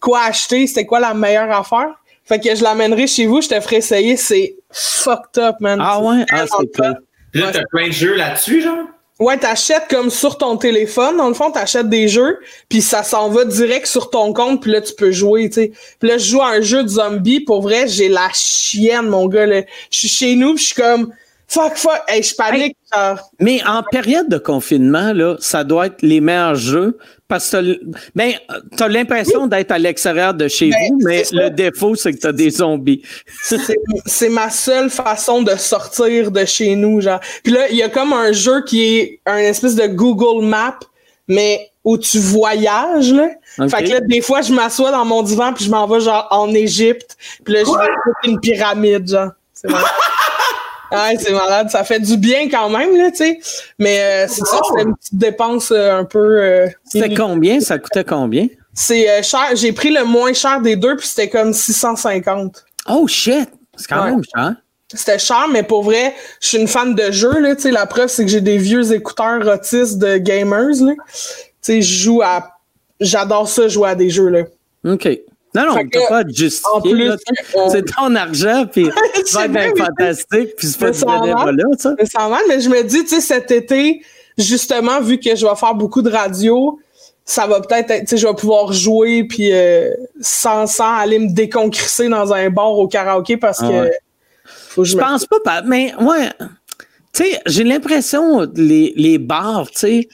[0.00, 1.94] quoi acheter, c'était quoi la meilleure affaire.
[2.24, 5.78] Fait que je l'amènerai chez vous, je te ferai essayer, c'est fucked up, man.
[5.82, 6.26] Ah ouais?
[6.30, 6.94] Ah, c'est cool.
[7.32, 8.84] là, t'as plein de jeux là-dessus, genre?
[9.18, 12.38] Ouais, t'achètes comme sur ton téléphone, dans le fond, t'achètes des jeux,
[12.68, 15.72] puis ça s'en va direct sur ton compte, puis là, tu peux jouer, tu sais.
[15.98, 19.26] Puis là, je joue à un jeu de zombie, pour vrai, j'ai la chienne, mon
[19.26, 19.62] gars, là.
[19.90, 21.12] Je suis chez nous, je suis comme
[21.48, 22.76] fuck, fuck, hey, je panique.
[23.40, 27.80] mais en période de confinement, là, ça doit être les meilleurs jeux parce que
[28.14, 28.32] ben,
[28.76, 32.18] tu as l'impression d'être à l'extérieur de chez ben, vous, mais le défaut, c'est que
[32.18, 33.02] tu as des zombies.
[34.06, 37.20] c'est ma seule façon de sortir de chez nous, genre.
[37.42, 40.78] Puis là, il y a comme un jeu qui est un espèce de Google Map,
[41.26, 43.28] mais où tu voyages, là.
[43.68, 46.26] Fait que là, des fois, je m'assois dans mon divan puis je m'en vais, genre,
[46.30, 47.16] en Égypte.
[47.44, 49.30] Puis là, je vais une pyramide, genre.
[49.52, 49.68] C'est
[50.90, 51.70] Ouais, c'est malade.
[51.70, 53.40] Ça fait du bien quand même, là, tu sais.
[53.78, 56.42] Mais euh, c'est ça, c'est une petite dépense euh, un peu.
[56.42, 57.60] Euh, c'était combien?
[57.60, 58.46] Ça coûtait combien?
[58.72, 59.54] C'est cher.
[59.54, 62.64] J'ai pris le moins cher des deux, puis c'était comme 650.
[62.88, 63.48] Oh shit!
[63.76, 64.54] C'est quand même cher.
[64.94, 67.54] C'était cher, mais pour vrai, je suis une fan de jeu, là.
[67.54, 70.94] Tu sais, la preuve, c'est que j'ai des vieux écouteurs autistes de gamers, là.
[70.94, 71.02] Tu
[71.60, 72.52] sais, je joue à.
[73.00, 74.44] J'adore ça, jouer à des jeux, là.
[74.84, 75.08] OK.
[75.58, 77.10] Non, non, on peut pas justifier.
[77.70, 78.84] C'est ton argent, puis
[79.32, 81.94] va être fantastique, puis c'est pas du là, ça.
[81.98, 84.02] C'est mal, mais je me dis, tu sais, cet été,
[84.36, 86.78] justement, vu que je vais faire beaucoup de radio,
[87.24, 89.90] ça va peut-être être, tu sais, je vais pouvoir jouer, puis euh,
[90.20, 93.88] sans, sans aller me déconcrisser dans un bar au karaoké parce que.
[93.88, 93.90] Ah
[94.70, 96.30] faut que je, je pense pas, mais ouais.
[97.12, 100.08] Tu sais, j'ai l'impression, les, les bars, tu sais,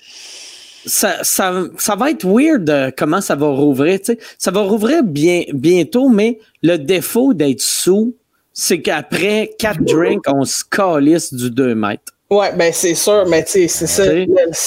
[0.87, 3.99] ça, ça, ça, va être weird comment ça va rouvrir.
[4.39, 8.15] Ça va rouvrir bien, bientôt, mais le défaut d'être sous,
[8.53, 12.15] c'est qu'après quatre drinks, on se calisse du 2 mètres.
[12.31, 14.05] Ouais, ben c'est sûr, mais tu sais, c'est ça.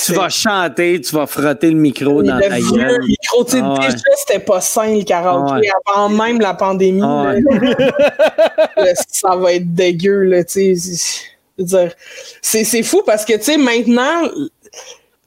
[0.05, 2.99] Tu vas chanter, tu vas frotter le micro dans ta gueule.
[3.01, 7.01] Le micro, tu sais, ah déjà, c'était pas sain le karaoké avant même la pandémie.
[7.03, 7.33] Ah
[9.09, 11.93] ça va être dégueu, là, tu sais.
[12.41, 14.29] C'est fou parce que, tu sais, maintenant,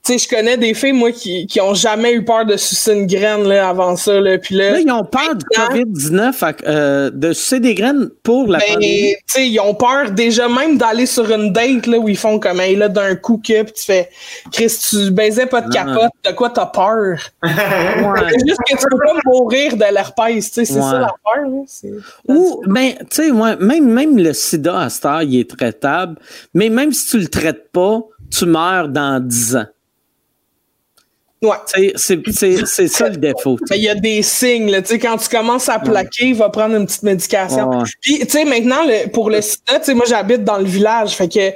[0.02, 2.94] tu sais, je connais des filles, moi, qui, qui ont jamais eu peur de sucer
[2.94, 4.18] une graine là, avant ça.
[4.20, 8.48] Là, puis là, Là, ils ont peur du COVID-19, euh, de sucer des graines pour
[8.48, 9.14] la ben, pandémie.
[9.14, 12.38] tu sais, ils ont peur déjà même d'aller sur une date là, où ils font
[12.38, 14.08] comme, hey, là, d'un coup que, puis tu fais,
[14.52, 15.84] Chris, tu baisais pas de Ah.
[15.84, 17.18] capote, de quoi t'as peur?
[17.42, 18.20] Ouais.
[18.30, 20.80] C'est juste que tu peux pas mourir de l'herpès, tu sais, c'est Ouais.
[20.80, 21.44] ça la peur.
[21.46, 21.90] Là,
[22.28, 26.16] Ou, ben, tu sais, ouais, même, même le sida à cette heure, il est traitable,
[26.54, 28.00] mais même si tu le traites pas,
[28.30, 29.66] tu meurs dans 10 ans.
[31.42, 31.56] Ouais.
[31.96, 33.58] C'est ça le défaut.
[33.70, 36.84] il y a des signes, là, quand tu commences à plaquer, il va prendre une
[36.86, 37.68] petite médication.
[37.70, 37.84] Ouais.
[38.02, 41.52] Puis, tu sais, maintenant, le- pour le sida, moi, j'habite dans le village, fait que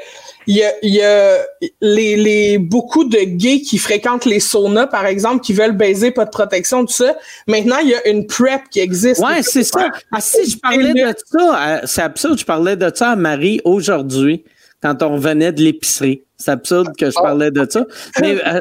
[0.46, 1.38] il y a, y a
[1.80, 6.24] les, les, beaucoup de gays qui fréquentent les saunas, par exemple, qui veulent baiser, pas
[6.26, 7.16] de protection, tout ça.
[7.46, 9.20] Maintenant, il y a une PrEP qui existe.
[9.22, 9.88] Ouais, c'est ça.
[10.12, 13.60] Ah, si je parlais de ça, euh, c'est absurde, je parlais de ça à Marie
[13.64, 14.44] aujourd'hui,
[14.82, 16.22] quand on revenait de l'épicerie.
[16.36, 17.86] C'est absurde que je parlais de ça.
[18.20, 18.60] Mais euh,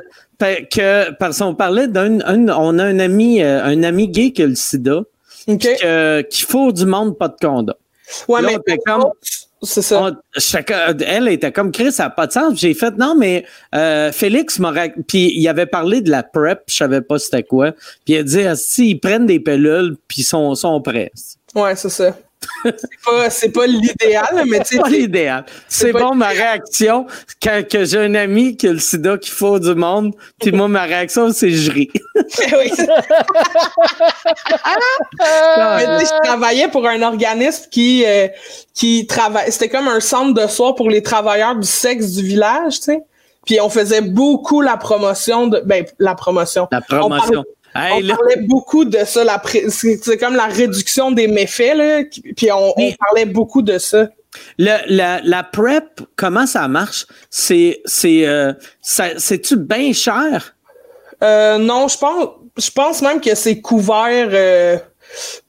[0.71, 4.43] que, parce qu'on parlait d'un, un- on a un ami, euh, un ami gay qui
[4.43, 5.01] a le sida,
[5.47, 5.59] OK.
[5.59, 7.73] que- qui faut du monde pas de condom.
[8.27, 9.05] Ouais, là, mais comme-
[9.61, 10.03] c'est ça.
[10.03, 12.59] On- chacun- elle était comme Chris, ça n'a pas de sens.
[12.59, 14.93] J'ai fait non, mais euh, Félix m'aurait.
[15.07, 17.71] Puis il avait parlé de la PrEP, je savais pas c'était quoi.
[18.05, 21.11] Puis il a dit si ils prennent des pilules, puis ils sont, sont prêts.
[21.55, 22.15] Ouais, c'est ça.
[22.63, 25.45] C'est pas, c'est pas l'idéal, mais tu C'est sais, pas l'idéal.
[25.67, 27.05] C'est bon ma réaction
[27.41, 30.13] quand que j'ai un ami qui a le sida qu'il faut du monde.
[30.39, 31.91] Puis moi, ma réaction, c'est je ris.
[32.15, 32.25] oui.
[32.37, 32.65] Mais
[35.85, 38.27] tu sais, je travaillais pour un organisme qui, euh,
[38.73, 39.51] qui travaille.
[39.51, 43.03] C'était comme un centre de soir pour les travailleurs du sexe du village, tu sais.
[43.45, 45.61] Puis on faisait beaucoup la promotion de.
[45.65, 46.67] Ben, la promotion.
[46.71, 47.43] La promotion.
[47.75, 49.23] Hey, On là, parlait beaucoup de ça.
[49.23, 52.03] la pré- C'est comme la réduction des méfaits, là.
[52.35, 54.09] Puis on, parlait beaucoup de ça.
[54.57, 57.05] le- la, la PrEP, comment ça marche?
[57.29, 60.55] C'est, c'est, euh, c'est-tu bien cher?
[61.23, 62.27] Euh, non, je pense,
[62.57, 64.77] je pense même que c'est couvert euh,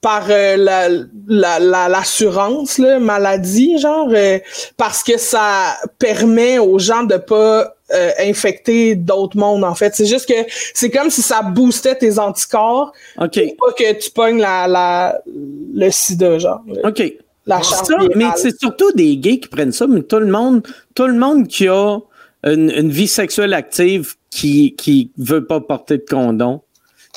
[0.01, 0.89] par euh, la,
[1.27, 4.39] la, la- l'assurance là, maladie, genre, euh,
[4.77, 9.93] parce que ça permet aux gens de pas euh, infecter d'autres mondes, en fait.
[9.95, 13.39] C'est juste que c'est comme si ça boostait tes anticorps OK.
[13.57, 15.19] pour pas que tu pognes la, la,
[15.73, 16.61] le sida, genre.
[16.83, 17.13] OK.
[17.47, 20.65] La C'est ça, mais c'est surtout des gays qui prennent ça, mais tout le monde,
[20.95, 21.99] tout le monde qui a
[22.43, 26.61] une, une vie sexuelle active qui, qui veut pas porter de condom.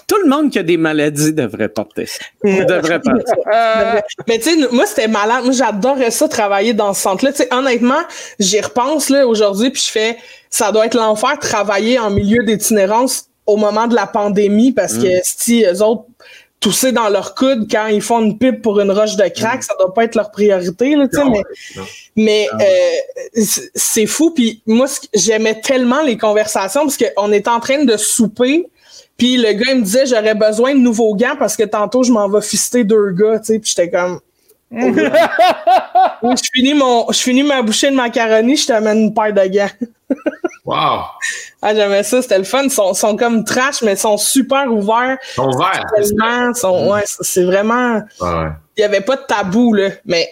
[0.09, 2.19] Tout le monde qui a des maladies devrait porter ça.
[2.43, 3.13] devrait pas.
[3.55, 5.45] Euh, Mais tu sais, moi, c'était malade.
[5.45, 7.31] Moi, j'adorais ça, travailler dans ce centre-là.
[7.33, 8.01] Tu sais, honnêtement,
[8.41, 10.17] j'y repense là aujourd'hui, puis je fais,
[10.51, 15.09] ça doit être l'enfer travailler en milieu d'itinérance au moment de la pandémie, parce que
[15.23, 16.05] si eux autres
[16.61, 19.75] tousser dans leur coude quand ils font une pipe pour une roche de crack, ça
[19.79, 21.43] doit pas être leur priorité, là, Non, mais,
[21.77, 21.83] non.
[22.17, 23.43] mais euh,
[23.75, 24.33] c'est- fou.
[24.33, 28.67] Puis moi, j'aimais tellement les conversations parce qu'on était en train de souper.
[29.19, 32.13] Puis le gars, il me disait, j'aurais besoin de nouveaux gants parce que tantôt, je
[32.13, 33.59] m'en vais fister deux gars, tu sais.
[33.59, 34.21] Puis j'étais comme...
[36.23, 39.47] Oui, je finis mon, je finis ma bouchée de macaroni, je t'amène une paire de
[39.49, 39.87] gants.
[40.65, 41.01] Wow!
[41.61, 42.63] Ah, j'aimais ça, c'était le fun.
[42.63, 45.19] Ils sont, sont comme trash, mais ils sont super ouverts.
[45.33, 45.85] Ils sont verts.
[45.97, 46.09] c'est ça.
[46.09, 47.95] Tellement, sont, ouais, c'est vraiment...
[48.21, 48.47] Ouais.
[48.77, 50.29] il y avait pas de tabou, là, mais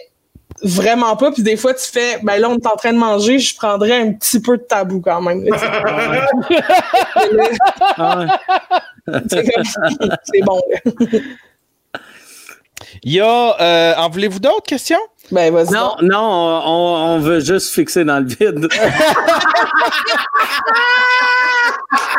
[0.63, 1.31] vraiment pas.
[1.31, 3.99] Puis des fois, tu fais, ben là, on est en train de manger, je prendrais
[4.01, 5.43] un petit peu de tabou quand même.
[9.29, 9.63] C'est comme-
[10.25, 10.61] c'est bon.
[10.69, 10.79] là.
[13.03, 13.55] Il y a.
[13.61, 14.99] euh, en voulez-vous d'autres questions?
[15.31, 15.71] Ben, vas-y.
[15.71, 16.01] Non, donc.
[16.03, 18.67] non, on, on veut juste fixer dans le vide.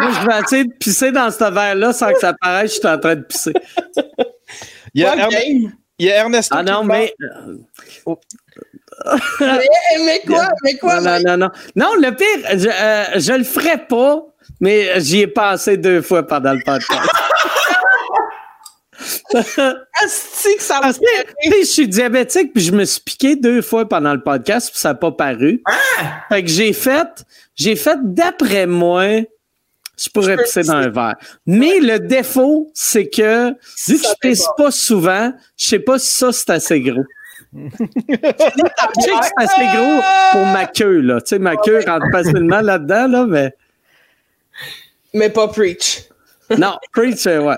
[0.00, 2.88] Moi, je vais essayer de pisser dans ce verre-là sans que ça paraisse, je suis
[2.88, 3.52] en train de pisser.
[4.94, 5.14] Il y a.
[5.98, 6.54] il y a Ernesto.
[6.56, 6.86] Ah qui non, parle.
[6.86, 7.14] mais.
[9.40, 9.68] Mais,
[10.04, 10.48] mais quoi?
[10.64, 11.00] Mais quoi?
[11.00, 11.50] Non, non, non, non.
[11.76, 14.24] Non, le pire, je, euh, je le ferai pas,
[14.60, 17.08] mais j'y ai passé deux fois pendant le podcast.
[20.02, 21.04] Asti que ça me Parce que
[21.44, 24.88] je suis diabétique, puis je me suis piqué deux fois pendant le podcast, puis ça
[24.90, 25.62] n'a pas paru.
[26.28, 29.04] Fait que j'ai fait, j'ai fait d'après moi,
[29.98, 31.16] je pourrais pisser dans un verre.
[31.46, 35.98] Mais le défaut, c'est que, vu que Ça je pisse pas souvent, je sais pas
[35.98, 37.04] si ça, c'est assez gros.
[39.00, 40.00] C'est assez gros
[40.32, 41.20] pour ma queue, là.
[41.20, 43.52] Tu sais, ma queue rentre facilement là-dedans, là, mais.
[45.14, 46.04] Mais pas preach.
[46.56, 47.56] Non, preach, euh, ouais.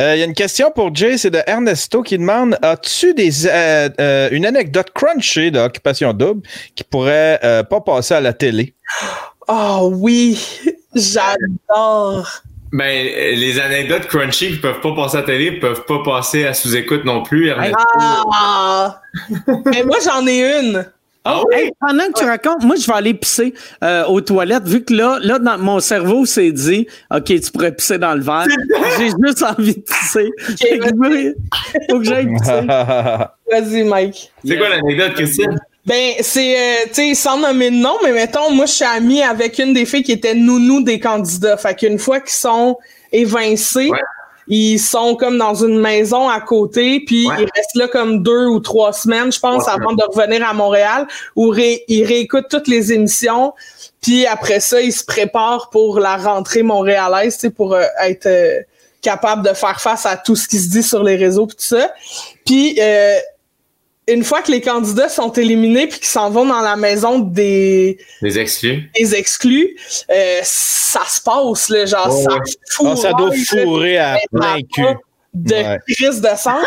[0.00, 3.46] Euh, Il y a une question pour Jay, c'est de Ernesto qui demande As-tu des
[3.46, 6.42] euh, euh, une anecdote crunchy d'occupation double
[6.74, 8.74] qui pourrait euh, pas passer à la télé?
[9.48, 10.38] Oh oui,
[10.94, 12.42] j'adore.
[12.72, 13.06] Ben,
[13.36, 17.04] les anecdotes crunchy qui peuvent pas passer à la télé peuvent pas passer à sous-écoute
[17.04, 17.48] non plus.
[17.48, 17.74] Ernest.
[17.98, 19.00] Ah!
[19.66, 20.86] Mais moi, j'en ai une.
[21.24, 23.54] Oh, hey, pendant que tu racontes, moi, je vais aller pisser
[23.84, 27.72] euh, aux toilettes, vu que là, là, dans mon cerveau s'est dit, OK, tu pourrais
[27.72, 28.46] pisser dans le verre.
[28.98, 30.30] J'ai juste envie de pisser.
[30.52, 31.34] Okay,
[31.90, 32.66] faut que j'aille pisser.
[32.66, 34.32] Vas-y, Mike.
[34.44, 35.56] C'est quoi l'anecdote, Christine?
[35.84, 39.20] Ben, c'est, euh, tu sais, sans nommer de nom, mais mettons, moi, je suis amie
[39.22, 41.56] avec une des filles qui était nounou des candidats.
[41.56, 42.78] Fait qu'une fois qu'ils sont
[43.10, 43.98] évincés, Ouais.
[44.46, 47.34] ils sont comme dans une maison à côté, puis Ouais.
[47.40, 49.72] ils restent là comme deux ou trois semaines, je pense, Ouais.
[49.72, 53.52] avant de revenir à Montréal, où ré- ils réécoutent toutes les émissions,
[54.00, 58.26] puis après ça, ils se préparent pour la rentrée montréalaise, tu sais, pour euh, être
[58.26, 58.60] euh,
[59.00, 61.64] capable de faire face à tout ce qui se dit sur les réseaux, puis tout
[61.76, 61.92] ça.
[62.46, 63.18] Puis euh,
[64.08, 67.98] une fois que les candidats sont éliminés puis qu'ils s'en vont dans la maison des,
[68.20, 68.90] Les exclus.
[68.98, 69.76] des exclus,
[70.10, 72.40] euh, ça se passe, là, genre, ça ouais.
[72.70, 72.92] fourre.
[72.92, 74.82] Ah, ça doit fourrer à plein cul.
[75.34, 75.78] De Ouais.
[75.88, 76.58] crise de sang.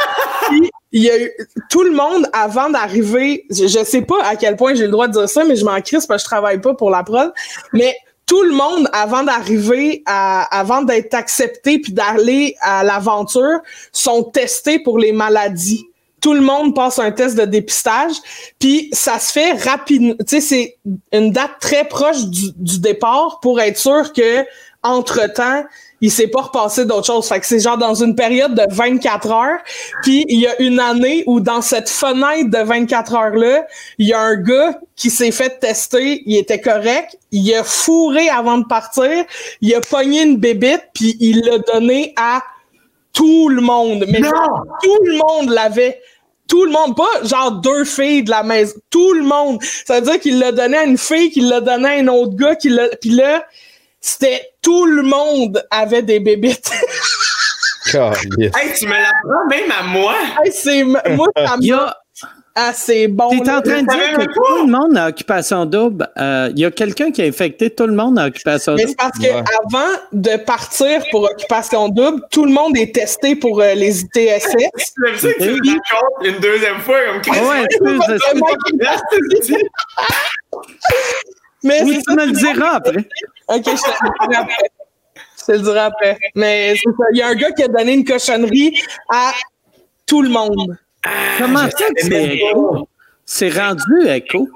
[0.91, 1.31] Il y a eu
[1.69, 3.45] tout le monde avant d'arriver.
[3.51, 5.64] Je, je sais pas à quel point j'ai le droit de dire ça, mais je
[5.65, 7.31] m'en crisse parce que je travaille pas pour la prod.
[7.73, 13.59] Mais tout le monde, avant d'arriver à, avant d'être accepté puis d'aller à l'aventure,
[13.91, 15.85] sont testés pour les maladies.
[16.25, 18.13] Tout le monde passe un test de dépistage,
[18.57, 20.15] puis ça se fait rapidement.
[20.27, 20.77] Tu sais, c'est
[21.13, 24.43] une date très proche du, du départ pour être sûr que
[24.81, 25.63] entre temps,
[26.01, 27.27] il s'est pas repassé d'autres choses.
[27.27, 29.59] Fait que c'est genre dans une période de 24 heures.
[30.01, 33.67] Puis il y a une année où dans cette fenêtre de 24 heures-là,
[33.99, 38.29] il y a un gars qui s'est fait tester, il était correct, il a fourré
[38.29, 39.25] avant de partir,
[39.61, 42.41] il a pogné une bébite, puis il l'a donné à
[43.15, 44.05] tout le monde.
[44.09, 44.29] Mais Non!
[44.83, 46.01] tout le monde l'avait.
[46.48, 49.61] Tout le monde, pas genre deux filles de la maison, tout le monde.
[49.85, 52.35] Ça veut dire qu'il l'a donné à une fille, qu'il l'a donné à un autre
[52.35, 52.90] gars, qu'il l'a.
[53.01, 53.45] Puis là,
[53.99, 56.72] c'était tout le monde avait des bébites.
[58.57, 60.15] Hey, tu me l'apprends même à moi!
[60.43, 62.05] Hey, c'est moi ça a,
[62.58, 63.30] ah c'est bon.
[63.30, 66.08] T'es en train de dire que tout le monde a occupation double.
[66.17, 68.90] Euh, Il y a quelqu'un qui a infecté tout le monde à occupation Mais double?
[68.92, 69.43] c'est parce que Ouais.
[69.66, 74.14] avant de partir pour occupation double, tout le monde est testé pour euh, les ITSS.
[74.16, 77.40] J'aime ça que tu racontes une deuxième fois comme Chris.
[77.42, 77.67] Ah ouais.
[81.64, 82.98] Mais Oui, tu ça, me le diras après.
[83.48, 84.69] Ok, je te le dirai après.
[85.40, 86.17] Je te le dirai après.
[86.35, 87.06] Mais c'est ça.
[87.11, 88.80] Il y a un gars qui a donné une cochonnerie
[89.11, 89.32] à
[90.06, 90.77] tout le monde.
[91.38, 92.88] Comment ça que c'est écho?
[93.25, 94.48] C'est rendu écho.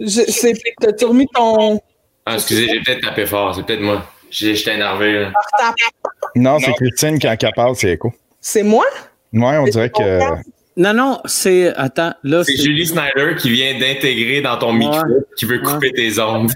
[0.00, 1.80] Je, c'est, t'as-tu remis ton
[2.26, 4.04] Ah, excusez, j'ai peut-être tapé fort, c'est peut-être moi.
[4.30, 5.12] J'ai- J'étais énervé.
[5.24, 5.32] Là.
[6.36, 8.12] Non, c'est Christine quand elle parle, c'est écho.
[8.40, 8.84] C'est moi?
[9.32, 10.20] Ouais, on dirait que.
[10.76, 11.74] Non, non, c'est.
[11.74, 12.62] Attends, là, C'est c'est.
[12.62, 15.20] Julie Snyder qui vient d'intégrer dans ton micro, Ouais.
[15.36, 16.52] qui veut couper tes ondes.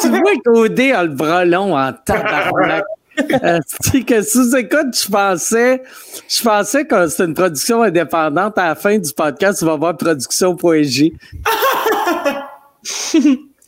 [0.00, 2.84] Tu vois qu'OD a le bras long en tabarnak.
[3.16, 5.82] Que sous-écoute, je pensais,
[6.28, 8.56] je pensais que c'était une production indépendante.
[8.58, 11.14] À la fin du podcast, tu vas voir production.j.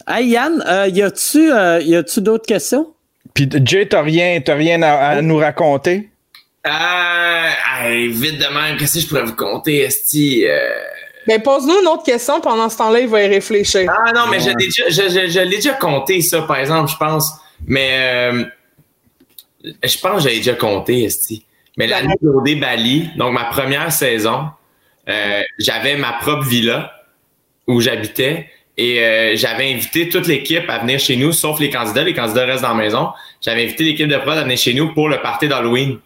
[0.08, 2.92] hey Yann, euh, y a-tu, euh, y a-tu d'autres questions?
[3.34, 6.08] Puis Jay, t'as rien, t'as rien à, à nous raconter?
[6.64, 7.50] Ah,
[7.82, 10.44] hey, vite de même, qu'est-ce que je pourrais vous compter, Esti?
[10.46, 10.70] Euh...
[11.26, 12.40] Ben, pose-nous une autre question.
[12.40, 13.88] Pendant ce temps-là, il va y réfléchir.
[13.90, 16.90] Ah non, mais je l'ai déjà, je, je- je l'ai déjà compté, ça, par exemple,
[16.90, 17.32] je pense.
[17.66, 18.44] Mais euh,
[19.64, 21.44] je pense que j'avais déjà compté, Esti.
[21.76, 24.46] Mais l'année d'OD Bali, donc ma première saison,
[25.08, 26.92] euh, j'avais ma propre villa
[27.66, 32.04] où j'habitais et euh, j'avais invité toute l'équipe à venir chez nous, sauf les candidats.
[32.04, 33.10] Les candidats restent dans la maison.
[33.40, 35.98] J'avais invité l'équipe de prod à venir chez nous pour le party d'Halloween.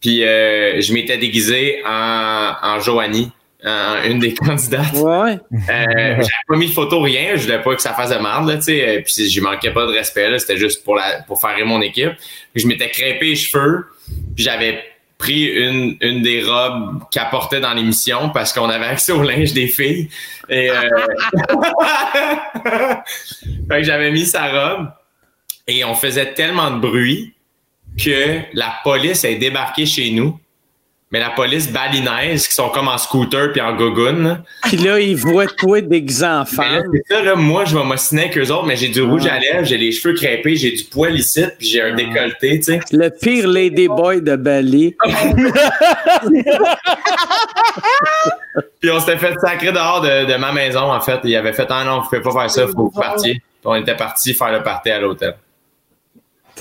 [0.00, 3.30] Puis euh, je m'étais déguisé en, en Joanie,
[3.64, 4.94] en une des candidates.
[4.94, 5.38] Ouais.
[5.52, 7.36] Euh, j'avais pas mis de photo, rien.
[7.36, 8.88] Je voulais pas que ça fasse de merde, là, tu sais.
[8.88, 10.38] Euh, Puis je manquais pas de respect, là.
[10.38, 12.12] C'était juste pour la, pour faire rire mon équipe.
[12.52, 13.86] Puis je m'étais crêpé les cheveux.
[14.34, 14.84] Puis j'avais
[15.18, 19.52] pris une, une des robes qu'elle portait dans l'émission parce qu'on avait accès au linge
[19.52, 20.10] des filles.
[20.48, 20.88] Et, euh...
[23.68, 24.90] fait que j'avais mis sa robe.
[25.66, 27.34] Et on faisait tellement de bruit
[27.98, 30.38] que la police est débarquée chez nous.
[31.12, 34.42] Mais la police balinaise, qui sont comme en scooter puis en gogoune.
[34.64, 36.90] Puis là, ils voient toi déguisé en Mais là, femme.
[36.92, 39.38] c'est ça, là, moi, je vais m'ostiner avec eux autres, mais j'ai du rouge à
[39.38, 42.80] lèvres, j'ai les cheveux crêpés, j'ai du poil ici, puis j'ai un décolleté, tu sais.
[42.90, 44.96] Le pire ladyboy de Bali.
[48.80, 51.20] Puis on s'était fait sacrer dehors de, de ma maison, en fait.
[51.24, 53.34] Il avait fait, ah non, vous pouvez pas faire ça, faut que vous partiez.
[53.34, 55.36] Puis on était parti faire le party à l'hôtel.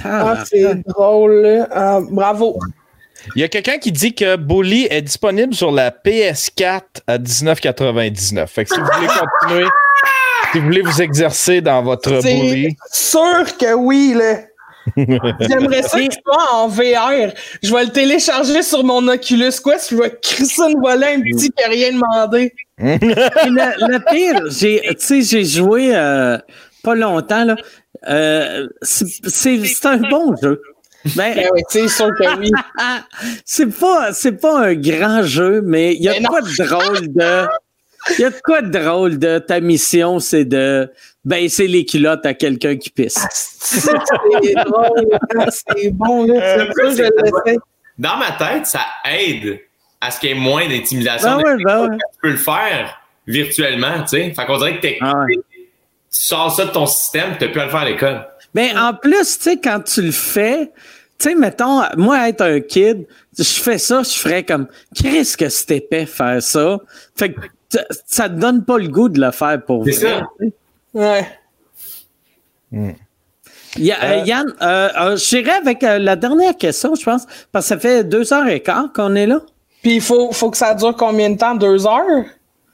[0.03, 1.41] Ah, c'est drôle.
[1.41, 1.67] là.
[1.71, 2.59] Ah, bravo.
[3.35, 8.47] Il y a quelqu'un qui dit que Bully est disponible sur la PS4 à 19,99.
[8.47, 9.69] Fait que si vous voulez continuer,
[10.51, 14.39] si vous voulez vous exercer dans votre Bully, sûr que oui, là.
[14.95, 17.33] J'aimerais ça que tu sois en VR.
[17.63, 21.49] Je vais le télécharger sur mon Oculus Quest, je vais crisser une volée un petit
[21.49, 22.53] qui n'a rien demandé.
[22.77, 26.37] le, le, pire, j'ai, tu sais, j'ai joué euh,
[26.83, 27.55] pas longtemps, là.
[28.07, 30.61] Euh, c'est un bon jeu.
[31.15, 32.51] Ben, ben oui, c'est sûr que oui.
[33.45, 37.47] c'est pas, c'est pas un grand jeu, mais il y a quoi de drôle de.
[38.17, 40.91] Il y a de quoi de drôle de ta mission, c'est de
[41.23, 43.17] baisser les culottes à quelqu'un qui pisse.
[43.19, 46.67] Ah, c'est drôle, hein, c'est bon, là.
[47.97, 49.59] Dans ma tête, ça aide
[50.01, 51.37] à ce qu'il y ait moins d'intimidation.
[51.37, 51.97] Ben ouais, ben ouais.
[51.97, 54.33] Tu peux le faire virtuellement, tu sais.
[54.33, 55.41] Fait qu'on dirait que ah tu
[56.09, 58.27] sors ça de ton système, tu n'as plus à le faire à l'école.
[58.53, 60.71] Mais en plus, tu sais, quand tu le fais,
[61.17, 65.49] tu sais, mettons, moi, être un kid, je fais ça, je ferais comme, Chris, que
[65.49, 66.77] c'était épais faire ça.
[67.15, 67.39] Fait que
[68.05, 69.91] ça te donne pas le goût de le faire pour vrai.
[69.91, 70.23] C'est ça.
[70.93, 71.27] Ouais.
[72.71, 72.91] Hmm.
[73.77, 78.03] Euh, Yann, euh, euh, j'irai avec la dernière question, je pense, parce que ça fait
[78.03, 79.41] deux heures et quart qu'on est là.
[79.81, 81.55] Puis il faut, faut que ça dure combien de temps?
[81.55, 82.25] Deux heures?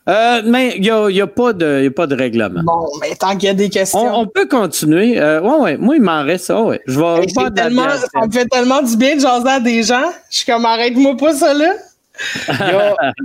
[0.09, 2.61] Euh, mais il n'y a, y a, pas de, y a pas de règlement.
[2.63, 3.99] Bon, mais tant qu'il y a des questions.
[3.99, 5.19] On, peut continuer.
[5.19, 5.77] Euh, ouais, ouais.
[5.77, 6.61] Moi, il m'en reste ça.
[6.61, 6.81] Ouais.
[6.87, 10.11] Je vais pas tellement, Ça me fait tellement du bien de jaser à des gens.
[10.29, 11.73] Je suis comme, arrête-moi pas ça là.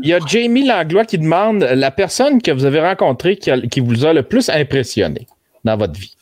[0.02, 3.80] il, y a, Jamie Langlois qui demande la personne que vous avez rencontrée qui, qui
[3.80, 5.26] vous a le plus impressionné
[5.64, 6.14] dans votre vie?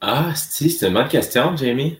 [0.00, 1.98] Ah, c'est une bonne question, Jamie.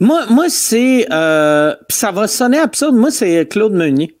[0.00, 1.06] Moi, moi c'est.
[1.10, 2.94] Euh, ça va sonner absurde.
[2.94, 4.17] Moi, c'est Claude Meunier.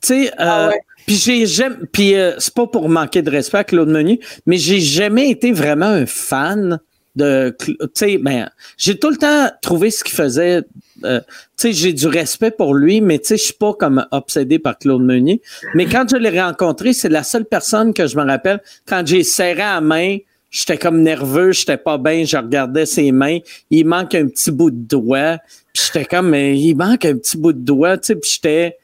[0.00, 0.72] Tu sais, euh, ah
[1.08, 4.58] puis j'ai jamais, puis euh, c'est pas pour manquer de respect à Claude Meunier, mais
[4.58, 6.80] j'ai jamais été vraiment un fan
[7.16, 10.64] de, tu sais, ben, j'ai tout le temps trouvé ce qu'il faisait.
[11.04, 14.04] Euh, tu sais, j'ai du respect pour lui, mais tu sais, je suis pas comme
[14.10, 15.40] obsédé par Claude Meunier.
[15.74, 19.24] Mais quand je l'ai rencontré, c'est la seule personne que je me rappelle quand j'ai
[19.24, 20.18] serré la main.
[20.50, 23.38] J'étais comme nerveux, j'étais pas bien, je regardais ses mains,
[23.70, 25.38] il manque un petit bout de doigt,
[25.74, 28.76] puis j'étais comme mais il manque un petit bout de doigt, tu sais, puis j'étais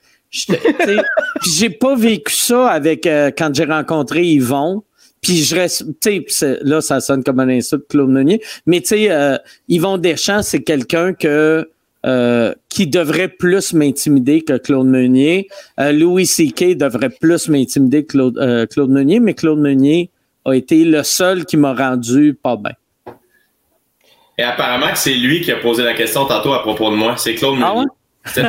[1.55, 4.83] j'ai pas vécu ça avec euh, quand j'ai rencontré Yvon.
[5.21, 8.43] Puis je reste, tu sais, là, ça sonne comme un insulte, Claude Meunier.
[8.67, 9.39] Mais tu sais, euh,
[9.69, 11.71] Yvon Deschamps, c'est quelqu'un que
[12.05, 15.49] euh, qui devrait plus m'intimider que Claude Meunier.
[15.79, 16.77] Louis C.K.
[16.77, 20.11] devrait plus m'intimider que Claude, Claude Meunier, mais Claude Meunier
[20.45, 22.73] a été le seul qui m'a rendu pas bien.
[24.37, 27.17] Et apparemment que c'est lui qui a posé la question tantôt à propos de moi.
[27.17, 27.87] C'est Claude ah Meunier.
[28.27, 28.43] C'est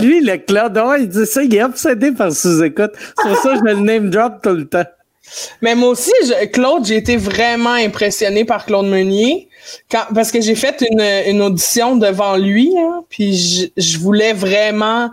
[0.00, 0.80] lui, le Claude.
[1.00, 2.92] il dit ça, il est obsédé par sous-écoute.
[3.16, 4.84] C'est pour ça que je le name drop tout le temps.
[5.62, 6.12] Mais moi aussi,
[6.52, 9.48] Claude, j'ai été vraiment impressionné par Claude Meunier.
[9.88, 15.10] parce que j'ai fait une, audition devant lui, hein, puis je, voulais vraiment.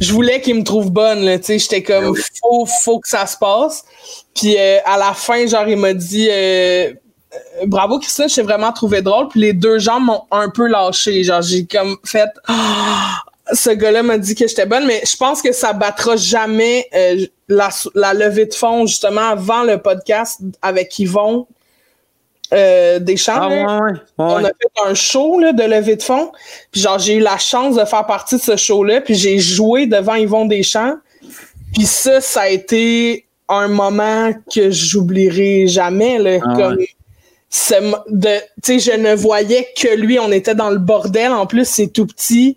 [0.00, 1.58] Je voulais qu'il me trouve bonne, tu sais.
[1.58, 3.84] J'étais comme, faut, faut que ça se passe.
[4.34, 6.92] Puis euh, à la fin, genre, il m'a dit, euh,
[7.66, 9.28] bravo Christine, j'ai vraiment trouvé drôle.
[9.28, 11.22] Puis les deux gens m'ont un peu lâché.
[11.24, 12.28] Genre, j'ai comme fait.
[13.52, 17.26] ce gars-là m'a dit que j'étais bonne, mais je pense que ça battra jamais euh,
[17.48, 21.46] la, la, levée de fonds, justement, avant le podcast avec Yvon
[22.52, 23.48] euh, Deschamps.
[23.68, 23.80] Ah,
[24.18, 26.32] On a fait un show là, de levée de fonds.
[26.70, 29.00] Puis genre, j'ai eu la chance de faire partie de ce show-là.
[29.00, 30.96] Puis j'ai joué devant Yvon Deschamps.
[31.72, 36.18] Puis ça, ça a été un moment que j'oublierai jamais.
[36.18, 36.78] Là, ah, comme,
[38.08, 41.32] de tu je ne voyais que lui on était dans le bordel.
[41.32, 42.56] En plus c'est tout petit.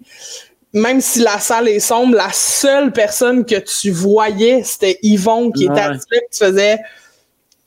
[0.73, 5.65] Même si la salle est sombre la seule personne que tu voyais c'était Yvon qui
[5.65, 6.79] était qui te faisait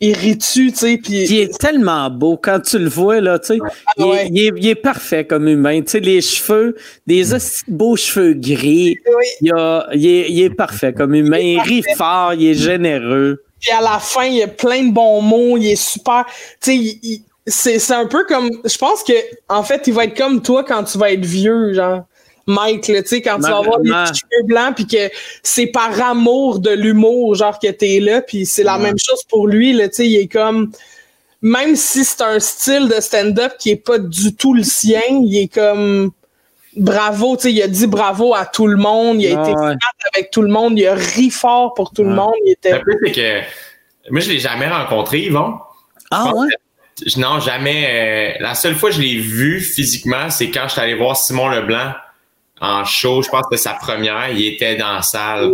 [0.00, 2.36] il tu sais puis il est tellement beau.
[2.36, 3.58] Quand tu le vois là tu sais
[3.98, 5.82] ah, il, est parfait comme humain.
[5.82, 6.76] Tu sais les cheveux
[7.06, 7.24] des
[7.66, 8.96] beaux cheveux gris
[9.40, 11.38] il, est, il, est, parfait comme humain.
[11.38, 14.92] Il rit fort il est généreux puis à la fin, il y a plein de
[14.92, 16.24] bons mots, il est super.
[16.60, 18.50] Tu sais, c'est un peu comme.
[18.64, 19.12] Je pense que
[19.48, 22.02] en fait, il va être comme toi quand tu vas être vieux, genre.
[22.48, 25.10] Mike, tu sais, quand tu vas avoir des cheveux blancs, puis que
[25.42, 29.46] c'est par amour de l'humour, genre, que t'es là, puis c'est la même chose pour
[29.46, 30.72] lui, tu sais, il est comme,
[31.42, 35.36] même si c'est un style de stand-up qui est pas du tout le sien, il
[35.36, 36.10] est comme,
[36.78, 39.74] bravo, tu sais, il a dit bravo à tout le monde, il a été ouais.
[40.14, 42.34] avec tout le monde, il a ri fort pour tout le monde.
[42.44, 42.80] Il était...
[43.04, 43.40] c'est que
[44.10, 45.58] moi, je l'ai jamais rencontré, Yvon.
[46.10, 46.48] Ah ouais?
[47.16, 48.36] non, jamais.
[48.38, 51.16] Euh, la seule fois que je l'ai vu physiquement, c'est quand je suis allé voir
[51.16, 51.92] Simon Leblanc
[52.60, 53.22] en show.
[53.22, 54.30] Je pense que c'était sa première.
[54.30, 55.52] Il était dans la salle.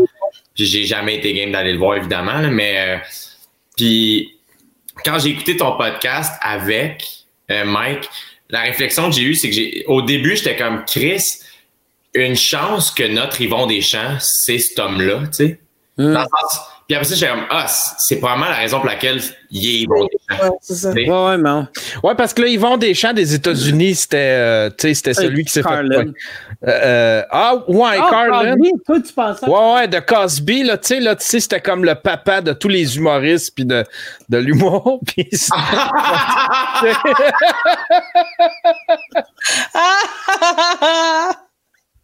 [0.55, 2.41] Puis j'ai jamais été game d'aller le voir, évidemment.
[2.51, 2.99] mais euh,
[3.77, 4.39] puis
[5.05, 7.05] quand j'ai écouté ton podcast avec
[7.51, 8.09] euh, Mike,
[8.55, 11.41] la réflexion que j'ai eue, c'est que j'ai au début, j'étais comme Chris,
[12.15, 15.61] une chance que notre Yvon Deschamps, c'est cet homme-là, tu sais.
[15.99, 16.17] Hmm.
[16.87, 17.67] Puis après ça, j'étais comme, ah,
[17.99, 19.19] c'est probablement la raison pour laquelle
[19.51, 20.45] il est Yvon Deschamps.
[20.45, 20.91] Ouais, c'est ça.
[20.91, 21.51] Ouais, ouais, mais
[22.03, 25.69] Ouais, parce que là, Yvon Deschamps des États-Unis, c'était euh, c'était celui qui s'est fait.
[25.69, 26.05] Euh,
[26.67, 28.55] euh, ah, ouais, Ah, Carlin.
[28.57, 29.47] Cosby, toi, tu pensais?
[29.49, 32.53] Ouais, ouais, de Cosby, là, tu sais, là, tu sais, c'était comme le papa de
[32.53, 33.83] tous les humoristes puis de,
[34.29, 35.01] de l'humour.
[35.07, 35.55] Puis c'est-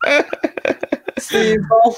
[1.18, 1.94] c'est bon.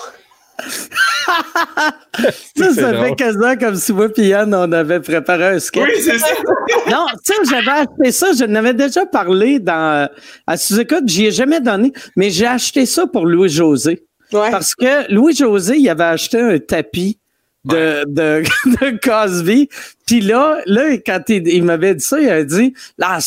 [2.57, 3.07] Ça, ça drôle.
[3.07, 5.83] fait quasiment comme si moi et Yann, on avait préparé un sketch.
[5.83, 6.27] Oui, c'est ça.
[6.91, 10.09] Non, tu sais, j'avais acheté ça, je n'avais déjà parlé dans,
[10.47, 14.05] à sous-écoute, j'y ai jamais donné, mais j'ai acheté ça pour Louis-José.
[14.33, 14.51] Ouais.
[14.51, 17.19] Parce que Louis-José, il avait acheté un tapis
[17.65, 19.69] de, de, de Cosby.
[20.07, 23.19] Puis là, là, quand il, il m'avait dit ça, il a dit, là,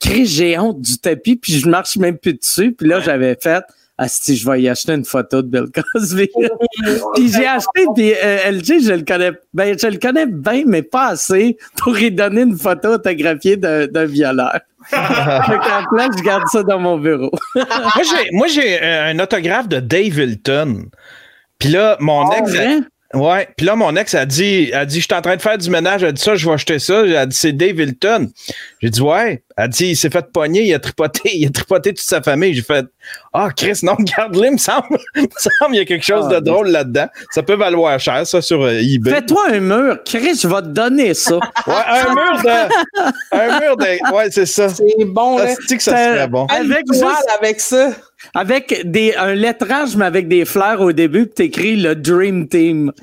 [0.00, 2.72] Chris, j'ai honte du tapis, puis je marche même plus dessus.
[2.72, 3.64] Puis là, j'avais fait,
[4.06, 6.28] si je vais y acheter une photo de Bill Cosby.
[7.14, 10.82] puis j'ai acheté, puis euh, LG, je le connais, ben, je le connais bien, mais
[10.82, 14.60] pas assez pour lui donner une photo autographiée d'un d'un violeur.
[14.88, 17.32] fait qu'en place, je garde ça dans mon bureau.
[17.54, 20.86] moi, j'ai, moi, j'ai euh, un autographe de Dave Hilton.
[21.58, 22.50] Puis là, mon ex.
[22.50, 22.80] Vrai?
[23.14, 23.48] Ouais.
[23.56, 25.70] Puis là, mon ex a dit, a dit, je suis en train de faire du
[25.70, 26.02] ménage.
[26.02, 27.00] Elle a dit ça, je vais acheter ça.
[27.06, 28.30] Elle a dit, c'est Dave Hilton.
[28.82, 29.42] J'ai dit, ouais.
[29.56, 32.20] Elle a dit, il s'est fait pogner, il a tripoté, il a tripoté toute sa
[32.20, 32.52] famille.
[32.52, 32.84] J'ai fait,
[33.32, 36.44] ah, Chris, non, garde-le, me semble, me semble, il y a quelque chose Ah, de
[36.44, 37.06] drôle là-dedans.
[37.30, 39.10] Ça peut valoir cher, ça, sur euh, eBay.
[39.10, 39.98] Fais-toi un mur.
[40.04, 41.36] Chris, je vais te donner ça.
[41.66, 44.68] Ouais, un mur de, un mur de, ouais, c'est ça.
[44.68, 45.48] C'est bon, là.
[45.48, 46.44] Ça que ça C'est- serait bon.
[46.46, 47.90] Avec Avec juste- avec ça.
[48.34, 52.92] Avec des, un lettrage, mais avec des fleurs au début, puis t'écris le Dream Team.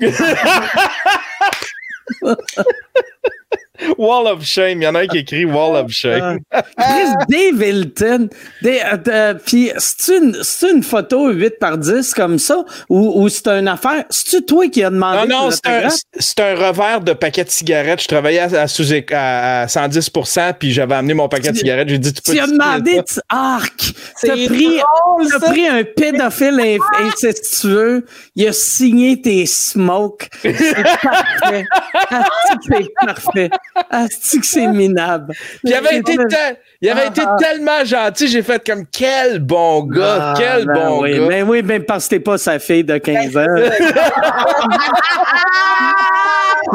[3.98, 4.82] Wall of Shame.
[4.82, 6.38] Il y en a un qui écrit Wall of Shame.
[6.52, 8.28] Chris Dave Hilton.
[8.64, 13.48] Euh, puis c'est une, c'est une photo 8 par 10 comme ça, ou, ou c'est
[13.48, 14.04] une affaire?
[14.10, 18.02] C'est-tu toi qui as demandé Non, non, c'est un, un revers de paquet de cigarettes.
[18.02, 21.88] Je travaillais à, à, sous- à, à 110% puis j'avais amené mon paquet de cigarettes.
[21.88, 25.38] J'ai dit, tu peux Tu as te demandé, signer tu- arc, t'as pris, drôle, t'as
[25.40, 25.50] ça.
[25.50, 30.28] pris un pédophile incestueux, il a signé tes smokes.
[30.42, 31.64] C'est parfait.
[32.10, 33.50] Que c'est parfait.
[33.90, 35.34] Asti que c'est minable?
[35.64, 38.26] il avait, été, te- il avait été tellement gentil.
[38.28, 41.26] J'ai fait comme, quel bon gars, Ah, quel ben bon oui, gars.
[41.28, 43.46] Ben oui, ben parce que t'es pas sa fille de 15 ans.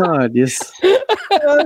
[0.03, 0.27] Ah.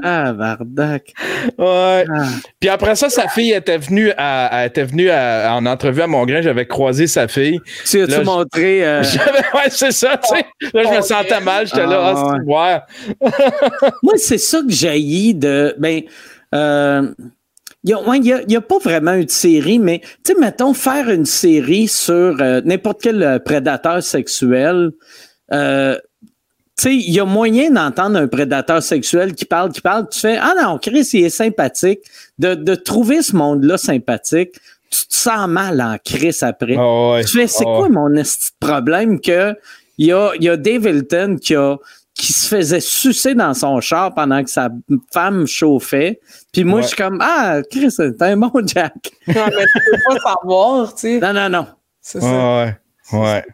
[0.03, 1.13] Ah, Vardac.
[1.57, 2.05] Ouais.
[2.13, 2.25] Ah.
[2.59, 6.07] Puis après ça, sa fille était venue, à, elle était venue à- en entrevue à
[6.07, 6.41] Montgrain.
[6.41, 7.59] J'avais croisé sa fille.
[7.85, 8.85] Tu as-tu Là, montré.
[8.85, 10.45] euh, J'avais- ouais, c'est ça, tu sais.
[10.73, 11.65] Là, je me sentais mal.
[11.67, 13.91] J'étais là, Ah, ah, c'est ouais.
[14.03, 15.75] Moi, c'est ça que j'ai de.
[15.79, 16.01] Ben,
[16.53, 17.11] euh,
[17.83, 20.39] il n'y a, ouais, a- il y a pas vraiment une série, mais tu sais,
[20.39, 24.91] mettons, faire une série sur euh, n'importe quel euh, prédateur sexuel.
[25.53, 25.97] Euh,
[26.77, 30.19] tu sais, il y a moyen d'entendre un prédateur sexuel qui parle, qui parle, tu
[30.19, 31.99] fais Ah non, Chris, il est sympathique.
[32.37, 34.51] De, de trouver ce monde-là sympathique,
[34.89, 36.75] tu te sens mal en Chris après.
[36.77, 37.23] Ah ouais.
[37.23, 37.89] Tu fais, c'est Ah quoi ouais.
[37.89, 39.55] mon esti de problème que
[39.97, 41.77] il y a, il y a Dave Hilton qui a
[42.13, 44.69] qui se faisait sucer dans son char pendant que sa
[45.13, 46.21] femme chauffait.
[46.53, 46.83] Puis moi, Ouais.
[46.83, 48.93] je suis comme, ah, Chris, c'est un bon Jack.
[49.27, 51.19] Non, mais tu peux pas savoir, tu sais.
[51.19, 51.67] Non, non, non.
[52.01, 52.27] C'est ça.
[52.27, 52.77] Ouais,
[53.13, 53.45] ouais.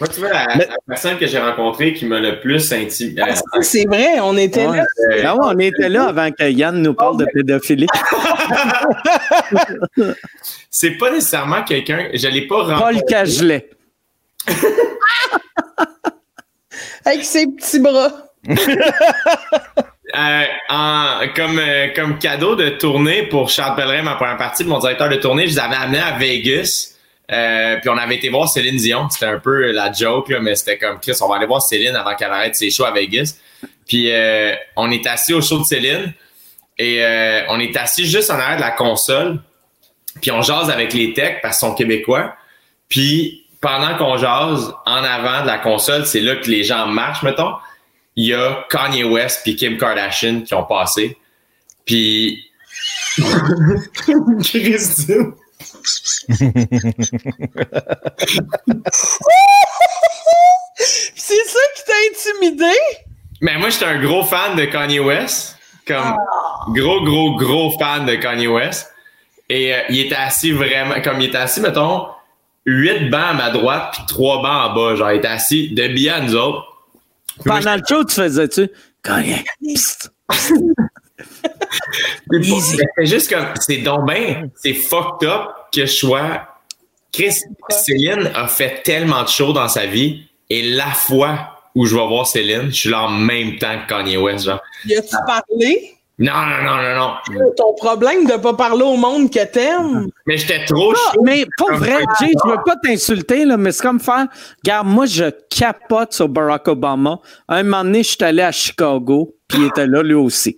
[0.00, 3.22] Moi, tu vois, la, la personne que j'ai rencontrée qui m'a le plus intimidé.
[3.26, 4.78] Ah, C'est vrai, on était Ouais.
[4.78, 4.84] là.
[5.24, 7.86] Ah ouais, on était là avant que Yann nous parle de pédophilie.
[10.70, 12.08] c'est pas nécessairement quelqu'un.
[12.12, 13.02] Je l'ai pas Paul rencontré.
[13.08, 13.70] Cagelet.
[17.04, 18.10] Avec ses petits bras.
[20.16, 24.68] Euh, en- comme, euh, comme cadeau de tournée pour Charles Pellerin, ma première partie de
[24.68, 26.92] mon directeur de tournée, je les avais amenés à Vegas.
[27.32, 29.08] Euh, puis on avait été voir Céline Dion.
[29.10, 31.96] C'était un peu la joke, là, mais c'était comme Chris, on va aller voir Céline
[31.96, 33.36] avant qu'elle arrête ses shows à Vegas.
[33.86, 36.12] Puis euh, on est assis au show de Céline
[36.78, 39.40] et euh, on est assis juste en arrière de la console.
[40.20, 42.34] Puis on jase avec les techs parce qu'ils sont québécois.
[42.88, 47.22] Puis pendant qu'on jase, en avant de la console, c'est là que les gens marchent,
[47.22, 47.54] mettons.
[48.14, 51.16] Il y a Kanye West puis Kim Kardashian qui ont passé.
[51.84, 52.44] Puis
[54.42, 55.32] Christine.
[61.14, 62.74] C'est ça qui t'a intimidé?
[63.40, 65.56] Mais moi, j'étais un gros fan de Kanye West.
[65.86, 66.16] Comme
[66.68, 68.88] gros, gros, gros fan de Kanye West.
[69.48, 72.08] Et euh, il était assis vraiment, comme il était assis, mettons,
[72.64, 74.96] huit bancs à ma droite puis trois bancs en bas.
[74.96, 76.64] Genre, il était assis de billet à nous autres.
[77.44, 78.68] Moi, Pendant le show, tu faisais-tu?
[79.02, 79.44] Kanye.
[79.62, 80.10] Psst.
[82.30, 86.42] C'est juste comme, c'est donc ben, c'est fucked up que je sois.
[87.12, 87.34] Chris,
[87.70, 91.38] Céline a fait tellement de shows dans sa vie et la fois
[91.74, 94.60] où je vais voir Céline, je suis là en même temps que Kanye West, genre.
[94.86, 95.92] Y a-tu parlé?
[96.18, 96.94] Non, non, non, non,
[97.38, 97.50] non.
[97.58, 100.08] Ton problème de pas parler au monde que t'aimes?
[100.26, 101.20] Mais j'étais trop Ah, chaud.
[101.22, 104.26] mais pas vrai, Jay, je veux pas t'insulter, là, mais c'est comme faire.
[104.64, 105.24] Regarde, moi, je
[105.54, 107.18] capote sur Barack Obama.
[107.48, 110.56] Un moment donné, je suis allé à Chicago, puis il était là, lui aussi.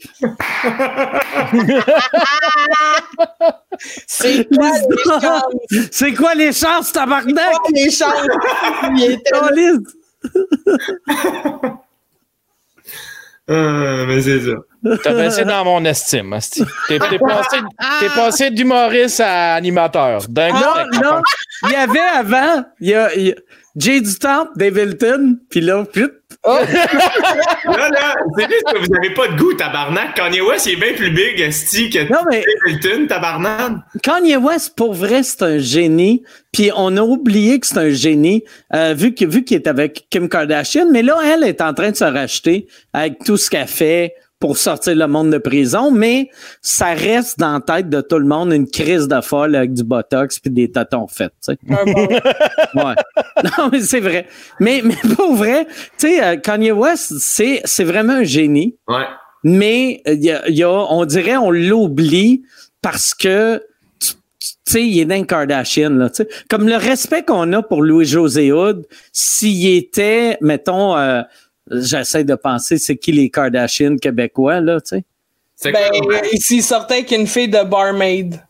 [4.07, 5.45] C'est quoi les chances?
[5.91, 7.53] C'est quoi les chances, tabarnak?
[7.53, 8.27] Quoi les chances?
[8.97, 9.73] Il était là.
[13.51, 14.99] Euh, mais c'est ça.
[15.03, 16.63] T'as baissé dans mon estime, asti.
[16.87, 17.57] T'es t'es passé,
[18.01, 20.29] t'es passé d'humoriste à animateur.
[20.29, 21.23] D'un coup, Non, non.
[21.63, 23.35] Il y avait avant, il y a, il y a
[23.75, 25.87] Jay du Temple, Dave Hilton, puis là,
[26.49, 30.15] Là, là, c'est juste que vous avez pas de goût, tabarnak.
[30.15, 33.73] Kanye West, il est bien plus big, esti, que Non, mais- Hilton, tabarnak.
[34.03, 36.23] Kanye West, pour vrai, c'est un génie.
[36.53, 38.43] Puis on a oublié que c'est un génie,
[38.75, 40.87] euh, vu qu'il est avec Kim Kardashian.
[40.91, 44.57] Mais là, elle est en train de se racheter avec tout ce qu'elle fait pour
[44.57, 45.91] sortir le monde de prison.
[45.91, 46.31] Mais
[46.63, 49.83] ça reste dans la tête de tout le monde une crise de folle avec du
[49.85, 51.33] botox puis des tatons faits.
[51.45, 51.59] tu sais.
[52.75, 52.95] Ouais.
[53.45, 54.27] non, mais c'est vrai.
[54.61, 55.67] Mais, mais pour vrai,
[55.99, 59.05] tu sais, euh, Kanye West, c'est c'est vraiment un génie Ouais.
[59.45, 62.43] mais euh, il y a, il y a- on dirait on l'oublie
[62.83, 63.63] parce que
[64.01, 64.15] tu
[64.75, 66.29] sais, il est dans Kardashian, là, tu sais.
[66.51, 71.23] Comme le respect qu'on a pour Louis-José Hood, s'il était, mettons, euh,
[71.71, 75.05] j'essaie de penser, c'est qui les Kardashians québécois, là, tu sais.
[75.57, 76.15] C'est Ben, quoi?
[76.17, 78.41] euh, ici, il sortait avec une fille de barmaid.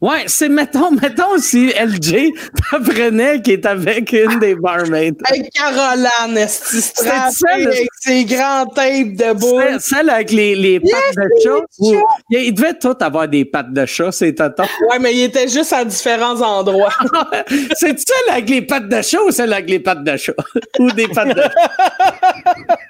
[0.00, 2.28] Ouais, c'est, mettons, mettons si LJ
[2.70, 5.12] t'apprenait qu'il est avec une des barmaids.
[5.24, 9.76] Avec Caroline, le- avec ses grands tapes de boule?
[9.80, 11.58] Celle- avec les, les pattes de chat.
[11.80, 11.96] ou-
[12.30, 14.62] il il devait tout avoir des pattes de chat, c'est tatons.
[14.88, 16.92] Ouais, mais il était juste à différents endroits.
[17.74, 20.32] C'est celle avec les pattes de chat ou celle avec les pattes de chat?
[20.78, 22.66] ou des pattes de chat?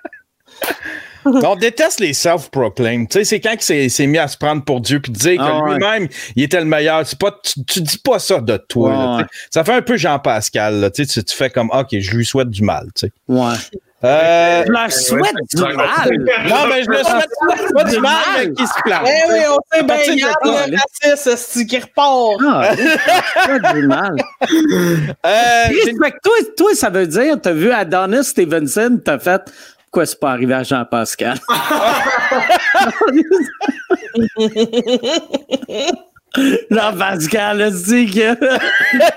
[1.45, 3.09] On déteste les self-proclaimed.
[3.09, 5.61] Tu sais, c'est quand il s'est- mis à se prendre pour Dieu puis dire Ah
[5.61, 5.75] que ouais.
[5.77, 7.07] lui-même, il était le meilleur.
[7.07, 8.91] C'est pas, tu, tu dis pas ça de toi.
[8.91, 9.27] Là.
[9.51, 10.91] Ça fait un peu Jean-Pascal.
[10.95, 12.87] Tu, sais, tu, fais comme, OK, je lui souhaite du mal.
[12.95, 13.13] tu sais.
[13.29, 13.55] Ouais.
[14.05, 16.09] Euh, Je leur souhaite du mal.
[16.49, 19.09] non, mais je le souhaite pas du mal, mais qui se plante.
[19.09, 22.41] Eh oui, on sait bien, de Yann, là, le raciste, esti, qui repart.
[22.47, 22.71] Ah,
[23.45, 24.15] souhaite du mal.
[25.27, 25.65] Euh,
[26.23, 29.43] toi, toi, ça veut dire, t'as vu Adonis Stevenson, t'as fait,
[29.91, 31.39] pourquoi c'est pas arrivé à Jean-Pascal?
[36.71, 38.37] Jean-Pascal, c'est que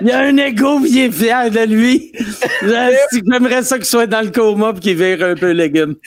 [0.00, 2.10] il a un ego pis il est fier de lui.
[2.62, 5.96] J'aimerais ça qu'il soit dans le coma pis qu'il vire un peu légumes.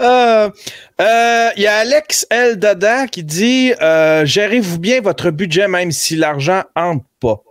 [0.00, 0.50] Euh,
[1.00, 2.58] euh, Il y a Alex L.
[2.58, 7.42] Dada qui dit euh, Gérez-vous bien votre budget même si l'argent entre pas?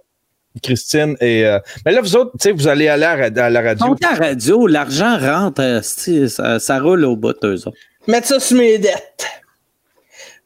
[0.62, 1.46] Christine et.
[1.46, 3.88] euh, mais là, vous autres, tu sais, vous allez aller à la, à la radio.
[3.88, 5.82] Donc, à radio, l'argent rentre, euh,
[6.28, 7.78] ça, ça roule au bout, eux autres.
[8.08, 9.28] Mettre ça sur mes dettes.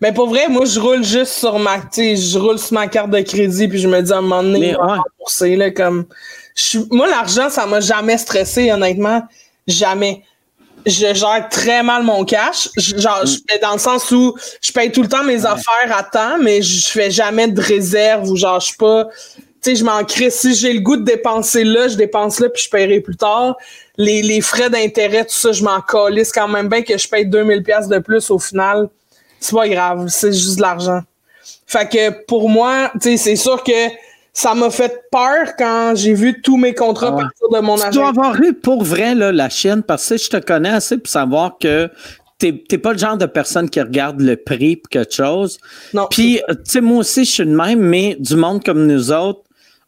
[0.01, 2.87] Mais pour vrai, moi, je roule juste sur ma, tu sais, je roule sur ma
[2.87, 5.55] carte de crédit, puis je me dis à un moment donné, ouais.
[5.57, 6.05] là, comme,
[6.89, 9.23] moi, l'argent, ça m'a jamais stressé, honnêtement.
[9.67, 10.23] Jamais.
[10.87, 12.67] Je gère très mal mon cash.
[12.75, 15.95] Je- Genre, je fais dans le sens où je paye tout le temps mes affaires
[15.95, 19.07] à temps, mais je fais jamais de réserve ou genre, je suis pas,
[19.63, 20.29] tu sais, je m'en crée.
[20.29, 23.55] Si j'ai le goût de dépenser là, je dépense là, puis je paierai plus tard.
[23.97, 27.25] Les, les frais d'intérêt, tout ça, je m'en calisse quand même bien que je paye
[27.25, 28.89] 2000 pièces de plus au final.
[29.39, 31.01] C'est pas grave, c'est juste de l'argent.
[31.67, 33.71] Fait que pour moi, tu sais, c'est sûr que
[34.33, 37.23] ça m'a fait peur quand j'ai vu tous mes contrats Ah ouais.
[37.23, 37.91] partir de mon Tu agent.
[37.99, 41.09] dois avoir eu pour vrai là, la chienne parce que je te connais assez pour
[41.11, 41.89] savoir que
[42.37, 45.59] t'es t'es pas le genre de personne qui regarde le prix pour quelque chose.
[45.93, 46.07] Non.
[46.09, 49.41] Puis, tu sais, moi aussi, je suis de même, mais du monde comme nous autres,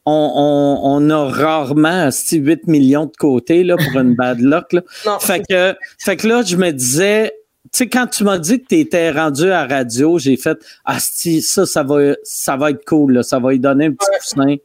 [0.05, 4.73] on, on, on a rarement asti, 8 millions de côté là, pour une bad luck.
[4.73, 4.81] Là.
[5.05, 7.33] Non, Fait que, fait que là, je me disais,
[7.65, 10.97] tu sais, quand tu m'as dit que tu étais rendu à radio, j'ai fait, ah,
[10.99, 14.55] ça, ça va, ça va être cool, là, ça va lui donner un petit coussin.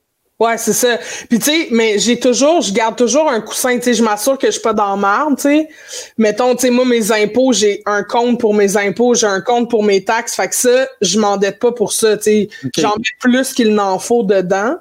[0.40, 0.98] Ouais, c'est ça.
[1.28, 4.38] Puis tu sais, mais j'ai toujours, je garde toujours un coussin, tu sais, je m'assure
[4.38, 5.68] que je suis pas dans la merde, tu sais.
[6.16, 9.68] Mettons, tu sais, moi, mes impôts, j'ai un compte pour mes impôts, j'ai un compte
[9.68, 12.48] pour mes taxes, fait que ça, je m'endette pas pour ça, tu sais.
[12.76, 14.76] J'en mets plus qu'il n'en faut dedans.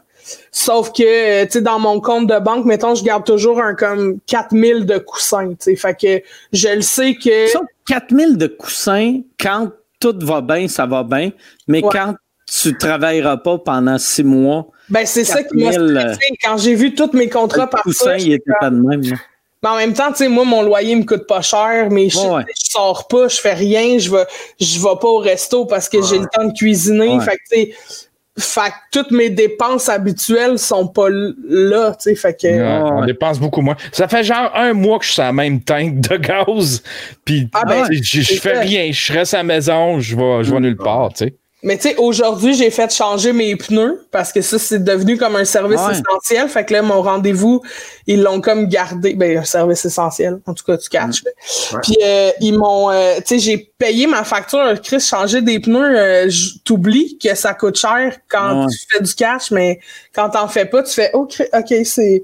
[0.51, 3.75] Sauf que, euh, tu sais, dans mon compte de banque, mettons, je garde toujours un
[3.75, 5.75] comme 4000 de coussins, tu sais.
[5.75, 6.21] Fait que
[6.53, 7.47] je le sais que...
[7.47, 11.31] Ça, 4000 de coussins, quand tout va bien, ça va bien,
[11.67, 11.89] mais Ouais.
[11.91, 12.15] quand
[12.51, 16.19] tu travailleras pas pendant six mois, Ben, c'est ça qui m'a 4000, stressé.
[16.43, 19.01] Quand j'ai vu tous mes contrats par coussin, il était pas de même.
[19.01, 19.17] là.
[19.63, 22.19] Mais en même temps, tu sais, moi, mon loyer me coûte pas cher, mais je,
[22.19, 24.25] Ouais, je sors pas, je fais rien, je vais,
[24.61, 27.19] je vais pas au resto parce que j'ai le temps de cuisiner.
[27.21, 28.06] Fait que, tu sais,
[28.37, 32.91] fait que toutes mes dépenses habituelles sont pas là, tu sais, fait que...
[32.91, 33.75] On dépense beaucoup moins.
[33.91, 36.83] Ça fait genre un mois que je suis à la même tank de gaz,
[37.25, 40.53] puis Ah ben, sais, je, fais rien, je reste à la maison, je vais, je
[40.53, 41.35] vais nulle part, tu sais.
[41.63, 45.35] Mais tu sais, aujourd'hui, j'ai fait changer mes pneus parce que ça, c'est devenu comme
[45.35, 45.93] un service Ouais.
[45.93, 46.47] essentiel.
[46.49, 47.63] Fait que là, mon rendez-vous,
[48.05, 49.15] ils l'ont comme gardé.
[49.15, 50.39] Ben, un service essentiel.
[50.45, 51.23] En tout cas, tu catches.
[51.23, 51.79] là.
[51.81, 52.91] Puis euh, ils m'ont...
[52.91, 54.71] euh, tu sais, j'ai payé ma facture.
[54.83, 56.29] Chris, changer des pneus, euh,
[56.63, 58.67] t'oublies que ça coûte cher quand Ouais.
[58.71, 59.79] tu fais du cash, mais
[60.13, 62.23] quand t'en fais pas, tu fais, oh, Chris, OK, c'est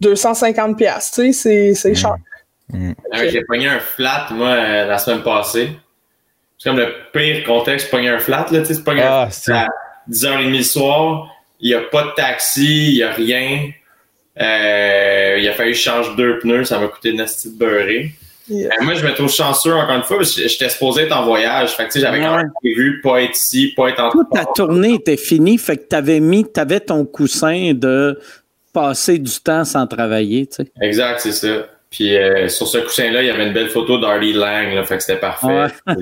[0.00, 2.14] 250 pièces Tu sais, c'est- c'est cher.
[2.72, 2.94] Ouais,
[3.30, 5.70] J'ai pogné un flat, moi, euh, la semaine passée.
[6.62, 9.30] C'est comme le pire contexte, pogner un flat, là, tu sais, c'est pogner Ah, un
[9.30, 9.68] c'est- flat à
[10.06, 11.26] 10h30 le soir,
[11.58, 13.70] il n'y a pas de taxi, il n'y a rien.
[14.38, 18.10] Euh, il a fallu que je change deux pneus, ça m'a coûté une astuce beurrée.
[18.48, 18.68] Yeah.
[18.80, 21.24] Euh, moi, je me trouve chanceux, encore une fois, parce que j'étais supposé être en
[21.24, 21.70] voyage.
[21.70, 24.28] Fait que, tu sais, j'avais quand même prévu pas être ici, pas être en Toute
[24.30, 28.20] ta tournée était finie, fait que t'avais mis, t'avais ton coussin de
[28.72, 30.72] passer du temps sans travailler, tu sais.
[30.82, 31.66] Exact, c'est ça.
[31.90, 34.96] Puis euh, sur ce coussin-là, il y avait une belle photo d'Harley Lang, là, fait
[34.98, 35.66] que c'était parfait.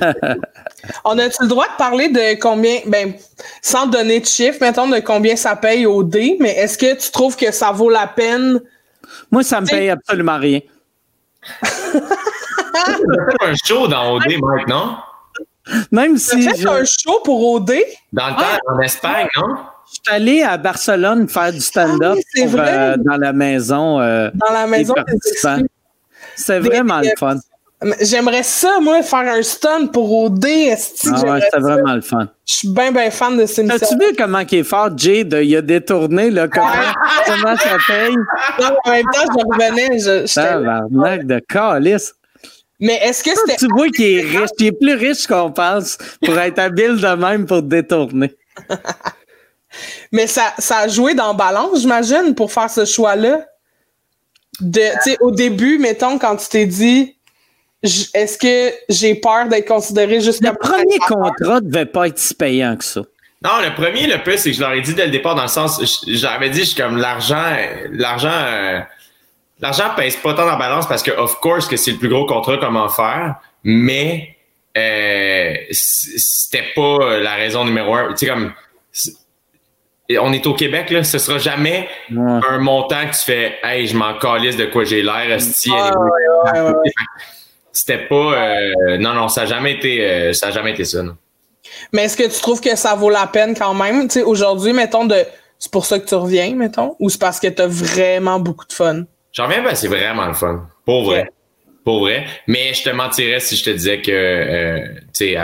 [1.04, 3.14] On a-tu le droit de parler de combien, ben,
[3.62, 7.10] sans donner de chiffre, mettons, de combien ça paye au dé, mais est-ce que tu
[7.10, 8.60] trouves que ça vaut la peine?
[9.30, 10.60] Moi, ça me paye absolument rien.
[12.78, 14.96] Fait un show dans OD, Mike, non?
[15.90, 17.72] Même Tu si as fait je, un show pour OD?
[18.12, 19.56] Dans le temps, en Espagne, non?
[19.86, 24.30] je suis allé à Barcelone faire du stand-up Ah oui, euh, dans la maison euh,
[24.34, 25.68] Dans la maison des des
[26.46, 27.36] Des- vraiment le fun.
[28.00, 30.44] J'aimerais ça, moi, faire un stunt pour OD.
[30.44, 31.58] Ah ouais, c'était ça?
[31.60, 32.28] vraiment le fun.
[32.44, 33.68] Je suis bien, bien fan de émission.
[33.68, 35.22] As-tu vu comment il est fort, Jay?
[35.22, 36.66] De, il a détourné, là, comment,
[37.26, 38.16] comment ça paye?
[38.60, 39.98] Non, en même temps, je revenais.
[39.98, 42.14] Je, Tabarnak de calice.
[42.80, 43.56] Mais est-ce que c'était.
[43.56, 44.50] Tu vois qu'il est riche.
[44.58, 48.36] Il est plus riche qu'on pense pour être habile de même pour détourner.
[50.12, 53.44] Mais ça, ça a joué dans Balance, j'imagine, pour faire ce choix-là.
[54.60, 57.16] De, tu sais, au début, mettons, quand tu t'es dit,
[57.82, 62.76] est-ce que j'ai peur d'être considéré juste Le premier contrat devait pas être si payant
[62.76, 63.02] que ça.
[63.42, 65.42] Non, le premier, le plus, c'est que je leur ai dit dès le départ, dans
[65.42, 67.56] le sens, j'avais dit, je suis comme l'argent,
[67.92, 68.80] l'argent, euh,
[69.60, 72.08] l'argent pèse pas tant dans la balance parce que, of course, que c'est le plus
[72.08, 74.36] gros contrat, comment faire, mais
[74.76, 78.08] euh, c'était pas la raison numéro un.
[78.14, 78.52] Tu sais, comme,
[80.20, 82.40] on est au Québec, là, ce sera jamais Ouais.
[82.50, 85.38] un montant que tu fais, hey, je m'en calisse de quoi j'ai l'air,
[85.72, 86.72] Ah.
[87.72, 91.02] C'était pas, euh, non, non, ça a jamais été, euh, ça a jamais été ça,
[91.02, 91.16] non.
[91.92, 94.08] Mais est-ce que tu trouves que ça vaut la peine quand même?
[94.08, 95.24] Tu sais, aujourd'hui, mettons, de.
[95.58, 96.96] C'est pour ça que tu reviens, mettons?
[96.98, 99.02] Ou c'est parce que t'as vraiment beaucoup de fun?
[99.32, 100.66] J'en reviens, ben, c'est vraiment le fun.
[100.84, 101.30] Pour vrai.
[101.88, 102.26] Pour vrai.
[102.46, 104.78] Mais je te mentirais si je te disais que, euh,
[105.14, 105.38] tu sais,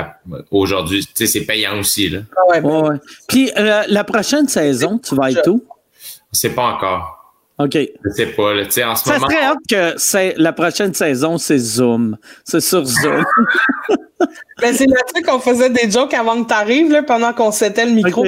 [0.51, 2.19] aujourd'hui, tu sais, c'est payant aussi, là.
[2.37, 2.97] Ah ouais, ben, Ouais, ouais.
[3.27, 5.65] Puis euh, la prochaine saison, tu vas être où?
[6.33, 7.35] C'est pas encore.
[7.59, 7.73] OK.
[7.79, 8.67] Je sais pas, là.
[8.67, 9.27] Tu sais, en ce Ça moment.
[9.31, 12.19] serait hâte que c'est- la prochaine saison, c'est Zoom.
[12.45, 13.25] C'est sur Zoom.
[14.61, 17.93] Ben, c'est là-dessus qu'on faisait des jokes avant que t'arrives, là, pendant qu'on s'était le
[17.93, 18.25] micro.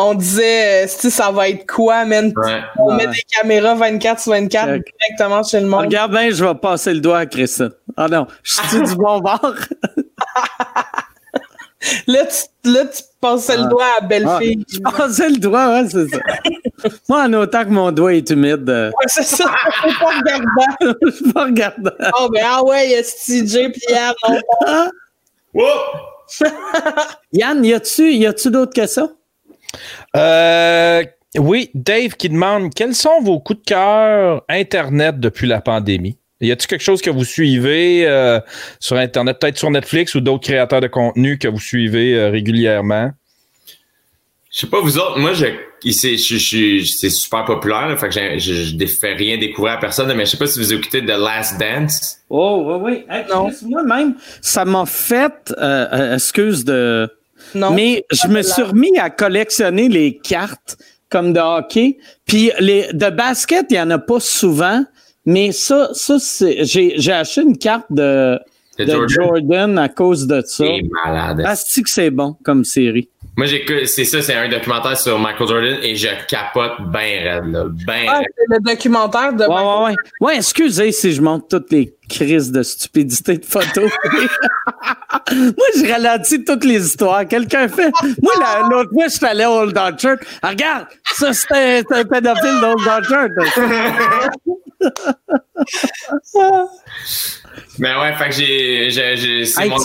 [0.00, 2.32] On disait, euh, si ça va être quoi, man?
[2.36, 2.60] Ouais.
[2.78, 3.06] On Ouais.
[3.06, 4.84] met des caméras 24 sur 24 Ok.
[5.00, 5.80] directement chez le monde.
[5.86, 7.70] Regarde bien, je vais passer le doigt à Christine.
[7.96, 9.54] Ah non, je suis du bon bord.
[12.06, 13.68] Là, tu, là, tu passais le Ah.
[13.68, 14.64] doigt à belle Ah, fille.
[14.72, 16.18] je passais le doigt, ouais, c'est ça.
[17.08, 19.44] Moi, en autant que mon doigt est humide, euh, Ouais, c'est ça.
[19.82, 20.94] Faut pas regardant.
[21.06, 21.90] je suis pas regardant.
[22.20, 24.14] Oh, ben, ah ouais, il y a CJ puis Yann.
[27.32, 29.08] Yann, y a-tu, y a-tu d'autres que ça?
[30.16, 31.02] Euh,
[31.36, 36.16] oui, Dave qui demande quels sont vos coups de cœur Internet depuis la pandémie?
[36.40, 38.38] Y a-t-il quelque chose que vous suivez euh,
[38.78, 43.10] sur Internet, peut-être sur Netflix ou d'autres créateurs de contenu que vous suivez euh, régulièrement?
[44.50, 45.46] Je sais pas, vous autres, moi, je,
[45.84, 48.38] ici, je, je, je- c'est super populaire, là, fait que je,
[48.78, 51.58] je, fais rien découvrir à personne, mais je sais pas si vous écoutez The Last
[51.60, 52.18] Dance.
[52.30, 53.04] Oh, oui, oui.
[53.10, 53.48] Hey, Non.
[53.50, 57.10] Chris, Moi-même, ça m'a fait, euh, excuse de...
[57.54, 57.72] Non.
[57.72, 60.78] Mais je me suis remis à collectionner les cartes
[61.10, 61.98] comme de hockey.
[62.26, 64.84] Puis les de basket, il y en a pas souvent.
[65.24, 68.38] Mais ça, ça c'est, j'ai, j'ai acheté une carte de,
[68.78, 69.08] De de Jordan.
[69.08, 69.78] Jordan.
[69.78, 70.64] à cause de ça.
[70.64, 71.42] C'est malade.
[71.44, 73.08] Que c'est bon comme série.
[73.38, 73.46] Moi,
[73.86, 77.64] c'est ça, c'est un documentaire sur Michael Jordan et je capote ben raide, là.
[77.86, 78.26] Ben Ah, raide.
[78.36, 79.44] c'est le documentaire de.
[79.44, 79.94] Ouais, ouais, ouais.
[80.20, 83.92] Ouais, excusez si je montre toutes les crises de stupidité de photos.
[85.30, 87.28] Moi, je ralentis toutes les histoires.
[87.28, 87.92] Quelqu'un fait.
[88.20, 90.16] Moi, la- l'autre fois, je suis allé au Old Orchard.
[90.42, 93.28] Ah, regarde, ça, c'était c'est un pédophile d'Old Orchard.
[97.78, 98.90] Mais ouais, fait que j'ai.
[99.46, 99.78] c'est Hey, bon,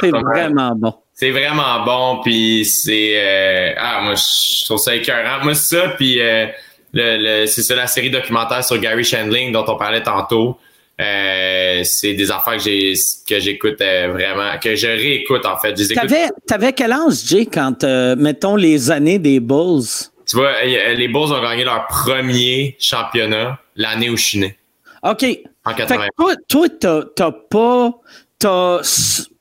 [0.00, 0.94] c'est vraiment bon.
[1.18, 5.42] C'est vraiment bon, puis c'est euh, ah moi je trouve ça écœurant.
[5.42, 6.46] Moi c'est ça, puis euh,
[6.92, 10.58] le, le- c'est ça la série documentaire sur Gary Shandling dont on parlait tantôt.
[11.00, 12.92] Euh, c'est des affaires que j'ai
[13.28, 15.74] que j'écoute euh, vraiment, que je réécoute en fait.
[15.94, 19.84] T'avais, t'avais quel âge, Jay, quand, euh, mettons, les années des Bulls?
[20.26, 24.56] Tu vois, euh, les Bulls ont gagné leur premier championnat l'année où je suis né,
[25.02, 25.24] OK.
[25.64, 26.06] en Fait 80.
[26.08, 27.90] que toi, toi t'as, t'as pas.
[28.38, 28.80] T'as,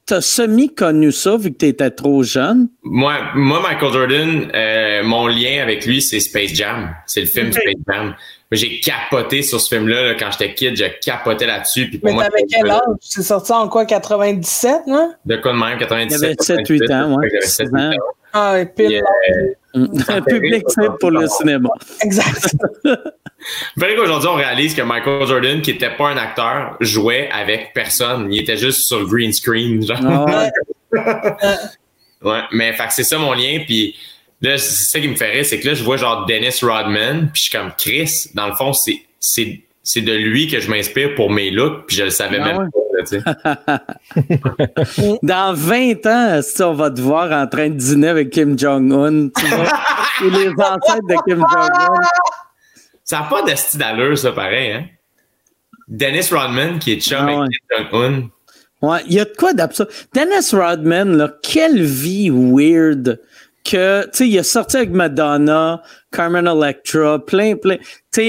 [0.06, 2.70] t'as semi-connu ça vu que t'étais trop jeune?
[2.84, 6.96] Moi, moi, Michael Jordan, euh, mon lien avec lui, c'est Space Jam.
[7.06, 7.52] C'est le film.
[7.52, 8.16] Space Jam.
[8.52, 10.78] J'ai capoté sur ce film-là là, quand j'étais kid.
[10.78, 11.90] Je capotais là-dessus.
[11.90, 12.82] Puis pour Mais t'avais quel âge?
[13.02, 15.14] C'est sorti en quoi, 97, non?
[15.26, 16.20] De quoi de même, 97.
[16.20, 17.30] Il avait 7-8 ans, ouais.
[17.30, 17.90] Fait que J'avais 7 Six ans.
[17.90, 18.04] 8 ans.
[18.34, 18.66] Ah, et.
[18.66, 19.02] Puis, euh,
[20.08, 21.70] Un public cible pour le cinéma.
[22.02, 22.56] Exact.
[23.80, 28.32] Fait qu'aujourd'hui, on réalise que Michael Jordan, qui était pas un acteur, jouait avec personne.
[28.32, 29.86] Il était juste sur le green screen.
[29.86, 29.98] Genre.
[30.04, 31.02] Ah ouais.
[32.22, 33.60] Ouais, mais c'est ça mon lien.
[33.68, 33.96] Puis
[34.42, 37.30] là, c'est ça qui me fait rire, c'est que là, je vois genre Dennis Rodman,
[37.32, 38.30] puis je suis comme Chris.
[38.34, 42.10] Dans le fond, c'est de lui que je m'inspire pour mes looks, puis je le
[42.10, 42.66] savais Ah même ouais.
[42.66, 42.80] pas.
[43.76, 43.80] là.
[45.22, 49.30] Dans 20 ans, si on va te voir en train de dîner avec Kim Jong-un,
[49.30, 49.68] tu vois,
[50.24, 52.00] les ancêtres de Kim Jong-un.
[53.06, 54.86] Ça n'a pas d'esti d'allure, ça, pareil, hein?
[55.88, 57.34] Dennis Rodman, qui est chum Ah ouais.
[57.36, 58.30] avec Kim Jong-un.
[58.82, 59.90] Ouais, il y a de quoi d'absurde.
[60.14, 63.22] Dennis Rodman, là, quelle vie weird
[63.64, 67.84] que, tu sais, il a sorti avec Madonna, Carmen Electra, plein, plein, tu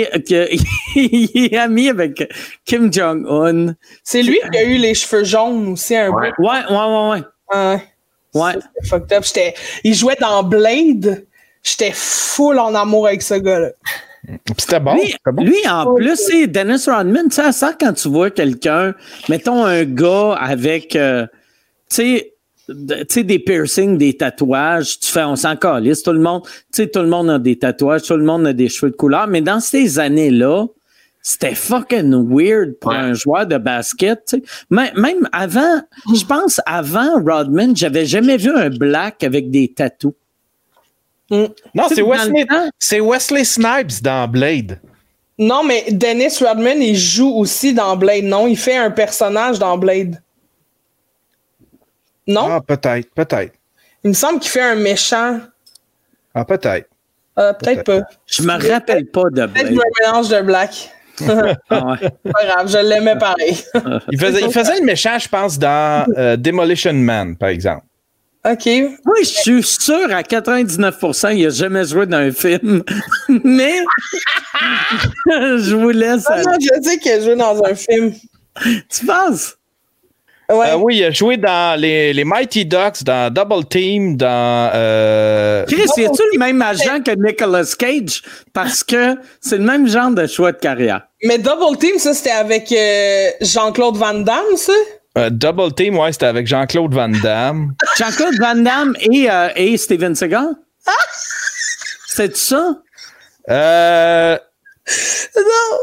[0.05, 0.49] sais, que,
[0.97, 2.31] il est ami avec
[2.65, 3.75] Kim Jong-un.
[4.05, 6.31] C'est lui qui a eu les cheveux jaunes aussi un Ouais.
[6.37, 6.43] peu.
[6.43, 7.23] Ouais, ouais, ouais, ouais.
[7.55, 7.83] Ouais.
[8.35, 8.53] Ouais.
[8.53, 9.25] C'était fucked up.
[9.25, 11.25] J'étais- Il jouait dans Blade.
[11.63, 13.71] J'étais full en amour avec ce gars-là.
[14.59, 14.95] C'était bon.
[14.95, 15.45] Lui, c'était bon.
[15.45, 18.95] lui, en plus, c'est Dennis Rodman, tu sais, ça quand tu vois quelqu'un,
[19.29, 21.27] mettons un gars avec, euh,
[21.89, 22.33] tu sais,
[22.69, 26.43] de- tu sais, des piercings, des tatouages, tu fais, on s'en calisse, tout le monde,
[26.45, 28.97] tu sais, tout le monde a des tatouages, tout le monde a des cheveux de
[28.97, 30.67] couleur, mais dans ces années-là,
[31.23, 32.99] c'était fucking weird pour Ouais.
[32.99, 34.43] un joueur de basket, tu sais.
[34.71, 35.81] Même, même avant,
[36.15, 40.15] je pense, avant Rodman, j'avais jamais vu un black avec des tatous.
[41.31, 42.47] Non, Tu sais, c'est Wesley,
[42.79, 44.81] c'est Wesley Snipes dans Blade.
[45.39, 48.25] Non, mais Dennis Rodman, il joue aussi dans Blade.
[48.25, 50.23] Non, il fait un personnage dans Blade.
[52.27, 52.47] Non?
[52.51, 53.53] Ah, peut-être, peut-être.
[54.05, 55.41] Il me semble qu'il fait un méchant.
[56.35, 56.89] Ah, peut-être.
[57.39, 58.01] Euh, Peut-être pas.
[58.27, 59.75] Je me rappelle pas de Peut-être que Blade.
[59.75, 60.91] je me mélange de Black.
[61.71, 62.11] Ah ouais.
[62.31, 63.57] pas grave, je l'aimais pareil.
[64.13, 67.85] Il faisait, il faisait le méchant, je pense, dans euh, Demolition Man, par exemple.
[68.49, 68.67] OK.
[69.05, 72.83] Moi, je suis sûr à 99%, il n'a jamais joué dans un film.
[73.45, 73.75] Mais
[75.27, 76.25] je vous laisse.
[76.29, 76.45] Ah aller.
[76.45, 78.13] non, je sais qu'il a joué dans un film.
[78.89, 79.57] Tu penses?
[80.49, 80.71] Ouais.
[80.71, 84.71] Euh, oui, il a joué dans les, les Mighty Ducks, dans Double Team, dans.
[84.75, 88.23] euh, Chris, y a-tu le même agent que Nicolas Cage?
[88.53, 91.03] Parce que c'est le même genre de choix de carrière.
[91.25, 94.73] Mais Double Team, ça, c'était avec euh, Jean-Claude Van Damme, ça?
[95.17, 97.75] Euh, Double Team, ouais, c'était avec Jean-Claude Van Damme.
[97.99, 100.49] Jean-Claude Van Damme et, euh, et Steven Seagal?
[102.09, 102.77] C'est ça?
[103.51, 104.39] Euh,
[105.37, 105.79] Non!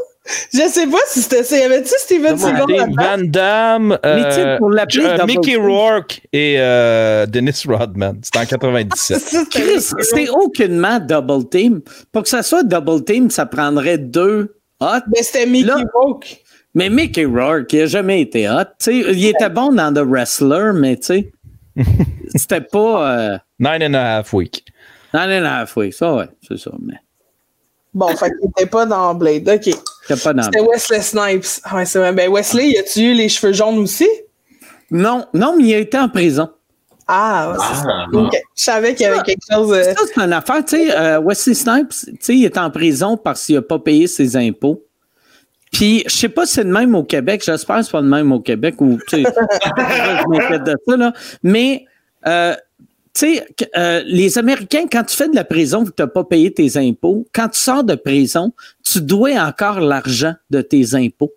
[0.53, 1.57] Je sais pas si c'était ça.
[1.57, 2.65] Y avait-tu Steven Seagal?
[2.95, 5.65] Van Damme, euh, euh, Mickey Team.
[5.65, 8.19] Rourke et euh, Dennis Rodman.
[8.23, 9.19] C'était en 97.
[9.19, 11.81] Ça, c'était- Chris, c'est aucunement double team.
[12.11, 14.87] Pour que ça soit double team, ça prendrait deux hot.
[15.13, 16.42] Mais c'était Mickey Rourke.
[16.75, 18.63] Mais Mickey Rourke, il n'a jamais été hot.
[18.79, 21.31] Tu sais, il était bon dans The Wrestler, mais tu sais,
[22.35, 23.17] c'était pas.
[23.17, 24.65] Euh, Nine and a half week.
[25.13, 26.71] non, non, non, oui, ça, ouais, c'est ça.
[26.81, 26.95] Mais
[27.93, 29.47] Bon, fait qu'il était pas dans Blade.
[29.47, 29.75] OK.
[30.07, 30.41] c'était pas dans.
[30.43, 31.45] C'était Wesley Snipes.
[31.63, 32.11] Ah Ouais, c'est vrai.
[32.11, 34.07] Ben, Wesley, y a-tu eu les cheveux jaunes aussi?
[34.89, 36.49] Non, non, mais il a été en prison.
[37.07, 37.87] Ah, ouais, c'est ça.
[37.87, 38.29] Ah, bon.
[38.55, 39.71] Je savais qu'il y avait quelque chose.
[39.73, 40.65] euh, Ça, c'est une affaire.
[40.65, 43.77] Tu sais, euh, Wesley Snipes, tu sais, il est en prison parce qu'il n'a pas
[43.77, 44.83] payé ses impôts.
[45.73, 47.41] Puis, je sais pas si c'est le même au Québec.
[47.43, 49.23] J'espère que c'est pas le même au Québec ou, tu sais,
[49.77, 51.13] je m'inquiète de ça, là.
[51.41, 51.85] Mais,
[52.27, 52.53] euh,
[53.13, 56.53] tu sais, euh, les Américains, quand tu fais de la prison, tu n'as pas payé
[56.53, 58.53] tes impôts, quand tu sors de prison,
[58.83, 61.31] tu dois encore l'argent de tes impôts.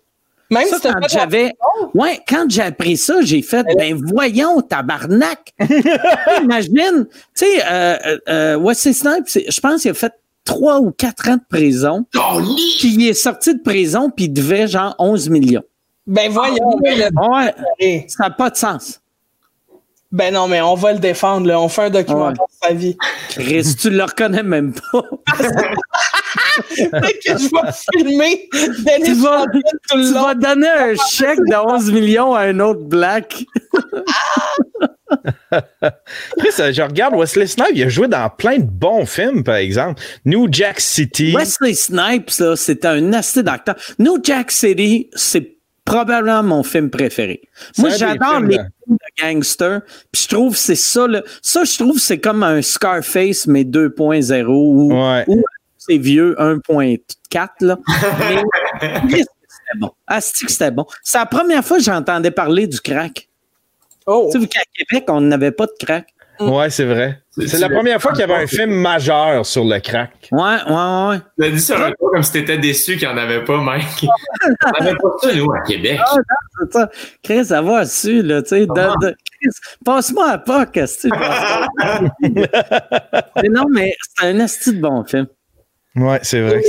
[0.49, 1.51] Même Ça, si t'as quand j'avais.
[1.93, 5.51] Ouais, quand j'ai appris ça, j'ai fait, ben voyons, tabarnak!
[6.43, 10.13] Imagine, tu sais, euh, euh, euh, Wesley Snipes, c'est- je pense qu'il a fait
[10.47, 12.39] trois ou quatre ans de prison, Oh,
[12.79, 15.63] puis il est sorti de prison, puis il devait genre 11 millions.
[16.07, 16.77] Ben, voyons.
[16.81, 19.01] Ouais, le- ça n'a pas de sens.
[20.09, 21.59] Ben non, mais on va le défendre, là.
[21.59, 22.47] On fait un documentaire Ouais.
[22.59, 22.97] sur sa vie.
[23.29, 25.01] Chris, tu le reconnais même pas.
[26.77, 28.49] Que je vais filmer
[28.85, 32.41] Dennis tu vas, Rodman tout le tu vas donner un chèque de 11 millions à
[32.43, 33.43] un autre black.
[36.37, 39.55] Chris, euh, je regarde Wesley Snipes, il a joué dans plein de bons films, par
[39.55, 40.01] exemple.
[40.25, 41.33] New Jack City.
[41.35, 43.75] Wesley Snipes, là, c'était un nasty d'acteur.
[43.99, 47.41] New Jack City, c'est probablement mon film préféré.
[47.73, 49.81] C'est Moi, j'adore films, les films de gangsters.
[50.11, 51.07] Puis je trouve que c'est ça.
[51.07, 51.23] Là.
[51.41, 55.23] Ça, je trouve que c'est comme un Scarface, mais 2.0 ou, Ouais.
[55.27, 55.41] ou
[55.77, 57.49] c'est vieux 1.4.
[57.61, 57.77] Là.
[59.05, 59.91] Mais c'était bon.
[60.05, 60.85] Asti c'était bon.
[61.03, 63.29] C'est la première fois que j'entendais parler du crack.
[64.07, 64.29] Oh.
[64.31, 66.07] Tu sais, vu qu'à Québec, on n'avait pas de crack.
[66.39, 67.19] Ouais, c'est vrai.
[67.31, 70.29] C'est- la première fois qu'il y avait un film majeur sur le crack.
[70.31, 71.17] Ouais, ouais, ouais.
[71.17, 74.05] Tu l'as dit un tour comme si t'étais déçu qu'il n'y en avait pas, Mike.
[74.45, 75.99] On n'avait pas ça, nous, à Québec.
[75.99, 76.15] Ah,
[76.59, 76.89] C'est ça.
[77.23, 78.59] Chris, ça va dessus, là, tu sais.
[78.67, 78.67] de-
[79.07, 79.49] de- Chris,
[79.83, 82.31] Passe-moi à pas, qu'est-ce que tu
[83.41, 85.27] Mais non, mais c'est un asti de bon film.
[85.95, 86.67] Ouais, c'est vrai que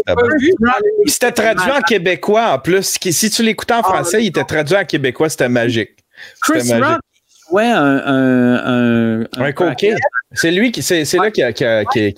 [1.07, 2.99] c'était pas traduit en québécois en plus.
[3.11, 5.91] Si tu l'écoutais en français, il était traduit en québécois, c'était magique.
[6.43, 6.73] Chris.
[6.73, 7.01] Rock
[7.51, 8.03] jouait un.
[8.07, 9.95] Un, un, Un coquet.
[10.33, 10.83] C'est lui qui.
[10.83, 11.53] C'est là qui a.
[11.53, 12.13] qui a- qui a-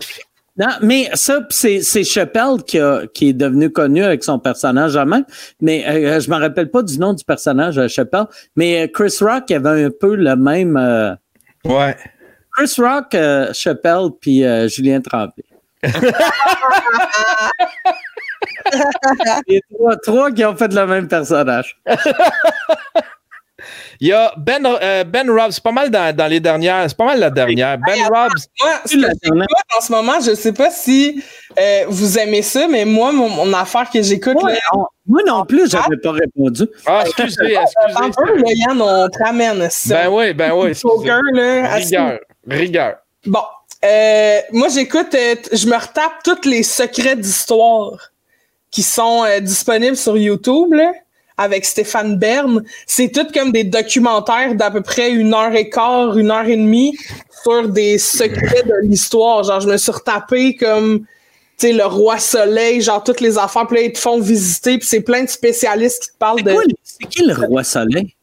[0.56, 5.04] Non, mais ça, c'est, Chappelle qui, a- qui est devenu connu avec son personnage à
[5.04, 5.24] même.
[5.60, 8.26] Mais euh, je me rappelle pas du nom du personnage à Chappelle.
[8.56, 10.76] Mais euh, Chris Rock avait un peu le même.
[10.76, 11.14] euh,
[11.64, 11.96] Ouais.
[12.56, 15.44] Chris Rock, euh, Chappelle, puis euh, Julien Tremblay.
[19.48, 21.80] Les trois, trois qui ont fait le même personnage.
[24.02, 26.88] Il y a Ben, euh, ben Robbs, c'est pas mal dans, dans les dernières.
[26.88, 27.76] C'est pas mal la dernière.
[27.86, 28.30] Ben Robbs.
[28.62, 29.46] Moi, ce que la j'écoute dernière.
[29.76, 31.22] en ce moment, je sais pas si
[31.58, 35.20] euh, vous aimez ça, mais moi, mon, mon affaire que j'écoute, Moi, là, on- moi
[35.26, 36.66] non plus, j'avais pas répondu.
[36.86, 38.10] Ah, excusez, un excusez.
[38.16, 39.94] peu, là, Yann, on te ramène ça.
[40.04, 40.72] Ben oui, ben oui.
[41.34, 41.74] là.
[41.74, 42.18] Rigueur.
[42.48, 42.96] Rigueur.
[43.26, 43.42] Bon,
[43.84, 47.98] euh, moi, j'écoute, euh, je me retape tous les secrets d'histoire
[48.70, 50.92] qui sont euh, disponibles sur YouTube, là,
[51.40, 52.62] avec Stéphane Bern.
[52.86, 56.56] C'est tout comme des documentaires d'à peu près une heure et quart, une heure et
[56.56, 56.96] demie
[57.42, 59.42] sur des secrets de l'histoire.
[59.42, 61.06] Genre, je me suis retapé comme, tu
[61.56, 64.86] sais, le roi soleil, genre toutes les affaires, puis là, ils te font visiter, puis
[64.86, 66.54] c'est plein de spécialistes qui te parlent de
[66.84, 68.14] c'est qui le roi soleil?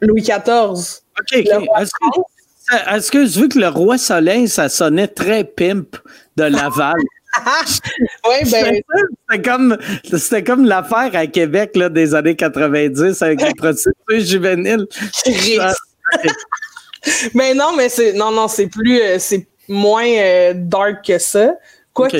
[0.00, 0.32] Louis XIV.
[0.40, 0.80] OK,
[1.20, 1.44] OK.
[1.44, 5.98] Le roi Est-ce que, est-ce que vu que le roi soleil, ça sonnait très pimp
[6.36, 6.94] de Laval?
[8.28, 8.82] Oui, ben,
[9.30, 14.86] C'était comme, c'était comme l'affaire à Québec là, des années 90 avec les prostituées juvéniles.
[15.24, 15.58] Chris.
[15.60, 15.74] Ah,
[17.34, 21.54] Mais non, mais c'est non, non, c'est plus euh, c'est moins euh, dark que ça.
[21.92, 22.16] Quoique.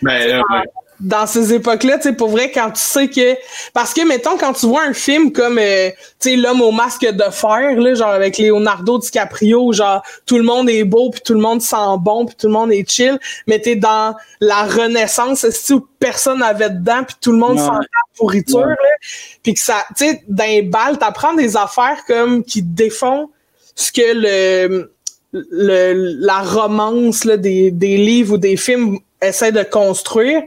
[0.00, 0.62] Ben, ouais.
[1.02, 3.36] Dans ces époques-là, tu sais, pour vrai, quand tu sais que.
[3.74, 5.90] Parce que, mettons, quand tu vois un film comme euh,
[6.20, 10.44] tu sais, L'homme au masque de fer, là, genre avec Leonardo DiCaprio, genre tout le
[10.44, 13.18] monde est beau, puis tout le monde sent bon, puis tout le monde est chill,
[13.46, 17.64] mais t'es dans la renaissance, c'est où personne n'avait dedans, puis tout le monde Ouais.
[17.66, 18.66] sent la pourriture, Ouais.
[18.68, 19.06] là.
[19.42, 23.28] Puis que ça, tu sais, les balles, t'apprends des affaires comme qui défont
[23.74, 24.92] ce que le,
[25.32, 30.42] le la romance là, des, des livres ou des films essaie de construire.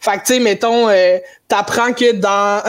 [0.00, 2.62] Fait que, tu sais, mettons, euh, t'apprends que dans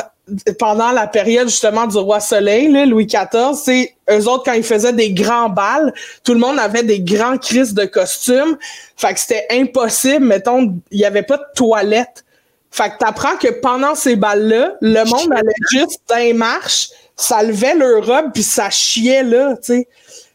[0.60, 4.64] pendant la période justement du roi Soleil, là, Louis XIV, c'est eux autres quand ils
[4.64, 8.58] faisaient des grands bals, tout le monde avait des grands crises de costumes.
[8.98, 12.26] Fait que c'était impossible, mettons, il y avait pas de toilette.
[12.72, 17.42] Fait que t'apprends que pendant ces balles-là, le monde allait juste dans les marches, ça
[17.42, 19.88] levait leur robe puis ça chiait là, tu sais.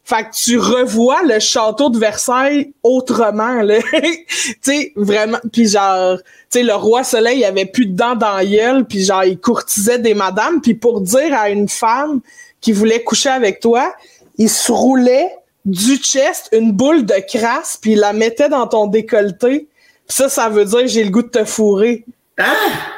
[0.04, 3.78] Fait que tu revois le château de Versailles autrement, là.
[3.92, 5.38] tu sais, vraiment.
[5.52, 6.24] Puis genre, tu
[6.58, 9.38] sais, le roi Soleil, il avait plus de dents dans la gueule, puis genre, il
[9.38, 10.60] courtisait des madames.
[10.60, 12.20] Puis pour dire à une femme
[12.60, 13.94] qui voulait coucher avec toi,
[14.38, 18.86] il se roulait du chest une boule de crasse, puis il la mettait dans ton
[18.86, 19.68] décolleté.
[20.08, 22.04] Puis ça, ça veut dire j'ai le goût de te fourrer.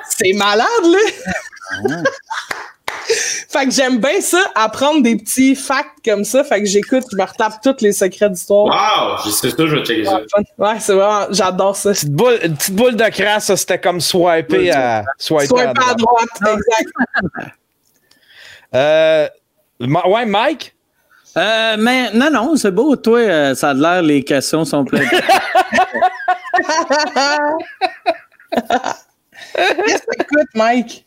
[0.09, 2.03] C'est malade, là!
[3.07, 6.45] Fait que j'aime bien ça, apprendre des petits facts comme ça.
[6.45, 8.67] Fait que j'écoute, je me retape tous les secrets d'histoire.
[8.67, 9.19] Wow!
[9.31, 10.21] C'est ça, je vais checker ça.
[10.59, 11.91] Ouais, c'est vraiment, j'adore ça.
[11.93, 15.75] Petite boule, une petite boule de crasse, ça, c'était comme swiper à, swiper Soit à
[15.75, 16.29] pas à droite.
[16.41, 16.93] droite, exact.
[18.75, 19.29] Euh,
[19.81, 20.75] ouais, Mike?
[21.37, 22.95] Euh, mais non, non, c'est beau.
[22.97, 25.09] Toi, euh, ça a l'air, les questions sont pleines.
[29.55, 31.07] Qu'est-ce que t'écoutes, Mike?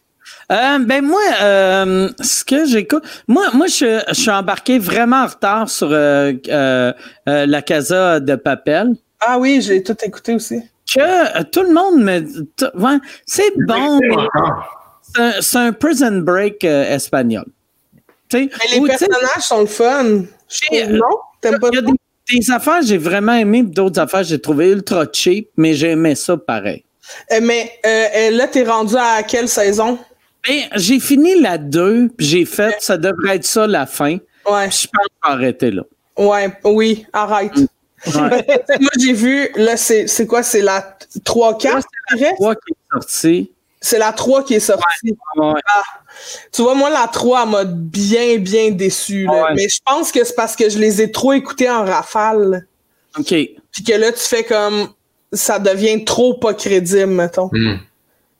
[0.51, 5.27] Euh, ben moi, euh, ce que j'écoute, moi, moi, je, je suis embarqué vraiment en
[5.27, 6.93] retard sur euh, euh,
[7.27, 8.95] euh, la Casa de Papel.
[9.19, 10.61] Ah oui, j'ai tout écouté aussi.
[10.95, 11.01] Que
[11.39, 12.21] euh, tout le monde me,
[12.79, 13.99] ouais, c'est bon,
[15.41, 17.45] c'est un- prison break euh, espagnol.
[18.29, 20.21] Tu sais, Mais les personnages sont le fun.
[20.49, 21.01] Je non?
[21.41, 24.27] T'aimes pas Il y a des, des affaires que j'ai vraiment aimé, d'autres affaires que
[24.27, 26.85] j'ai trouvé ultra cheap, mais j'ai aimé ça pareil.
[27.41, 29.97] Mais euh, là, t'es rendu à quelle saison?
[30.47, 34.17] Ben, j'ai fini la 2, puis j'ai fait, ça devrait être ça la fin.
[34.49, 34.67] Ouais.
[34.69, 35.83] Puis je pense arrêter là.
[36.17, 37.53] Ouais, oui, arrête.
[37.55, 37.65] Ouais.
[38.79, 40.43] Moi, j'ai vu, là, c'est c'est quoi?
[40.43, 41.23] C'est la 3-4?
[41.23, 43.51] Trois qui est sorti.
[43.81, 45.15] C'est la 3 qui est sortie.
[45.35, 45.53] Ouais.
[46.51, 49.25] Tu vois, moi, la 3, elle m'a bien, bien déçu.
[49.25, 49.31] là.
[49.31, 49.55] Ouais.
[49.55, 52.67] Mais je pense que c'est parce que je les ai trop écoutés en rafale.
[53.19, 53.27] OK.
[53.27, 54.89] Puis que là, tu fais comme.
[55.33, 57.49] Ça devient trop pas crédible, mettons.
[57.51, 57.77] Hmm.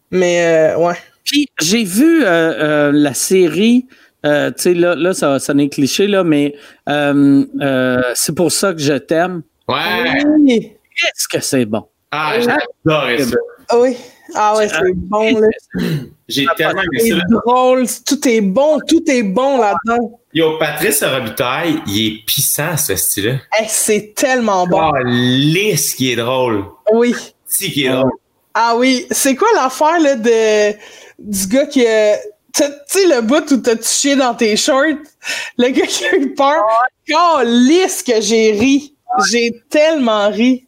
[0.10, 0.96] Mais, euh, ouais.
[1.28, 3.86] Puis j'ai vu euh, euh, la série,
[4.26, 6.56] euh, tu sais, là, là, ça va sonner cliché, là, mais
[6.90, 9.44] euh, euh, c'est pour ça que je t'aime.
[9.68, 10.24] Ouais.
[10.40, 10.72] Oui.
[10.96, 11.84] Qu'est-ce que c'est bon?
[12.12, 13.36] Ah, j'adore ça.
[13.70, 13.98] Ah oui.
[14.34, 15.48] Ah ouais, c'est bon, là.
[16.30, 17.22] J'ai tellement aimé C'est ça.
[17.46, 17.86] drôle.
[18.06, 18.80] Tout est bon.
[18.88, 20.20] Tout est bon là-dedans.
[20.34, 23.34] Yo, Patrice Robitaille, il est pissant, ce style-là.
[23.54, 24.92] Hey, c'est tellement bon.
[24.94, 26.64] Oh, lisse qui est drôle.
[26.94, 27.14] Oui.
[27.46, 28.12] Si qui est drôle.
[28.54, 29.06] Ah oui.
[29.12, 30.78] C'est quoi l'affaire, là, de,
[31.20, 32.18] du gars qui a.
[32.54, 34.98] Tu sais, le bout où t'as touché dans tes shorts?
[35.58, 36.66] Le gars qui a eu peur?
[37.14, 38.96] Oh, lisse que j'ai ri.
[39.30, 40.66] J'ai tellement ri.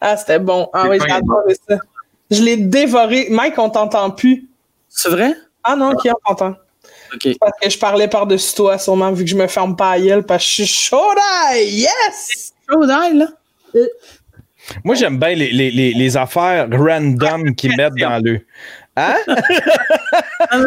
[0.00, 0.68] Ah, c'était bon.
[0.72, 1.76] Ah oui, adoré ça.
[2.30, 3.26] Je l'ai dévoré.
[3.30, 4.48] Mike, on t'entend plus.
[4.88, 5.34] C'est vrai?
[5.62, 6.56] Ah non, qui on t'entend?
[7.14, 7.36] OK.
[7.38, 10.22] Parce que je parlais par-dessus toi, sûrement, vu que je me ferme pas à gueule,
[10.24, 11.58] parce que je suis chaud là!
[11.58, 12.54] Yes!
[12.68, 13.10] Chaud là?
[14.84, 18.40] Moi, j'aime bien les, les, les, les affaires random qu'ils mettent dans le.
[19.00, 19.16] Hein?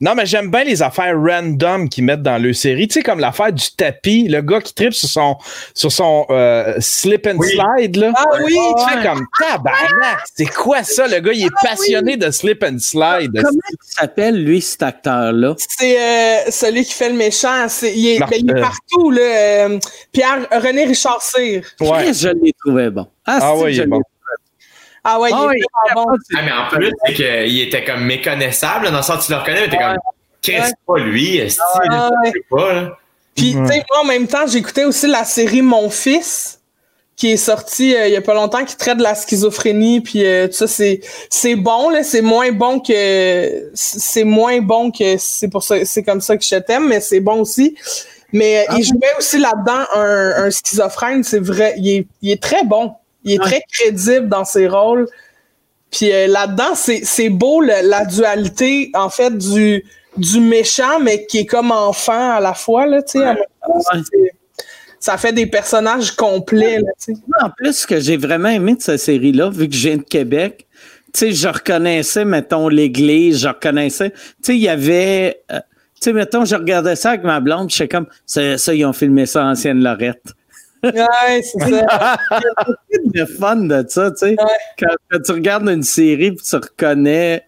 [0.00, 2.88] non, mais j'aime bien les affaires random qu'ils mettent dans le série.
[2.88, 5.36] Tu sais, comme l'affaire du tapis, le gars qui tripe sur son,
[5.74, 7.48] sur son euh, slip and Oui.
[7.50, 8.12] slide, là.
[8.16, 8.56] Ah oui!
[8.78, 11.06] Tu fais comme tabarnak, c'est quoi ça?
[11.08, 13.32] Le gars, il est passionné de slip and slide.
[13.34, 15.54] Comment il s'appelle, lui, cet acteur-là?
[15.78, 17.66] C'est euh, celui qui fait le méchant.
[17.82, 19.20] Il, est, Mar- ben, il est partout, là.
[19.22, 19.78] euh,
[20.12, 21.62] Pierre René Richard Cyr.
[21.80, 22.12] Ouais.
[22.14, 23.06] Je l'ai trouvé bon.
[23.26, 24.00] Ah c'est ouais, que il est bon.
[25.04, 25.50] Ah ouais, il Ah
[25.90, 26.06] est bon.
[26.36, 29.38] Ah, mais en plus, c'est qu'il était comme méconnaissable, dans le sens où tu le
[29.38, 29.96] reconnais, mais t'es comme,
[30.42, 31.58] qu'est-ce pas lui, est-ce
[31.90, 32.26] Ah ouais.
[32.26, 32.98] je sais pas, là?
[33.34, 36.60] Puis, tu sais, moi, en même temps, j'écoutais aussi la série Mon Fils,
[37.16, 40.24] qui est sortie euh, il y a pas longtemps, qui traite de la schizophrénie, puis
[40.24, 45.16] euh, tout ça, c'est, c'est bon, là, c'est moins bon que, c'est moins bon que,
[45.18, 47.76] c'est pour ça, c'est comme ça que je t'aime, mais c'est bon aussi.
[48.32, 52.42] Mais euh, il jouait aussi là-dedans un, un schizophrène, c'est vrai, il est, il est
[52.42, 52.94] très bon.
[53.24, 53.44] Il est Ouais.
[53.44, 55.06] très crédible dans ses rôles.
[55.90, 59.84] Puis euh, là-dedans, c'est, c'est beau le- la dualité, en fait, du,
[60.16, 63.26] du méchant, mais qui est comme enfant à la fois, là, tu sais.
[63.28, 63.36] Ouais.
[64.98, 67.20] Ça fait des personnages complets, là, tu sais.
[67.42, 70.02] En plus, ce que j'ai vraiment aimé de cette série-là, vu que je viens de
[70.02, 70.66] Québec,
[71.12, 75.58] tu sais, je reconnaissais, mettons, l'église, je reconnaissais, tu sais, il y avait, euh,
[75.94, 78.84] tu sais, mettons, je regardais ça avec ma blonde, puis j'étais comme, ça, ça, ils
[78.84, 80.22] ont filmé ça en ancienne Lorette.
[80.82, 82.18] Ouais, c'est ça.
[83.14, 84.30] le fun de ça, tu sais.
[84.30, 84.36] Ouais.
[84.78, 87.44] Quand, quand tu regardes une série, puis tu reconnais.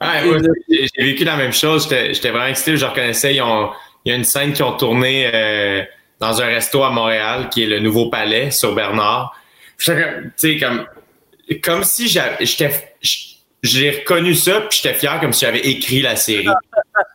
[0.00, 0.38] Ouais, moi,
[0.68, 1.84] j'ai j'ai vécu la même chose.
[1.84, 2.76] J'étais j'étais vraiment excité.
[2.76, 3.70] Je reconnaissais, ils ont,
[4.04, 5.82] il y a une scène qu'ils ont tournée euh,
[6.20, 9.34] dans un resto à Montréal, qui est le Nouveau Palais, sur Bernard.
[9.78, 9.92] Tu
[10.36, 10.86] sais, comme,
[11.62, 12.96] comme si j'avais, j'étais,
[13.62, 16.48] j'ai reconnu ça, puis j'étais fier comme si j'avais écrit la série.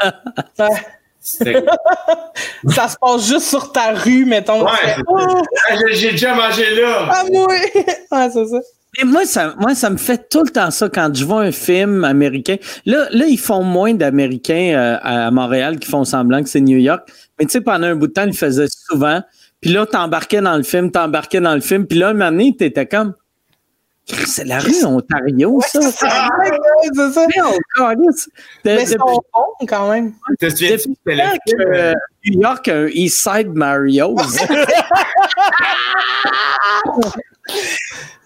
[2.68, 4.64] Ça se passe juste sur ta rue, mettons.
[4.64, 7.10] Ouais, fais, Ah, j'ai- j'ai déjà mangé là.
[7.12, 7.48] ah, moi!
[8.12, 8.60] ouais, c'est ça.
[9.00, 11.52] Et moi, ça, moi, ça me fait tout le temps ça quand je vois un
[11.52, 12.56] film américain.
[12.86, 16.78] Là, là ils font moins d'Américains euh, à Montréal qui font semblant que c'est New
[16.78, 17.08] York.
[17.40, 19.22] Mais tu sais, pendant un bout de temps, ils le faisaient souvent.
[19.62, 21.86] Puis là, t'embarquais dans le film, t'embarquais dans le film.
[21.86, 23.14] Puis là, un moment donné, t'étais comme...
[24.26, 25.82] C'est la rue Ontario, ça.
[25.82, 26.30] C'est ça.
[26.42, 26.50] Mais
[28.84, 30.14] ils depuis- sont bons quand même.
[30.14, 30.96] Quand film,
[31.48, 31.94] que euh,
[32.26, 34.16] New York a un East Side Mario.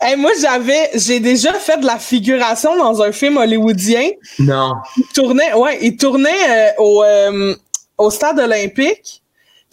[0.02, 4.10] Hey, moi, j'avais, j'ai déjà fait de la figuration dans un film hollywoodien.
[4.40, 4.74] Non.
[4.98, 7.56] Il tournait, ouais, il tournait euh, au, euh,
[7.98, 9.23] au stade olympique.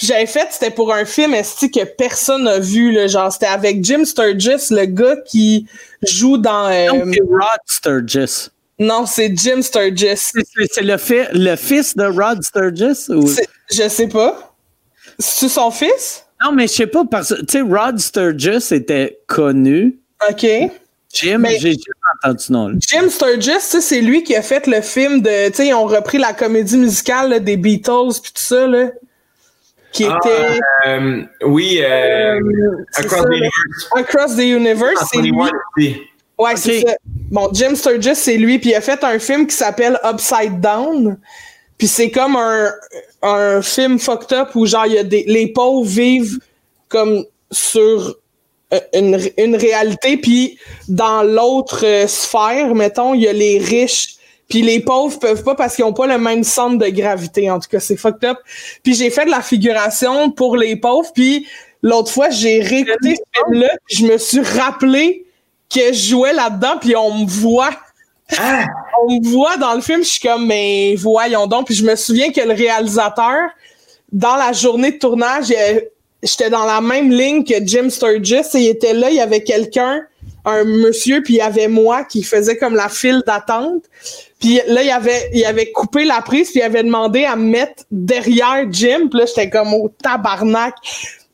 [0.00, 3.44] Puis j'avais fait, c'était pour un film esti que personne n'a vu, là, genre c'était
[3.44, 5.66] avec Jim Sturgis, le gars qui
[6.02, 6.70] joue dans.
[6.70, 8.48] euh, Rod Sturgis.
[8.78, 10.16] non, c'est Jim Sturgis.
[10.16, 13.10] C'est- le, fi- le fils de Rod Sturgis?
[13.10, 13.28] Ou...
[13.70, 14.54] Je sais pas.
[15.18, 16.24] C'est son fils?
[16.42, 19.98] Non, mais je sais pas, parce que, tu sais, Rod Sturgis était connu.
[20.30, 20.46] OK.
[21.12, 21.78] Jim, j'ai jamais
[22.24, 22.78] entendu ce nom-là.
[22.88, 25.48] Jim Sturgis, c'est lui qui a fait le film de.
[25.50, 28.86] Tu sais, ils ont repris la comédie musicale là, des Beatles puis tout ça, là.
[29.92, 30.60] Qui Ah, était.
[30.86, 32.38] euh, oui, euh,
[32.92, 33.32] c'est Across ça, the.
[33.32, 33.88] Universe.
[33.96, 35.30] Across the Universe, c'est lui.
[35.32, 35.96] 21 aussi.
[36.38, 36.94] Ouais, c'est ça.
[37.30, 41.18] Bon, Jim Sturgis, c'est lui, puis il a fait un film qui s'appelle Upside Down.
[41.76, 42.70] Puis c'est comme un,
[43.22, 46.38] un film fucked up où genre il y a des les pauvres vivent
[46.88, 48.16] comme sur
[48.72, 54.14] euh, une, une réalité, puis dans l'autre euh, sphère, mettons, il y a les riches
[54.50, 57.48] puis les pauvres peuvent pas parce qu'ils ont pas le même centre de gravité.
[57.50, 58.38] En tout cas, c'est fucked up.
[58.82, 61.10] Puis j'ai fait de la figuration pour les pauvres.
[61.14, 61.46] Puis
[61.82, 63.70] l'autre fois, j'ai réécouté ce film-là.
[63.88, 65.24] Je me suis rappelé
[65.72, 66.78] que je jouais là-dedans.
[66.80, 67.70] Puis on me voit.
[68.38, 68.66] Ah!
[69.06, 70.02] On me voit dans le film.
[70.02, 71.66] Je suis comme, mais voyons donc.
[71.66, 73.50] Puis je me souviens que le réalisateur,
[74.10, 75.54] dans la journée de tournage,
[76.24, 78.42] j'étais dans la même ligne que Jim Sturgis.
[78.54, 79.10] Et il était là.
[79.10, 80.02] Il y avait quelqu'un
[80.44, 83.84] un monsieur, puis il y avait moi qui faisait comme la file d'attente.
[84.40, 87.44] Puis là, il avait, il avait coupé la prise, puis il avait demandé à me
[87.44, 89.08] mettre derrière Jim.
[89.10, 90.74] Puis là, j'étais comme au tabarnak.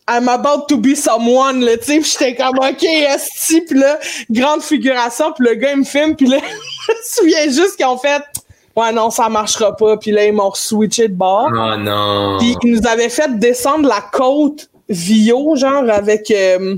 [0.08, 2.02] I'm about to be someone, là, tu sais.
[2.02, 3.60] j'étais comme, OK, esti.
[3.62, 3.98] Puis là,
[4.30, 5.32] grande figuration.
[5.32, 6.16] Puis le gars, il me filme.
[6.16, 6.38] Puis là,
[6.86, 8.22] je me souviens juste qu'ils ont fait...
[8.76, 9.96] Ouais, non, ça marchera pas.
[9.96, 11.48] Puis là, ils m'ont switché de bord.
[11.50, 12.36] Oh non.
[12.38, 16.30] Puis ils nous avaient fait descendre la côte Vio, genre, avec...
[16.30, 16.76] Euh,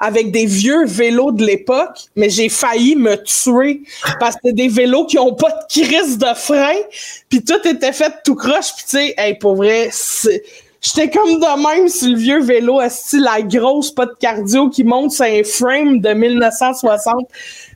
[0.00, 3.82] avec des vieux vélos de l'époque, mais j'ai failli me tuer
[4.20, 6.76] parce que des vélos qui ont pas de crise de frein,
[7.28, 9.90] puis tout était fait tout croche, puis tu sais, hey, pour vrai,
[10.84, 14.84] J'étais comme de même sur le vieux vélo, style la grosse pas de cardio qui
[14.84, 17.26] monte sur un frame de 1960.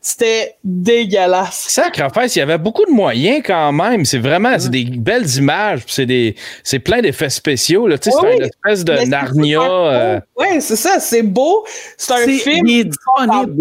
[0.03, 1.69] C'était dégueulasse.
[1.69, 4.05] Sacrifice, il y avait beaucoup de moyens quand même.
[4.05, 7.89] C'est vraiment c'est des belles images, c'est des c'est plein d'effets spéciaux.
[7.89, 9.63] Tu sais, c'est une espèce de Narnia.
[9.63, 10.21] Euh.
[10.37, 11.65] Oui, c'est ça, c'est beau.
[11.97, 12.67] C'est un film.
[12.67, 13.55] Il est disponible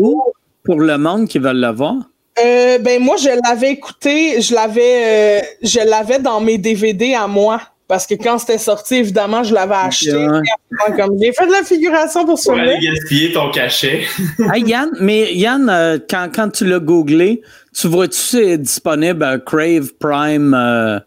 [0.68, 1.96] pour le monde qui veut le voir?
[2.44, 7.26] Euh, ben moi, je l'avais écouté, je l'avais, euh, je l'avais dans mes DVD à
[7.26, 7.62] moi.
[7.88, 10.12] Parce que quand c'était sorti, évidemment, je l'avais acheté.
[10.12, 12.60] j'ai fait de la figuration pour film.
[12.60, 14.02] aller gaspiller ton cachet.
[14.54, 17.42] hey, Yann, mais Yann, euh, quand, quand tu l'as googlé,
[17.74, 20.54] tu vois-tu c'est disponible à Crave Prime?
[20.54, 21.00] Euh?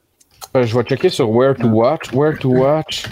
[0.57, 2.13] Euh, je vais cliquer sur Where to Watch.
[2.15, 3.05] Where to Watch.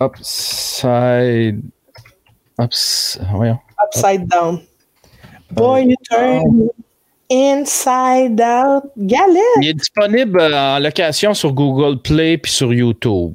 [0.00, 1.62] Upside.
[2.58, 3.18] Ups...
[3.32, 3.58] Voyons.
[3.82, 4.62] Upside down.
[5.52, 6.70] Boy, you turn.
[7.30, 9.42] Inside Out Galette.
[9.60, 13.34] Il est disponible en location sur Google Play puis sur YouTube.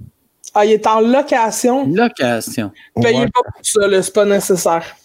[0.53, 1.85] Ah, il est en location?
[1.87, 2.71] Location.
[3.01, 4.95] Payez pas pour ça, c'est pas nécessaire.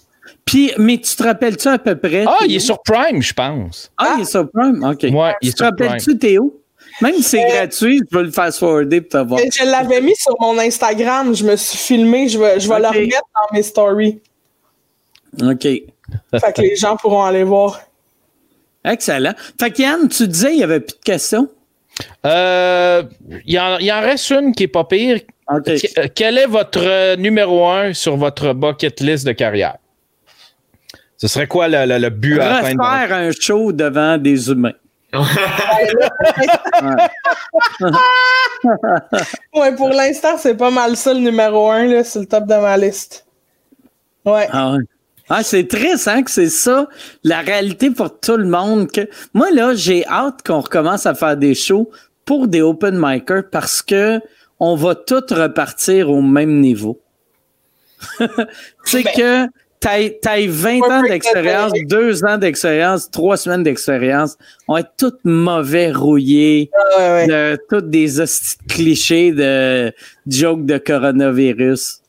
[0.44, 2.24] Puis, mais tu te rappelles-tu à peu près?
[2.26, 3.90] Ah, il est sur Prime, je pense.
[3.98, 4.84] Ah, il est sur Prime?
[4.84, 5.02] OK.
[5.02, 6.60] Ouais, il est tu te rappelles-tu, Théo?
[7.00, 9.40] Même si c'est euh, gratuit, je vais le fast-forwarder pour te voir.
[9.40, 11.34] Je l'avais mis sur mon Instagram.
[11.34, 12.28] Je me suis filmé.
[12.28, 14.20] Je vais, je vais le remettre dans mes stories.
[15.40, 15.62] OK.
[15.62, 17.80] Fait que les gens pourront aller voir.
[18.84, 19.34] Excellent.
[19.58, 21.48] Fait Yann, tu disais il n'y avait plus de questions?
[22.24, 23.02] Euh,
[23.46, 25.20] il, en, reste une qui n'est pas pire.
[25.50, 25.60] Euh,
[26.14, 29.76] quel est votre numéro un sur votre bucket list de carrière?
[31.16, 34.72] Ce serait quoi le, but à la Faire un show devant des humains.
[39.54, 39.74] ouais.
[39.74, 43.26] pour l'instant, c'est pas mal ça le numéro un sur le top de ma liste.
[44.24, 44.46] Ouais.
[44.52, 44.78] Ah ouais.
[45.32, 46.88] Ah, c'est triste, hein, que c'est ça,
[47.22, 48.90] la réalité pour tout le monde.
[48.90, 49.02] Que...
[49.32, 51.88] Moi, là, j'ai hâte qu'on recommence à faire des shows
[52.24, 54.20] pour des open micers parce que
[54.58, 57.00] on va tous repartir au même niveau.
[58.18, 58.26] tu
[58.84, 59.12] sais ben,
[59.80, 64.36] que t'as 20 ans d'expérience, 2 ans d'expérience, 3 semaines d'expérience,
[64.66, 68.08] on est tous mauvais, rouillés, ah, de tous des
[68.68, 69.92] clichés de
[70.26, 72.00] jokes de coronavirus.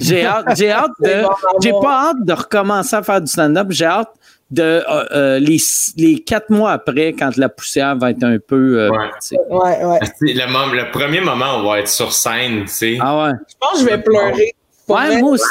[0.00, 1.24] J'ai hâte, j'ai hâte de,
[1.62, 3.66] j'ai pas hâte de recommencer à faire du stand-up.
[3.70, 4.12] J'ai hâte
[4.50, 5.58] de euh, euh, les,
[5.96, 8.80] les quatre mois après, quand la poussière va être un peu.
[8.80, 9.38] Euh, ouais.
[9.50, 9.98] ouais, ouais.
[10.20, 12.98] Le, le, premier moment, on va être sur scène, tu sais.
[13.00, 13.32] Ah ouais.
[13.48, 14.54] Je pense que je vais pleurer.
[14.86, 15.44] Ouais, moi aussi.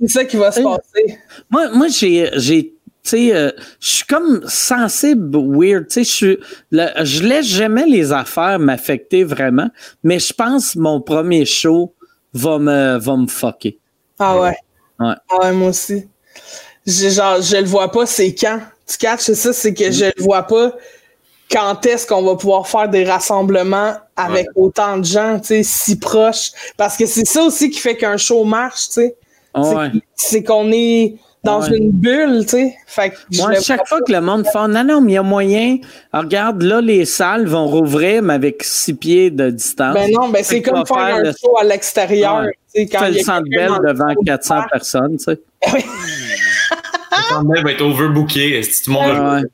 [0.00, 1.18] c'est ça qui va se passer.
[1.50, 2.70] Moi, moi j'ai, j'ai
[3.02, 5.88] tu sais, je suis comme sensible, weird.
[5.88, 6.38] Tu sais,
[6.72, 9.68] je je laisse jamais les affaires m'affecter vraiment,
[10.02, 11.92] mais je pense mon premier show,
[12.34, 13.78] va me, va me fucker.
[14.18, 14.56] Ah ouais.
[15.00, 15.14] Ouais.
[15.28, 16.08] Ah ouais, moi aussi.
[16.86, 18.60] Je, genre, je le vois pas, c'est quand?
[18.86, 20.72] Tu catches ça, c'est que je le vois pas
[21.50, 25.98] quand est-ce qu'on va pouvoir faire des rassemblements avec autant de gens, tu sais, si
[25.98, 26.50] proches.
[26.76, 29.16] Parce que c'est ça aussi qui fait qu'un show marche, tu sais.
[29.54, 29.90] Ouais.
[30.16, 32.76] C'est qu'on est dans une bulle, tu sais.
[32.86, 35.78] Fait Moi, chaque fois que le monde fait non, non, mais il y a moyen.
[36.12, 39.94] regarde, là, les salles vont rouvrir, mais avec six pieds de distance.
[39.94, 42.46] Ben non, ben c'est comme faire, un show à l'extérieur.
[42.74, 45.40] Tu fais le centre belle devant 400 personnes, tu sais.
[45.72, 48.60] le belle va être overbooké.
[48.62, 49.48] Tout le monde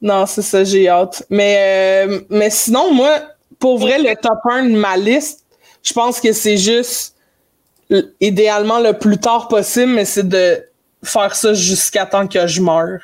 [0.00, 1.24] Non, c'est ça, j'ai hâte.
[1.28, 3.20] Mais, euh, mais sinon, moi,
[3.58, 5.44] pour vrai, le top 1 de ma liste,
[5.82, 7.11] je pense que c'est juste
[8.20, 10.62] idéalement le plus tard possible, mais c'est de
[11.02, 13.00] faire ça jusqu'à temps que je meure.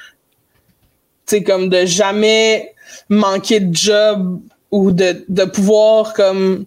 [1.26, 2.74] Tu comme de jamais
[3.08, 6.64] manquer de job ou de, pouvoir comme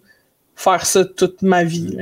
[0.56, 1.98] faire ça toute ma vie.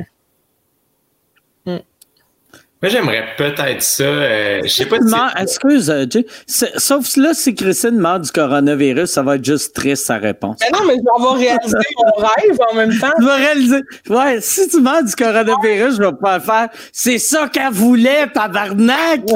[2.81, 4.03] Moi, j'aimerais peut-être ça.
[4.03, 6.25] Euh, je sais pas si Excuse, euh, Jay.
[6.47, 10.59] Sauf là, si Christine meurt du coronavirus, ça va être juste triste sa réponse.
[10.61, 13.11] Mais non, mais je vais réaliser mon rêve en même temps.
[13.17, 13.81] Tu vas réaliser.
[14.09, 16.69] Ouais, si tu meurs du coronavirus, je vais pas faire.
[16.93, 19.23] C'est ça qu'elle voulait, tabarnak!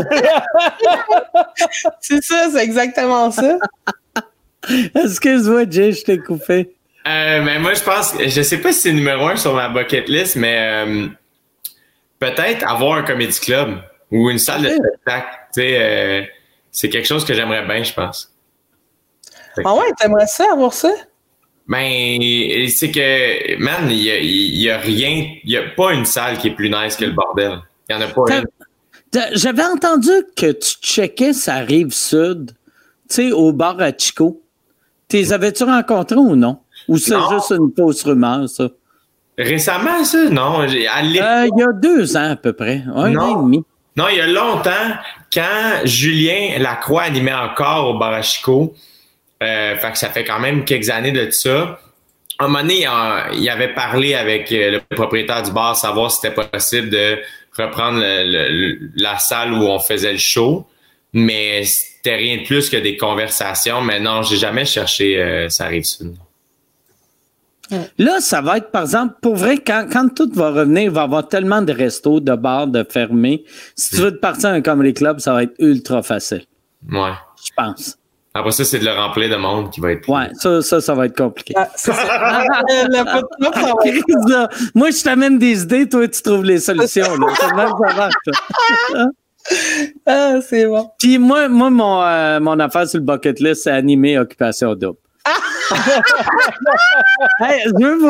[1.99, 3.57] c'est ça, c'est exactement ça.
[4.95, 6.73] Excuse-moi, Jay, je t'ai coupé.
[7.05, 10.07] Euh, mais moi, je pense, je sais pas si c'est numéro un sur ma bucket
[10.07, 11.07] list, mais euh,
[12.23, 15.27] peut-être avoir un comedy club ou une salle de spectacle.
[15.53, 16.23] Tu sais, euh,
[16.71, 18.31] c'est quelque chose que j'aimerais bien, je pense.
[19.63, 20.91] Ah ouais, t'aimerais ça avoir ça?
[21.67, 22.19] Ben,
[22.69, 26.55] c'est que, man, il y a, rien, il y a pas une salle qui est
[26.55, 27.59] plus nice que le bordel.
[27.89, 28.45] Il y en a pas une.
[29.33, 32.51] J'avais entendu que tu checkais sa rive sud,
[33.09, 34.41] tu sais, au bar à Chico.
[35.07, 36.59] T'es avais-tu rencontré ou non?
[36.87, 38.69] Ou c'est juste une fausse rumeur, ça?
[39.37, 40.29] Récemment, ça?
[40.29, 40.61] Non.
[40.61, 42.83] Euh, il y a deux ans à peu près.
[42.95, 43.21] Un non.
[43.21, 43.63] an et demi.
[43.95, 44.95] Non, il y a longtemps,
[45.31, 48.73] quand Julien Lacroix animait encore au Barachico,
[49.43, 51.79] euh, fait que ça fait quand même quelques années de ça.
[52.39, 52.87] À un moment donné,
[53.33, 57.19] il, avait parlé avec euh, le propriétaire du bar, savoir si c'était possible de
[57.55, 58.01] reprendre
[58.95, 60.65] la salle où on faisait le show.
[61.13, 63.81] Mais c'était rien de plus que des conversations.
[63.81, 65.85] Mais non, j'ai jamais cherché euh, ça arrive
[67.97, 71.01] Là, ça va être, par exemple, pour vrai, quand, quand tout va revenir, il va
[71.01, 73.43] y avoir tellement de restos, de bars, de fermés.
[73.75, 76.43] Si tu veux te partir à un comedy club, ça va être ultra facile.
[76.91, 77.13] Ouais.
[77.43, 77.97] Je pense.
[78.35, 80.09] Après ça, c'est de le remplir de monde qui va être.
[80.09, 81.53] Ouais, ça, ça, ça va être compliqué.
[81.55, 81.69] Ah,
[84.73, 87.15] Moi, je t'amène des idées, toi, tu trouves les solutions.
[87.15, 87.35] Là.
[87.35, 88.13] ça marche.
[90.07, 90.89] ah, c'est bon.
[90.97, 94.97] Puis moi, moi mon, euh, mon affaire sur le bucket list, c'est animer Occupation Double.
[97.39, 98.09] Hey, je veux vous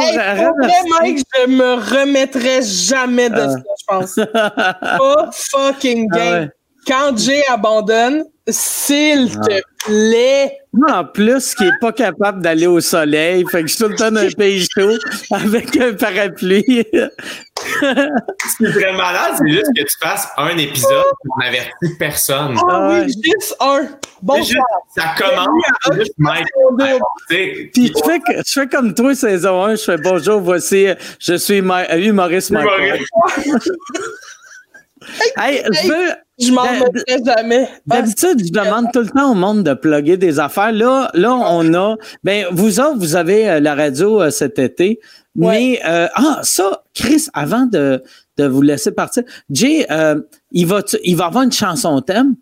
[1.00, 4.16] Mike, je me remettrai jamais de ça, je pense.
[4.34, 6.50] Pas fucking ah game.
[6.88, 9.46] Quand Jay abandonne, s'il ah.
[9.46, 10.60] te plaît.
[10.90, 13.96] En plus, qui est pas capable d'aller au soleil, fait que je suis tout le
[13.96, 14.98] temps dans un pays chaud
[15.32, 16.84] avec un parapluie.
[18.58, 22.58] C'est très malade, c'est juste que tu fasses un épisode pour n'avertir personne.
[22.70, 23.88] Ah oui, juste un.
[24.22, 25.48] Bon Ça commence,
[25.94, 26.48] juste Mike.
[27.30, 30.88] Puis tu fais, je fais comme toi, saison 1, je fais bonjour, voici,
[31.20, 32.68] je suis humoriste Mike.
[35.38, 37.68] hey, je veux je m'en remettrai jamais.
[37.86, 40.72] D'habitude, je demande tout le temps au monde de plugger des affaires.
[40.72, 41.96] Là, là, on a.
[42.24, 45.00] Ben, vous autres, vous avez euh, la radio euh, cet été.
[45.36, 48.04] Mais euh, ah, ça, Chris, avant de,
[48.38, 49.88] de vous laisser partir, Jay,
[50.52, 52.36] il va il va avoir une chanson thème.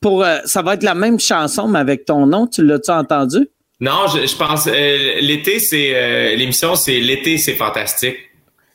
[0.00, 2.46] Pour ça va être la même chanson, mais avec ton nom.
[2.46, 3.48] Tu l'as-tu entendu?
[3.80, 8.16] Non, je, je pense l'été, c'est l'émission, c'est l'été, c'est fantastique.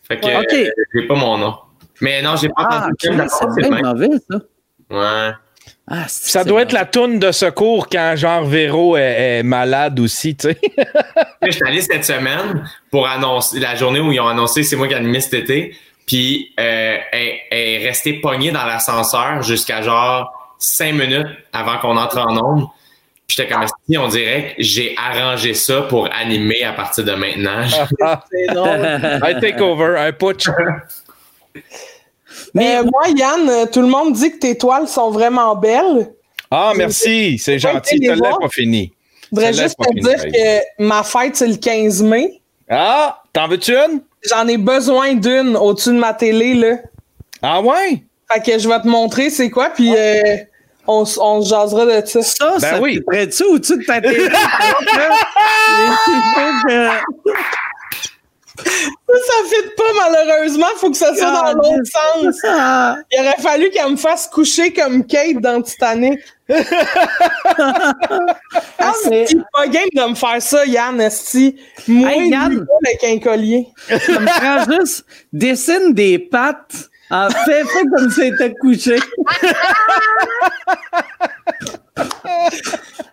[0.04, 1.56] Fait que ouais, j'ai pas mon nom.
[2.02, 4.38] Mais non, j'ai pas ah, entendu C'est bien mauvais, ça.
[4.90, 5.32] Ouais.
[5.92, 10.50] Ah, ça doit être la toune de secours quand genre Véro est, malade aussi, tu
[10.50, 10.60] sais.
[11.42, 14.88] Je suis allé cette semaine pour annoncer la journée où ils ont annoncé c'est moi
[14.88, 15.76] qui animé cet été.
[16.06, 22.20] Puis euh, elle, est restée pognée dans l'ascenseur jusqu'à genre cinq minutes avant qu'on entre
[22.20, 22.74] en nombre.
[23.28, 27.14] Puis j'étais comme si on dirait que j'ai arrangé ça pour animer à partir de
[27.14, 27.66] maintenant.
[29.24, 30.50] un takeover, un putsch.
[32.54, 36.12] Mais euh, moi, Yann, euh, tout le monde dit que tes toiles sont vraiment belles.
[36.52, 38.00] Ah, merci, c'est gentil.
[38.00, 38.92] Tu l'as pas fini.
[39.24, 42.42] Je voudrais juste te dire que ma fête, c'est le 15 mai.
[42.70, 44.02] Ah, t'en veux-tu une?
[44.28, 46.78] J'en ai besoin d'une au-dessus de ma télé, là.
[47.42, 48.04] Ah ouais?
[48.32, 50.38] Fait que je vais te montrer c'est quoi, puis euh,
[50.88, 52.22] on, on se jasera de ça.
[52.22, 53.00] Ça, ben ça oui.
[53.06, 54.28] près-tu au-dessus de ta télé?
[58.66, 60.68] Ça, ne fit pas, malheureusement.
[60.78, 62.36] Faut que ça soit dans l'autre sens.
[63.12, 66.20] Il aurait fallu qu'elle me fasse coucher comme Kate dans Titanic.
[66.50, 66.56] ah,
[69.04, 71.56] c'est pas game de me faire ça, Yann, esti.
[71.88, 73.68] Moi, hey, Yann, avec un collier.
[73.88, 76.89] Ça me prend juste, dessine des pattes.
[77.12, 78.98] En fait, fait comme si était couché.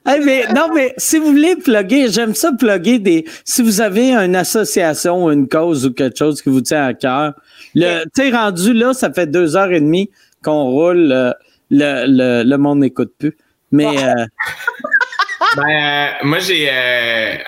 [0.05, 3.25] mais, non, mais si vous voulez plugger, j'aime ça plugger des.
[3.44, 7.34] Si vous avez une association, une cause ou quelque chose qui vous tient à cœur,
[7.75, 10.10] le, tu rendu là, ça fait deux heures et demie
[10.42, 11.33] qu'on roule, euh,
[11.70, 13.36] le, le, le, monde n'écoute plus.
[13.73, 13.86] Mais.
[13.86, 14.12] Euh,
[15.57, 16.70] ben, euh, moi, j'ai.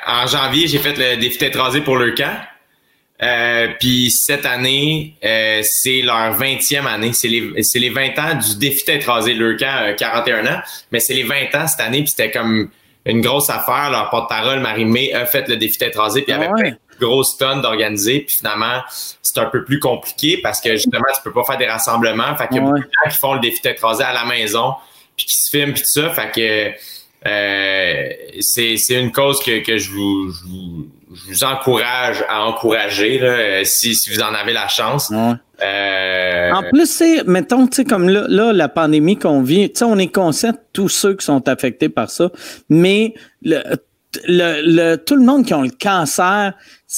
[0.07, 2.37] en janvier, j'ai fait le défi tête rasée pour le camp.
[3.21, 7.13] Euh, puis cette année, euh, c'est leur 20e année.
[7.13, 9.35] C'est les, c'est les 20 ans du défi d'être rasé.
[9.35, 10.61] Le camp 41 ans,
[10.93, 11.99] mais c'est les 20 ans cette année.
[12.03, 12.71] Puis c'était comme
[13.05, 13.91] une grosse affaire.
[13.91, 16.61] Leur porte-parole, Marie-Mé, a fait le défi tête rasée, puis il y avait Ouais.
[16.61, 18.21] plein de grosses tonnes d'organiser.
[18.21, 18.83] Puis finalement,
[19.23, 22.37] c'est un peu plus compliqué parce que justement, tu peux pas faire des rassemblements.
[22.37, 22.69] Fait qu'il y a Ouais.
[22.71, 24.75] beaucoup de gens qui font le défi tête rasée à la maison,
[25.17, 26.11] puis qui se filment, puis tout ça.
[26.11, 26.73] Fait que
[27.29, 28.09] euh,
[28.41, 33.19] c'est c'est une cause que, que je, vous, je, vous, je vous encourage à encourager
[33.19, 35.11] là, euh, si, si vous en avez la chance.
[35.11, 35.33] Ouais.
[35.63, 39.79] Euh, En plus, c'est, mettons, tu sais, comme là, là, la pandémie qu'on vit, tu
[39.79, 42.31] sais, on est conscient de tous ceux qui sont affectés par ça,
[42.69, 43.61] mais le,
[44.27, 46.53] le, le- tout le monde qui a le cancer,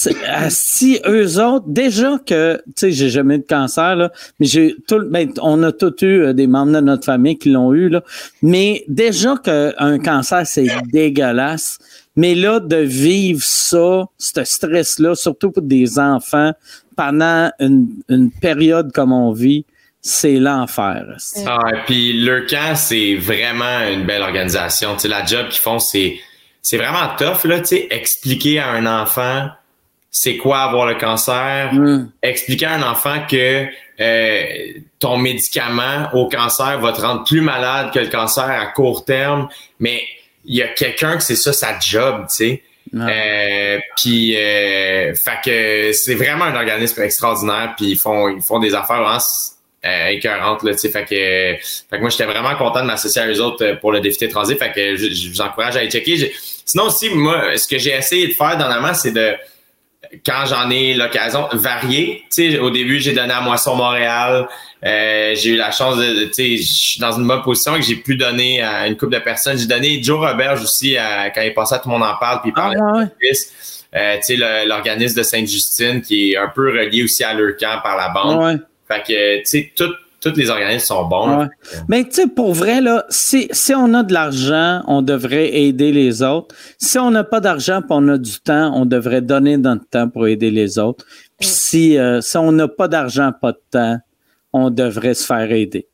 [0.07, 0.11] euh,
[0.51, 4.77] si eux autres, déjà que, tu sais, j'ai jamais eu de cancer, là, mais j'ai
[4.87, 7.89] tout, ben, on a tous eu euh, des membres de notre famille qui l'ont eu,
[7.89, 8.03] là,
[8.43, 11.79] mais déjà qu'un cancer, c'est dégueulasse,
[12.17, 16.53] mais là, de vivre ça, ce stress-là, surtout pour des enfants,
[16.97, 19.65] pendant une, une période comme on vit,
[20.03, 21.17] c'est l'enfer.
[21.47, 24.95] Ah, et puis le camp, c'est vraiment une belle organisation.
[24.95, 26.19] Tu sais, la job qu'ils font, c'est
[26.63, 27.61] c'est vraiment tough là.
[27.61, 29.49] Tu sais, expliquer à un enfant
[30.11, 32.11] c'est quoi avoir le cancer, Mm.
[32.23, 33.67] expliquer à un enfant que
[34.01, 34.43] euh,
[34.99, 39.49] ton médicament au cancer va te rendre plus malade que le cancer à court terme,
[39.79, 40.03] mais
[40.51, 42.63] il y a quelqu'un que c'est ça sa job, tu sais.
[42.93, 47.75] Euh, puis, euh, fait que c'est vraiment un organisme extraordinaire.
[47.77, 49.21] Puis ils font, ils font des affaires vraiment
[49.85, 50.73] euh, écœurantes là.
[50.73, 53.65] Tu sais, fait que, fait que moi j'étais vraiment content de m'associer à eux autres
[53.65, 54.59] euh, pour le défi transit.
[54.59, 56.33] Fait que je, je vous encourage à aller checker.
[56.65, 59.35] Sinon aussi, moi, ce que j'ai essayé de faire dernièrement, c'est de
[60.27, 61.49] quand j'en ai l'occasion.
[61.53, 64.49] Tu sais, au début, j'ai donné à Moisson Montréal.
[64.85, 67.77] Euh, j'ai eu la chance de, de- tu sais, je suis dans une bonne position
[67.77, 69.59] et que j'ai pu donner à une couple de personnes.
[69.59, 72.17] J'ai donné Joe Roberge aussi à- quand il est passé à Tout le monde en
[72.17, 73.07] parle, puis il Ah, parlait ouais.
[73.21, 73.87] service.
[73.95, 77.81] Euh, tu sais, l'organisme de Sainte-Justine qui est un peu relié aussi à leur camp
[77.83, 78.39] par la bande.
[78.43, 78.57] Ouais.
[78.89, 81.39] Fait que, tu sais, tout- tous les organismes sont bons.
[81.39, 81.47] Ouais.
[81.89, 85.93] Mais tu sais, pour vrai, là, si, si on a de l'argent, on devrait aider
[85.93, 86.55] les autres.
[86.79, 90.09] Si on n'a pas d'argent et on a du temps, on devrait donner notre temps
[90.09, 91.05] pour aider les autres.
[91.39, 93.99] Puis si, euh, si on n'a pas d'argent, pas de temps,
[94.53, 95.90] on devrait se faire aider.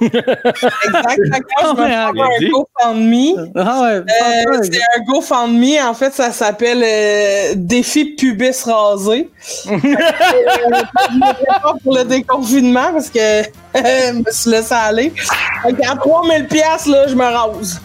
[0.00, 1.20] Exact.
[1.32, 2.50] Fait que moi, je vais faire bien un.
[2.50, 3.52] GoFundMe.
[3.56, 9.28] Ah ouais, Euh, c'est un GoFundMe, en fait, ça s'appelle euh, Défi pubis rasé.
[9.70, 9.76] Euh,
[11.12, 13.42] me pour le déconfinement parce que
[13.74, 15.12] je me suis laissé aller.
[15.62, 17.80] Fait qu'à 3000 pièces là, je me rase.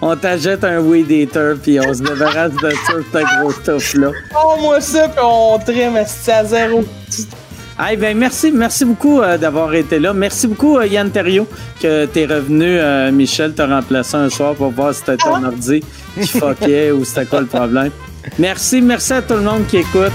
[0.00, 4.10] on t'achète un weed eater puis on se débarrasse de ça, ce gros stuff-là.
[4.30, 6.84] Prends-moi ça puis on trim esti, à zéro.
[7.78, 10.14] Hey, ben merci, merci beaucoup euh, d'avoir été là.
[10.14, 11.46] Merci beaucoup, euh, Yann Terriot,
[11.80, 15.82] que t'es revenu, euh, Michel, te remplacer un soir pour voir si c'était ton ordi
[16.14, 17.90] qui fuckait ou c'était quoi le problème.
[18.38, 20.12] Merci, merci à tout le monde qui écoute.